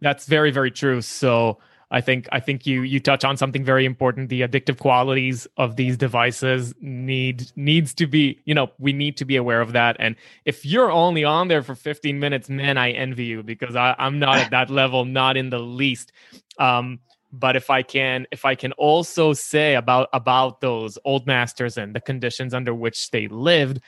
That's 0.00 0.26
very, 0.26 0.50
very 0.50 0.70
true. 0.70 1.02
So 1.02 1.58
I 1.90 2.00
think 2.00 2.28
I 2.30 2.40
think 2.40 2.66
you 2.66 2.82
you 2.82 3.00
touch 3.00 3.24
on 3.24 3.36
something 3.36 3.64
very 3.64 3.84
important. 3.84 4.28
The 4.28 4.42
addictive 4.42 4.78
qualities 4.78 5.46
of 5.56 5.76
these 5.76 5.96
devices 5.96 6.72
need 6.80 7.50
needs 7.56 7.92
to 7.94 8.06
be, 8.06 8.40
you 8.44 8.54
know, 8.54 8.70
we 8.78 8.92
need 8.92 9.16
to 9.18 9.24
be 9.24 9.36
aware 9.36 9.60
of 9.60 9.72
that. 9.72 9.96
And 9.98 10.14
if 10.44 10.64
you're 10.64 10.90
only 10.90 11.24
on 11.24 11.48
there 11.48 11.62
for 11.62 11.74
15 11.74 12.18
minutes, 12.18 12.48
man, 12.48 12.78
I 12.78 12.92
envy 12.92 13.24
you 13.24 13.42
because 13.42 13.74
I, 13.74 13.94
I'm 13.98 14.18
not 14.18 14.38
at 14.38 14.50
that 14.50 14.70
level, 14.70 15.04
not 15.04 15.36
in 15.36 15.50
the 15.50 15.58
least. 15.58 16.12
Um, 16.58 17.00
but 17.32 17.56
if 17.56 17.70
i 17.70 17.82
can 17.82 18.26
if 18.30 18.44
i 18.44 18.54
can 18.54 18.72
also 18.72 19.32
say 19.32 19.74
about 19.74 20.08
about 20.12 20.60
those 20.60 20.98
old 21.04 21.26
masters 21.26 21.76
and 21.76 21.94
the 21.94 22.00
conditions 22.00 22.54
under 22.54 22.74
which 22.74 23.10
they 23.10 23.28
lived 23.28 23.80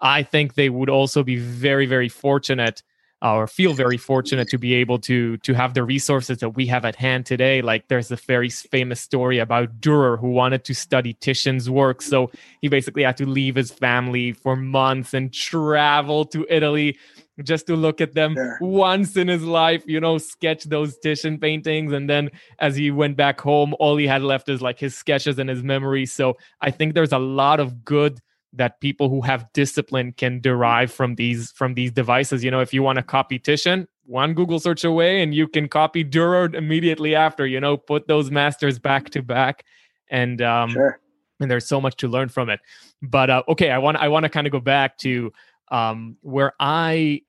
i 0.00 0.22
think 0.22 0.54
they 0.54 0.68
would 0.68 0.90
also 0.90 1.22
be 1.22 1.36
very 1.36 1.86
very 1.86 2.08
fortunate 2.08 2.82
uh, 3.22 3.34
or 3.34 3.46
feel 3.46 3.74
very 3.74 3.96
fortunate 3.96 4.48
to 4.48 4.58
be 4.58 4.74
able 4.74 4.98
to 4.98 5.36
to 5.38 5.52
have 5.52 5.74
the 5.74 5.84
resources 5.84 6.38
that 6.38 6.50
we 6.50 6.66
have 6.66 6.84
at 6.84 6.96
hand 6.96 7.26
today. 7.26 7.60
Like 7.60 7.88
there's 7.88 8.10
a 8.10 8.16
very 8.16 8.48
famous 8.48 9.00
story 9.00 9.38
about 9.38 9.80
Dürer 9.80 10.18
who 10.18 10.30
wanted 10.30 10.64
to 10.64 10.74
study 10.74 11.12
Titian's 11.14 11.68
work. 11.68 12.02
So 12.02 12.30
he 12.62 12.68
basically 12.68 13.02
had 13.02 13.16
to 13.18 13.26
leave 13.26 13.56
his 13.56 13.70
family 13.70 14.32
for 14.32 14.56
months 14.56 15.12
and 15.12 15.32
travel 15.32 16.24
to 16.26 16.46
Italy 16.48 16.96
just 17.42 17.66
to 17.66 17.76
look 17.76 18.00
at 18.00 18.14
them 18.14 18.34
Sure. 18.34 18.58
once 18.60 19.16
in 19.16 19.28
his 19.28 19.42
life, 19.42 19.82
you 19.86 20.00
know, 20.00 20.18
sketch 20.18 20.64
those 20.64 20.98
Titian 20.98 21.38
paintings. 21.38 21.92
And 21.92 22.08
then 22.08 22.30
as 22.58 22.76
he 22.76 22.90
went 22.90 23.16
back 23.16 23.40
home, 23.40 23.74
all 23.78 23.96
he 23.96 24.06
had 24.06 24.22
left 24.22 24.48
is 24.48 24.60
like 24.62 24.78
his 24.78 24.96
sketches 24.96 25.38
and 25.38 25.48
his 25.48 25.62
memories. 25.62 26.12
So 26.12 26.36
I 26.60 26.70
think 26.70 26.94
there's 26.94 27.12
a 27.12 27.18
lot 27.18 27.60
of 27.60 27.84
good 27.84 28.20
that 28.52 28.80
people 28.80 29.08
who 29.08 29.20
have 29.20 29.46
discipline 29.52 30.12
can 30.12 30.40
derive 30.40 30.90
from 30.92 31.14
these 31.14 31.52
from 31.52 31.74
these 31.74 31.92
devices. 31.92 32.42
You 32.42 32.50
know, 32.50 32.60
if 32.60 32.74
you 32.74 32.82
want 32.82 32.96
to 32.96 33.02
copy 33.02 33.38
Titian, 33.38 33.86
one 34.06 34.34
Google 34.34 34.58
search 34.58 34.82
away 34.82 35.22
and 35.22 35.32
you 35.32 35.46
can 35.46 35.68
copy 35.68 36.04
Dürer 36.04 36.52
immediately 36.54 37.14
after, 37.14 37.46
you 37.46 37.60
know, 37.60 37.76
put 37.76 38.08
those 38.08 38.30
masters 38.30 38.78
back 38.78 39.10
to 39.10 39.22
back. 39.22 39.64
And 40.08 40.42
um 40.42 40.70
Sure. 40.70 40.98
and 41.38 41.50
there's 41.50 41.68
so 41.68 41.80
much 41.80 41.96
to 41.98 42.08
learn 42.08 42.28
from 42.28 42.50
it. 42.50 42.60
But 43.00 43.30
uh, 43.30 43.42
okay, 43.48 43.70
I 43.70 43.78
want 43.78 43.98
I 43.98 44.08
want 44.08 44.24
to 44.24 44.28
kind 44.28 44.46
of 44.46 44.52
go 44.52 44.60
back 44.60 44.98
to 44.98 45.32
um, 45.70 46.16
where 46.22 46.52
I 46.58 47.22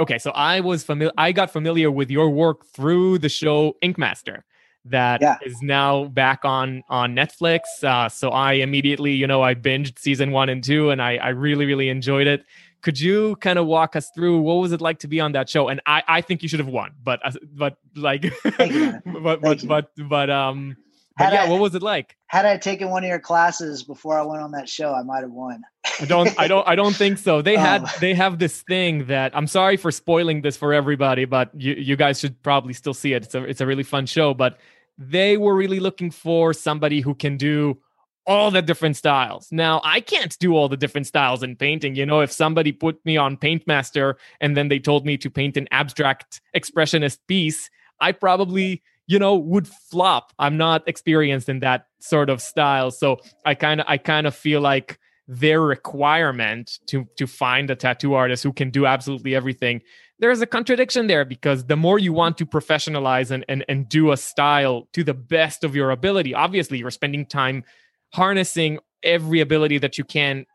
okay, 0.00 0.18
so 0.18 0.30
I 0.32 0.60
was 0.60 0.84
familiar. 0.84 1.12
I 1.18 1.32
got 1.32 1.50
familiar 1.50 1.90
with 1.90 2.10
your 2.10 2.30
work 2.30 2.66
through 2.66 3.18
the 3.18 3.28
show 3.28 3.76
Ink 3.82 3.98
Master 3.98 4.44
that 4.84 5.20
Yeah. 5.20 5.36
is 5.44 5.60
now 5.62 6.04
back 6.04 6.44
on 6.44 6.82
on 6.88 7.14
Netflix. 7.14 7.62
Uh, 7.82 8.08
so 8.08 8.30
I 8.30 8.54
immediately, 8.54 9.12
you 9.12 9.26
know, 9.26 9.42
I 9.42 9.54
binged 9.54 9.98
season 9.98 10.30
one 10.30 10.48
and 10.48 10.62
two, 10.62 10.90
and 10.90 11.02
I 11.02 11.16
I 11.16 11.28
really 11.30 11.66
really 11.66 11.88
enjoyed 11.88 12.26
it. 12.26 12.44
Could 12.82 13.00
you 13.00 13.34
kind 13.36 13.58
of 13.58 13.66
walk 13.66 13.96
us 13.96 14.10
through 14.14 14.38
what 14.40 14.54
was 14.54 14.70
it 14.70 14.80
like 14.80 15.00
to 15.00 15.08
be 15.08 15.18
on 15.18 15.32
that 15.32 15.48
show? 15.48 15.68
And 15.68 15.80
I 15.86 16.02
I 16.06 16.20
think 16.20 16.42
you 16.42 16.48
should 16.48 16.60
have 16.60 16.68
won, 16.68 16.92
but 17.02 17.20
uh, 17.24 17.32
but 17.52 17.78
like 17.96 18.32
Thank 18.56 19.02
but 19.22 19.40
but, 19.40 19.62
you. 19.62 19.68
but 19.68 19.90
but 20.08 20.30
um 20.30 20.76
but 21.16 21.24
Had 21.24 21.32
yeah, 21.32 21.44
I- 21.44 21.48
what 21.48 21.60
was 21.60 21.74
it 21.74 21.82
like? 21.82 22.16
Had 22.28 22.44
I 22.46 22.56
taken 22.56 22.90
one 22.90 23.04
of 23.04 23.08
your 23.08 23.20
classes 23.20 23.82
before 23.84 24.18
I 24.18 24.22
went 24.22 24.42
on 24.42 24.50
that 24.52 24.68
show, 24.68 24.92
I 24.92 25.02
might 25.02 25.20
have 25.22 25.30
won. 25.30 25.62
I 26.00 26.04
don't 26.04 26.34
I 26.38 26.48
don't 26.48 26.66
I 26.68 26.74
don't 26.74 26.94
think 26.94 27.18
so. 27.18 27.40
They 27.42 27.56
had 27.56 27.82
Oh. 27.84 27.92
they 28.00 28.12
have 28.14 28.38
this 28.38 28.62
thing 28.62 29.06
that 29.06 29.34
I'm 29.36 29.46
sorry 29.46 29.76
for 29.76 29.90
spoiling 29.90 30.42
this 30.42 30.56
for 30.56 30.74
everybody, 30.74 31.24
but 31.24 31.50
you 31.56 31.74
you 31.74 31.96
guys 31.96 32.18
should 32.20 32.42
probably 32.42 32.72
still 32.74 32.94
see 32.94 33.12
it. 33.14 33.24
It's 33.24 33.34
a 33.34 33.44
it's 33.44 33.60
a 33.60 33.66
really 33.66 33.82
fun 33.84 34.06
show, 34.06 34.34
but 34.34 34.58
they 34.98 35.36
were 35.36 35.54
really 35.54 35.78
looking 35.80 36.10
for 36.10 36.52
somebody 36.52 37.00
who 37.00 37.14
can 37.14 37.36
do 37.36 37.78
all 38.26 38.50
the 38.50 38.60
different 38.60 38.96
styles. 38.96 39.46
Now, 39.52 39.80
I 39.84 40.00
can't 40.00 40.36
do 40.40 40.56
all 40.56 40.68
the 40.68 40.76
different 40.76 41.06
styles 41.06 41.44
in 41.44 41.54
painting. 41.54 41.94
You 41.94 42.04
know, 42.06 42.20
if 42.20 42.32
somebody 42.32 42.72
put 42.72 42.98
me 43.04 43.16
on 43.16 43.36
Paint 43.36 43.66
Master 43.68 44.16
and 44.40 44.56
then 44.56 44.66
they 44.68 44.80
told 44.80 45.06
me 45.06 45.16
to 45.18 45.30
paint 45.30 45.56
an 45.56 45.68
abstract 45.70 46.40
expressionist 46.56 47.18
piece, 47.28 47.70
I 48.00 48.10
probably, 48.10 48.82
you 49.06 49.18
know, 49.18 49.36
would 49.36 49.68
flop. 49.68 50.32
I'm 50.38 50.56
not 50.56 50.86
experienced 50.88 51.48
in 51.48 51.60
that 51.60 51.86
sort 52.00 52.30
of 52.30 52.42
style. 52.42 52.90
So 52.90 53.18
I 53.44 53.54
kind 53.54 53.80
of 53.80 53.86
I 53.88 53.98
kind 53.98 54.26
of 54.26 54.34
feel 54.34 54.60
like 54.60 54.98
their 55.28 55.60
requirement 55.60 56.78
to 56.86 57.06
to 57.16 57.26
find 57.26 57.70
a 57.70 57.76
tattoo 57.76 58.14
artist 58.14 58.42
who 58.42 58.52
can 58.52 58.70
do 58.70 58.86
absolutely 58.86 59.34
everything 59.34 59.82
there's 60.18 60.40
a 60.40 60.46
contradiction 60.46 61.08
there 61.08 61.24
because 61.24 61.66
the 61.66 61.76
more 61.76 61.98
you 61.98 62.12
want 62.12 62.38
to 62.38 62.46
professionalize 62.46 63.30
and, 63.30 63.44
and 63.48 63.64
and 63.68 63.88
do 63.88 64.12
a 64.12 64.16
style 64.16 64.88
to 64.92 65.02
the 65.02 65.14
best 65.14 65.64
of 65.64 65.74
your 65.74 65.90
ability 65.90 66.32
obviously 66.32 66.78
you're 66.78 66.92
spending 66.92 67.26
time 67.26 67.64
harnessing 68.12 68.78
every 69.02 69.40
ability 69.40 69.78
that 69.78 69.98
you 69.98 70.04
can 70.04 70.46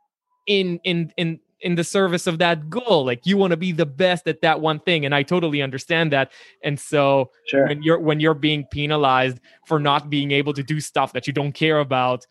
in 0.48 0.80
in 0.86 1.12
in 1.18 1.40
in 1.62 1.76
the 1.76 1.84
service 1.84 2.28
of 2.28 2.40
that 2.40 2.70
goal. 2.70 3.06
Like 3.06 3.26
you 3.26 3.38
want 3.38 3.52
to 3.52 3.58
be 3.58 3.72
the 3.72 3.86
best 3.86 4.28
at 4.28 4.42
that 4.42 4.62
one 4.62 4.80
thing 4.80 5.06
and 5.06 5.14
i 5.16 5.24
totally 5.24 5.62
understand 5.62 6.12
that. 6.12 6.32
And 6.64 6.80
so 6.80 7.32
Sure. 7.48 7.68
when 7.68 7.84
you're 7.84 8.00
when 8.00 8.20
you're 8.20 8.34
being 8.34 8.66
penalized 8.72 9.40
for 9.66 9.80
not 9.80 10.10
being 10.10 10.32
able 10.32 10.54
to 10.54 10.64
do 10.64 10.80
stuff 10.80 11.14
that 11.14 11.28
you 11.28 11.34
don't 11.34 11.54
care 11.54 11.80
about 11.80 12.26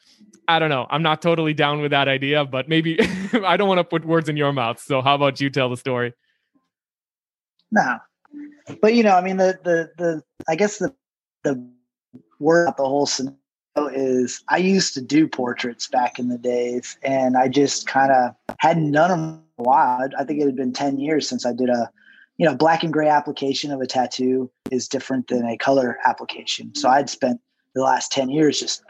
i 0.48 0.58
don't 0.58 0.70
know. 0.70 0.86
I'm 0.90 1.02
not 1.02 1.22
totally 1.22 1.54
down 1.54 1.80
with 1.80 1.90
that 1.92 2.08
idea 2.08 2.44
but 2.44 2.68
maybe 2.68 2.98
i 3.44 3.56
don't 3.56 3.68
want 3.68 3.78
to 3.78 3.84
put 3.84 4.04
words 4.04 4.28
in 4.28 4.36
your 4.36 4.52
mouth. 4.52 4.80
So 4.80 5.02
how 5.02 5.14
about 5.14 5.40
you 5.40 5.50
tell 5.50 5.68
the 5.70 5.76
story? 5.76 6.12
No, 7.72 7.98
but 8.80 8.94
you 8.94 9.02
know, 9.02 9.16
I 9.16 9.20
mean, 9.20 9.36
the 9.36 9.58
the 9.62 9.90
the 9.96 10.22
I 10.48 10.56
guess 10.56 10.78
the 10.78 10.94
the 11.44 11.70
word 12.38 12.64
about 12.64 12.76
the 12.76 12.84
whole 12.84 13.06
scenario 13.06 13.39
is 13.92 14.42
I 14.48 14.58
used 14.58 14.94
to 14.94 15.00
do 15.00 15.28
portraits 15.28 15.86
back 15.88 16.18
in 16.18 16.28
the 16.28 16.38
days, 16.38 16.96
and 17.02 17.36
I 17.36 17.48
just 17.48 17.86
kind 17.86 18.12
of 18.12 18.34
hadn't 18.58 18.92
done 18.92 19.10
them 19.10 19.42
a 19.58 19.62
while. 19.62 20.08
I 20.18 20.24
think 20.24 20.40
it 20.40 20.46
had 20.46 20.56
been 20.56 20.72
ten 20.72 20.98
years 20.98 21.28
since 21.28 21.46
I 21.46 21.52
did 21.52 21.68
a, 21.68 21.90
you 22.36 22.46
know, 22.46 22.54
black 22.54 22.82
and 22.82 22.92
gray 22.92 23.08
application 23.08 23.70
of 23.70 23.80
a 23.80 23.86
tattoo 23.86 24.50
is 24.70 24.88
different 24.88 25.28
than 25.28 25.46
a 25.46 25.56
color 25.56 25.98
application. 26.06 26.74
So 26.74 26.88
I'd 26.88 27.10
spent 27.10 27.40
the 27.74 27.82
last 27.82 28.12
ten 28.12 28.30
years 28.30 28.60
just 28.60 28.82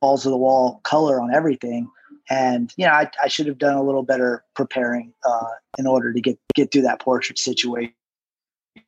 balls 0.00 0.24
to 0.24 0.30
the 0.30 0.36
wall 0.36 0.80
color 0.84 1.20
on 1.20 1.34
everything. 1.34 1.88
And 2.28 2.72
you 2.76 2.86
know, 2.86 2.92
I, 2.92 3.10
I 3.22 3.28
should 3.28 3.46
have 3.46 3.58
done 3.58 3.76
a 3.76 3.82
little 3.82 4.02
better 4.02 4.44
preparing 4.54 5.12
uh, 5.24 5.48
in 5.78 5.86
order 5.86 6.12
to 6.12 6.20
get 6.20 6.38
get 6.54 6.72
through 6.72 6.82
that 6.82 7.00
portrait 7.00 7.38
situation 7.38 7.92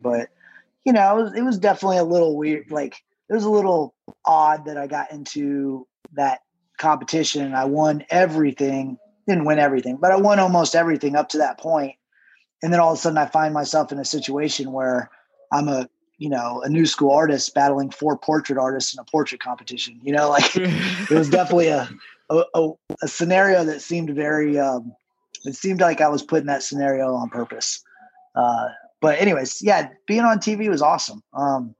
but 0.00 0.28
you 0.84 0.92
know, 0.92 1.18
it 1.18 1.22
was, 1.22 1.34
it 1.34 1.42
was 1.42 1.58
definitely 1.58 1.98
a 1.98 2.04
little 2.04 2.36
weird. 2.36 2.70
Like 2.70 3.02
it 3.28 3.34
was 3.34 3.44
a 3.44 3.50
little 3.50 3.94
odd 4.24 4.64
that 4.66 4.76
I 4.76 4.86
got 4.86 5.12
into 5.12 5.86
that 6.12 6.40
competition. 6.78 7.44
And 7.44 7.56
I 7.56 7.64
won 7.64 8.04
everything, 8.10 8.98
didn't 9.26 9.44
win 9.44 9.58
everything, 9.58 9.96
but 9.96 10.12
I 10.12 10.16
won 10.16 10.38
almost 10.38 10.74
everything 10.74 11.16
up 11.16 11.28
to 11.30 11.38
that 11.38 11.58
point. 11.58 11.96
And 12.62 12.72
then 12.72 12.80
all 12.80 12.92
of 12.92 12.98
a 12.98 13.00
sudden, 13.00 13.18
I 13.18 13.26
find 13.26 13.54
myself 13.54 13.92
in 13.92 13.98
a 13.98 14.04
situation 14.04 14.72
where 14.72 15.10
I'm 15.52 15.68
a 15.68 15.88
you 16.18 16.28
know 16.28 16.60
a 16.62 16.68
new 16.68 16.84
school 16.86 17.12
artist 17.12 17.54
battling 17.54 17.90
four 17.90 18.18
portrait 18.18 18.58
artists 18.58 18.92
in 18.92 18.98
a 18.98 19.04
portrait 19.04 19.40
competition. 19.40 20.00
You 20.02 20.12
know, 20.12 20.28
like 20.30 20.56
it 20.56 21.10
was 21.10 21.30
definitely 21.30 21.68
a 21.68 21.88
a, 22.30 22.70
a, 23.02 23.08
scenario 23.08 23.64
that 23.64 23.80
seemed 23.80 24.10
very 24.10 24.58
um, 24.58 24.92
it 25.44 25.54
seemed 25.54 25.80
like 25.80 26.00
I 26.00 26.08
was 26.08 26.22
put 26.22 26.40
in 26.40 26.46
that 26.46 26.62
scenario 26.62 27.14
on 27.14 27.30
purpose. 27.30 27.82
Uh, 28.34 28.68
but 29.00 29.18
anyways, 29.18 29.62
yeah, 29.62 29.88
being 30.06 30.22
on 30.22 30.38
TV 30.38 30.68
was 30.68 30.82
awesome. 30.82 31.22
Um, 31.32 31.74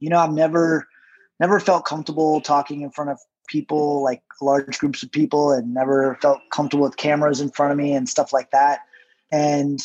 you 0.00 0.10
know, 0.10 0.18
I've 0.18 0.32
never 0.32 0.88
never 1.38 1.60
felt 1.60 1.84
comfortable 1.84 2.40
talking 2.40 2.82
in 2.82 2.90
front 2.90 3.10
of 3.10 3.18
people 3.46 4.02
like 4.02 4.22
large 4.40 4.78
groups 4.78 5.02
of 5.02 5.10
people 5.10 5.52
and 5.52 5.74
never 5.74 6.16
felt 6.22 6.40
comfortable 6.52 6.84
with 6.84 6.96
cameras 6.96 7.40
in 7.40 7.50
front 7.50 7.72
of 7.72 7.78
me 7.78 7.92
and 7.92 8.08
stuff 8.08 8.32
like 8.32 8.50
that. 8.50 8.80
And 9.30 9.80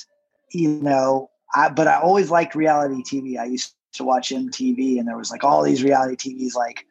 you 0.51 0.69
know, 0.69 1.29
I 1.55 1.69
but 1.69 1.87
I 1.87 1.99
always 1.99 2.31
liked 2.31 2.55
reality 2.55 3.01
TV. 3.03 3.39
I 3.39 3.45
used 3.45 3.73
to 3.93 4.03
watch 4.03 4.29
MTV 4.29 4.99
and 4.99 5.07
there 5.07 5.17
was 5.17 5.31
like 5.31 5.43
all 5.43 5.63
these 5.63 5.83
reality 5.83 6.15
TVs 6.15 6.55
like 6.55 6.85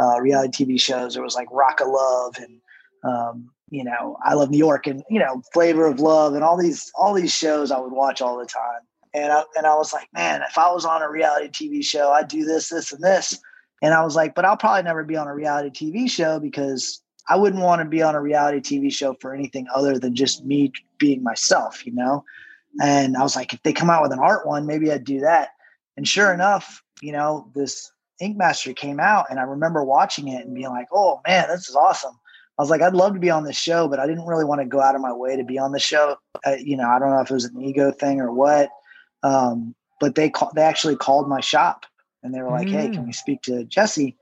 uh, 0.00 0.20
reality 0.20 0.64
TV 0.64 0.80
shows. 0.80 1.14
There 1.14 1.22
was 1.22 1.34
like 1.34 1.48
Rock 1.50 1.80
of 1.80 1.88
Love 1.88 2.36
and 2.38 2.60
um, 3.04 3.50
you 3.70 3.84
know, 3.84 4.16
I 4.24 4.34
Love 4.34 4.50
New 4.50 4.58
York 4.58 4.86
and 4.86 5.02
you 5.08 5.18
know, 5.18 5.42
Flavor 5.52 5.86
of 5.86 6.00
Love 6.00 6.34
and 6.34 6.44
all 6.44 6.56
these 6.56 6.90
all 6.94 7.14
these 7.14 7.34
shows 7.34 7.70
I 7.70 7.78
would 7.78 7.92
watch 7.92 8.20
all 8.20 8.38
the 8.38 8.46
time. 8.46 8.80
And 9.22 9.32
I 9.32 9.42
and 9.56 9.66
I 9.66 9.74
was 9.74 9.92
like, 9.92 10.08
man, 10.12 10.42
if 10.48 10.58
I 10.58 10.70
was 10.72 10.84
on 10.84 11.02
a 11.02 11.10
reality 11.10 11.48
TV 11.48 11.84
show, 11.84 12.10
I'd 12.10 12.28
do 12.28 12.44
this, 12.44 12.68
this, 12.68 12.92
and 12.92 13.02
this. 13.02 13.38
And 13.82 13.94
I 13.94 14.02
was 14.02 14.16
like, 14.16 14.34
but 14.34 14.44
I'll 14.44 14.56
probably 14.56 14.82
never 14.82 15.04
be 15.04 15.16
on 15.16 15.28
a 15.28 15.34
reality 15.34 15.70
TV 15.70 16.10
show 16.10 16.40
because 16.40 17.00
I 17.28 17.36
wouldn't 17.36 17.62
want 17.62 17.80
to 17.80 17.88
be 17.88 18.02
on 18.02 18.14
a 18.14 18.20
reality 18.20 18.60
TV 18.60 18.92
show 18.92 19.14
for 19.20 19.34
anything 19.34 19.66
other 19.74 19.98
than 19.98 20.14
just 20.14 20.44
me 20.44 20.72
being 20.98 21.22
myself, 21.22 21.86
you 21.86 21.92
know? 21.92 22.24
And 22.80 23.16
I 23.16 23.22
was 23.22 23.36
like, 23.36 23.52
if 23.52 23.62
they 23.62 23.72
come 23.72 23.90
out 23.90 24.02
with 24.02 24.12
an 24.12 24.18
art 24.18 24.46
one, 24.46 24.66
maybe 24.66 24.90
I'd 24.90 25.04
do 25.04 25.20
that. 25.20 25.50
And 25.96 26.06
sure 26.06 26.32
enough, 26.32 26.82
you 27.02 27.12
know, 27.12 27.50
this 27.54 27.90
Ink 28.20 28.36
Master 28.36 28.72
came 28.72 28.98
out 28.98 29.26
and 29.30 29.38
I 29.38 29.42
remember 29.42 29.84
watching 29.84 30.28
it 30.28 30.44
and 30.44 30.54
being 30.54 30.68
like, 30.68 30.88
oh 30.92 31.20
man, 31.26 31.48
this 31.48 31.68
is 31.68 31.76
awesome. 31.76 32.18
I 32.58 32.62
was 32.62 32.70
like, 32.70 32.82
I'd 32.82 32.94
love 32.94 33.14
to 33.14 33.20
be 33.20 33.30
on 33.30 33.44
this 33.44 33.56
show, 33.56 33.86
but 33.86 34.00
I 34.00 34.06
didn't 34.06 34.26
really 34.26 34.44
want 34.44 34.60
to 34.60 34.66
go 34.66 34.80
out 34.80 34.96
of 34.96 35.00
my 35.00 35.12
way 35.12 35.36
to 35.36 35.44
be 35.44 35.58
on 35.58 35.70
the 35.70 35.78
show. 35.78 36.16
Uh, 36.44 36.56
you 36.58 36.76
know, 36.76 36.88
I 36.88 36.98
don't 36.98 37.10
know 37.10 37.20
if 37.20 37.30
it 37.30 37.34
was 37.34 37.44
an 37.44 37.62
ego 37.62 37.92
thing 37.92 38.20
or 38.20 38.32
what. 38.32 38.68
Um, 39.22 39.74
but 40.00 40.14
they 40.14 40.30
call, 40.30 40.52
they 40.54 40.62
actually 40.62 40.96
called 40.96 41.28
my 41.28 41.40
shop 41.40 41.86
and 42.22 42.34
they 42.34 42.40
were 42.40 42.50
like, 42.50 42.68
"Hey, 42.68 42.88
can 42.88 43.06
we 43.06 43.12
speak 43.12 43.42
to 43.42 43.64
Jesse?" 43.64 44.16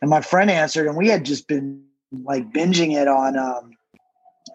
And 0.00 0.10
my 0.10 0.20
friend 0.20 0.50
answered, 0.50 0.86
and 0.86 0.96
we 0.96 1.08
had 1.08 1.24
just 1.24 1.46
been 1.46 1.82
like 2.24 2.50
binging 2.52 2.94
it 3.00 3.08
on. 3.08 3.36
Um, 3.36 3.72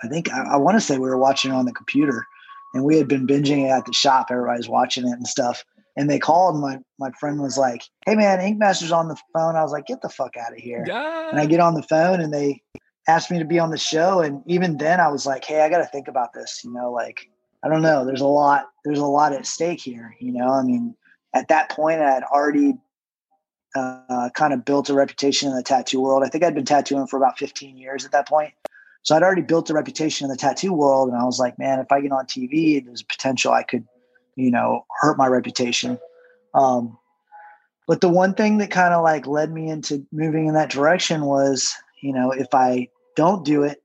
I 0.03 0.07
think 0.07 0.31
I, 0.31 0.53
I 0.53 0.57
want 0.57 0.75
to 0.75 0.81
say 0.81 0.97
we 0.97 1.09
were 1.09 1.17
watching 1.17 1.51
it 1.51 1.55
on 1.55 1.65
the 1.65 1.73
computer, 1.73 2.25
and 2.73 2.83
we 2.83 2.97
had 2.97 3.07
been 3.07 3.27
binging 3.27 3.65
it 3.65 3.69
at 3.69 3.85
the 3.85 3.93
shop. 3.93 4.27
Everybody's 4.29 4.69
watching 4.69 5.07
it 5.07 5.13
and 5.13 5.27
stuff. 5.27 5.63
And 5.97 6.09
they 6.09 6.19
called. 6.19 6.55
And 6.55 6.61
my 6.61 6.79
my 6.99 7.11
friend 7.19 7.41
was 7.41 7.57
like, 7.57 7.83
"Hey, 8.05 8.15
man, 8.15 8.41
Ink 8.41 8.59
Master's 8.59 8.91
on 8.91 9.07
the 9.07 9.17
phone." 9.33 9.55
I 9.55 9.63
was 9.63 9.71
like, 9.71 9.85
"Get 9.85 10.01
the 10.01 10.09
fuck 10.09 10.35
out 10.37 10.51
of 10.51 10.57
here!" 10.57 10.83
And 11.31 11.39
I 11.39 11.45
get 11.45 11.59
on 11.59 11.75
the 11.75 11.83
phone, 11.83 12.19
and 12.19 12.33
they 12.33 12.61
asked 13.07 13.31
me 13.31 13.39
to 13.39 13.45
be 13.45 13.59
on 13.59 13.69
the 13.69 13.77
show. 13.77 14.19
And 14.19 14.41
even 14.47 14.77
then, 14.77 14.99
I 14.99 15.07
was 15.07 15.25
like, 15.25 15.45
"Hey, 15.45 15.61
I 15.61 15.69
got 15.69 15.77
to 15.77 15.85
think 15.85 16.07
about 16.07 16.33
this." 16.33 16.61
You 16.63 16.73
know, 16.73 16.91
like 16.91 17.29
I 17.65 17.67
don't 17.67 17.81
know. 17.81 18.05
There's 18.05 18.21
a 18.21 18.27
lot. 18.27 18.69
There's 18.83 18.99
a 18.99 19.05
lot 19.05 19.33
at 19.33 19.47
stake 19.47 19.81
here. 19.81 20.15
You 20.19 20.31
know, 20.31 20.49
I 20.49 20.61
mean, 20.61 20.95
at 21.33 21.47
that 21.47 21.71
point, 21.71 21.99
I 21.99 22.11
had 22.11 22.23
already 22.23 22.75
uh, 23.75 24.29
kind 24.35 24.53
of 24.53 24.63
built 24.63 24.89
a 24.89 24.93
reputation 24.93 25.49
in 25.49 25.55
the 25.55 25.63
tattoo 25.63 25.99
world. 25.99 26.23
I 26.23 26.29
think 26.29 26.43
I'd 26.43 26.53
been 26.53 26.63
tattooing 26.63 27.07
for 27.07 27.17
about 27.17 27.39
15 27.39 27.75
years 27.75 28.05
at 28.05 28.11
that 28.11 28.27
point. 28.27 28.53
So 29.01 29.15
I'd 29.15 29.23
already 29.23 29.41
built 29.41 29.69
a 29.71 29.73
reputation 29.73 30.25
in 30.25 30.29
the 30.29 30.37
tattoo 30.37 30.73
world. 30.73 31.09
And 31.09 31.17
I 31.17 31.23
was 31.23 31.39
like, 31.39 31.57
man, 31.57 31.79
if 31.79 31.91
I 31.91 32.01
get 32.01 32.11
on 32.11 32.25
TV, 32.25 32.83
there's 32.85 33.01
a 33.01 33.05
potential 33.05 33.51
I 33.51 33.63
could, 33.63 33.85
you 34.35 34.51
know, 34.51 34.85
hurt 34.99 35.17
my 35.17 35.27
reputation. 35.27 35.97
Um, 36.53 36.97
but 37.87 38.01
the 38.01 38.09
one 38.09 38.35
thing 38.35 38.59
that 38.59 38.69
kind 38.69 38.93
of 38.93 39.03
like 39.03 39.25
led 39.25 39.51
me 39.51 39.69
into 39.69 40.05
moving 40.11 40.47
in 40.47 40.53
that 40.53 40.69
direction 40.69 41.25
was, 41.25 41.73
you 42.01 42.13
know, 42.13 42.31
if 42.31 42.53
I 42.53 42.89
don't 43.15 43.43
do 43.43 43.63
it, 43.63 43.83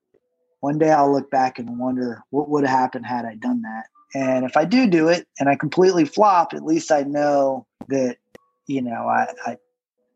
one 0.61 0.79
day 0.79 0.91
I'll 0.91 1.13
look 1.13 1.31
back 1.31 1.59
and 1.59 1.79
wonder 1.79 2.23
what 2.31 2.49
would 2.49 2.65
have 2.65 2.79
happened 2.79 3.07
had 3.07 3.25
I 3.25 3.35
done 3.35 3.63
that. 3.63 3.85
And 4.15 4.45
if 4.45 4.57
I 4.57 4.65
do 4.65 4.87
do 4.87 5.09
it 5.09 5.27
and 5.39 5.49
I 5.49 5.57
completely 5.57 6.05
flop, 6.05 6.53
at 6.53 6.65
least 6.65 6.93
I 6.93 7.03
know 7.03 7.67
that, 7.89 8.17
you 8.67 8.83
know, 8.83 9.09
I, 9.09 9.27
I, 9.47 9.57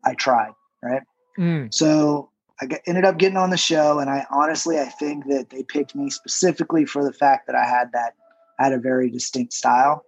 I 0.03 0.13
tried. 0.13 0.51
Right. 0.83 1.01
Mm. 1.37 1.73
So 1.73 2.29
I 2.61 2.67
ended 2.85 3.05
up 3.05 3.17
getting 3.17 3.37
on 3.37 3.49
the 3.49 3.57
show. 3.57 3.99
And 3.99 4.09
I 4.09 4.25
honestly, 4.29 4.79
I 4.79 4.85
think 4.85 5.25
that 5.27 5.49
they 5.49 5.63
picked 5.63 5.95
me 5.95 6.09
specifically 6.09 6.85
for 6.85 7.03
the 7.03 7.13
fact 7.13 7.47
that 7.47 7.55
I 7.55 7.65
had 7.65 7.91
that, 7.93 8.13
I 8.59 8.65
had 8.65 8.73
a 8.73 8.79
very 8.79 9.09
distinct 9.09 9.53
style. 9.53 10.05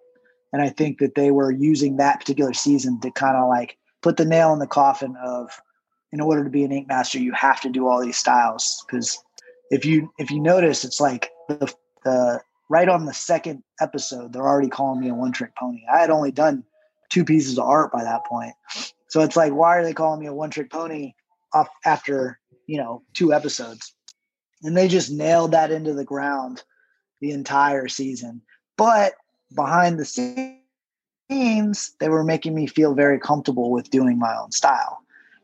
And 0.53 0.61
I 0.61 0.69
think 0.69 0.99
that 0.99 1.15
they 1.15 1.31
were 1.31 1.51
using 1.51 1.97
that 1.97 2.19
particular 2.19 2.53
season 2.53 2.99
to 3.01 3.11
kind 3.11 3.35
of 3.35 3.49
like 3.49 3.77
put 4.01 4.17
the 4.17 4.25
nail 4.25 4.53
in 4.53 4.59
the 4.59 4.67
coffin 4.67 5.15
of, 5.23 5.49
in 6.13 6.21
order 6.21 6.43
to 6.43 6.49
be 6.49 6.63
an 6.63 6.71
ink 6.71 6.87
master, 6.87 7.19
you 7.19 7.33
have 7.33 7.59
to 7.61 7.69
do 7.69 7.87
all 7.87 8.01
these 8.01 8.17
styles. 8.17 8.85
Cause 8.89 9.21
if 9.71 9.85
you, 9.85 10.11
if 10.17 10.31
you 10.31 10.39
notice, 10.39 10.83
it's 10.83 10.99
like 10.99 11.29
the, 11.49 11.73
the 12.03 12.41
right 12.69 12.89
on 12.89 13.05
the 13.05 13.13
second 13.13 13.63
episode, 13.81 14.33
they're 14.33 14.47
already 14.47 14.69
calling 14.69 14.99
me 14.99 15.09
a 15.09 15.13
one 15.13 15.31
trick 15.31 15.55
pony. 15.55 15.81
I 15.93 15.99
had 15.99 16.09
only 16.09 16.31
done 16.31 16.63
two 17.09 17.23
pieces 17.23 17.57
of 17.57 17.65
art 17.65 17.91
by 17.91 18.03
that 18.03 18.25
point. 18.25 18.53
So 19.07 19.21
it's 19.21 19.35
like, 19.35 19.53
why 19.53 19.77
are 19.77 19.83
they 19.83 19.93
calling 19.93 20.19
me 20.19 20.27
a 20.27 20.33
one 20.33 20.49
trick 20.49 20.69
pony 20.69 21.13
off 21.53 21.69
after, 21.85 22.39
you 22.65 22.77
know, 22.77 23.03
two 23.13 23.33
episodes? 23.33 23.93
And 24.63 24.75
they 24.75 24.87
just 24.87 25.11
nailed 25.11 25.51
that 25.51 25.71
into 25.71 25.93
the 25.93 26.03
ground 26.03 26.63
the 27.21 27.31
entire 27.31 27.87
season. 27.87 28.41
But 28.75 29.13
behind 29.55 29.99
the 29.99 30.05
scenes, 31.29 31.93
they 31.99 32.09
were 32.09 32.23
making 32.23 32.55
me 32.55 32.67
feel 32.67 32.93
very 32.93 33.19
comfortable 33.19 33.71
with 33.71 33.89
doing 33.89 34.19
my 34.19 34.35
own 34.35 34.51
style. 34.51 34.99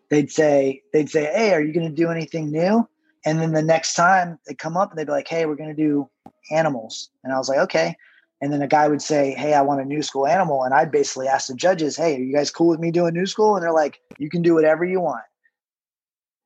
They'd 0.10 0.32
say, 0.32 0.82
they'd 0.92 1.10
say, 1.10 1.26
Hey, 1.26 1.54
are 1.54 1.62
you 1.62 1.74
going 1.74 1.88
to 1.88 1.96
do 1.96 2.10
anything 2.10 2.52
new? 2.52 2.88
And 3.26 3.40
then 3.40 3.54
the 3.54 3.62
next 3.62 3.94
time 3.94 4.40
they 4.48 4.54
come 4.54 4.78
up 4.78 4.90
and 4.90 5.00
they'd 5.00 5.06
be 5.06 5.12
like, 5.12 5.28
Hey, 5.28 5.46
we're 5.46 5.56
going 5.56 5.76
to 5.76 5.82
do 5.82 6.10
animals. 6.52 7.10
And 7.24 7.34
I 7.34 7.38
was 7.38 7.50
like, 7.50 7.60
okay. 7.60 7.96
And 8.42 8.52
then 8.52 8.62
a 8.62 8.68
guy 8.68 8.88
would 8.88 9.02
say, 9.02 9.34
Hey, 9.34 9.54
I 9.54 9.62
want 9.62 9.82
a 9.82 9.86
new 9.86 10.02
school 10.02 10.28
animal. 10.28 10.64
And 10.64 10.74
I'd 10.74 10.92
basically 10.92 11.28
ask 11.28 11.48
the 11.48 11.56
judges, 11.56 11.96
Hey, 11.96 12.16
are 12.16 12.20
you 12.20 12.34
guys 12.34 12.52
cool 12.52 12.68
with 12.68 12.80
me 12.80 12.92
doing 12.92 13.14
new 13.14 13.26
school? 13.26 13.56
And 13.56 13.64
they're 13.64 13.72
like, 13.72 14.00
You 14.18 14.30
can 14.30 14.42
do 14.42 14.54
whatever 14.54 14.84
you 14.84 15.00
want. 15.00 15.24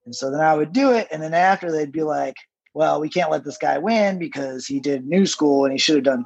And 0.05 0.15
so 0.15 0.31
then 0.31 0.41
I 0.41 0.53
would 0.53 0.71
do 0.71 0.91
it. 0.91 1.07
And 1.11 1.21
then 1.21 1.33
after 1.33 1.71
they'd 1.71 1.91
be 1.91 2.03
like, 2.03 2.35
Well, 2.73 3.01
we 3.01 3.09
can't 3.09 3.31
let 3.31 3.43
this 3.43 3.57
guy 3.57 3.77
win 3.77 4.19
because 4.19 4.65
he 4.65 4.79
did 4.79 5.07
new 5.07 5.25
school 5.25 5.65
and 5.65 5.71
he 5.71 5.79
should 5.79 5.95
have 5.95 6.03
done 6.03 6.25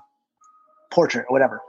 portrait 0.91 1.25
or 1.29 1.33
whatever. 1.33 1.61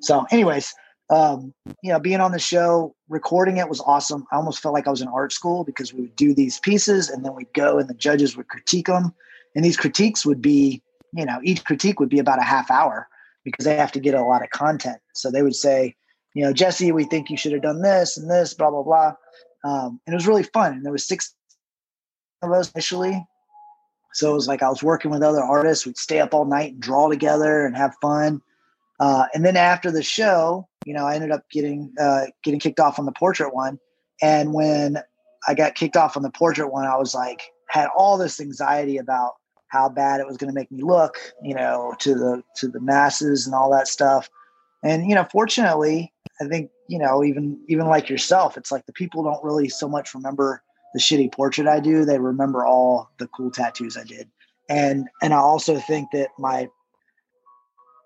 So, 0.00 0.26
anyways, 0.30 0.72
um, 1.10 1.54
you 1.82 1.92
know, 1.92 1.98
being 1.98 2.20
on 2.20 2.32
the 2.32 2.38
show, 2.38 2.94
recording 3.08 3.56
it 3.56 3.68
was 3.68 3.80
awesome. 3.80 4.26
I 4.30 4.36
almost 4.36 4.60
felt 4.60 4.74
like 4.74 4.86
I 4.86 4.90
was 4.90 5.00
in 5.00 5.08
art 5.08 5.32
school 5.32 5.64
because 5.64 5.92
we 5.92 6.02
would 6.02 6.16
do 6.16 6.34
these 6.34 6.60
pieces 6.60 7.08
and 7.08 7.24
then 7.24 7.34
we'd 7.34 7.52
go 7.54 7.78
and 7.78 7.88
the 7.88 7.94
judges 7.94 8.36
would 8.36 8.48
critique 8.48 8.86
them. 8.86 9.14
And 9.56 9.64
these 9.64 9.76
critiques 9.76 10.26
would 10.26 10.42
be 10.42 10.82
you 11.12 11.24
know, 11.24 11.38
each 11.42 11.64
critique 11.64 12.00
would 12.00 12.08
be 12.08 12.18
about 12.18 12.38
a 12.38 12.44
half 12.44 12.70
hour 12.70 13.08
because 13.44 13.64
they 13.64 13.76
have 13.76 13.92
to 13.92 14.00
get 14.00 14.14
a 14.14 14.22
lot 14.22 14.42
of 14.42 14.50
content. 14.50 14.98
So 15.14 15.30
they 15.30 15.42
would 15.42 15.54
say, 15.54 15.94
you 16.34 16.44
know, 16.44 16.52
Jesse, 16.52 16.92
we 16.92 17.04
think 17.04 17.30
you 17.30 17.36
should 17.36 17.52
have 17.52 17.62
done 17.62 17.82
this 17.82 18.16
and 18.16 18.30
this, 18.30 18.54
blah 18.54 18.70
blah 18.70 18.82
blah. 18.82 19.14
Um, 19.64 20.00
and 20.06 20.14
it 20.14 20.16
was 20.16 20.26
really 20.26 20.42
fun. 20.42 20.72
And 20.72 20.84
there 20.84 20.92
was 20.92 21.06
six 21.06 21.34
of 22.42 22.52
us 22.52 22.70
initially, 22.72 23.26
so 24.12 24.30
it 24.30 24.34
was 24.34 24.48
like 24.48 24.62
I 24.62 24.68
was 24.68 24.82
working 24.82 25.10
with 25.10 25.22
other 25.22 25.42
artists. 25.42 25.86
We'd 25.86 25.98
stay 25.98 26.20
up 26.20 26.34
all 26.34 26.44
night 26.44 26.72
and 26.72 26.80
draw 26.80 27.08
together 27.08 27.66
and 27.66 27.76
have 27.76 27.94
fun. 28.00 28.40
Uh, 29.00 29.26
and 29.34 29.44
then 29.44 29.56
after 29.56 29.90
the 29.90 30.02
show, 30.02 30.68
you 30.84 30.94
know, 30.94 31.06
I 31.06 31.14
ended 31.14 31.30
up 31.30 31.48
getting 31.50 31.92
uh, 32.00 32.26
getting 32.42 32.60
kicked 32.60 32.80
off 32.80 32.98
on 32.98 33.06
the 33.06 33.12
portrait 33.12 33.54
one. 33.54 33.78
And 34.20 34.52
when 34.52 34.98
I 35.46 35.54
got 35.54 35.74
kicked 35.74 35.96
off 35.96 36.16
on 36.16 36.22
the 36.22 36.30
portrait 36.30 36.72
one, 36.72 36.86
I 36.86 36.96
was 36.96 37.14
like, 37.14 37.42
had 37.68 37.88
all 37.96 38.18
this 38.18 38.40
anxiety 38.40 38.96
about 38.96 39.34
how 39.68 39.88
bad 39.88 40.20
it 40.20 40.26
was 40.26 40.36
going 40.36 40.50
to 40.50 40.54
make 40.54 40.72
me 40.72 40.82
look, 40.82 41.18
you 41.42 41.54
know, 41.54 41.94
to 42.00 42.14
the 42.14 42.42
to 42.56 42.68
the 42.68 42.80
masses 42.80 43.46
and 43.46 43.54
all 43.54 43.70
that 43.70 43.88
stuff. 43.88 44.28
And 44.82 45.08
you 45.08 45.14
know, 45.14 45.26
fortunately, 45.30 46.12
I 46.40 46.48
think 46.48 46.70
you 46.88 46.98
know, 46.98 47.22
even 47.22 47.60
even 47.68 47.86
like 47.86 48.08
yourself, 48.08 48.56
it's 48.56 48.72
like 48.72 48.86
the 48.86 48.92
people 48.92 49.22
don't 49.22 49.44
really 49.44 49.68
so 49.68 49.88
much 49.88 50.14
remember 50.14 50.62
the 50.94 51.00
shitty 51.00 51.32
portrait 51.32 51.68
I 51.68 51.80
do; 51.80 52.04
they 52.04 52.18
remember 52.18 52.66
all 52.66 53.10
the 53.18 53.28
cool 53.28 53.50
tattoos 53.50 53.96
I 53.96 54.04
did. 54.04 54.28
And 54.68 55.08
and 55.22 55.34
I 55.34 55.38
also 55.38 55.78
think 55.78 56.08
that 56.12 56.30
my 56.38 56.68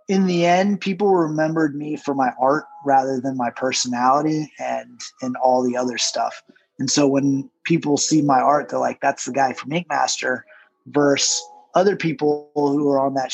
in 0.09 0.27
the 0.27 0.45
end, 0.45 0.81
people 0.81 1.15
remembered 1.15 1.75
me 1.75 1.97
for 1.97 2.15
my 2.15 2.33
art 2.41 2.65
rather 2.85 3.21
than 3.21 3.37
my 3.37 3.51
personality 3.51 4.53
and 4.59 5.01
and 5.21 5.37
all 5.37 5.63
the 5.63 5.77
other 5.77 5.99
stuff. 5.99 6.43
And 6.79 6.91
so 6.91 7.07
when 7.07 7.49
people 7.65 7.97
see 7.97 8.23
my 8.23 8.41
art, 8.41 8.69
they're 8.69 8.79
like, 8.79 9.01
"That's 9.01 9.25
the 9.25 9.33
guy 9.33 9.53
from 9.53 9.73
Ink 9.73 9.89
Master." 9.89 10.45
Versus 10.87 11.41
other 11.75 11.95
people 11.95 12.51
who 12.55 12.91
are 12.91 12.99
on 12.99 13.15
that 13.15 13.33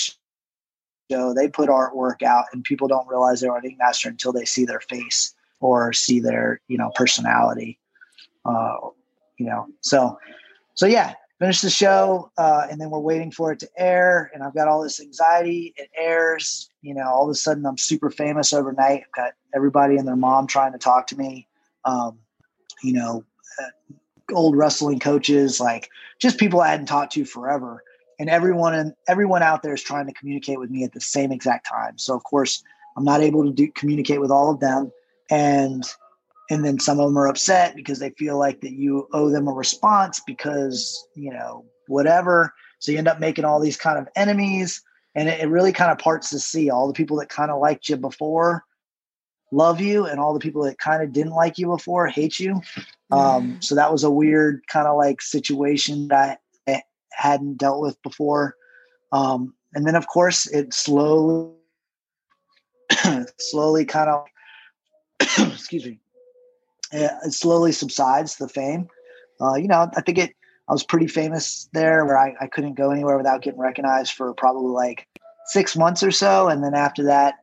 show, 1.11 1.33
they 1.35 1.49
put 1.49 1.71
artwork 1.71 2.23
out 2.23 2.45
and 2.53 2.63
people 2.63 2.89
don't 2.89 3.09
realize 3.09 3.41
they're 3.41 3.57
on 3.57 3.65
Ink 3.65 3.79
Master 3.79 4.09
until 4.09 4.33
they 4.33 4.45
see 4.45 4.65
their 4.65 4.81
face 4.81 5.35
or 5.61 5.93
see 5.93 6.21
their, 6.21 6.61
you 6.69 6.77
know, 6.77 6.91
personality. 6.95 7.79
Uh, 8.45 8.77
you 9.39 9.47
know, 9.47 9.67
so, 9.81 10.19
so 10.75 10.87
yeah, 10.87 11.15
finish 11.39 11.61
the 11.61 11.71
show 11.71 12.31
uh, 12.37 12.67
and 12.71 12.81
then 12.81 12.91
we're 12.91 12.99
waiting 12.99 13.31
for 13.31 13.53
it 13.53 13.61
to 13.61 13.69
air 13.77 14.31
and 14.35 14.43
I've 14.43 14.55
got 14.55 14.69
all 14.69 14.83
this 14.83 15.01
anxiety. 15.01 15.73
It 15.77 15.89
airs, 15.97 16.71
you 16.83 16.95
know, 16.95 17.07
all 17.07 17.25
of 17.25 17.31
a 17.31 17.35
sudden 17.35 17.65
I'm 17.65 17.79
super 17.79 18.11
famous 18.11 18.53
overnight. 18.53 19.05
I've 19.07 19.13
got 19.13 19.33
everybody 19.55 19.97
and 19.97 20.07
their 20.07 20.17
mom 20.17 20.47
trying 20.47 20.73
to 20.73 20.79
talk 20.79 21.07
to 21.09 21.17
me. 21.17 21.47
Um, 21.85 22.19
you 22.83 22.93
know, 22.93 23.25
uh, 23.61 24.35
old 24.35 24.57
wrestling 24.57 24.99
coaches, 24.99 25.61
like 25.61 25.89
just 26.19 26.39
people 26.39 26.61
I 26.61 26.69
hadn't 26.69 26.87
talked 26.87 27.13
to 27.13 27.25
forever 27.25 27.83
and 28.19 28.29
everyone 28.29 28.75
and 28.75 28.95
everyone 29.07 29.43
out 29.43 29.63
there 29.63 29.75
is 29.75 29.83
trying 29.83 30.07
to 30.07 30.13
communicate 30.13 30.59
with 30.59 30.71
me 30.71 30.85
at 30.85 30.93
the 30.93 31.01
same 31.01 31.33
exact 31.33 31.67
time. 31.67 31.99
So 31.99 32.15
of 32.15 32.25
course, 32.25 32.63
I'm 32.97 33.05
not 33.05 33.21
able 33.21 33.45
to 33.45 33.53
do, 33.53 33.71
communicate 33.73 34.21
with 34.21 34.31
all 34.31 34.51
of 34.51 34.61
them, 34.61 34.91
and 35.31 35.85
and 36.51 36.65
then 36.65 36.79
some 36.79 36.99
of 36.99 37.07
them 37.07 37.19
are 37.19 37.29
upset 37.29 37.77
because 37.77 37.99
they 37.99 38.11
feel 38.11 38.39
like 38.39 38.61
that 38.61 38.73
you 38.73 39.09
owe 39.13 39.29
them 39.29 39.49
a 39.49 39.53
response 39.53 40.21
because 40.27 41.07
you 41.15 41.33
know 41.33 41.65
whatever. 41.87 42.53
So 42.81 42.93
you 42.93 42.99
end 42.99 43.09
up 43.09 43.21
making 43.21 43.45
all 43.45 43.61
these 43.61 43.77
kind 43.77 43.99
of 43.99 44.09
enemies, 44.17 44.83
and 45.15 45.29
it, 45.29 45.41
it 45.41 45.49
really 45.49 45.73
kind 45.73 45.91
of 45.91 45.99
parts 45.99 46.31
the 46.31 46.39
sea. 46.39 46.71
All 46.71 46.87
the 46.87 46.93
people 46.95 47.17
that 47.19 47.29
kind 47.29 47.51
of 47.51 47.61
liked 47.61 47.89
you 47.89 47.97
before 47.97 48.65
love 49.51 49.81
you, 49.81 50.05
and 50.07 50.21
all 50.21 50.35
the 50.35 50.41
people 50.41 50.63
that 50.65 50.79
kind 50.79 51.03
of 51.03 51.13
didn't 51.13 51.33
like 51.33 51.59
you 51.59 51.67
before 51.69 52.07
hate 52.07 52.39
you. 52.39 52.61
Um, 53.11 53.61
so 53.63 53.75
that 53.75 53.91
was 53.91 54.05
a 54.05 54.11
weird 54.11 54.67
kind 54.67 54.87
of 54.87 54.97
like 54.97 55.23
situation 55.23 56.09
that 56.09 56.41
I 56.67 56.83
hadn't 57.13 57.57
dealt 57.57 57.81
with 57.81 58.01
before. 58.03 58.55
Um, 59.13 59.55
and 59.75 59.87
then, 59.87 59.95
of 59.95 60.07
course, 60.07 60.47
it 60.47 60.75
slowly, 60.75 61.53
slowly 63.39 63.85
kind 63.85 64.11
of, 64.11 64.25
excuse 65.53 65.87
me, 65.87 66.01
it 66.93 67.33
slowly 67.33 67.73
subsides 67.73 68.37
the 68.37 68.49
fame. 68.49 68.89
Uh, 69.41 69.55
you 69.55 69.69
know, 69.69 69.91
I 69.97 70.01
think 70.01 70.19
it. 70.19 70.35
I 70.69 70.73
was 70.73 70.85
pretty 70.85 71.07
famous 71.07 71.67
there, 71.73 72.05
where 72.05 72.19
I, 72.19 72.35
I 72.43 72.47
couldn't 72.47 72.75
go 72.75 72.91
anywhere 72.91 73.17
without 73.17 73.41
getting 73.41 73.59
recognized 73.59 74.13
for 74.13 74.35
probably 74.35 74.71
like 74.71 75.07
six 75.47 75.75
months 75.77 76.03
or 76.03 76.11
so, 76.11 76.49
and 76.49 76.63
then 76.63 76.75
after 76.75 77.05
that, 77.05 77.37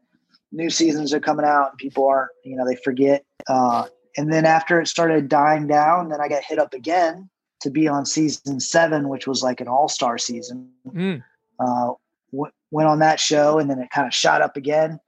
new 0.51 0.69
seasons 0.69 1.11
are 1.11 1.19
coming 1.19 1.45
out, 1.45 1.71
and 1.71 1.77
people 1.79 2.07
aren't, 2.07 2.29
you 2.43 2.55
know, 2.55 2.65
they 2.67 2.75
forget. 2.75 3.23
Uh, 3.47 3.85
and 4.17 4.31
then 4.31 4.45
after 4.45 4.79
it 4.79 4.87
started 4.87 5.27
dying 5.27 5.67
down, 5.67 6.09
then 6.09 6.21
I 6.21 6.27
got 6.27 6.43
hit 6.43 6.59
up 6.59 6.73
again 6.73 7.29
to 7.61 7.69
be 7.69 7.87
on 7.87 8.05
season 8.05 8.59
seven, 8.59 9.09
which 9.09 9.25
was 9.25 9.41
like 9.41 9.59
an 9.59 9.67
all 9.67 9.89
star 9.89 10.17
season. 10.17 10.69
Mm. 10.87 11.23
Uh, 11.59 11.93
w- 12.31 12.51
went 12.71 12.89
on 12.89 12.99
that 12.99 13.19
show, 13.19 13.57
and 13.57 13.69
then 13.69 13.79
it 13.79 13.89
kind 13.89 14.05
of 14.05 14.13
shot 14.13 14.41
up 14.41 14.55
again. 14.55 14.99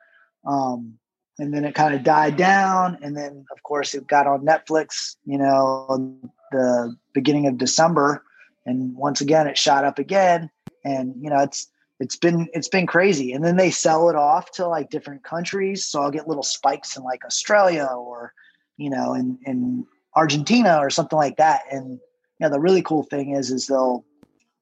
Um, 0.45 0.97
and 1.39 1.53
then 1.53 1.65
it 1.65 1.75
kind 1.75 1.93
of 1.93 2.03
died 2.03 2.35
down. 2.37 2.97
And 3.01 3.15
then, 3.15 3.45
of 3.51 3.63
course, 3.63 3.93
it 3.93 4.07
got 4.07 4.27
on 4.27 4.45
Netflix, 4.45 5.15
you 5.25 5.37
know, 5.37 6.17
the 6.51 6.95
beginning 7.13 7.47
of 7.47 7.57
December. 7.57 8.23
And 8.65 8.95
once 8.95 9.21
again, 9.21 9.47
it 9.47 9.57
shot 9.57 9.83
up 9.83 9.99
again. 9.99 10.49
And, 10.83 11.13
you 11.21 11.29
know, 11.29 11.39
it's, 11.39 11.67
it's 11.99 12.15
been 12.15 12.47
it's 12.53 12.67
been 12.67 12.85
crazy 12.85 13.33
and 13.33 13.43
then 13.43 13.55
they 13.55 13.71
sell 13.71 14.09
it 14.09 14.15
off 14.15 14.51
to 14.51 14.67
like 14.67 14.91
different 14.91 15.23
countries 15.23 15.83
so 15.83 15.99
i'll 15.99 16.11
get 16.11 16.27
little 16.27 16.43
spikes 16.43 16.95
in 16.95 17.03
like 17.03 17.25
australia 17.25 17.85
or 17.85 18.33
you 18.77 18.87
know 18.87 19.15
in 19.15 19.37
in 19.47 19.83
argentina 20.15 20.77
or 20.77 20.91
something 20.91 21.17
like 21.17 21.37
that 21.37 21.61
and 21.71 21.93
you 21.93 21.99
know 22.39 22.49
the 22.49 22.59
really 22.59 22.81
cool 22.81 23.03
thing 23.03 23.35
is, 23.35 23.51
is 23.51 23.67
they'll 23.67 24.05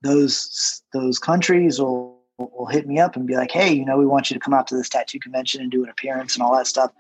those 0.02 0.82
those 0.94 1.20
countries 1.20 1.80
will 1.80 2.15
will 2.38 2.66
hit 2.66 2.88
me 2.88 3.00
up 3.00 3.16
and 3.16 3.28
be 3.28 3.36
like, 3.36 3.52
hey, 3.52 3.74
you 3.74 3.86
know, 3.86 3.98
we 3.98 4.06
want 4.06 4.30
you 4.30 4.34
to 4.34 4.40
come 4.40 4.54
out 4.54 4.68
to 4.68 4.76
this 4.76 4.90
tattoo 4.90 5.20
convention 5.20 5.62
and 5.62 5.72
do 5.72 5.84
an 5.84 5.90
appearance 5.90 6.36
and 6.36 6.44
all 6.44 6.56
that 6.56 6.68
stuff. 6.68 6.92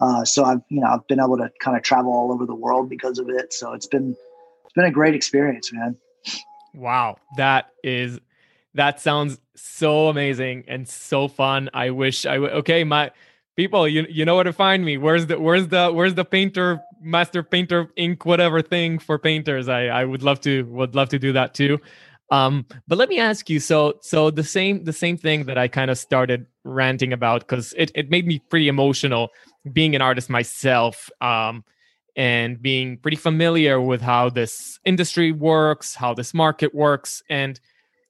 Uh, 0.00 0.24
so 0.24 0.44
I've 0.44 0.62
you 0.68 0.80
know 0.80 0.86
I've 0.86 1.06
been 1.06 1.20
able 1.20 1.36
to 1.36 1.50
kind 1.60 1.76
of 1.76 1.82
travel 1.82 2.12
all 2.12 2.32
over 2.32 2.46
the 2.46 2.54
world 2.54 2.88
because 2.88 3.18
of 3.18 3.28
it. 3.28 3.52
So 3.52 3.74
it's 3.74 3.86
been 3.86 4.16
it's 4.64 4.72
been 4.74 4.86
a 4.86 4.90
great 4.90 5.14
experience, 5.14 5.72
man. 5.72 5.96
Wow, 6.74 7.16
that 7.36 7.72
is 7.84 8.18
that 8.74 9.00
sounds 9.00 9.38
so 9.56 10.08
amazing 10.08 10.64
and 10.68 10.88
so 10.88 11.28
fun. 11.28 11.68
I 11.74 11.90
wish 11.90 12.24
I 12.24 12.38
would. 12.38 12.52
Okay, 12.52 12.82
my 12.84 13.10
people, 13.56 13.86
you 13.86 14.06
you 14.08 14.24
know 14.24 14.36
where 14.36 14.44
to 14.44 14.54
find 14.54 14.84
me. 14.84 14.96
Where's 14.96 15.26
the 15.26 15.38
where's 15.38 15.68
the 15.68 15.90
where's 15.92 16.14
the 16.14 16.24
painter 16.24 16.80
master 17.02 17.42
painter 17.42 17.90
ink 17.96 18.24
whatever 18.24 18.62
thing 18.62 18.98
for 18.98 19.18
painters? 19.18 19.68
I 19.68 19.86
I 19.88 20.04
would 20.04 20.22
love 20.22 20.40
to 20.42 20.64
would 20.64 20.94
love 20.94 21.10
to 21.10 21.18
do 21.18 21.32
that 21.34 21.52
too. 21.52 21.78
Um, 22.30 22.64
but 22.86 22.96
let 22.96 23.08
me 23.08 23.18
ask 23.18 23.50
you. 23.50 23.58
So 23.60 23.94
so 24.00 24.30
the 24.30 24.44
same 24.44 24.84
the 24.84 24.92
same 24.92 25.16
thing 25.16 25.44
that 25.46 25.58
I 25.58 25.68
kind 25.68 25.90
of 25.90 25.98
started 25.98 26.46
ranting 26.64 27.12
about 27.12 27.40
because 27.40 27.74
it, 27.76 27.90
it 27.94 28.10
made 28.10 28.26
me 28.26 28.40
pretty 28.50 28.68
emotional 28.68 29.30
being 29.72 29.94
an 29.94 30.02
artist 30.02 30.30
myself 30.30 31.10
um, 31.20 31.64
and 32.16 32.60
being 32.60 32.98
pretty 32.98 33.16
familiar 33.16 33.80
with 33.80 34.00
how 34.00 34.30
this 34.30 34.78
industry 34.84 35.32
works, 35.32 35.94
how 35.94 36.14
this 36.14 36.32
market 36.32 36.74
works. 36.74 37.22
And 37.28 37.58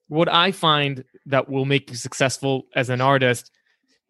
what 0.07 0.31
I 0.31 0.51
find 0.51 1.03
that 1.25 1.49
will 1.49 1.65
make 1.65 1.89
you 1.89 1.95
successful 1.95 2.65
as 2.75 2.89
an 2.89 3.01
artist 3.01 3.51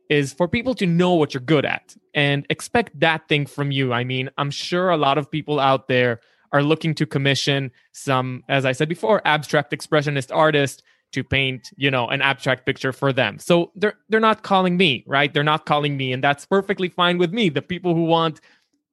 is 0.10 0.34
for 0.34 0.48
people 0.48 0.76
to 0.76 0.86
know 0.86 1.14
what 1.14 1.34
you're 1.34 1.42
good 1.42 1.66
at 1.66 1.96
and 2.14 2.46
expect 2.50 3.00
that 3.00 3.28
thing 3.30 3.46
from 3.46 3.72
you. 3.72 3.94
I 3.94 4.04
mean, 4.04 4.30
I'm 4.38 4.52
sure 4.52 4.90
a 4.90 4.98
lot 4.98 5.18
of 5.18 5.32
people 5.32 5.60
out 5.60 5.88
there 5.88 6.20
are 6.52 6.64
looking 6.64 6.94
to 6.96 7.06
commission 7.06 7.72
some, 7.94 8.44
as 8.50 8.66
I 8.66 8.72
said 8.72 8.90
before, 8.90 9.22
abstract 9.26 9.72
expressionist 9.72 10.36
artist 10.36 10.84
to 11.14 11.24
paint, 11.24 11.72
you 11.76 11.92
know, 11.92 12.08
an 12.08 12.22
abstract 12.22 12.66
picture 12.66 12.94
for 12.94 13.12
them. 13.12 13.38
So 13.40 13.72
they're 13.76 13.96
they're 14.10 14.20
not 14.20 14.44
calling 14.44 14.78
me, 14.78 15.04
right? 15.08 15.34
They're 15.34 15.44
not 15.44 15.66
calling 15.66 15.98
me, 15.98 16.14
and 16.14 16.24
that's 16.24 16.46
perfectly 16.46 16.90
fine 16.90 17.18
with 17.18 17.34
me. 17.34 17.50
The 17.50 17.62
people 17.62 17.94
who 17.96 18.06
want 18.06 18.40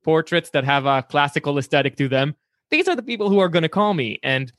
portraits 0.04 0.50
that 0.50 0.64
have 0.64 0.86
a 0.86 1.02
classical 1.02 1.58
aesthetic 1.58 1.96
to 1.96 2.08
them, 2.08 2.34
these 2.70 2.88
are 2.88 2.96
the 2.96 3.02
people 3.02 3.28
who 3.28 3.38
are 3.38 3.48
going 3.48 3.62
to 3.62 3.68
call 3.68 3.94
me. 3.94 4.18
And 4.22 4.52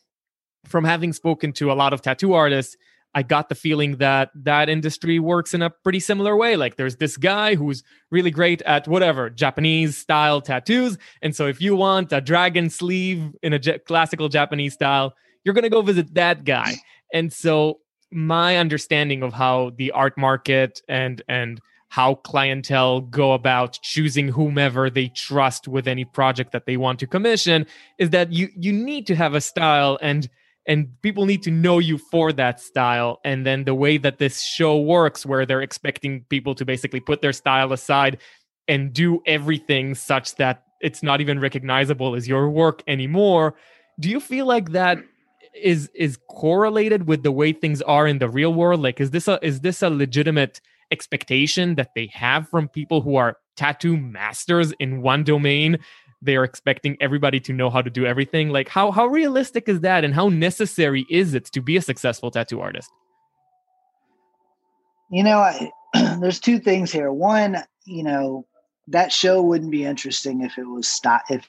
from 0.66 0.84
having 0.84 1.14
spoken 1.14 1.52
to 1.54 1.72
a 1.72 1.74
lot 1.74 1.94
of 1.94 2.02
tattoo 2.02 2.34
artists, 2.34 2.78
I 3.16 3.24
got 3.24 3.50
the 3.50 3.56
feeling 3.56 3.98
that 3.98 4.30
that 4.36 4.70
industry 4.70 5.20
works 5.20 5.54
in 5.54 5.62
a 5.62 5.70
pretty 5.70 6.00
similar 6.00 6.36
way. 6.36 6.56
Like 6.56 6.76
there's 6.76 6.98
this 6.98 7.18
guy 7.18 7.56
who's 7.56 7.84
really 8.12 8.32
great 8.32 8.62
at 8.64 8.88
whatever 8.88 9.30
Japanese 9.30 9.98
style 9.98 10.42
tattoos. 10.42 10.98
And 11.22 11.36
so 11.36 11.48
if 11.48 11.62
you 11.62 11.76
want 11.76 12.14
a 12.14 12.22
dragon 12.22 12.70
sleeve 12.70 13.32
in 13.42 13.54
a 13.54 13.60
j- 13.60 13.80
classical 13.80 14.30
Japanese 14.30 14.74
style, 14.74 15.14
you're 15.44 15.56
going 15.56 15.64
to 15.64 15.70
go 15.70 15.82
visit 15.82 16.14
that 16.14 16.44
guy. 16.44 16.76
And 17.12 17.34
so 17.34 17.80
my 18.12 18.58
understanding 18.58 19.24
of 19.24 19.34
how 19.34 19.72
the 19.78 19.92
art 19.92 20.18
market 20.18 20.82
and 20.88 21.22
and 21.28 21.60
how 21.90 22.16
clientele 22.16 23.02
go 23.02 23.34
about 23.34 23.80
choosing 23.82 24.28
whomever 24.28 24.90
they 24.90 25.08
trust 25.10 25.68
with 25.68 25.88
any 25.88 26.06
project 26.06 26.52
that 26.52 26.68
they 26.68 26.78
want 26.78 27.00
to 27.00 27.08
commission 27.08 27.66
is 27.98 28.12
that 28.12 28.32
you 28.32 28.50
you 28.56 28.72
need 28.72 29.08
to 29.08 29.16
have 29.16 29.34
a 29.34 29.42
style 29.42 29.98
and 30.02 30.30
and 30.70 30.88
people 31.02 31.26
need 31.26 31.44
to 31.44 31.52
know 31.52 31.80
you 31.80 31.98
for 31.98 32.32
that 32.32 32.62
style. 32.62 33.20
And 33.26 33.46
then 33.46 33.66
the 33.66 33.76
way 33.76 33.98
that 33.98 34.20
this 34.20 34.42
show 34.42 34.80
works 34.80 35.26
where 35.26 35.46
they're 35.46 35.62
expecting 35.62 36.24
people 36.30 36.56
to 36.56 36.64
basically 36.64 37.02
put 37.02 37.22
their 37.22 37.34
style 37.34 37.74
aside 37.74 38.20
and 38.70 38.94
do 38.94 39.22
everything 39.26 39.96
such 39.96 40.36
that 40.36 40.64
it's 40.80 41.04
not 41.04 41.20
even 41.20 41.42
recognizable 41.42 42.16
as 42.16 42.28
your 42.28 42.50
work 42.50 42.82
anymore 42.88 43.56
do 44.00 44.10
you 44.10 44.20
feel 44.20 44.46
like 44.46 44.72
that 44.72 45.00
is 45.54 45.90
is 45.94 46.18
correlated 46.30 47.08
with 47.08 47.24
the 47.24 47.32
way 47.32 47.52
things 47.52 47.82
are 47.82 48.08
in 48.08 48.20
the 48.20 48.30
real 48.30 48.54
world? 48.54 48.82
Like 48.82 49.02
is 49.02 49.12
this 49.12 49.28
a 49.28 49.40
is 49.46 49.62
this 49.62 49.82
a 49.82 49.90
legitimate 49.90 50.62
expectation 50.92 51.76
that 51.76 51.92
they 51.96 52.10
have 52.14 52.48
from 52.50 52.68
people 52.68 53.02
who 53.02 53.16
are 53.16 53.38
tattoo 53.58 53.98
masters 53.98 54.72
in 54.80 55.02
one 55.02 55.24
domain 55.24 55.78
they 56.22 56.36
are 56.36 56.44
expecting 56.44 56.98
everybody 57.00 57.40
to 57.40 57.54
know 57.54 57.70
how 57.70 57.82
to 57.82 57.90
do 57.90 58.06
everything. 58.06 58.50
Like 58.50 58.68
how 58.68 58.92
how 58.92 59.08
realistic 59.08 59.70
is 59.70 59.82
that? 59.82 60.04
And 60.04 60.14
how 60.14 60.30
necessary 60.30 61.06
is 61.10 61.34
it 61.34 61.46
to 61.46 61.62
be 61.62 61.78
a 61.78 61.82
successful 61.82 62.32
tattoo 62.32 62.62
artist? 62.62 62.90
You 65.12 65.24
know 65.24 65.40
I, 65.40 65.72
there's 66.20 66.40
two 66.40 66.60
things 66.60 66.92
here. 66.92 67.12
One 67.12 67.58
you 67.86 68.04
know 68.04 68.46
that 68.88 69.12
show 69.12 69.42
wouldn't 69.42 69.72
be 69.72 69.86
interesting 69.86 70.42
if 70.42 70.58
it 70.58 70.66
was 70.66 70.88
stop 70.88 71.24
if 71.30 71.46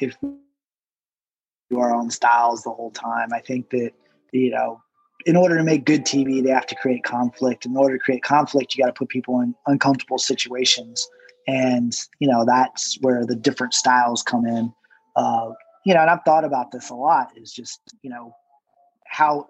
if 0.00 0.16
you 0.22 1.78
are 1.78 1.94
on 1.94 2.10
styles 2.10 2.62
the 2.62 2.70
whole 2.70 2.90
time. 2.90 3.28
I 3.32 3.40
think 3.40 3.70
that 3.70 3.92
you 4.32 4.50
know 4.50 4.80
in 5.26 5.36
order 5.36 5.56
to 5.56 5.64
make 5.64 5.86
good 5.86 6.04
tv 6.04 6.42
they 6.42 6.50
have 6.50 6.66
to 6.66 6.74
create 6.74 7.04
conflict. 7.04 7.66
In 7.66 7.76
order 7.76 7.98
to 7.98 8.02
create 8.02 8.24
conflict 8.24 8.74
you 8.74 8.82
got 8.82 8.88
to 8.88 8.98
put 8.98 9.08
people 9.08 9.40
in 9.40 9.54
uncomfortable 9.66 10.18
situations 10.18 11.08
and 11.46 11.96
you 12.18 12.28
know 12.28 12.44
that's 12.44 12.98
where 13.00 13.24
the 13.24 13.36
different 13.36 13.74
styles 13.74 14.22
come 14.22 14.46
in. 14.46 14.72
Uh, 15.16 15.52
you 15.84 15.94
know 15.94 16.00
and 16.00 16.10
i've 16.10 16.24
thought 16.24 16.44
about 16.44 16.72
this 16.72 16.90
a 16.90 16.94
lot 16.94 17.30
is 17.36 17.52
just 17.52 17.78
you 18.02 18.10
know 18.10 18.34
how 19.06 19.48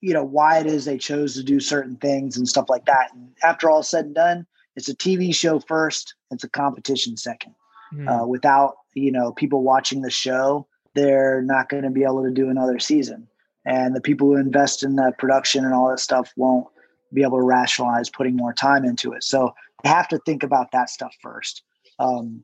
you 0.00 0.12
know 0.12 0.24
why 0.24 0.58
it 0.58 0.66
is 0.66 0.84
they 0.84 0.98
chose 0.98 1.34
to 1.34 1.42
do 1.42 1.60
certain 1.60 1.96
things 1.96 2.36
and 2.36 2.46
stuff 2.48 2.66
like 2.68 2.84
that. 2.84 3.08
And 3.14 3.30
after 3.42 3.70
all 3.70 3.82
said 3.82 4.06
and 4.06 4.14
done 4.14 4.46
it's 4.76 4.88
a 4.88 4.96
tv 4.96 5.34
show 5.34 5.60
first 5.60 6.14
it's 6.30 6.44
a 6.44 6.48
competition 6.48 7.16
second. 7.16 7.54
Mm. 7.94 8.22
uh, 8.22 8.26
without 8.26 8.74
you 8.94 9.10
know 9.10 9.32
people 9.32 9.62
watching 9.62 10.02
the 10.02 10.10
show 10.10 10.66
they're 10.94 11.42
not 11.42 11.68
going 11.68 11.84
to 11.84 11.90
be 11.90 12.02
able 12.02 12.24
to 12.24 12.30
do 12.30 12.50
another 12.50 12.78
season. 12.78 13.28
And 13.64 13.94
the 13.94 14.00
people 14.00 14.28
who 14.28 14.36
invest 14.36 14.82
in 14.82 14.96
the 14.96 15.12
production 15.18 15.64
and 15.64 15.74
all 15.74 15.90
that 15.90 16.00
stuff 16.00 16.32
won't 16.36 16.66
be 17.12 17.22
able 17.22 17.38
to 17.38 17.44
rationalize 17.44 18.10
putting 18.10 18.36
more 18.36 18.52
time 18.52 18.84
into 18.84 19.12
it. 19.12 19.22
So 19.22 19.54
have 19.84 20.08
to 20.08 20.18
think 20.26 20.42
about 20.42 20.72
that 20.72 20.90
stuff 20.90 21.14
first. 21.22 21.62
Um, 21.98 22.42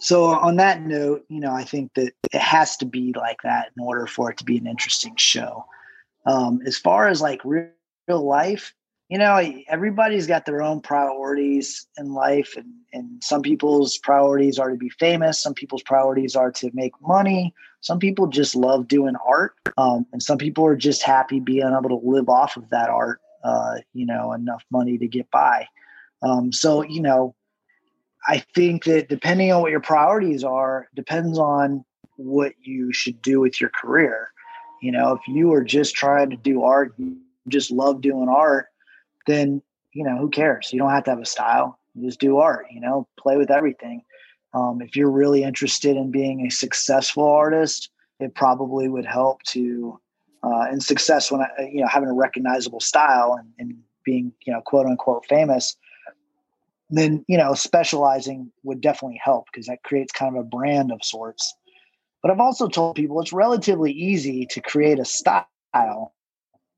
so 0.00 0.26
on 0.26 0.56
that 0.56 0.82
note, 0.82 1.24
you 1.28 1.40
know, 1.40 1.52
I 1.52 1.64
think 1.64 1.92
that 1.94 2.12
it 2.32 2.40
has 2.40 2.76
to 2.78 2.86
be 2.86 3.12
like 3.16 3.42
that 3.42 3.70
in 3.76 3.84
order 3.84 4.06
for 4.06 4.30
it 4.30 4.38
to 4.38 4.44
be 4.44 4.56
an 4.56 4.66
interesting 4.66 5.14
show. 5.16 5.66
Um, 6.26 6.60
as 6.66 6.78
far 6.78 7.08
as 7.08 7.20
like 7.20 7.44
real, 7.44 7.68
real 8.08 8.22
life, 8.22 8.74
you 9.10 9.18
know, 9.18 9.42
everybody's 9.68 10.28
got 10.28 10.46
their 10.46 10.62
own 10.62 10.80
priorities 10.80 11.88
in 11.98 12.14
life, 12.14 12.54
and, 12.56 12.72
and 12.92 13.22
some 13.22 13.42
people's 13.42 13.98
priorities 13.98 14.56
are 14.56 14.70
to 14.70 14.76
be 14.76 14.88
famous. 14.88 15.42
Some 15.42 15.52
people's 15.52 15.82
priorities 15.82 16.36
are 16.36 16.52
to 16.52 16.70
make 16.74 16.92
money. 17.02 17.52
Some 17.80 17.98
people 17.98 18.28
just 18.28 18.54
love 18.54 18.86
doing 18.86 19.16
art, 19.26 19.54
um, 19.76 20.06
and 20.12 20.22
some 20.22 20.38
people 20.38 20.64
are 20.64 20.76
just 20.76 21.02
happy 21.02 21.40
being 21.40 21.66
able 21.76 21.88
to 21.88 22.08
live 22.08 22.28
off 22.28 22.56
of 22.56 22.70
that 22.70 22.88
art. 22.88 23.20
Uh, 23.42 23.78
you 23.94 24.06
know, 24.06 24.32
enough 24.32 24.64
money 24.70 24.96
to 24.98 25.08
get 25.08 25.28
by. 25.32 25.66
Um, 26.22 26.52
so, 26.52 26.82
you 26.82 27.00
know, 27.00 27.34
I 28.26 28.44
think 28.54 28.84
that 28.84 29.08
depending 29.08 29.52
on 29.52 29.62
what 29.62 29.70
your 29.70 29.80
priorities 29.80 30.44
are, 30.44 30.88
depends 30.94 31.38
on 31.38 31.84
what 32.16 32.52
you 32.62 32.92
should 32.92 33.20
do 33.22 33.40
with 33.40 33.60
your 33.60 33.70
career. 33.70 34.30
You 34.82 34.92
know, 34.92 35.12
if 35.12 35.26
you 35.26 35.52
are 35.52 35.64
just 35.64 35.94
trying 35.94 36.30
to 36.30 36.36
do 36.36 36.62
art, 36.62 36.94
you 36.98 37.16
just 37.48 37.70
love 37.70 38.00
doing 38.00 38.28
art, 38.28 38.66
then, 39.26 39.62
you 39.92 40.04
know, 40.04 40.16
who 40.18 40.28
cares? 40.28 40.70
You 40.72 40.78
don't 40.78 40.90
have 40.90 41.04
to 41.04 41.10
have 41.10 41.20
a 41.20 41.26
style. 41.26 41.78
You 41.94 42.06
just 42.06 42.20
do 42.20 42.38
art, 42.38 42.66
you 42.70 42.80
know, 42.80 43.08
play 43.18 43.36
with 43.36 43.50
everything. 43.50 44.02
Um, 44.52 44.80
if 44.82 44.96
you're 44.96 45.10
really 45.10 45.42
interested 45.42 45.96
in 45.96 46.10
being 46.10 46.46
a 46.46 46.50
successful 46.50 47.24
artist, 47.24 47.90
it 48.20 48.34
probably 48.34 48.88
would 48.88 49.06
help 49.06 49.42
to, 49.44 49.98
uh, 50.42 50.66
and 50.70 50.82
success 50.82 51.30
when 51.30 51.40
I, 51.40 51.70
you 51.72 51.80
know, 51.80 51.88
having 51.88 52.08
a 52.08 52.14
recognizable 52.14 52.80
style 52.80 53.36
and, 53.38 53.48
and 53.58 53.78
being, 54.04 54.32
you 54.44 54.52
know, 54.52 54.60
quote 54.60 54.86
unquote 54.86 55.26
famous 55.26 55.76
then 56.90 57.24
you 57.28 57.38
know 57.38 57.54
specializing 57.54 58.50
would 58.62 58.80
definitely 58.80 59.20
help 59.22 59.46
because 59.52 59.66
that 59.66 59.82
creates 59.82 60.12
kind 60.12 60.36
of 60.36 60.40
a 60.40 60.46
brand 60.46 60.92
of 60.92 61.02
sorts. 61.02 61.54
But 62.22 62.30
i've 62.30 62.40
also 62.40 62.68
told 62.68 62.96
people 62.96 63.20
it's 63.20 63.32
relatively 63.32 63.92
easy 63.92 64.46
to 64.50 64.60
create 64.60 64.98
a 64.98 65.04
style 65.04 66.14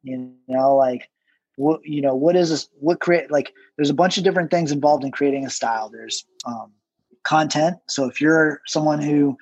you 0.02 0.32
know 0.48 0.76
like 0.76 1.08
what 1.56 1.80
you 1.84 2.00
know 2.00 2.14
what 2.14 2.36
is 2.36 2.50
this 2.50 2.68
what 2.78 3.00
create 3.00 3.30
like 3.30 3.52
there's 3.76 3.90
a 3.90 3.94
bunch 3.94 4.18
of 4.18 4.24
different 4.24 4.50
things 4.50 4.72
involved 4.72 5.04
in 5.04 5.10
creating 5.10 5.46
a 5.46 5.50
style. 5.50 5.88
There's 5.88 6.24
um, 6.46 6.72
content. 7.24 7.76
So 7.88 8.06
if 8.06 8.20
you're 8.20 8.60
someone 8.66 9.00
who 9.00 9.36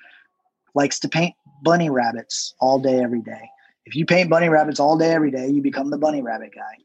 likes 0.75 0.99
to 0.99 1.09
paint 1.09 1.35
bunny 1.63 1.89
rabbits 1.89 2.55
all 2.59 2.79
day 2.79 3.03
every 3.03 3.21
day 3.21 3.49
if 3.85 3.95
you 3.95 4.05
paint 4.05 4.29
bunny 4.29 4.49
rabbits 4.49 4.79
all 4.79 4.97
day 4.97 5.11
every 5.11 5.31
day 5.31 5.47
you 5.47 5.61
become 5.61 5.89
the 5.89 5.97
bunny 5.97 6.21
rabbit 6.21 6.51
guy 6.55 6.77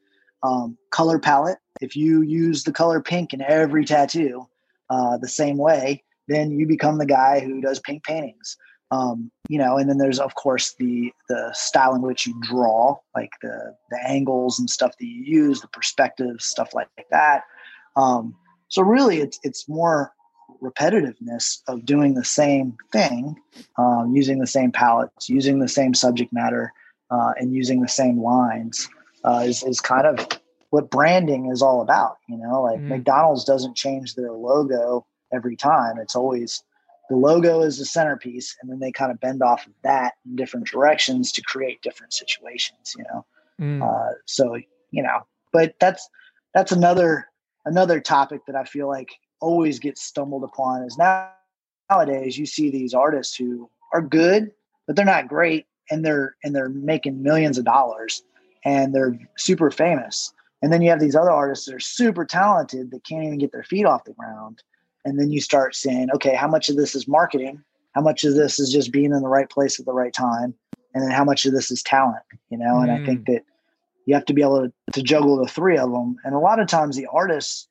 um, 0.46 0.78
color 0.90 1.18
palette 1.18 1.58
if 1.80 1.96
you 1.96 2.22
use 2.22 2.64
the 2.64 2.72
color 2.72 3.00
pink 3.00 3.32
in 3.32 3.42
every 3.42 3.84
tattoo 3.84 4.46
uh, 4.90 5.16
the 5.18 5.28
same 5.28 5.58
way, 5.58 6.02
then 6.28 6.50
you 6.50 6.66
become 6.66 6.98
the 6.98 7.06
guy 7.06 7.40
who 7.40 7.60
does 7.60 7.80
pink 7.80 8.04
paintings. 8.04 8.56
Um, 8.92 9.32
you 9.48 9.58
know, 9.58 9.78
and 9.78 9.90
then 9.90 9.98
there's 9.98 10.20
of 10.20 10.36
course 10.36 10.74
the 10.78 11.12
the 11.28 11.50
style 11.52 11.94
in 11.94 12.02
which 12.02 12.24
you 12.24 12.40
draw, 12.42 12.96
like 13.16 13.30
the 13.42 13.74
the 13.90 13.98
angles 14.06 14.60
and 14.60 14.70
stuff 14.70 14.92
that 14.98 15.06
you 15.06 15.24
use, 15.24 15.60
the 15.60 15.68
perspectives, 15.68 16.46
stuff 16.46 16.72
like, 16.72 16.88
that. 17.10 17.42
Um, 17.96 18.36
so 18.68 18.82
really, 18.82 19.18
it's 19.18 19.40
it's 19.42 19.68
more 19.68 20.12
repetitiveness 20.62 21.62
of 21.66 21.84
doing 21.84 22.14
the 22.14 22.24
same 22.24 22.76
thing, 22.92 23.34
um, 23.76 24.12
using 24.14 24.38
the 24.38 24.46
same 24.46 24.70
palettes, 24.70 25.28
using 25.28 25.58
the 25.58 25.68
same 25.68 25.92
subject 25.92 26.32
matter, 26.32 26.72
uh, 27.10 27.32
and 27.38 27.52
using 27.52 27.80
the 27.82 27.88
same 27.88 28.22
lines 28.22 28.88
uh, 29.26 29.42
is 29.44 29.62
is 29.62 29.80
kind 29.80 30.06
of 30.06 30.26
what 30.70 30.90
branding 30.90 31.50
is 31.50 31.62
all 31.62 31.82
about. 31.82 32.18
You 32.28 32.38
know, 32.38 32.62
like 32.62 32.80
mm. 32.80 32.88
McDonald's 32.88 33.44
doesn't 33.44 33.76
change 33.76 34.14
their 34.14 34.32
logo 34.32 35.06
every 35.32 35.56
time. 35.56 35.98
It's 35.98 36.16
always 36.16 36.62
the 37.10 37.16
logo 37.16 37.60
is 37.60 37.78
the 37.78 37.84
centerpiece, 37.84 38.56
and 38.60 38.70
then 38.70 38.78
they 38.78 38.92
kind 38.92 39.10
of 39.10 39.20
bend 39.20 39.42
off 39.42 39.66
of 39.66 39.72
that 39.82 40.14
in 40.24 40.36
different 40.36 40.66
directions 40.66 41.32
to 41.32 41.42
create 41.42 41.82
different 41.82 42.12
situations. 42.12 42.94
You 42.96 43.04
know, 43.04 43.26
mm. 43.60 43.82
uh, 43.82 44.14
so 44.26 44.54
you 44.90 45.02
know, 45.02 45.26
but 45.52 45.74
that's 45.80 46.08
that's 46.54 46.72
another 46.72 47.28
another 47.64 48.00
topic 48.00 48.46
that 48.46 48.56
I 48.56 48.64
feel 48.64 48.88
like 48.88 49.10
always 49.40 49.78
gets 49.78 50.02
stumbled 50.02 50.44
upon 50.44 50.82
is 50.82 50.96
now 50.96 51.30
nowadays 51.90 52.38
you 52.38 52.46
see 52.46 52.70
these 52.70 52.94
artists 52.94 53.36
who 53.36 53.70
are 53.92 54.02
good, 54.02 54.52
but 54.86 54.96
they're 54.96 55.04
not 55.04 55.28
great, 55.28 55.66
and 55.90 56.04
they're 56.04 56.36
and 56.42 56.54
they're 56.54 56.68
making 56.68 57.22
millions 57.22 57.58
of 57.58 57.64
dollars, 57.64 58.22
and 58.66 58.94
they're 58.94 59.18
super 59.38 59.70
famous 59.70 60.34
And 60.62 60.72
then 60.72 60.82
you 60.82 60.90
have 60.90 61.00
these 61.00 61.16
other 61.16 61.30
artists 61.30 61.66
that 61.66 61.74
are 61.74 61.80
super 61.80 62.24
talented 62.24 62.90
that 62.90 63.04
can't 63.04 63.24
even 63.24 63.38
get 63.38 63.52
their 63.52 63.62
feet 63.62 63.86
off 63.86 64.04
the 64.04 64.14
ground. 64.14 64.62
And 65.04 65.18
then 65.20 65.30
you 65.30 65.40
start 65.40 65.74
saying, 65.74 66.08
okay, 66.14 66.34
how 66.34 66.48
much 66.48 66.68
of 66.68 66.76
this 66.76 66.94
is 66.94 67.06
marketing? 67.06 67.62
How 67.94 68.00
much 68.00 68.24
of 68.24 68.34
this 68.34 68.58
is 68.58 68.72
just 68.72 68.92
being 68.92 69.12
in 69.12 69.22
the 69.22 69.28
right 69.28 69.48
place 69.48 69.78
at 69.78 69.86
the 69.86 69.92
right 69.92 70.12
time? 70.12 70.54
And 70.94 71.04
then 71.04 71.10
how 71.10 71.24
much 71.24 71.44
of 71.46 71.52
this 71.52 71.70
is 71.70 71.82
talent, 71.82 72.22
you 72.50 72.58
know? 72.58 72.74
Mm. 72.76 72.82
And 72.82 72.90
I 72.90 73.06
think 73.06 73.20
mm. 73.20 73.34
that 73.34 73.42
you 74.06 74.14
have 74.14 74.24
to 74.26 74.34
be 74.34 74.42
able 74.42 74.62
to, 74.62 74.72
to 74.92 75.02
juggle 75.02 75.36
the 75.36 75.48
three 75.48 75.78
of 75.78 75.92
them. 75.92 76.16
And 76.24 76.34
a 76.34 76.38
lot 76.38 76.58
of 76.58 76.68
times 76.68 76.96
the 76.96 77.06
artists 77.06 77.68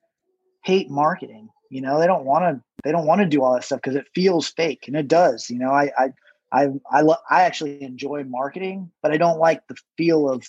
hate 0.64 0.90
marketing. 0.90 1.50
You 1.70 1.82
know, 1.82 2.00
they 2.00 2.08
don't 2.08 2.26
want 2.26 2.44
to 2.44 2.64
they 2.84 2.92
don't 2.92 3.08
want 3.08 3.22
to 3.22 3.28
do 3.28 3.42
all 3.42 3.54
that 3.56 3.64
stuff 3.64 3.82
because 3.82 3.96
it 3.96 4.08
feels 4.14 4.48
fake, 4.48 4.88
and 4.88 4.96
it 4.96 5.08
does. 5.08 5.50
You 5.50 5.58
know, 5.58 5.72
I 5.72 5.92
I 5.98 6.14
I 6.52 6.68
I, 6.92 7.02
lo- 7.02 7.16
I 7.30 7.42
actually 7.42 7.82
enjoy 7.82 8.24
marketing, 8.24 8.92
but 9.02 9.12
I 9.12 9.18
don't 9.18 9.40
like 9.40 9.68
the 9.68 9.76
feel 9.98 10.30
of, 10.30 10.48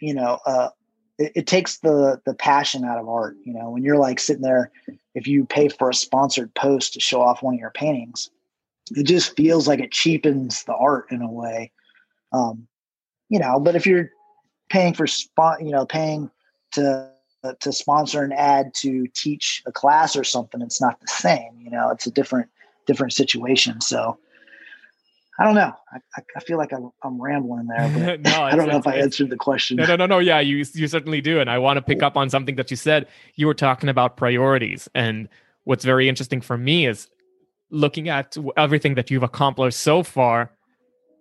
you 0.00 0.14
know, 0.14 0.38
uh, 0.46 0.70
it, 1.18 1.32
it, 1.36 1.46
takes 1.46 1.78
the 1.78 2.20
the 2.24 2.34
passion 2.34 2.84
out 2.84 2.98
of 2.98 3.08
art. 3.08 3.36
You 3.44 3.54
know, 3.54 3.70
when 3.70 3.82
you're 3.82 3.98
like 3.98 4.18
sitting 4.18 4.42
there, 4.42 4.70
if 5.14 5.26
you 5.26 5.44
pay 5.44 5.68
for 5.68 5.90
a 5.90 5.94
sponsored 5.94 6.52
post 6.54 6.94
to 6.94 7.00
show 7.00 7.20
off 7.20 7.42
one 7.42 7.54
of 7.54 7.60
your 7.60 7.70
paintings, 7.70 8.30
it 8.92 9.04
just 9.04 9.36
feels 9.36 9.68
like 9.68 9.80
it 9.80 9.92
cheapens 9.92 10.64
the 10.64 10.74
art 10.74 11.06
in 11.10 11.22
a 11.22 11.30
way. 11.30 11.70
Um, 12.32 12.66
you 13.28 13.38
know, 13.38 13.60
but 13.60 13.76
if 13.76 13.86
you're 13.86 14.10
paying 14.70 14.94
for 14.94 15.06
spot, 15.06 15.62
you 15.62 15.70
know, 15.70 15.86
paying 15.86 16.30
to 16.72 17.10
to 17.60 17.72
sponsor 17.72 18.22
an 18.22 18.32
ad 18.32 18.72
to 18.74 19.06
teach 19.14 19.62
a 19.66 19.72
class 19.72 20.14
or 20.16 20.24
something, 20.24 20.60
it's 20.60 20.80
not 20.80 21.00
the 21.00 21.06
same. 21.06 21.58
You 21.60 21.70
know, 21.70 21.90
it's 21.90 22.06
a 22.06 22.10
different 22.10 22.48
different 22.86 23.12
situation. 23.12 23.80
So 23.80 24.18
I 25.40 25.44
don't 25.44 25.54
know. 25.54 25.72
I, 25.90 26.20
I 26.36 26.40
feel 26.40 26.58
like 26.58 26.70
I'm, 26.70 26.90
I'm 27.02 27.20
rambling 27.20 27.66
there, 27.66 27.90
but 27.94 28.20
no, 28.30 28.42
I 28.42 28.54
don't 28.54 28.68
know 28.68 28.76
if 28.76 28.86
I 28.86 28.96
answered 28.96 29.30
the 29.30 29.36
question. 29.36 29.78
No, 29.78 29.86
no, 29.86 29.96
no, 29.96 30.04
no. 30.04 30.18
Yeah, 30.18 30.40
you 30.40 30.58
you 30.74 30.86
certainly 30.86 31.22
do, 31.22 31.40
and 31.40 31.48
I 31.48 31.58
want 31.58 31.78
to 31.78 31.82
pick 31.82 32.02
up 32.02 32.14
on 32.16 32.28
something 32.28 32.56
that 32.56 32.70
you 32.70 32.76
said. 32.76 33.06
You 33.36 33.46
were 33.46 33.54
talking 33.54 33.88
about 33.88 34.18
priorities, 34.18 34.86
and 34.94 35.30
what's 35.64 35.84
very 35.84 36.10
interesting 36.10 36.42
for 36.42 36.58
me 36.58 36.86
is 36.86 37.08
looking 37.70 38.10
at 38.10 38.36
everything 38.58 38.96
that 38.96 39.10
you've 39.10 39.22
accomplished 39.22 39.80
so 39.80 40.02
far 40.02 40.52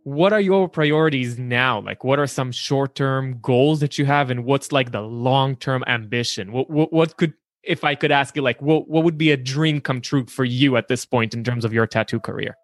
what 0.03 0.33
are 0.33 0.41
your 0.41 0.67
priorities 0.67 1.37
now 1.37 1.79
like 1.81 2.03
what 2.03 2.17
are 2.17 2.25
some 2.25 2.51
short-term 2.51 3.37
goals 3.41 3.79
that 3.79 3.97
you 3.97 4.05
have 4.05 4.31
and 4.31 4.43
what's 4.45 4.71
like 4.71 4.91
the 4.91 5.01
long-term 5.01 5.83
ambition 5.87 6.51
what, 6.51 6.69
what, 6.69 6.91
what 6.91 7.17
could 7.17 7.33
if 7.63 7.83
i 7.83 7.93
could 7.93 8.11
ask 8.11 8.35
you 8.35 8.41
like 8.41 8.59
what, 8.61 8.87
what 8.89 9.03
would 9.03 9.17
be 9.17 9.31
a 9.31 9.37
dream 9.37 9.79
come 9.79 10.01
true 10.01 10.25
for 10.25 10.45
you 10.45 10.77
at 10.77 10.87
this 10.87 11.05
point 11.05 11.33
in 11.33 11.43
terms 11.43 11.63
of 11.65 11.73
your 11.73 11.85
tattoo 11.85 12.19
career 12.19 12.55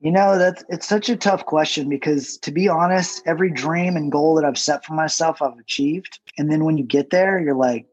you 0.00 0.12
know 0.12 0.38
that's 0.38 0.64
it's 0.68 0.86
such 0.86 1.08
a 1.08 1.16
tough 1.16 1.44
question 1.46 1.88
because 1.88 2.38
to 2.38 2.50
be 2.50 2.68
honest 2.68 3.22
every 3.26 3.50
dream 3.50 3.96
and 3.96 4.12
goal 4.12 4.34
that 4.34 4.44
i've 4.44 4.58
set 4.58 4.84
for 4.84 4.94
myself 4.94 5.42
i've 5.42 5.58
achieved 5.58 6.20
and 6.38 6.50
then 6.50 6.64
when 6.64 6.78
you 6.78 6.84
get 6.84 7.10
there 7.10 7.40
you're 7.40 7.54
like 7.54 7.86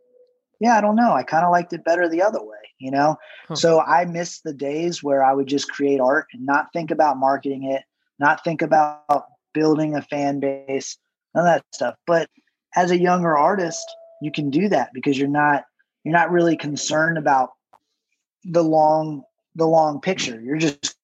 yeah 0.60 0.78
i 0.78 0.82
don't 0.82 0.96
know 0.96 1.14
i 1.14 1.24
kind 1.24 1.46
of 1.46 1.52
liked 1.52 1.74
it 1.74 1.84
better 1.84 2.08
the 2.08 2.22
other 2.22 2.42
way 2.42 2.56
you 2.80 2.92
know? 2.92 3.18
Huh. 3.48 3.56
So 3.56 3.82
I 3.82 4.06
miss 4.06 4.42
the 4.42 4.54
days 4.54 5.02
where 5.02 5.24
I 5.24 5.34
would 5.34 5.48
just 5.48 5.70
create 5.70 6.00
art 6.00 6.28
and 6.34 6.46
not 6.46 6.72
think 6.74 6.92
about 6.92 7.18
marketing 7.18 7.64
it, 7.64 7.84
not 8.20 8.44
think 8.44 8.62
about 8.62 9.26
building 9.54 9.96
a 9.96 10.02
fan 10.02 10.40
base, 10.40 10.98
none 11.34 11.48
of 11.48 11.54
that 11.54 11.66
stuff. 11.74 11.96
But 12.06 12.30
as 12.76 12.92
a 12.92 13.00
younger 13.00 13.38
artist, 13.38 13.86
you 14.22 14.32
can 14.32 14.50
do 14.50 14.70
that 14.70 14.92
because 14.94 15.18
you're 15.18 15.28
not 15.28 15.66
you're 16.04 16.14
not 16.14 16.32
really 16.32 16.56
concerned 16.56 17.18
about 17.18 17.52
the 18.44 18.64
long 18.64 19.24
the 19.56 19.68
long 19.68 20.02
picture. 20.02 20.40
You're 20.40 20.58
just 20.58 20.96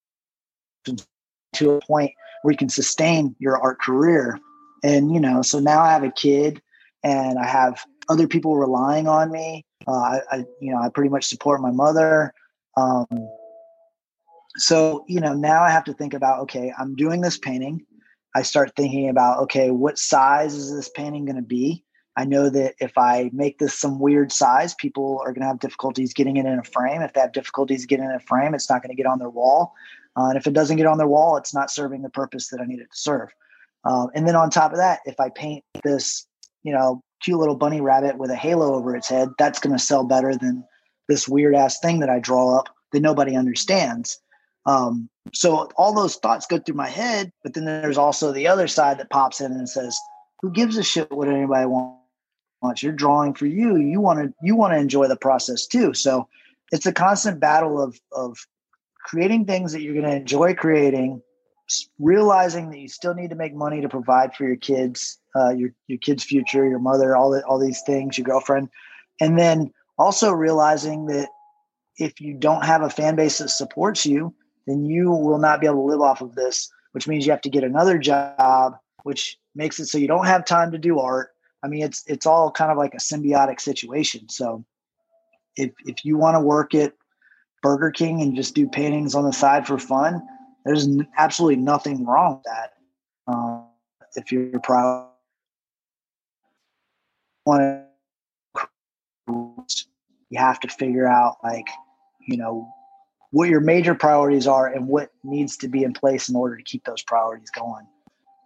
to 1.53 1.71
a 1.71 1.81
point 1.81 2.11
where 2.41 2.51
you 2.51 2.57
can 2.57 2.69
sustain 2.69 3.35
your 3.39 3.57
art 3.57 3.79
career. 3.79 4.39
And 4.83 5.13
you 5.13 5.19
know, 5.19 5.41
so 5.41 5.59
now 5.59 5.81
I 5.81 5.91
have 5.91 6.03
a 6.03 6.11
kid 6.11 6.61
and 7.03 7.37
I 7.37 7.45
have 7.45 7.85
other 8.09 8.27
people 8.27 8.57
relying 8.57 9.07
on 9.07 9.31
me 9.31 9.65
uh, 9.87 9.91
I, 9.91 10.21
I, 10.31 10.37
you 10.59 10.71
know, 10.71 10.81
I 10.81 10.89
pretty 10.89 11.09
much 11.09 11.25
support 11.25 11.61
my 11.61 11.71
mother. 11.71 12.33
Um, 12.77 13.07
so, 14.57 15.05
you 15.07 15.19
know, 15.19 15.33
now 15.33 15.63
I 15.63 15.69
have 15.69 15.85
to 15.85 15.93
think 15.93 16.13
about, 16.13 16.41
okay, 16.41 16.73
I'm 16.77 16.95
doing 16.95 17.21
this 17.21 17.37
painting. 17.37 17.85
I 18.35 18.43
start 18.43 18.73
thinking 18.75 19.09
about, 19.09 19.39
okay, 19.43 19.71
what 19.71 19.97
size 19.97 20.53
is 20.55 20.73
this 20.73 20.89
painting 20.89 21.25
going 21.25 21.37
to 21.37 21.41
be? 21.41 21.83
I 22.17 22.25
know 22.25 22.49
that 22.49 22.75
if 22.79 22.97
I 22.97 23.29
make 23.33 23.57
this 23.57 23.73
some 23.73 23.99
weird 23.99 24.31
size, 24.31 24.73
people 24.75 25.21
are 25.25 25.31
going 25.31 25.41
to 25.41 25.47
have 25.47 25.59
difficulties 25.59 26.13
getting 26.13 26.37
it 26.37 26.45
in 26.45 26.59
a 26.59 26.63
frame. 26.63 27.01
If 27.01 27.13
they 27.13 27.21
have 27.21 27.31
difficulties 27.31 27.85
getting 27.85 28.05
in 28.05 28.11
a 28.11 28.19
frame, 28.19 28.53
it's 28.53 28.69
not 28.69 28.81
going 28.81 28.95
to 28.95 29.01
get 29.01 29.09
on 29.09 29.19
their 29.19 29.29
wall. 29.29 29.73
Uh, 30.17 30.27
and 30.27 30.37
if 30.37 30.45
it 30.47 30.53
doesn't 30.53 30.77
get 30.77 30.87
on 30.87 30.97
their 30.97 31.07
wall, 31.07 31.37
it's 31.37 31.53
not 31.53 31.71
serving 31.71 32.01
the 32.01 32.09
purpose 32.09 32.49
that 32.49 32.59
I 32.59 32.65
need 32.65 32.79
it 32.79 32.91
to 32.91 32.97
serve. 32.97 33.29
Uh, 33.85 34.07
and 34.13 34.27
then 34.27 34.35
on 34.35 34.49
top 34.49 34.71
of 34.71 34.77
that, 34.77 34.99
if 35.05 35.19
I 35.19 35.29
paint 35.29 35.63
this, 35.83 36.25
you 36.63 36.73
know, 36.73 37.01
cute 37.21 37.39
little 37.39 37.55
bunny 37.55 37.81
rabbit 37.81 38.17
with 38.17 38.29
a 38.29 38.35
halo 38.35 38.75
over 38.75 38.95
its 38.95 39.09
head, 39.09 39.29
that's 39.37 39.59
going 39.59 39.75
to 39.75 39.83
sell 39.83 40.03
better 40.03 40.35
than 40.35 40.63
this 41.07 41.27
weird 41.27 41.55
ass 41.55 41.79
thing 41.79 41.99
that 41.99 42.09
I 42.09 42.19
draw 42.19 42.57
up 42.57 42.69
that 42.91 43.01
nobody 43.01 43.35
understands. 43.35 44.19
Um, 44.65 45.09
so 45.33 45.69
all 45.75 45.93
those 45.93 46.15
thoughts 46.15 46.45
go 46.45 46.59
through 46.59 46.75
my 46.75 46.89
head, 46.89 47.31
but 47.43 47.53
then 47.53 47.65
there's 47.65 47.97
also 47.97 48.31
the 48.31 48.47
other 48.47 48.67
side 48.67 48.99
that 48.99 49.09
pops 49.09 49.41
in 49.41 49.51
and 49.51 49.67
says, 49.67 49.97
"Who 50.41 50.51
gives 50.51 50.77
a 50.77 50.83
shit 50.83 51.11
what 51.11 51.27
anybody 51.27 51.65
wants? 51.65 52.83
You're 52.83 52.91
drawing 52.91 53.33
for 53.33 53.47
you. 53.47 53.77
You 53.77 53.99
want 53.99 54.19
to 54.19 54.33
you 54.43 54.55
want 54.55 54.73
to 54.73 54.77
enjoy 54.77 55.07
the 55.07 55.15
process 55.15 55.65
too." 55.65 55.93
So 55.93 56.27
it's 56.71 56.85
a 56.85 56.93
constant 56.93 57.39
battle 57.39 57.81
of 57.81 57.99
of 58.11 58.37
creating 59.03 59.45
things 59.45 59.73
that 59.73 59.81
you're 59.81 59.93
going 59.93 60.05
to 60.05 60.15
enjoy 60.15 60.53
creating, 60.53 61.21
realizing 61.99 62.69
that 62.69 62.79
you 62.79 62.87
still 62.87 63.13
need 63.13 63.29
to 63.29 63.35
make 63.35 63.53
money 63.53 63.81
to 63.81 63.89
provide 63.89 64.35
for 64.35 64.45
your 64.45 64.57
kids 64.57 65.19
uh, 65.35 65.49
your 65.49 65.69
your 65.87 65.99
kid's 65.99 66.23
future, 66.23 66.67
your 66.67 66.79
mother, 66.79 67.15
all 67.15 67.31
the, 67.31 67.45
all 67.45 67.59
these 67.59 67.81
things, 67.85 68.17
your 68.17 68.25
girlfriend, 68.25 68.69
and 69.19 69.37
then 69.37 69.71
also 69.97 70.31
realizing 70.31 71.05
that 71.05 71.29
if 71.97 72.19
you 72.19 72.33
don't 72.33 72.65
have 72.65 72.81
a 72.81 72.89
fan 72.89 73.15
base 73.15 73.37
that 73.37 73.49
supports 73.49 74.05
you, 74.05 74.33
then 74.67 74.85
you 74.85 75.11
will 75.11 75.37
not 75.37 75.61
be 75.61 75.67
able 75.67 75.77
to 75.77 75.91
live 75.91 76.01
off 76.01 76.21
of 76.21 76.35
this. 76.35 76.69
Which 76.91 77.07
means 77.07 77.25
you 77.25 77.31
have 77.31 77.41
to 77.41 77.49
get 77.49 77.63
another 77.63 77.97
job, 77.97 78.73
which 79.03 79.37
makes 79.55 79.79
it 79.79 79.85
so 79.85 79.97
you 79.97 80.07
don't 80.07 80.25
have 80.25 80.45
time 80.45 80.71
to 80.71 80.77
do 80.77 80.99
art. 80.99 81.29
I 81.63 81.67
mean, 81.67 81.83
it's 81.83 82.03
it's 82.07 82.25
all 82.25 82.51
kind 82.51 82.71
of 82.71 82.77
like 82.77 82.93
a 82.93 82.97
symbiotic 82.97 83.61
situation. 83.61 84.27
So, 84.27 84.65
if 85.55 85.71
if 85.85 86.03
you 86.03 86.17
want 86.17 86.35
to 86.35 86.41
work 86.41 86.75
at 86.75 86.93
Burger 87.61 87.91
King 87.91 88.21
and 88.21 88.35
just 88.35 88.55
do 88.55 88.67
paintings 88.67 89.15
on 89.15 89.23
the 89.23 89.33
side 89.33 89.67
for 89.67 89.77
fun, 89.77 90.21
there's 90.65 90.87
absolutely 91.17 91.61
nothing 91.61 92.05
wrong 92.05 92.35
with 92.35 92.43
that. 92.43 92.73
Um, 93.27 93.65
if 94.15 94.31
you're 94.31 94.59
proud 94.59 95.11
want 97.45 97.85
you 100.29 100.39
have 100.39 100.59
to 100.59 100.67
figure 100.67 101.07
out 101.07 101.37
like 101.43 101.67
you 102.27 102.37
know 102.37 102.67
what 103.31 103.49
your 103.49 103.61
major 103.61 103.95
priorities 103.95 104.47
are 104.47 104.67
and 104.67 104.87
what 104.87 105.09
needs 105.23 105.57
to 105.57 105.67
be 105.67 105.83
in 105.83 105.93
place 105.93 106.29
in 106.29 106.35
order 106.35 106.57
to 106.57 106.63
keep 106.63 106.83
those 106.83 107.01
priorities 107.03 107.49
going 107.49 107.87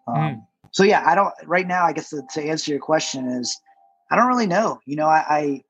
um, 0.07 0.15
mm. 0.15 0.47
so 0.71 0.83
yeah 0.83 1.03
i 1.05 1.15
don't 1.15 1.33
right 1.45 1.67
now 1.67 1.85
i 1.85 1.93
guess 1.93 2.09
to, 2.09 2.21
to, 2.33 2.41
answer 2.41 2.71
your 2.71 2.79
question 2.79 3.27
is 3.27 3.59
i 4.11 4.15
don't 4.15 4.27
really 4.27 4.47
know 4.47 4.79
you 4.85 4.95
know 4.95 5.07
I, 5.07 5.25
I 5.29 5.61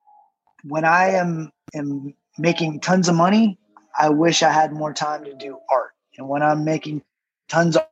when 0.64 0.86
i 0.86 1.10
am 1.12 1.52
am 1.74 2.14
making 2.38 2.80
tons 2.80 3.08
of 3.08 3.16
money 3.16 3.58
i 3.98 4.10
wish 4.10 4.44
i 4.44 4.52
had 4.52 4.72
more 4.74 4.94
time 4.94 5.24
to 5.24 5.34
do 5.36 5.58
art 5.72 5.92
and 6.18 6.28
when 6.28 6.42
i'm 6.42 6.64
making 6.64 7.02
tons 7.50 7.76
of 7.76 7.86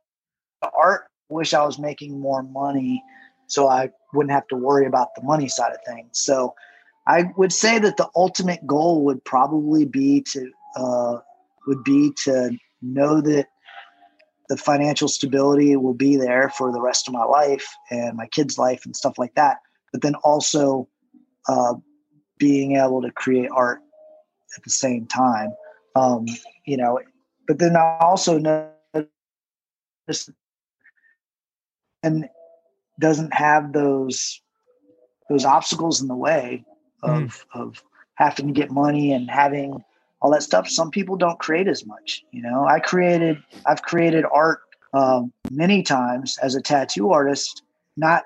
art 0.74 1.04
wish 1.28 1.54
i 1.54 1.64
was 1.64 1.78
making 1.78 2.18
more 2.20 2.42
money 2.42 3.02
so 3.46 3.68
I 3.68 3.90
wouldn't 4.12 4.32
have 4.32 4.46
to 4.48 4.56
worry 4.56 4.86
about 4.86 5.14
the 5.14 5.22
money 5.22 5.48
side 5.48 5.72
of 5.72 5.78
things. 5.86 6.20
So 6.20 6.54
I 7.06 7.24
would 7.36 7.52
say 7.52 7.78
that 7.78 7.96
the 7.96 8.08
ultimate 8.16 8.66
goal 8.66 9.04
would 9.04 9.24
probably 9.24 9.84
be 9.84 10.22
to 10.32 10.50
uh, 10.76 11.18
would 11.66 11.84
be 11.84 12.12
to 12.24 12.56
know 12.82 13.20
that 13.20 13.46
the 14.48 14.56
financial 14.56 15.08
stability 15.08 15.76
will 15.76 15.94
be 15.94 16.16
there 16.16 16.50
for 16.50 16.72
the 16.72 16.80
rest 16.80 17.08
of 17.08 17.14
my 17.14 17.24
life 17.24 17.66
and 17.90 18.16
my 18.16 18.26
kids' 18.26 18.58
life 18.58 18.84
and 18.84 18.94
stuff 18.94 19.18
like 19.18 19.34
that. 19.34 19.58
But 19.92 20.02
then 20.02 20.14
also 20.16 20.88
uh, 21.48 21.74
being 22.38 22.76
able 22.76 23.02
to 23.02 23.10
create 23.12 23.50
art 23.54 23.80
at 24.56 24.62
the 24.62 24.70
same 24.70 25.06
time. 25.06 25.50
Um, 25.96 26.26
you 26.64 26.76
know, 26.76 27.00
but 27.46 27.58
then 27.58 27.76
I 27.76 27.98
also 28.00 28.38
know 28.38 28.70
this 30.06 30.30
and 32.02 32.28
doesn't 33.00 33.32
have 33.34 33.72
those 33.72 34.40
those 35.28 35.44
obstacles 35.44 36.00
in 36.00 36.08
the 36.08 36.14
way 36.14 36.64
of 37.02 37.20
mm. 37.54 37.60
of 37.60 37.82
having 38.16 38.46
to 38.46 38.52
get 38.52 38.70
money 38.70 39.12
and 39.12 39.30
having 39.30 39.82
all 40.20 40.30
that 40.30 40.42
stuff 40.42 40.68
some 40.68 40.90
people 40.90 41.16
don't 41.16 41.38
create 41.38 41.66
as 41.66 41.84
much 41.86 42.22
you 42.30 42.42
know 42.42 42.64
i 42.66 42.78
created 42.78 43.42
i've 43.66 43.82
created 43.82 44.24
art 44.32 44.60
um, 44.92 45.32
many 45.50 45.82
times 45.82 46.38
as 46.38 46.54
a 46.54 46.62
tattoo 46.62 47.10
artist 47.10 47.62
not 47.96 48.22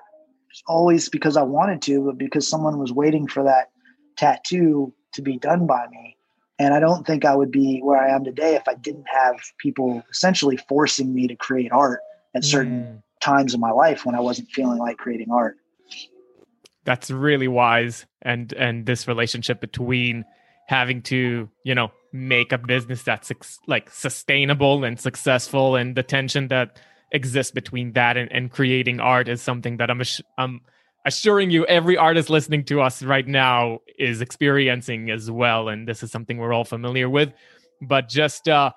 always 0.67 1.09
because 1.09 1.35
i 1.35 1.41
wanted 1.41 1.81
to 1.81 2.05
but 2.05 2.17
because 2.17 2.47
someone 2.47 2.77
was 2.77 2.93
waiting 2.93 3.27
for 3.27 3.43
that 3.43 3.71
tattoo 4.17 4.93
to 5.13 5.21
be 5.21 5.37
done 5.37 5.65
by 5.65 5.87
me 5.87 6.15
and 6.59 6.73
i 6.73 6.79
don't 6.79 7.07
think 7.07 7.25
i 7.25 7.35
would 7.35 7.51
be 7.51 7.79
where 7.79 7.97
i 7.97 8.13
am 8.13 8.23
today 8.23 8.55
if 8.55 8.67
i 8.67 8.75
didn't 8.75 9.05
have 9.07 9.35
people 9.57 10.03
essentially 10.11 10.57
forcing 10.57 11.13
me 11.13 11.27
to 11.27 11.35
create 11.35 11.71
art 11.71 12.01
at 12.35 12.43
certain 12.43 12.83
mm 12.83 13.01
times 13.19 13.53
in 13.53 13.59
my 13.59 13.71
life 13.71 14.05
when 14.05 14.15
I 14.15 14.19
wasn't 14.19 14.49
feeling 14.49 14.79
like 14.79 14.97
creating 14.97 15.31
art. 15.31 15.57
that's 16.85 17.11
really 17.11 17.47
wise 17.47 18.05
and 18.21 18.53
and 18.53 18.85
this 18.85 19.07
relationship 19.07 19.59
between 19.61 20.25
having 20.67 21.01
to 21.01 21.49
you 21.63 21.75
know 21.75 21.91
make 22.13 22.51
a 22.51 22.57
business 22.57 23.03
that's 23.03 23.31
like 23.67 23.89
sustainable 23.89 24.83
and 24.83 24.99
successful 24.99 25.75
and 25.75 25.95
the 25.95 26.03
tension 26.03 26.47
that 26.47 26.79
exists 27.11 27.51
between 27.51 27.93
that 27.93 28.17
and, 28.17 28.31
and 28.31 28.51
creating 28.51 28.99
art 28.99 29.27
is 29.27 29.41
something 29.41 29.77
that 29.77 29.91
i'm 29.91 30.01
i'm 30.37 30.61
assuring 31.09 31.49
you 31.49 31.65
every 31.65 31.97
artist 31.97 32.29
listening 32.29 32.63
to 32.63 32.81
us 32.81 33.03
right 33.03 33.27
now 33.27 33.79
is 33.97 34.21
experiencing 34.21 35.09
as 35.09 35.29
well 35.29 35.69
and 35.69 35.87
this 35.87 36.03
is 36.03 36.11
something 36.11 36.37
we're 36.37 36.53
all 36.53 36.63
familiar 36.63 37.09
with 37.09 37.29
but 37.81 38.07
just 38.07 38.47
uh 38.47 38.71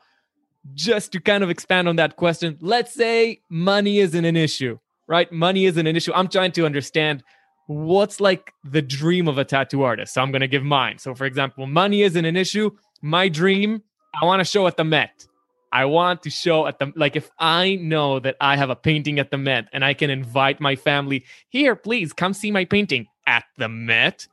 just 0.75 1.13
to 1.13 1.21
kind 1.21 1.43
of 1.45 1.51
expand 1.51 1.89
on 1.89 1.97
that 1.97 2.17
question 2.17 2.57
let's 2.61 2.93
say 2.95 3.41
money 3.49 3.99
isn't 3.99 4.25
an 4.25 4.37
issue 4.37 4.79
right 5.07 5.31
money 5.31 5.67
isn't 5.67 5.87
an 5.87 5.97
issue 5.97 6.13
i'm 6.15 6.29
trying 6.29 6.53
to 6.53 6.65
understand 6.65 7.23
what's 7.67 8.21
like 8.21 8.53
the 8.65 8.83
dream 8.83 9.29
of 9.29 9.39
a 9.39 9.45
tattoo 9.45 9.83
artist? 9.83 10.15
So 10.15 10.23
I'm 10.23 10.31
going 10.31 10.41
to 10.41 10.49
give 10.49 10.65
mine. 10.65 10.99
So, 10.99 11.15
for 11.15 11.25
example, 11.25 11.67
money 11.67 12.03
isn't 12.03 12.25
an 12.25 12.37
issue. 12.37 12.71
My 13.01 13.29
dream, 13.29 13.83
I 14.21 14.25
want 14.25 14.41
to 14.41 14.45
show 14.45 14.67
at 14.67 14.77
the 14.77 14.85
Met. 14.85 15.27
I 15.73 15.87
want 15.87 16.23
to 16.23 16.31
show 16.31 16.67
at 16.67 16.79
the, 16.79 16.93
like, 16.97 17.17
if 17.17 17.31
I 17.39 17.77
know 17.77 18.21
that 18.21 18.37
I 18.41 18.57
have 18.57 18.71
a 18.71 18.77
painting 18.77 19.19
at 19.19 19.31
the 19.31 19.39
Met 19.39 19.69
and 19.73 19.85
I 19.85 19.95
can 19.95 20.11
invite 20.11 20.61
my 20.61 20.77
family 20.77 21.25
here, 21.49 21.75
please 21.75 22.13
come 22.13 22.35
see 22.35 22.51
my 22.51 22.65
painting 22.65 23.07
at 23.27 23.45
the 23.57 23.69
Met. 23.69 24.27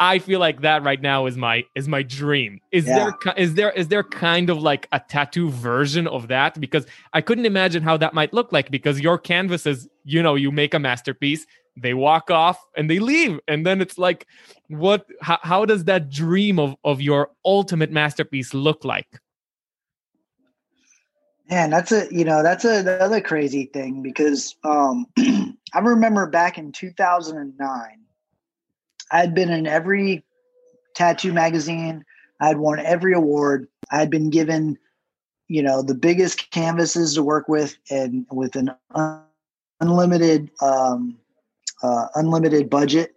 I 0.00 0.18
feel 0.18 0.40
like 0.40 0.62
that 0.62 0.82
right 0.82 1.00
now 1.00 1.26
is 1.26 1.36
my 1.36 1.64
is 1.76 1.86
my 1.86 2.02
dream. 2.02 2.60
Is 2.72 2.86
yeah. 2.86 3.12
there 3.24 3.34
is 3.36 3.54
there 3.54 3.70
is 3.70 3.86
there 3.86 4.02
kind 4.02 4.50
of 4.50 4.60
like 4.60 4.88
a 4.90 4.98
tattoo 4.98 5.48
version 5.48 6.08
of 6.08 6.26
that? 6.26 6.60
Because 6.60 6.86
I 7.12 7.20
couldn't 7.20 7.46
imagine 7.46 7.84
how 7.84 7.96
that 7.98 8.12
might 8.12 8.32
look 8.32 8.50
like. 8.50 8.68
Because 8.68 8.98
your 8.98 9.16
canvases, 9.16 9.88
you 10.04 10.20
know, 10.20 10.34
you 10.34 10.50
make 10.50 10.74
a 10.74 10.80
masterpiece, 10.80 11.46
they 11.76 11.94
walk 11.94 12.30
off 12.30 12.58
and 12.76 12.90
they 12.90 12.98
leave 12.98 13.38
and 13.48 13.64
then 13.64 13.80
it's 13.80 13.96
like 13.96 14.26
what 14.68 15.06
how, 15.20 15.38
how 15.42 15.64
does 15.64 15.84
that 15.84 16.10
dream 16.10 16.58
of 16.58 16.74
of 16.84 17.00
your 17.00 17.30
ultimate 17.44 17.90
masterpiece 17.90 18.52
look 18.52 18.84
like 18.84 19.20
man 21.52 21.70
that's 21.70 21.92
a 21.92 22.06
you 22.10 22.24
know 22.24 22.42
that's 22.42 22.64
another 22.64 23.20
crazy 23.20 23.66
thing 23.66 24.02
because 24.02 24.56
um 24.64 25.06
i 25.18 25.78
remember 25.80 26.26
back 26.26 26.58
in 26.58 26.72
2009 26.72 28.00
i 29.10 29.18
had 29.18 29.34
been 29.34 29.50
in 29.50 29.66
every 29.66 30.24
tattoo 30.94 31.32
magazine 31.32 32.04
i 32.40 32.48
had 32.48 32.58
won 32.58 32.78
every 32.80 33.12
award 33.12 33.68
i 33.90 33.98
had 33.98 34.10
been 34.10 34.30
given 34.30 34.78
you 35.48 35.62
know 35.62 35.82
the 35.82 35.94
biggest 35.94 36.50
canvases 36.50 37.14
to 37.14 37.22
work 37.22 37.48
with 37.48 37.76
and 37.90 38.26
with 38.30 38.56
an 38.56 38.70
unlimited 39.80 40.50
um 40.62 41.18
uh, 41.82 42.06
unlimited 42.14 42.70
budget, 42.70 43.14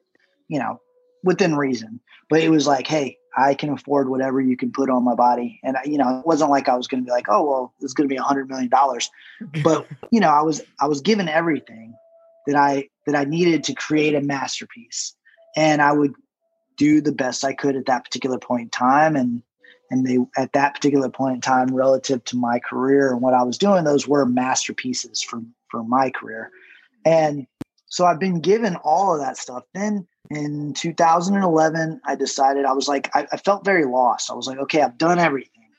you 0.48 0.60
know, 0.60 0.82
within 1.24 1.56
reason. 1.56 2.00
But 2.30 2.42
it 2.42 2.50
was 2.50 2.68
like, 2.68 2.88
hey, 2.88 3.18
I 3.38 3.54
can 3.54 3.70
afford 3.70 4.10
whatever 4.10 4.40
you 4.40 4.56
can 4.56 4.72
put 4.72 4.90
on 4.90 5.04
my 5.04 5.16
body. 5.16 5.60
And, 5.64 5.78
you 5.86 5.98
know, 5.98 6.20
it 6.20 6.26
wasn't 6.26 6.52
like 6.52 6.70
I 6.70 6.76
was 6.76 6.88
going 6.88 7.04
to 7.04 7.06
be 7.06 7.12
like, 7.12 7.28
oh, 7.30 7.44
well, 7.44 7.74
it's 7.82 7.94
going 7.94 8.08
to 8.08 8.14
be 8.14 8.18
a 8.18 8.24
hundred 8.24 8.50
million 8.50 8.70
dollars. 8.70 9.10
But, 9.64 9.88
you 10.12 10.20
know, 10.20 10.30
I 10.30 10.42
was, 10.42 10.62
I 10.80 10.88
was 10.88 11.02
given 11.02 11.28
everything 11.28 11.94
that 12.48 12.56
I, 12.56 12.90
that 13.06 13.16
I 13.16 13.26
needed 13.26 13.64
to 13.66 13.74
create 13.74 14.16
a 14.16 14.22
masterpiece. 14.22 15.16
And 15.56 15.82
I 15.82 15.92
would 15.92 16.14
do 16.78 17.02
the 17.02 17.12
best 17.12 17.44
I 17.44 17.54
could 17.54 17.76
at 17.76 17.86
that 17.88 18.06
particular 18.06 18.40
point 18.40 18.64
in 18.64 18.70
time. 18.70 19.16
And, 19.16 19.42
and 19.92 20.06
they, 20.06 20.18
at 20.42 20.54
that 20.54 20.76
particular 20.76 21.10
point 21.10 21.36
in 21.36 21.42
time, 21.42 21.76
relative 21.76 22.24
to 22.26 22.38
my 22.38 22.60
career 22.60 23.12
and 23.12 23.22
what 23.22 23.34
I 23.34 23.44
was 23.44 23.58
doing, 23.58 23.84
those 23.84 24.08
were 24.08 24.26
masterpieces 24.26 25.22
for, 25.22 25.42
for 25.70 25.84
my 25.84 26.10
career. 26.10 26.52
And 27.06 27.48
so 27.88 28.06
I've 28.06 28.20
been 28.20 28.40
given 28.40 28.76
all 28.78 29.14
of 29.14 29.22
that 29.22 29.38
stuff. 29.38 29.64
Then 29.74 30.08
in 30.30 30.74
2011, 30.74 32.02
I 32.06 32.16
decided 32.16 32.66
I 32.66 32.74
was 32.74 32.88
like, 32.88 33.10
I, 33.16 33.28
I 33.32 33.38
felt 33.38 33.66
very 33.66 33.86
lost. 33.86 34.32
I 34.32 34.34
was 34.34 34.48
like, 34.48 34.58
okay, 34.60 34.82
I've 34.82 34.98
done 34.98 35.20
everything, 35.20 35.70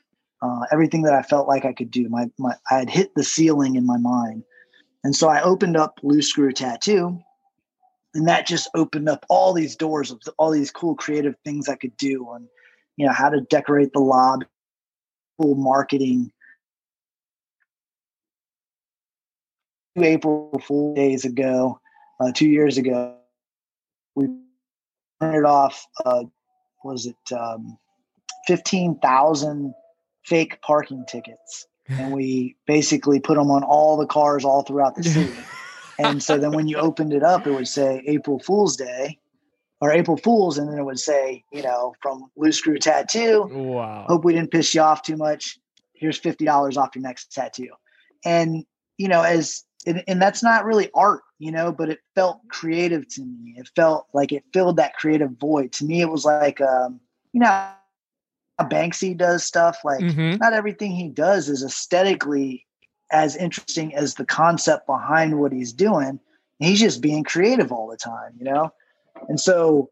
uh, 0.41 0.61
everything 0.71 1.03
that 1.03 1.13
I 1.13 1.21
felt 1.21 1.47
like 1.47 1.65
I 1.65 1.73
could 1.73 1.91
do. 1.91 2.07
My, 2.09 2.29
my, 2.37 2.55
I 2.71 2.79
had 2.79 2.89
hit 2.89 3.13
the 3.15 3.23
ceiling 3.23 3.75
in 3.75 3.85
my 3.85 3.97
mind. 3.97 4.43
And 5.03 5.15
so 5.15 5.27
I 5.29 5.41
opened 5.41 5.77
up 5.77 5.99
Loose 6.01 6.29
Screw 6.29 6.51
Tattoo, 6.51 7.19
and 8.13 8.27
that 8.27 8.47
just 8.47 8.69
opened 8.73 9.09
up 9.09 9.25
all 9.29 9.53
these 9.53 9.75
doors 9.75 10.11
of 10.11 10.19
all 10.37 10.51
these 10.51 10.71
cool 10.71 10.95
creative 10.95 11.35
things 11.45 11.69
I 11.69 11.75
could 11.75 11.95
do 11.97 12.25
on, 12.25 12.47
you 12.95 13.05
know, 13.05 13.13
how 13.13 13.29
to 13.29 13.41
decorate 13.41 13.93
the 13.93 13.99
lobby, 13.99 14.45
cool 15.39 15.55
marketing. 15.55 16.31
Two 19.95 20.03
April 20.03 20.61
Fool 20.65 20.95
days 20.95 21.25
ago, 21.25 21.79
uh, 22.19 22.31
two 22.31 22.47
years 22.47 22.77
ago. 22.77 23.15
We 24.15 24.27
printed 25.19 25.45
off, 25.45 25.85
uh, 26.05 26.23
was 26.83 27.05
it 27.05 27.33
um, 27.35 27.77
15,000 28.47 29.73
fake 30.25 30.61
parking 30.61 31.05
tickets. 31.07 31.67
And 31.89 32.11
we 32.11 32.57
basically 32.65 33.21
put 33.21 33.37
them 33.37 33.49
on 33.49 33.63
all 33.63 33.95
the 33.95 34.05
cars 34.05 34.43
all 34.43 34.63
throughout 34.63 34.95
the 34.95 35.03
city. 35.03 35.33
and 35.99 36.21
so 36.21 36.37
then 36.37 36.51
when 36.51 36.67
you 36.67 36.75
opened 36.77 37.13
it 37.13 37.23
up, 37.23 37.47
it 37.47 37.51
would 37.51 37.67
say 37.67 38.03
April 38.05 38.39
Fool's 38.39 38.75
Day 38.75 39.19
or 39.79 39.91
April 39.91 40.17
Fools, 40.17 40.57
and 40.57 40.69
then 40.69 40.77
it 40.77 40.83
would 40.83 40.99
say, 40.99 41.45
you 41.53 41.61
know, 41.61 41.93
from 42.01 42.29
Loose 42.35 42.57
Screw 42.57 42.77
Tattoo. 42.77 43.47
Wow. 43.49 44.05
Hope 44.09 44.25
we 44.25 44.33
didn't 44.33 44.51
piss 44.51 44.75
you 44.75 44.81
off 44.81 45.01
too 45.01 45.15
much. 45.15 45.59
Here's 45.93 46.17
fifty 46.17 46.43
dollars 46.45 46.75
off 46.75 46.95
your 46.95 47.03
next 47.03 47.31
tattoo. 47.31 47.69
And 48.25 48.65
you 48.97 49.07
know, 49.07 49.21
as 49.21 49.63
and, 49.85 50.03
and 50.07 50.21
that's 50.21 50.43
not 50.43 50.65
really 50.65 50.89
art 50.93 51.21
you 51.39 51.51
know 51.51 51.71
but 51.71 51.89
it 51.89 51.99
felt 52.15 52.39
creative 52.49 53.07
to 53.07 53.21
me 53.21 53.55
it 53.57 53.69
felt 53.75 54.07
like 54.13 54.31
it 54.31 54.43
filled 54.53 54.77
that 54.77 54.95
creative 54.95 55.31
void 55.39 55.71
to 55.71 55.85
me 55.85 56.01
it 56.01 56.09
was 56.09 56.25
like 56.25 56.59
um 56.61 56.99
you 57.33 57.39
know 57.39 57.69
banksy 58.61 59.15
does 59.15 59.43
stuff 59.43 59.77
like 59.83 59.99
mm-hmm. 59.99 60.37
not 60.37 60.53
everything 60.53 60.91
he 60.91 61.09
does 61.09 61.47
is 61.47 61.63
aesthetically 61.63 62.65
as 63.11 63.35
interesting 63.35 63.93
as 63.95 64.15
the 64.15 64.25
concept 64.25 64.87
behind 64.87 65.39
what 65.39 65.51
he's 65.51 65.71
doing 65.73 66.19
he's 66.59 66.79
just 66.79 67.01
being 67.01 67.23
creative 67.23 67.71
all 67.71 67.87
the 67.87 67.97
time 67.97 68.31
you 68.37 68.43
know 68.43 68.71
and 69.29 69.39
so 69.39 69.89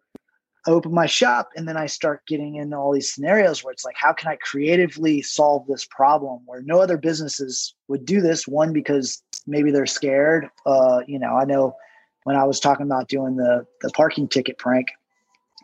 I 0.67 0.71
open 0.71 0.93
my 0.93 1.05
shop 1.05 1.49
and 1.55 1.67
then 1.67 1.77
I 1.77 1.85
start 1.85 2.25
getting 2.27 2.55
into 2.55 2.75
all 2.75 2.91
these 2.91 3.13
scenarios 3.13 3.63
where 3.63 3.71
it's 3.71 3.85
like, 3.85 3.95
how 3.97 4.13
can 4.13 4.29
I 4.29 4.37
creatively 4.37 5.21
solve 5.21 5.67
this 5.67 5.85
problem 5.85 6.41
where 6.45 6.61
no 6.61 6.79
other 6.79 6.97
businesses 6.97 7.75
would 7.87 8.05
do 8.05 8.19
this? 8.19 8.47
One, 8.47 8.73
because 8.73 9.21
maybe 9.47 9.71
they're 9.71 9.85
scared. 9.85 10.49
Uh, 10.65 11.01
you 11.07 11.19
know, 11.19 11.35
I 11.35 11.45
know 11.45 11.75
when 12.23 12.35
I 12.35 12.43
was 12.43 12.59
talking 12.59 12.85
about 12.85 13.07
doing 13.07 13.35
the, 13.35 13.65
the 13.81 13.89
parking 13.91 14.27
ticket 14.27 14.57
prank, 14.57 14.87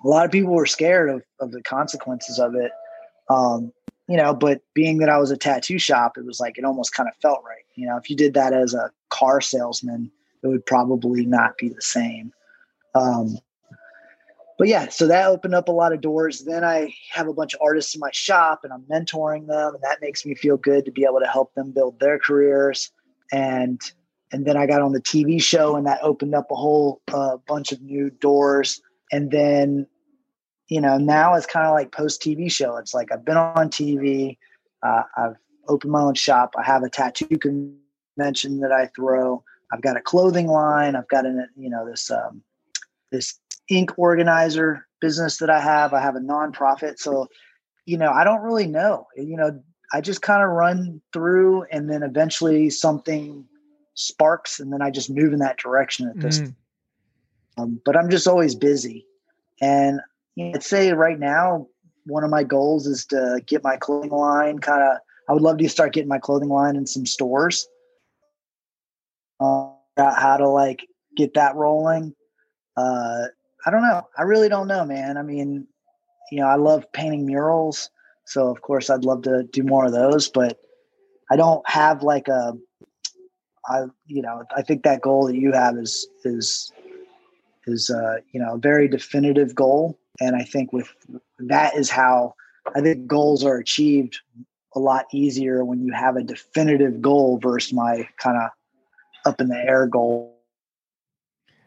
a 0.04 0.08
lot 0.08 0.26
of 0.26 0.32
people 0.32 0.54
were 0.54 0.66
scared 0.66 1.10
of, 1.10 1.24
of 1.40 1.52
the 1.52 1.62
consequences 1.62 2.40
of 2.40 2.56
it. 2.56 2.72
Um, 3.30 3.72
you 4.08 4.18
know, 4.18 4.34
but 4.34 4.62
being 4.74 4.98
that 4.98 5.10
I 5.10 5.18
was 5.18 5.32
a 5.32 5.38
tattoo 5.38 5.80
shop, 5.80 6.18
it 6.18 6.26
was 6.26 6.40
like, 6.40 6.58
it 6.58 6.66
almost 6.66 6.94
kind 6.94 7.08
of 7.08 7.16
felt 7.22 7.44
right. 7.46 7.64
You 7.76 7.88
know, 7.88 7.98
if 7.98 8.10
you 8.10 8.16
did 8.16 8.34
that 8.34 8.54
as 8.54 8.74
a 8.74 8.92
car 9.10 9.42
salesman, 9.42 10.12
it 10.44 10.48
would 10.48 10.66
probably 10.66 11.26
not 11.26 11.58
be 11.58 11.70
the 11.70 11.82
same. 11.82 12.34
Um, 12.94 13.38
but 14.58 14.68
yeah, 14.68 14.90
so 14.90 15.08
that 15.08 15.28
opened 15.28 15.56
up 15.56 15.70
a 15.70 15.72
lot 15.72 15.94
of 15.94 16.02
doors. 16.02 16.42
Then 16.42 16.64
I 16.64 16.94
have 17.12 17.28
a 17.28 17.34
bunch 17.34 17.54
of 17.54 17.62
artists 17.64 17.96
in 17.96 18.00
my 18.00 18.12
shop 18.12 18.62
and 18.64 18.72
I'm 18.72 18.84
mentoring 18.84 19.48
them, 19.48 19.74
and 19.74 19.84
that 19.84 20.02
makes 20.02 20.26
me 20.26 20.36
feel 20.36 20.58
good 20.58 20.86
to 20.86 20.92
be 20.92 21.04
able 21.04 21.20
to 21.20 21.28
help 21.28 21.54
them 21.56 21.72
build 21.72 22.00
their 22.00 22.20
careers. 22.20 22.92
And 23.32 23.80
and 24.32 24.46
then 24.46 24.56
I 24.56 24.66
got 24.66 24.82
on 24.82 24.94
the 24.94 25.02
TV 25.02 25.42
show, 25.42 25.76
and 25.76 25.86
that 25.86 26.00
opened 26.02 26.36
up 26.36 26.50
a 26.52 26.56
whole 26.56 27.02
uh, 27.14 27.38
bunch 27.48 27.72
of 27.72 27.82
new 27.82 28.10
doors. 28.10 28.82
And 29.12 29.30
then, 29.30 29.88
you 30.70 30.80
know, 30.80 30.98
now 30.98 31.34
it's 31.36 31.46
kind 31.46 31.68
of 31.68 31.74
like 31.74 31.92
post 31.92 32.22
TV 32.22 32.50
show. 32.50 32.78
It's 32.78 32.94
like 32.94 33.12
I've 33.12 33.26
been 33.26 33.36
on 33.36 33.70
TV, 33.70 34.38
uh, 34.84 35.04
I've 35.18 35.36
opened 35.68 35.92
my 35.92 36.02
own 36.02 36.14
shop, 36.14 36.54
I 36.58 36.64
have 36.64 36.84
a 36.84 36.90
tattoo 36.90 37.38
convention 37.38 38.62
that 38.62 38.72
I 38.72 38.90
throw. 38.96 39.44
I've 39.74 39.82
got 39.82 39.98
a 39.98 40.02
clothing 40.02 40.48
line. 40.48 40.96
I've 40.96 41.08
got 41.08 41.26
an 41.26 41.48
you 41.56 41.70
know 41.70 41.90
this 41.90 42.12
um, 42.12 42.42
this 43.12 43.40
ink 43.70 43.92
organizer 43.98 44.88
business 45.00 45.38
that 45.38 45.50
I 45.50 45.60
have. 45.60 45.94
I 45.94 46.02
have 46.02 46.16
a 46.16 46.20
nonprofit. 46.20 47.00
So, 47.00 47.28
you 47.86 47.98
know, 47.98 48.12
I 48.12 48.24
don't 48.24 48.42
really 48.42 48.68
know. 48.68 49.08
You 49.16 49.38
know, 49.38 49.64
I 49.94 50.02
just 50.02 50.22
kind 50.22 50.44
of 50.44 50.50
run 50.50 51.02
through 51.12 51.64
and 51.72 51.90
then 51.90 52.04
eventually 52.04 52.70
something 52.70 53.46
sparks 53.94 54.60
and 54.60 54.72
then 54.72 54.82
I 54.82 54.90
just 54.90 55.10
move 55.10 55.34
in 55.34 55.40
that 55.40 55.58
direction 55.58 56.08
at 56.08 56.20
this. 56.20 56.40
Mm. 56.40 56.56
Um, 57.58 57.82
but 57.86 57.98
I'm 57.98 58.10
just 58.10 58.28
always 58.28 58.56
busy. 58.56 59.06
And 59.62 60.00
you 60.36 60.46
know, 60.46 60.52
I'd 60.56 60.64
say 60.64 60.92
right 60.94 61.20
now, 61.20 61.68
one 62.06 62.24
of 62.24 62.30
my 62.30 62.44
goals 62.44 62.88
is 62.88 63.06
to 63.08 63.42
get 63.46 63.64
my 63.64 63.78
clothing 63.78 64.12
line 64.12 64.60
kind 64.60 64.82
of, 64.82 64.98
I 65.30 65.34
would 65.34 65.42
love 65.42 65.58
to 65.58 65.70
start 65.70 65.94
getting 65.94 66.10
my 66.10 66.20
clothing 66.20 66.50
line 66.50 66.76
in 66.76 66.88
some 66.88 67.06
stores. 67.06 67.68
Uh, 69.40 69.72
how 69.98 70.38
to 70.38 70.48
like 70.48 70.88
get 71.16 71.34
that 71.34 71.56
rolling. 71.56 72.16
Uh, 72.78 73.26
I 73.66 73.72
don't 73.72 73.84
know. 73.84 74.08
I 74.18 74.24
really 74.24 74.50
don't 74.50 74.68
know, 74.68 74.86
man. 74.86 75.18
I 75.18 75.22
mean, 75.22 75.68
you 76.32 76.40
know, 76.40 76.48
I 76.48 76.56
love 76.56 76.92
painting 76.94 77.26
murals, 77.26 77.90
so 78.26 78.50
of 78.50 78.62
course 78.62 78.90
I'd 78.90 79.06
love 79.06 79.24
to 79.24 79.44
do 79.44 79.64
more 79.64 79.86
of 79.86 79.92
those, 79.92 80.30
but 80.30 80.60
I 81.32 81.36
don't 81.36 81.68
have 81.70 82.04
like 82.04 82.28
a 82.28 82.54
I 83.68 83.86
you 84.08 84.22
know, 84.22 84.44
I 84.56 84.62
think 84.62 84.84
that 84.84 85.02
goal 85.02 85.28
that 85.28 85.36
you 85.36 85.52
have 85.52 85.78
is 85.78 86.08
is 86.24 86.72
is 87.68 87.90
uh, 87.90 88.18
you 88.32 88.42
know 88.42 88.56
a 88.56 88.58
very 88.58 88.88
definitive 88.88 89.56
goal, 89.56 90.00
and 90.20 90.36
I 90.36 90.44
think 90.44 90.74
with 90.74 90.94
that 91.40 91.76
is 91.76 91.90
how 91.90 92.36
I 92.76 92.82
think 92.82 93.08
goals 93.08 93.44
are 93.44 93.58
achieved 93.58 94.20
a 94.76 94.80
lot 94.80 95.06
easier 95.14 95.66
when 95.66 95.82
you 95.86 95.92
have 95.94 96.16
a 96.16 96.24
definitive 96.24 97.02
goal 97.02 97.40
versus 97.42 97.74
my 97.74 98.08
kind 98.18 98.38
of 98.38 98.50
up 99.26 99.42
in 99.42 99.48
the 99.48 99.58
air 99.58 99.86
goal. 99.86 100.38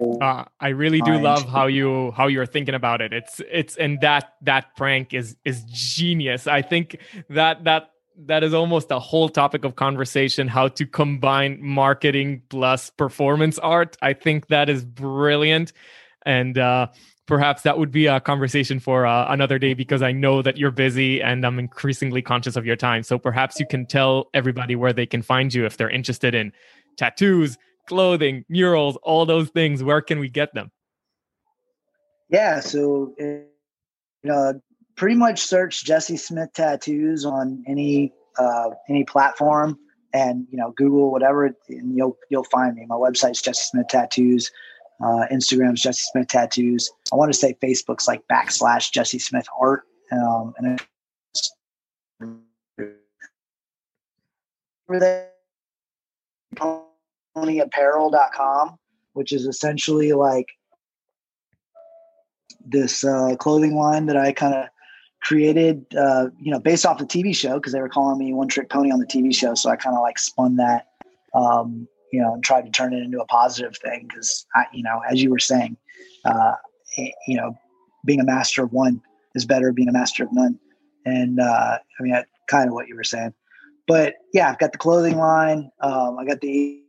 Uh, 0.01 0.45
I 0.61 0.69
really 0.69 1.01
do 1.01 1.19
love 1.19 1.49
how 1.49 1.67
you 1.67 2.11
how 2.13 2.27
you're 2.27 2.47
thinking 2.47 2.75
about 2.75 3.01
it. 3.01 3.13
It's 3.13 3.41
it's 3.51 3.77
and 3.77 4.01
that 4.01 4.35
that 4.43 4.77
prank 4.77 5.15
is 5.15 5.37
is 5.45 5.63
genius. 5.65 6.47
I 6.47 6.63
think 6.63 6.99
that 7.31 7.65
that 7.65 7.91
that 8.27 8.45
is 8.45 8.55
almost 8.55 8.91
a 8.91 8.99
whole 8.99 9.29
topic 9.29 9.65
of 9.65 9.77
conversation 9.77 10.49
how 10.49 10.69
to 10.69 10.87
combine 10.87 11.59
marketing 11.61 12.43
plus 12.49 12.91
performance 12.91 13.59
art. 13.59 13.97
I 14.03 14.13
think 14.13 14.49
that 14.49 14.69
is 14.69 14.85
brilliant 14.85 15.73
and 16.25 16.57
uh 16.59 16.89
perhaps 17.27 17.63
that 17.63 17.79
would 17.79 17.91
be 17.91 18.07
a 18.07 18.21
conversation 18.21 18.79
for 18.79 19.07
uh, 19.07 19.33
another 19.33 19.59
day 19.59 19.75
because 19.75 20.03
I 20.03 20.13
know 20.13 20.43
that 20.43 20.57
you're 20.57 20.71
busy 20.71 21.23
and 21.23 21.45
I'm 21.45 21.59
increasingly 21.59 22.23
conscious 22.23 22.57
of 22.57 22.67
your 22.67 22.77
time. 22.77 23.03
So 23.03 23.19
perhaps 23.19 23.59
you 23.59 23.67
can 23.67 23.87
tell 23.87 24.29
everybody 24.35 24.77
where 24.77 24.93
they 24.93 25.07
can 25.07 25.23
find 25.23 25.53
you 25.53 25.65
if 25.65 25.77
they're 25.77 25.91
interested 25.91 26.35
in 26.35 26.53
tattoos, 26.97 27.57
clothing, 27.87 28.45
murals, 28.49 28.97
all 29.03 29.27
those 29.27 29.49
things. 29.51 29.83
Where 29.83 30.01
can 30.01 30.19
we 30.19 30.29
get 30.29 30.55
them? 30.55 30.71
Yeah, 32.31 32.61
so 32.61 33.15
you 33.19 33.47
know, 34.25 34.61
pretty 34.97 35.17
much 35.17 35.41
search 35.41 35.85
Jesse 35.85 36.17
Smith 36.17 36.53
tattoos 36.55 37.25
on 37.25 37.63
any 37.67 38.13
uh, 38.39 38.71
any 38.89 39.05
platform, 39.05 39.79
and 40.13 40.47
you 40.51 40.59
know, 40.59 40.73
Google 40.77 41.11
whatever, 41.11 41.47
and 41.69 41.97
you'll 41.97 42.17
you'll 42.31 42.45
find 42.45 42.75
me. 42.75 42.87
My 42.87 42.97
website's 42.97 43.43
Jesse 43.43 43.65
Smith 43.71 43.89
Tattoos. 43.89 44.51
Uh, 45.03 45.27
Instagram's 45.31 45.83
Jesse 45.83 46.05
Smith 46.13 46.29
Tattoos. 46.29 46.91
I 47.13 47.17
want 47.17 47.33
to 47.33 47.39
say 47.39 47.57
Facebook's 47.63 48.07
like 48.07 48.23
backslash 48.31 48.93
Jesse 48.93 49.19
Smith 49.19 49.47
Art. 49.61 49.83
Um, 50.13 50.55
and 50.59 50.81
over 54.89 55.01
there, 55.01 55.31
apparel.com, 57.37 58.77
which 59.13 59.33
is 59.33 59.47
essentially 59.47 60.13
like 60.13 60.49
this 62.67 63.05
uh, 63.05 63.37
clothing 63.37 63.77
line 63.77 64.07
that 64.07 64.17
I 64.17 64.33
kind 64.33 64.55
of 64.55 64.67
created, 65.23 65.85
uh, 65.99 66.29
you 66.39 66.51
know, 66.51 66.61
based 66.61 66.87
off 66.87 66.99
the 66.99 67.05
TV 67.05 67.35
show 67.35 67.55
because 67.55 67.73
they 67.73 67.81
were 67.81 67.89
calling 67.89 68.19
me 68.19 68.33
one 68.33 68.49
trick 68.49 68.71
pony 68.71 68.91
on 68.91 69.01
the 69.01 69.07
TV 69.07 69.35
show. 69.35 69.55
So 69.55 69.71
I 69.71 69.77
kind 69.77 69.97
of 69.97 70.03
like 70.03 70.19
spun 70.19 70.57
that 70.57 70.87
um, 71.35 71.89
you 72.13 72.21
know, 72.21 72.35
and 72.35 72.45
tried 72.45 72.65
to 72.65 72.71
turn 72.71 72.95
it 72.95 73.03
into 73.03 73.21
a 73.21 73.27
positive 73.27 73.77
thing 73.77 74.07
because 74.09 74.47
you 74.73 74.83
know, 74.83 75.01
as 75.11 75.23
you 75.23 75.31
were 75.31 75.39
saying, 75.39 75.77
uh, 76.25 76.53
you 77.27 77.37
know, 77.37 77.57
being 78.05 78.21
a 78.21 78.25
master 78.25 78.63
of 78.63 78.73
one 78.73 79.03
is 79.35 79.45
better 79.45 79.67
than 79.67 79.75
being 79.75 79.89
a 79.89 79.93
master 79.93 80.23
of 80.23 80.33
none. 80.33 80.59
And 81.05 81.41
uh, 81.41 81.79
I 81.99 82.03
mean, 82.03 82.13
that 82.13 82.29
kind 82.47 82.69
of 82.69 82.75
what 82.75 82.89
you 82.89 82.95
were 82.95 83.05
saying. 83.05 83.35
But 83.87 84.15
yeah, 84.33 84.49
I've 84.49 84.59
got 84.59 84.73
the 84.73 84.79
clothing 84.79 85.19
line. 85.19 85.71
Um, 85.81 86.19
I 86.19 86.25
got 86.25 86.41
the 86.41 86.84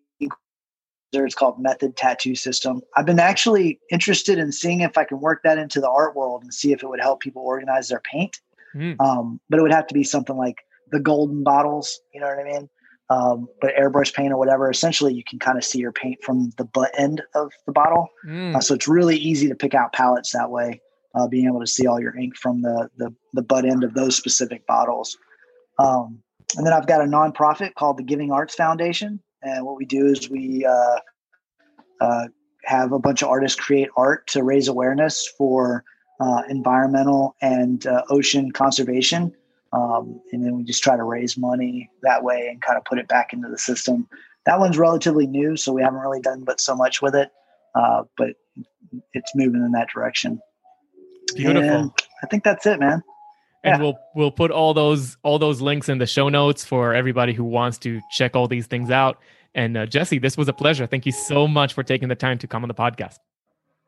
it's 1.14 1.36
called 1.36 1.60
Method 1.60 1.96
Tattoo 1.96 2.36
System. 2.36 2.82
I've 2.98 3.06
been 3.06 3.20
actually 3.20 3.80
interested 3.90 4.38
in 4.38 4.52
seeing 4.52 4.82
if 4.82 4.98
I 4.98 5.06
can 5.06 5.20
work 5.20 5.44
that 5.44 5.58
into 5.58 5.80
the 5.80 5.90
art 5.90 6.16
world 6.16 6.44
and 6.44 6.54
see 6.54 6.74
if 6.74 6.84
it 6.84 6.88
would 6.88 7.00
help 7.00 7.22
people 7.22 7.42
organize 7.42 7.88
their 7.88 8.02
paint. 8.02 8.40
Mm. 8.76 9.00
Um, 9.00 9.40
but 9.50 9.60
it 9.60 9.62
would 9.62 9.72
have 9.72 9.88
to 9.88 9.94
be 9.94 10.04
something 10.04 10.36
like 10.36 10.58
the 10.92 11.00
golden 11.00 11.44
bottles. 11.44 12.02
You 12.14 12.20
know 12.20 12.28
what 12.28 12.40
I 12.40 12.44
mean? 12.44 12.70
um, 13.10 13.48
but 13.62 13.76
airbrush 13.76 14.14
paint 14.14 14.34
or 14.34 14.38
whatever, 14.38 14.70
essentially 14.70 15.14
you 15.14 15.24
can 15.24 15.40
kind 15.40 15.58
of 15.58 15.64
see 15.64 15.80
your 15.80 15.92
paint 15.92 16.24
from 16.24 16.52
the 16.58 16.66
butt 16.66 16.92
end 16.98 17.22
of 17.36 17.52
the 17.66 17.72
bottle. 17.72 18.10
Mm. 18.26 18.56
Uh, 18.56 18.62
so 18.62 18.74
it's 18.74 18.88
really 18.88 19.18
easy 19.18 19.48
to 19.48 19.56
pick 19.56 19.74
out 19.74 19.94
palettes 19.94 20.32
that 20.32 20.50
way, 20.50 20.82
uh, 21.14 21.28
being 21.28 21.46
able 21.46 21.60
to 21.60 21.68
see 21.68 21.86
all 21.86 22.00
your 22.00 22.18
ink 22.18 22.36
from 22.36 22.62
the, 22.62 22.90
the, 22.98 23.14
the 23.34 23.44
butt 23.44 23.66
end 23.66 23.84
of 23.84 23.94
those 23.94 24.16
specific 24.16 24.66
bottles. 24.66 25.18
Um, 25.78 26.20
and 26.58 26.66
then 26.66 26.74
I've 26.74 26.88
got 26.88 27.02
a 27.02 27.06
nonprofit 27.06 27.76
called 27.76 27.98
the 27.98 28.04
Giving 28.04 28.32
Arts 28.32 28.56
Foundation. 28.56 29.20
And 29.46 29.66
what 29.66 29.78
we 29.78 29.86
do 29.86 30.08
is 30.08 30.30
we 30.30 30.66
uh, 30.66 31.00
uh 32.02 32.28
have 32.66 32.92
a 32.92 33.00
bunch 33.00 33.22
of 33.22 33.30
artists 33.30 33.60
create 33.60 33.90
art 33.96 34.28
to 34.28 34.44
raise 34.44 34.68
awareness 34.68 35.32
for 35.38 35.84
uh, 36.20 36.42
environmental 36.50 37.36
and 37.42 37.86
uh, 37.86 38.04
ocean 38.10 38.52
conservation. 38.52 39.34
Um, 39.74 40.22
and 40.32 40.44
then 40.44 40.58
we 40.58 40.64
just 40.64 40.84
try 40.84 40.96
to 40.96 41.04
raise 41.04 41.38
money 41.38 41.90
that 42.04 42.24
way 42.24 42.48
and 42.50 42.62
kind 42.62 42.78
of 42.78 42.86
put 42.86 42.98
it 42.98 43.08
back 43.08 43.34
into 43.34 43.50
the 43.50 43.58
system. 43.58 44.08
That 44.46 44.60
one's 44.60 44.78
relatively 44.78 45.28
new, 45.28 45.58
so 45.58 45.74
we 45.74 45.82
haven't 45.82 46.00
really 46.00 46.22
done 46.22 46.44
but 46.44 46.62
so 46.62 46.76
much 46.76 47.02
with 47.02 47.16
it, 47.16 47.30
uh, 47.74 48.04
but 48.18 48.30
it's 49.14 49.36
moving 49.36 49.62
in 49.62 49.72
that 49.72 49.90
direction. 49.94 50.40
Beautiful. 51.36 51.70
And 51.70 51.92
I 52.24 52.28
think 52.28 52.44
that's 52.44 52.66
it, 52.66 52.80
man. 52.80 53.04
And 53.64 53.78
yeah. 53.78 53.84
we'll 53.84 54.00
we'll 54.16 54.32
put 54.32 54.52
all 54.52 54.76
those 54.76 55.18
all 55.24 55.40
those 55.40 55.60
links 55.60 55.90
in 55.90 55.98
the 55.98 56.06
show 56.06 56.30
notes 56.30 56.64
for 56.64 56.94
everybody 56.94 57.34
who 57.34 57.44
wants 57.44 57.80
to 57.80 58.00
check 58.12 58.36
all 58.36 58.48
these 58.48 58.68
things 58.68 58.92
out. 58.92 59.20
And 59.56 59.78
uh, 59.78 59.86
Jesse, 59.86 60.20
this 60.20 60.38
was 60.38 60.48
a 60.48 60.54
pleasure. 60.54 60.86
Thank 60.86 61.06
you 61.06 61.12
so 61.12 61.48
much 61.48 61.74
for 61.74 61.82
taking 61.82 62.10
the 62.10 62.16
time 62.16 62.38
to 62.40 62.48
come 62.48 62.64
on 62.64 62.68
the 62.68 62.76
podcast. 62.76 63.16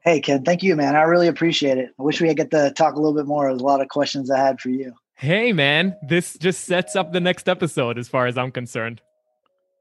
Hey, 0.03 0.22
Ken, 0.22 0.44
thank 0.44 0.64
you, 0.64 0.76
man. 0.76 0.95
I 0.95 1.02
really 1.02 1.27
appreciate 1.27 1.77
it. 1.77 1.89
I 1.99 2.02
wish 2.02 2.22
we 2.22 2.30
could 2.30 2.38
get 2.38 2.52
to 2.52 2.72
talk 2.72 2.95
a 2.95 2.98
little 2.98 3.14
bit 3.14 3.26
more. 3.26 3.49
There's 3.49 3.61
a 3.61 3.65
lot 3.65 3.81
of 3.81 3.89
questions 3.89 4.31
I 4.31 4.39
had 4.39 4.61
for 4.61 4.69
you. 4.69 4.94
Hey, 5.15 5.52
man, 5.52 5.95
this 6.02 6.38
just 6.38 6.64
sets 6.64 6.95
up 6.95 7.11
the 7.11 7.19
next 7.19 7.49
episode 7.49 7.98
as 7.98 8.07
far 8.07 8.27
as 8.27 8.38
I'm 8.38 8.52
concerned. 8.52 9.02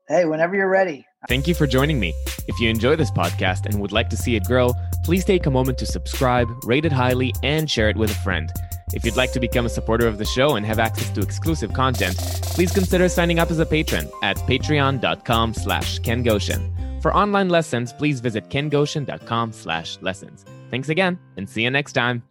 Hey, 0.09 0.25
whenever 0.25 0.57
you're 0.57 0.69
ready. 0.69 1.07
Thank 1.29 1.47
you 1.47 1.55
for 1.55 1.67
joining 1.67 2.01
me. 2.01 2.13
If 2.49 2.59
you 2.59 2.69
enjoy 2.69 2.97
this 2.97 3.11
podcast 3.11 3.67
and 3.67 3.81
would 3.81 3.93
like 3.93 4.09
to 4.11 4.17
see 4.17 4.35
it 4.35 4.45
grow, 4.45 4.73
please 5.05 5.25
take 5.25 5.47
a 5.47 5.51
moment 5.51 5.79
to 5.79 5.87
subscribe, 5.87 6.49
rate 6.65 6.85
it 6.85 6.93
highly, 6.93 7.33
and 7.43 7.71
share 7.71 7.89
it 7.89 7.97
with 7.97 8.11
a 8.11 8.15
friend. 8.15 8.51
If 8.93 9.05
you'd 9.05 9.17
like 9.17 9.33
to 9.33 9.41
become 9.41 9.67
a 9.67 9.69
supporter 9.69 10.07
of 10.07 10.19
the 10.19 10.25
show 10.25 10.57
and 10.57 10.65
have 10.65 10.79
access 10.79 11.11
to 11.11 11.21
exclusive 11.21 11.73
content, 11.73 12.17
please 12.17 12.73
consider 12.73 13.09
signing 13.09 13.39
up 13.39 13.51
as 13.51 13.59
a 13.59 13.67
patron 13.67 14.09
at 14.23 14.37
patreon.com 14.37 15.55
slash 15.55 16.01
kengoshen. 16.01 16.73
For 17.03 17.15
online 17.15 17.49
lessons, 17.49 17.93
please 17.93 18.21
visit 18.21 18.49
kengoshen.com 18.49 19.53
slash 19.53 19.99
lessons. 20.01 20.45
Thanks 20.71 20.89
again, 20.89 21.19
and 21.37 21.49
see 21.49 21.63
you 21.63 21.71
next 21.71 21.93
time. 21.93 22.23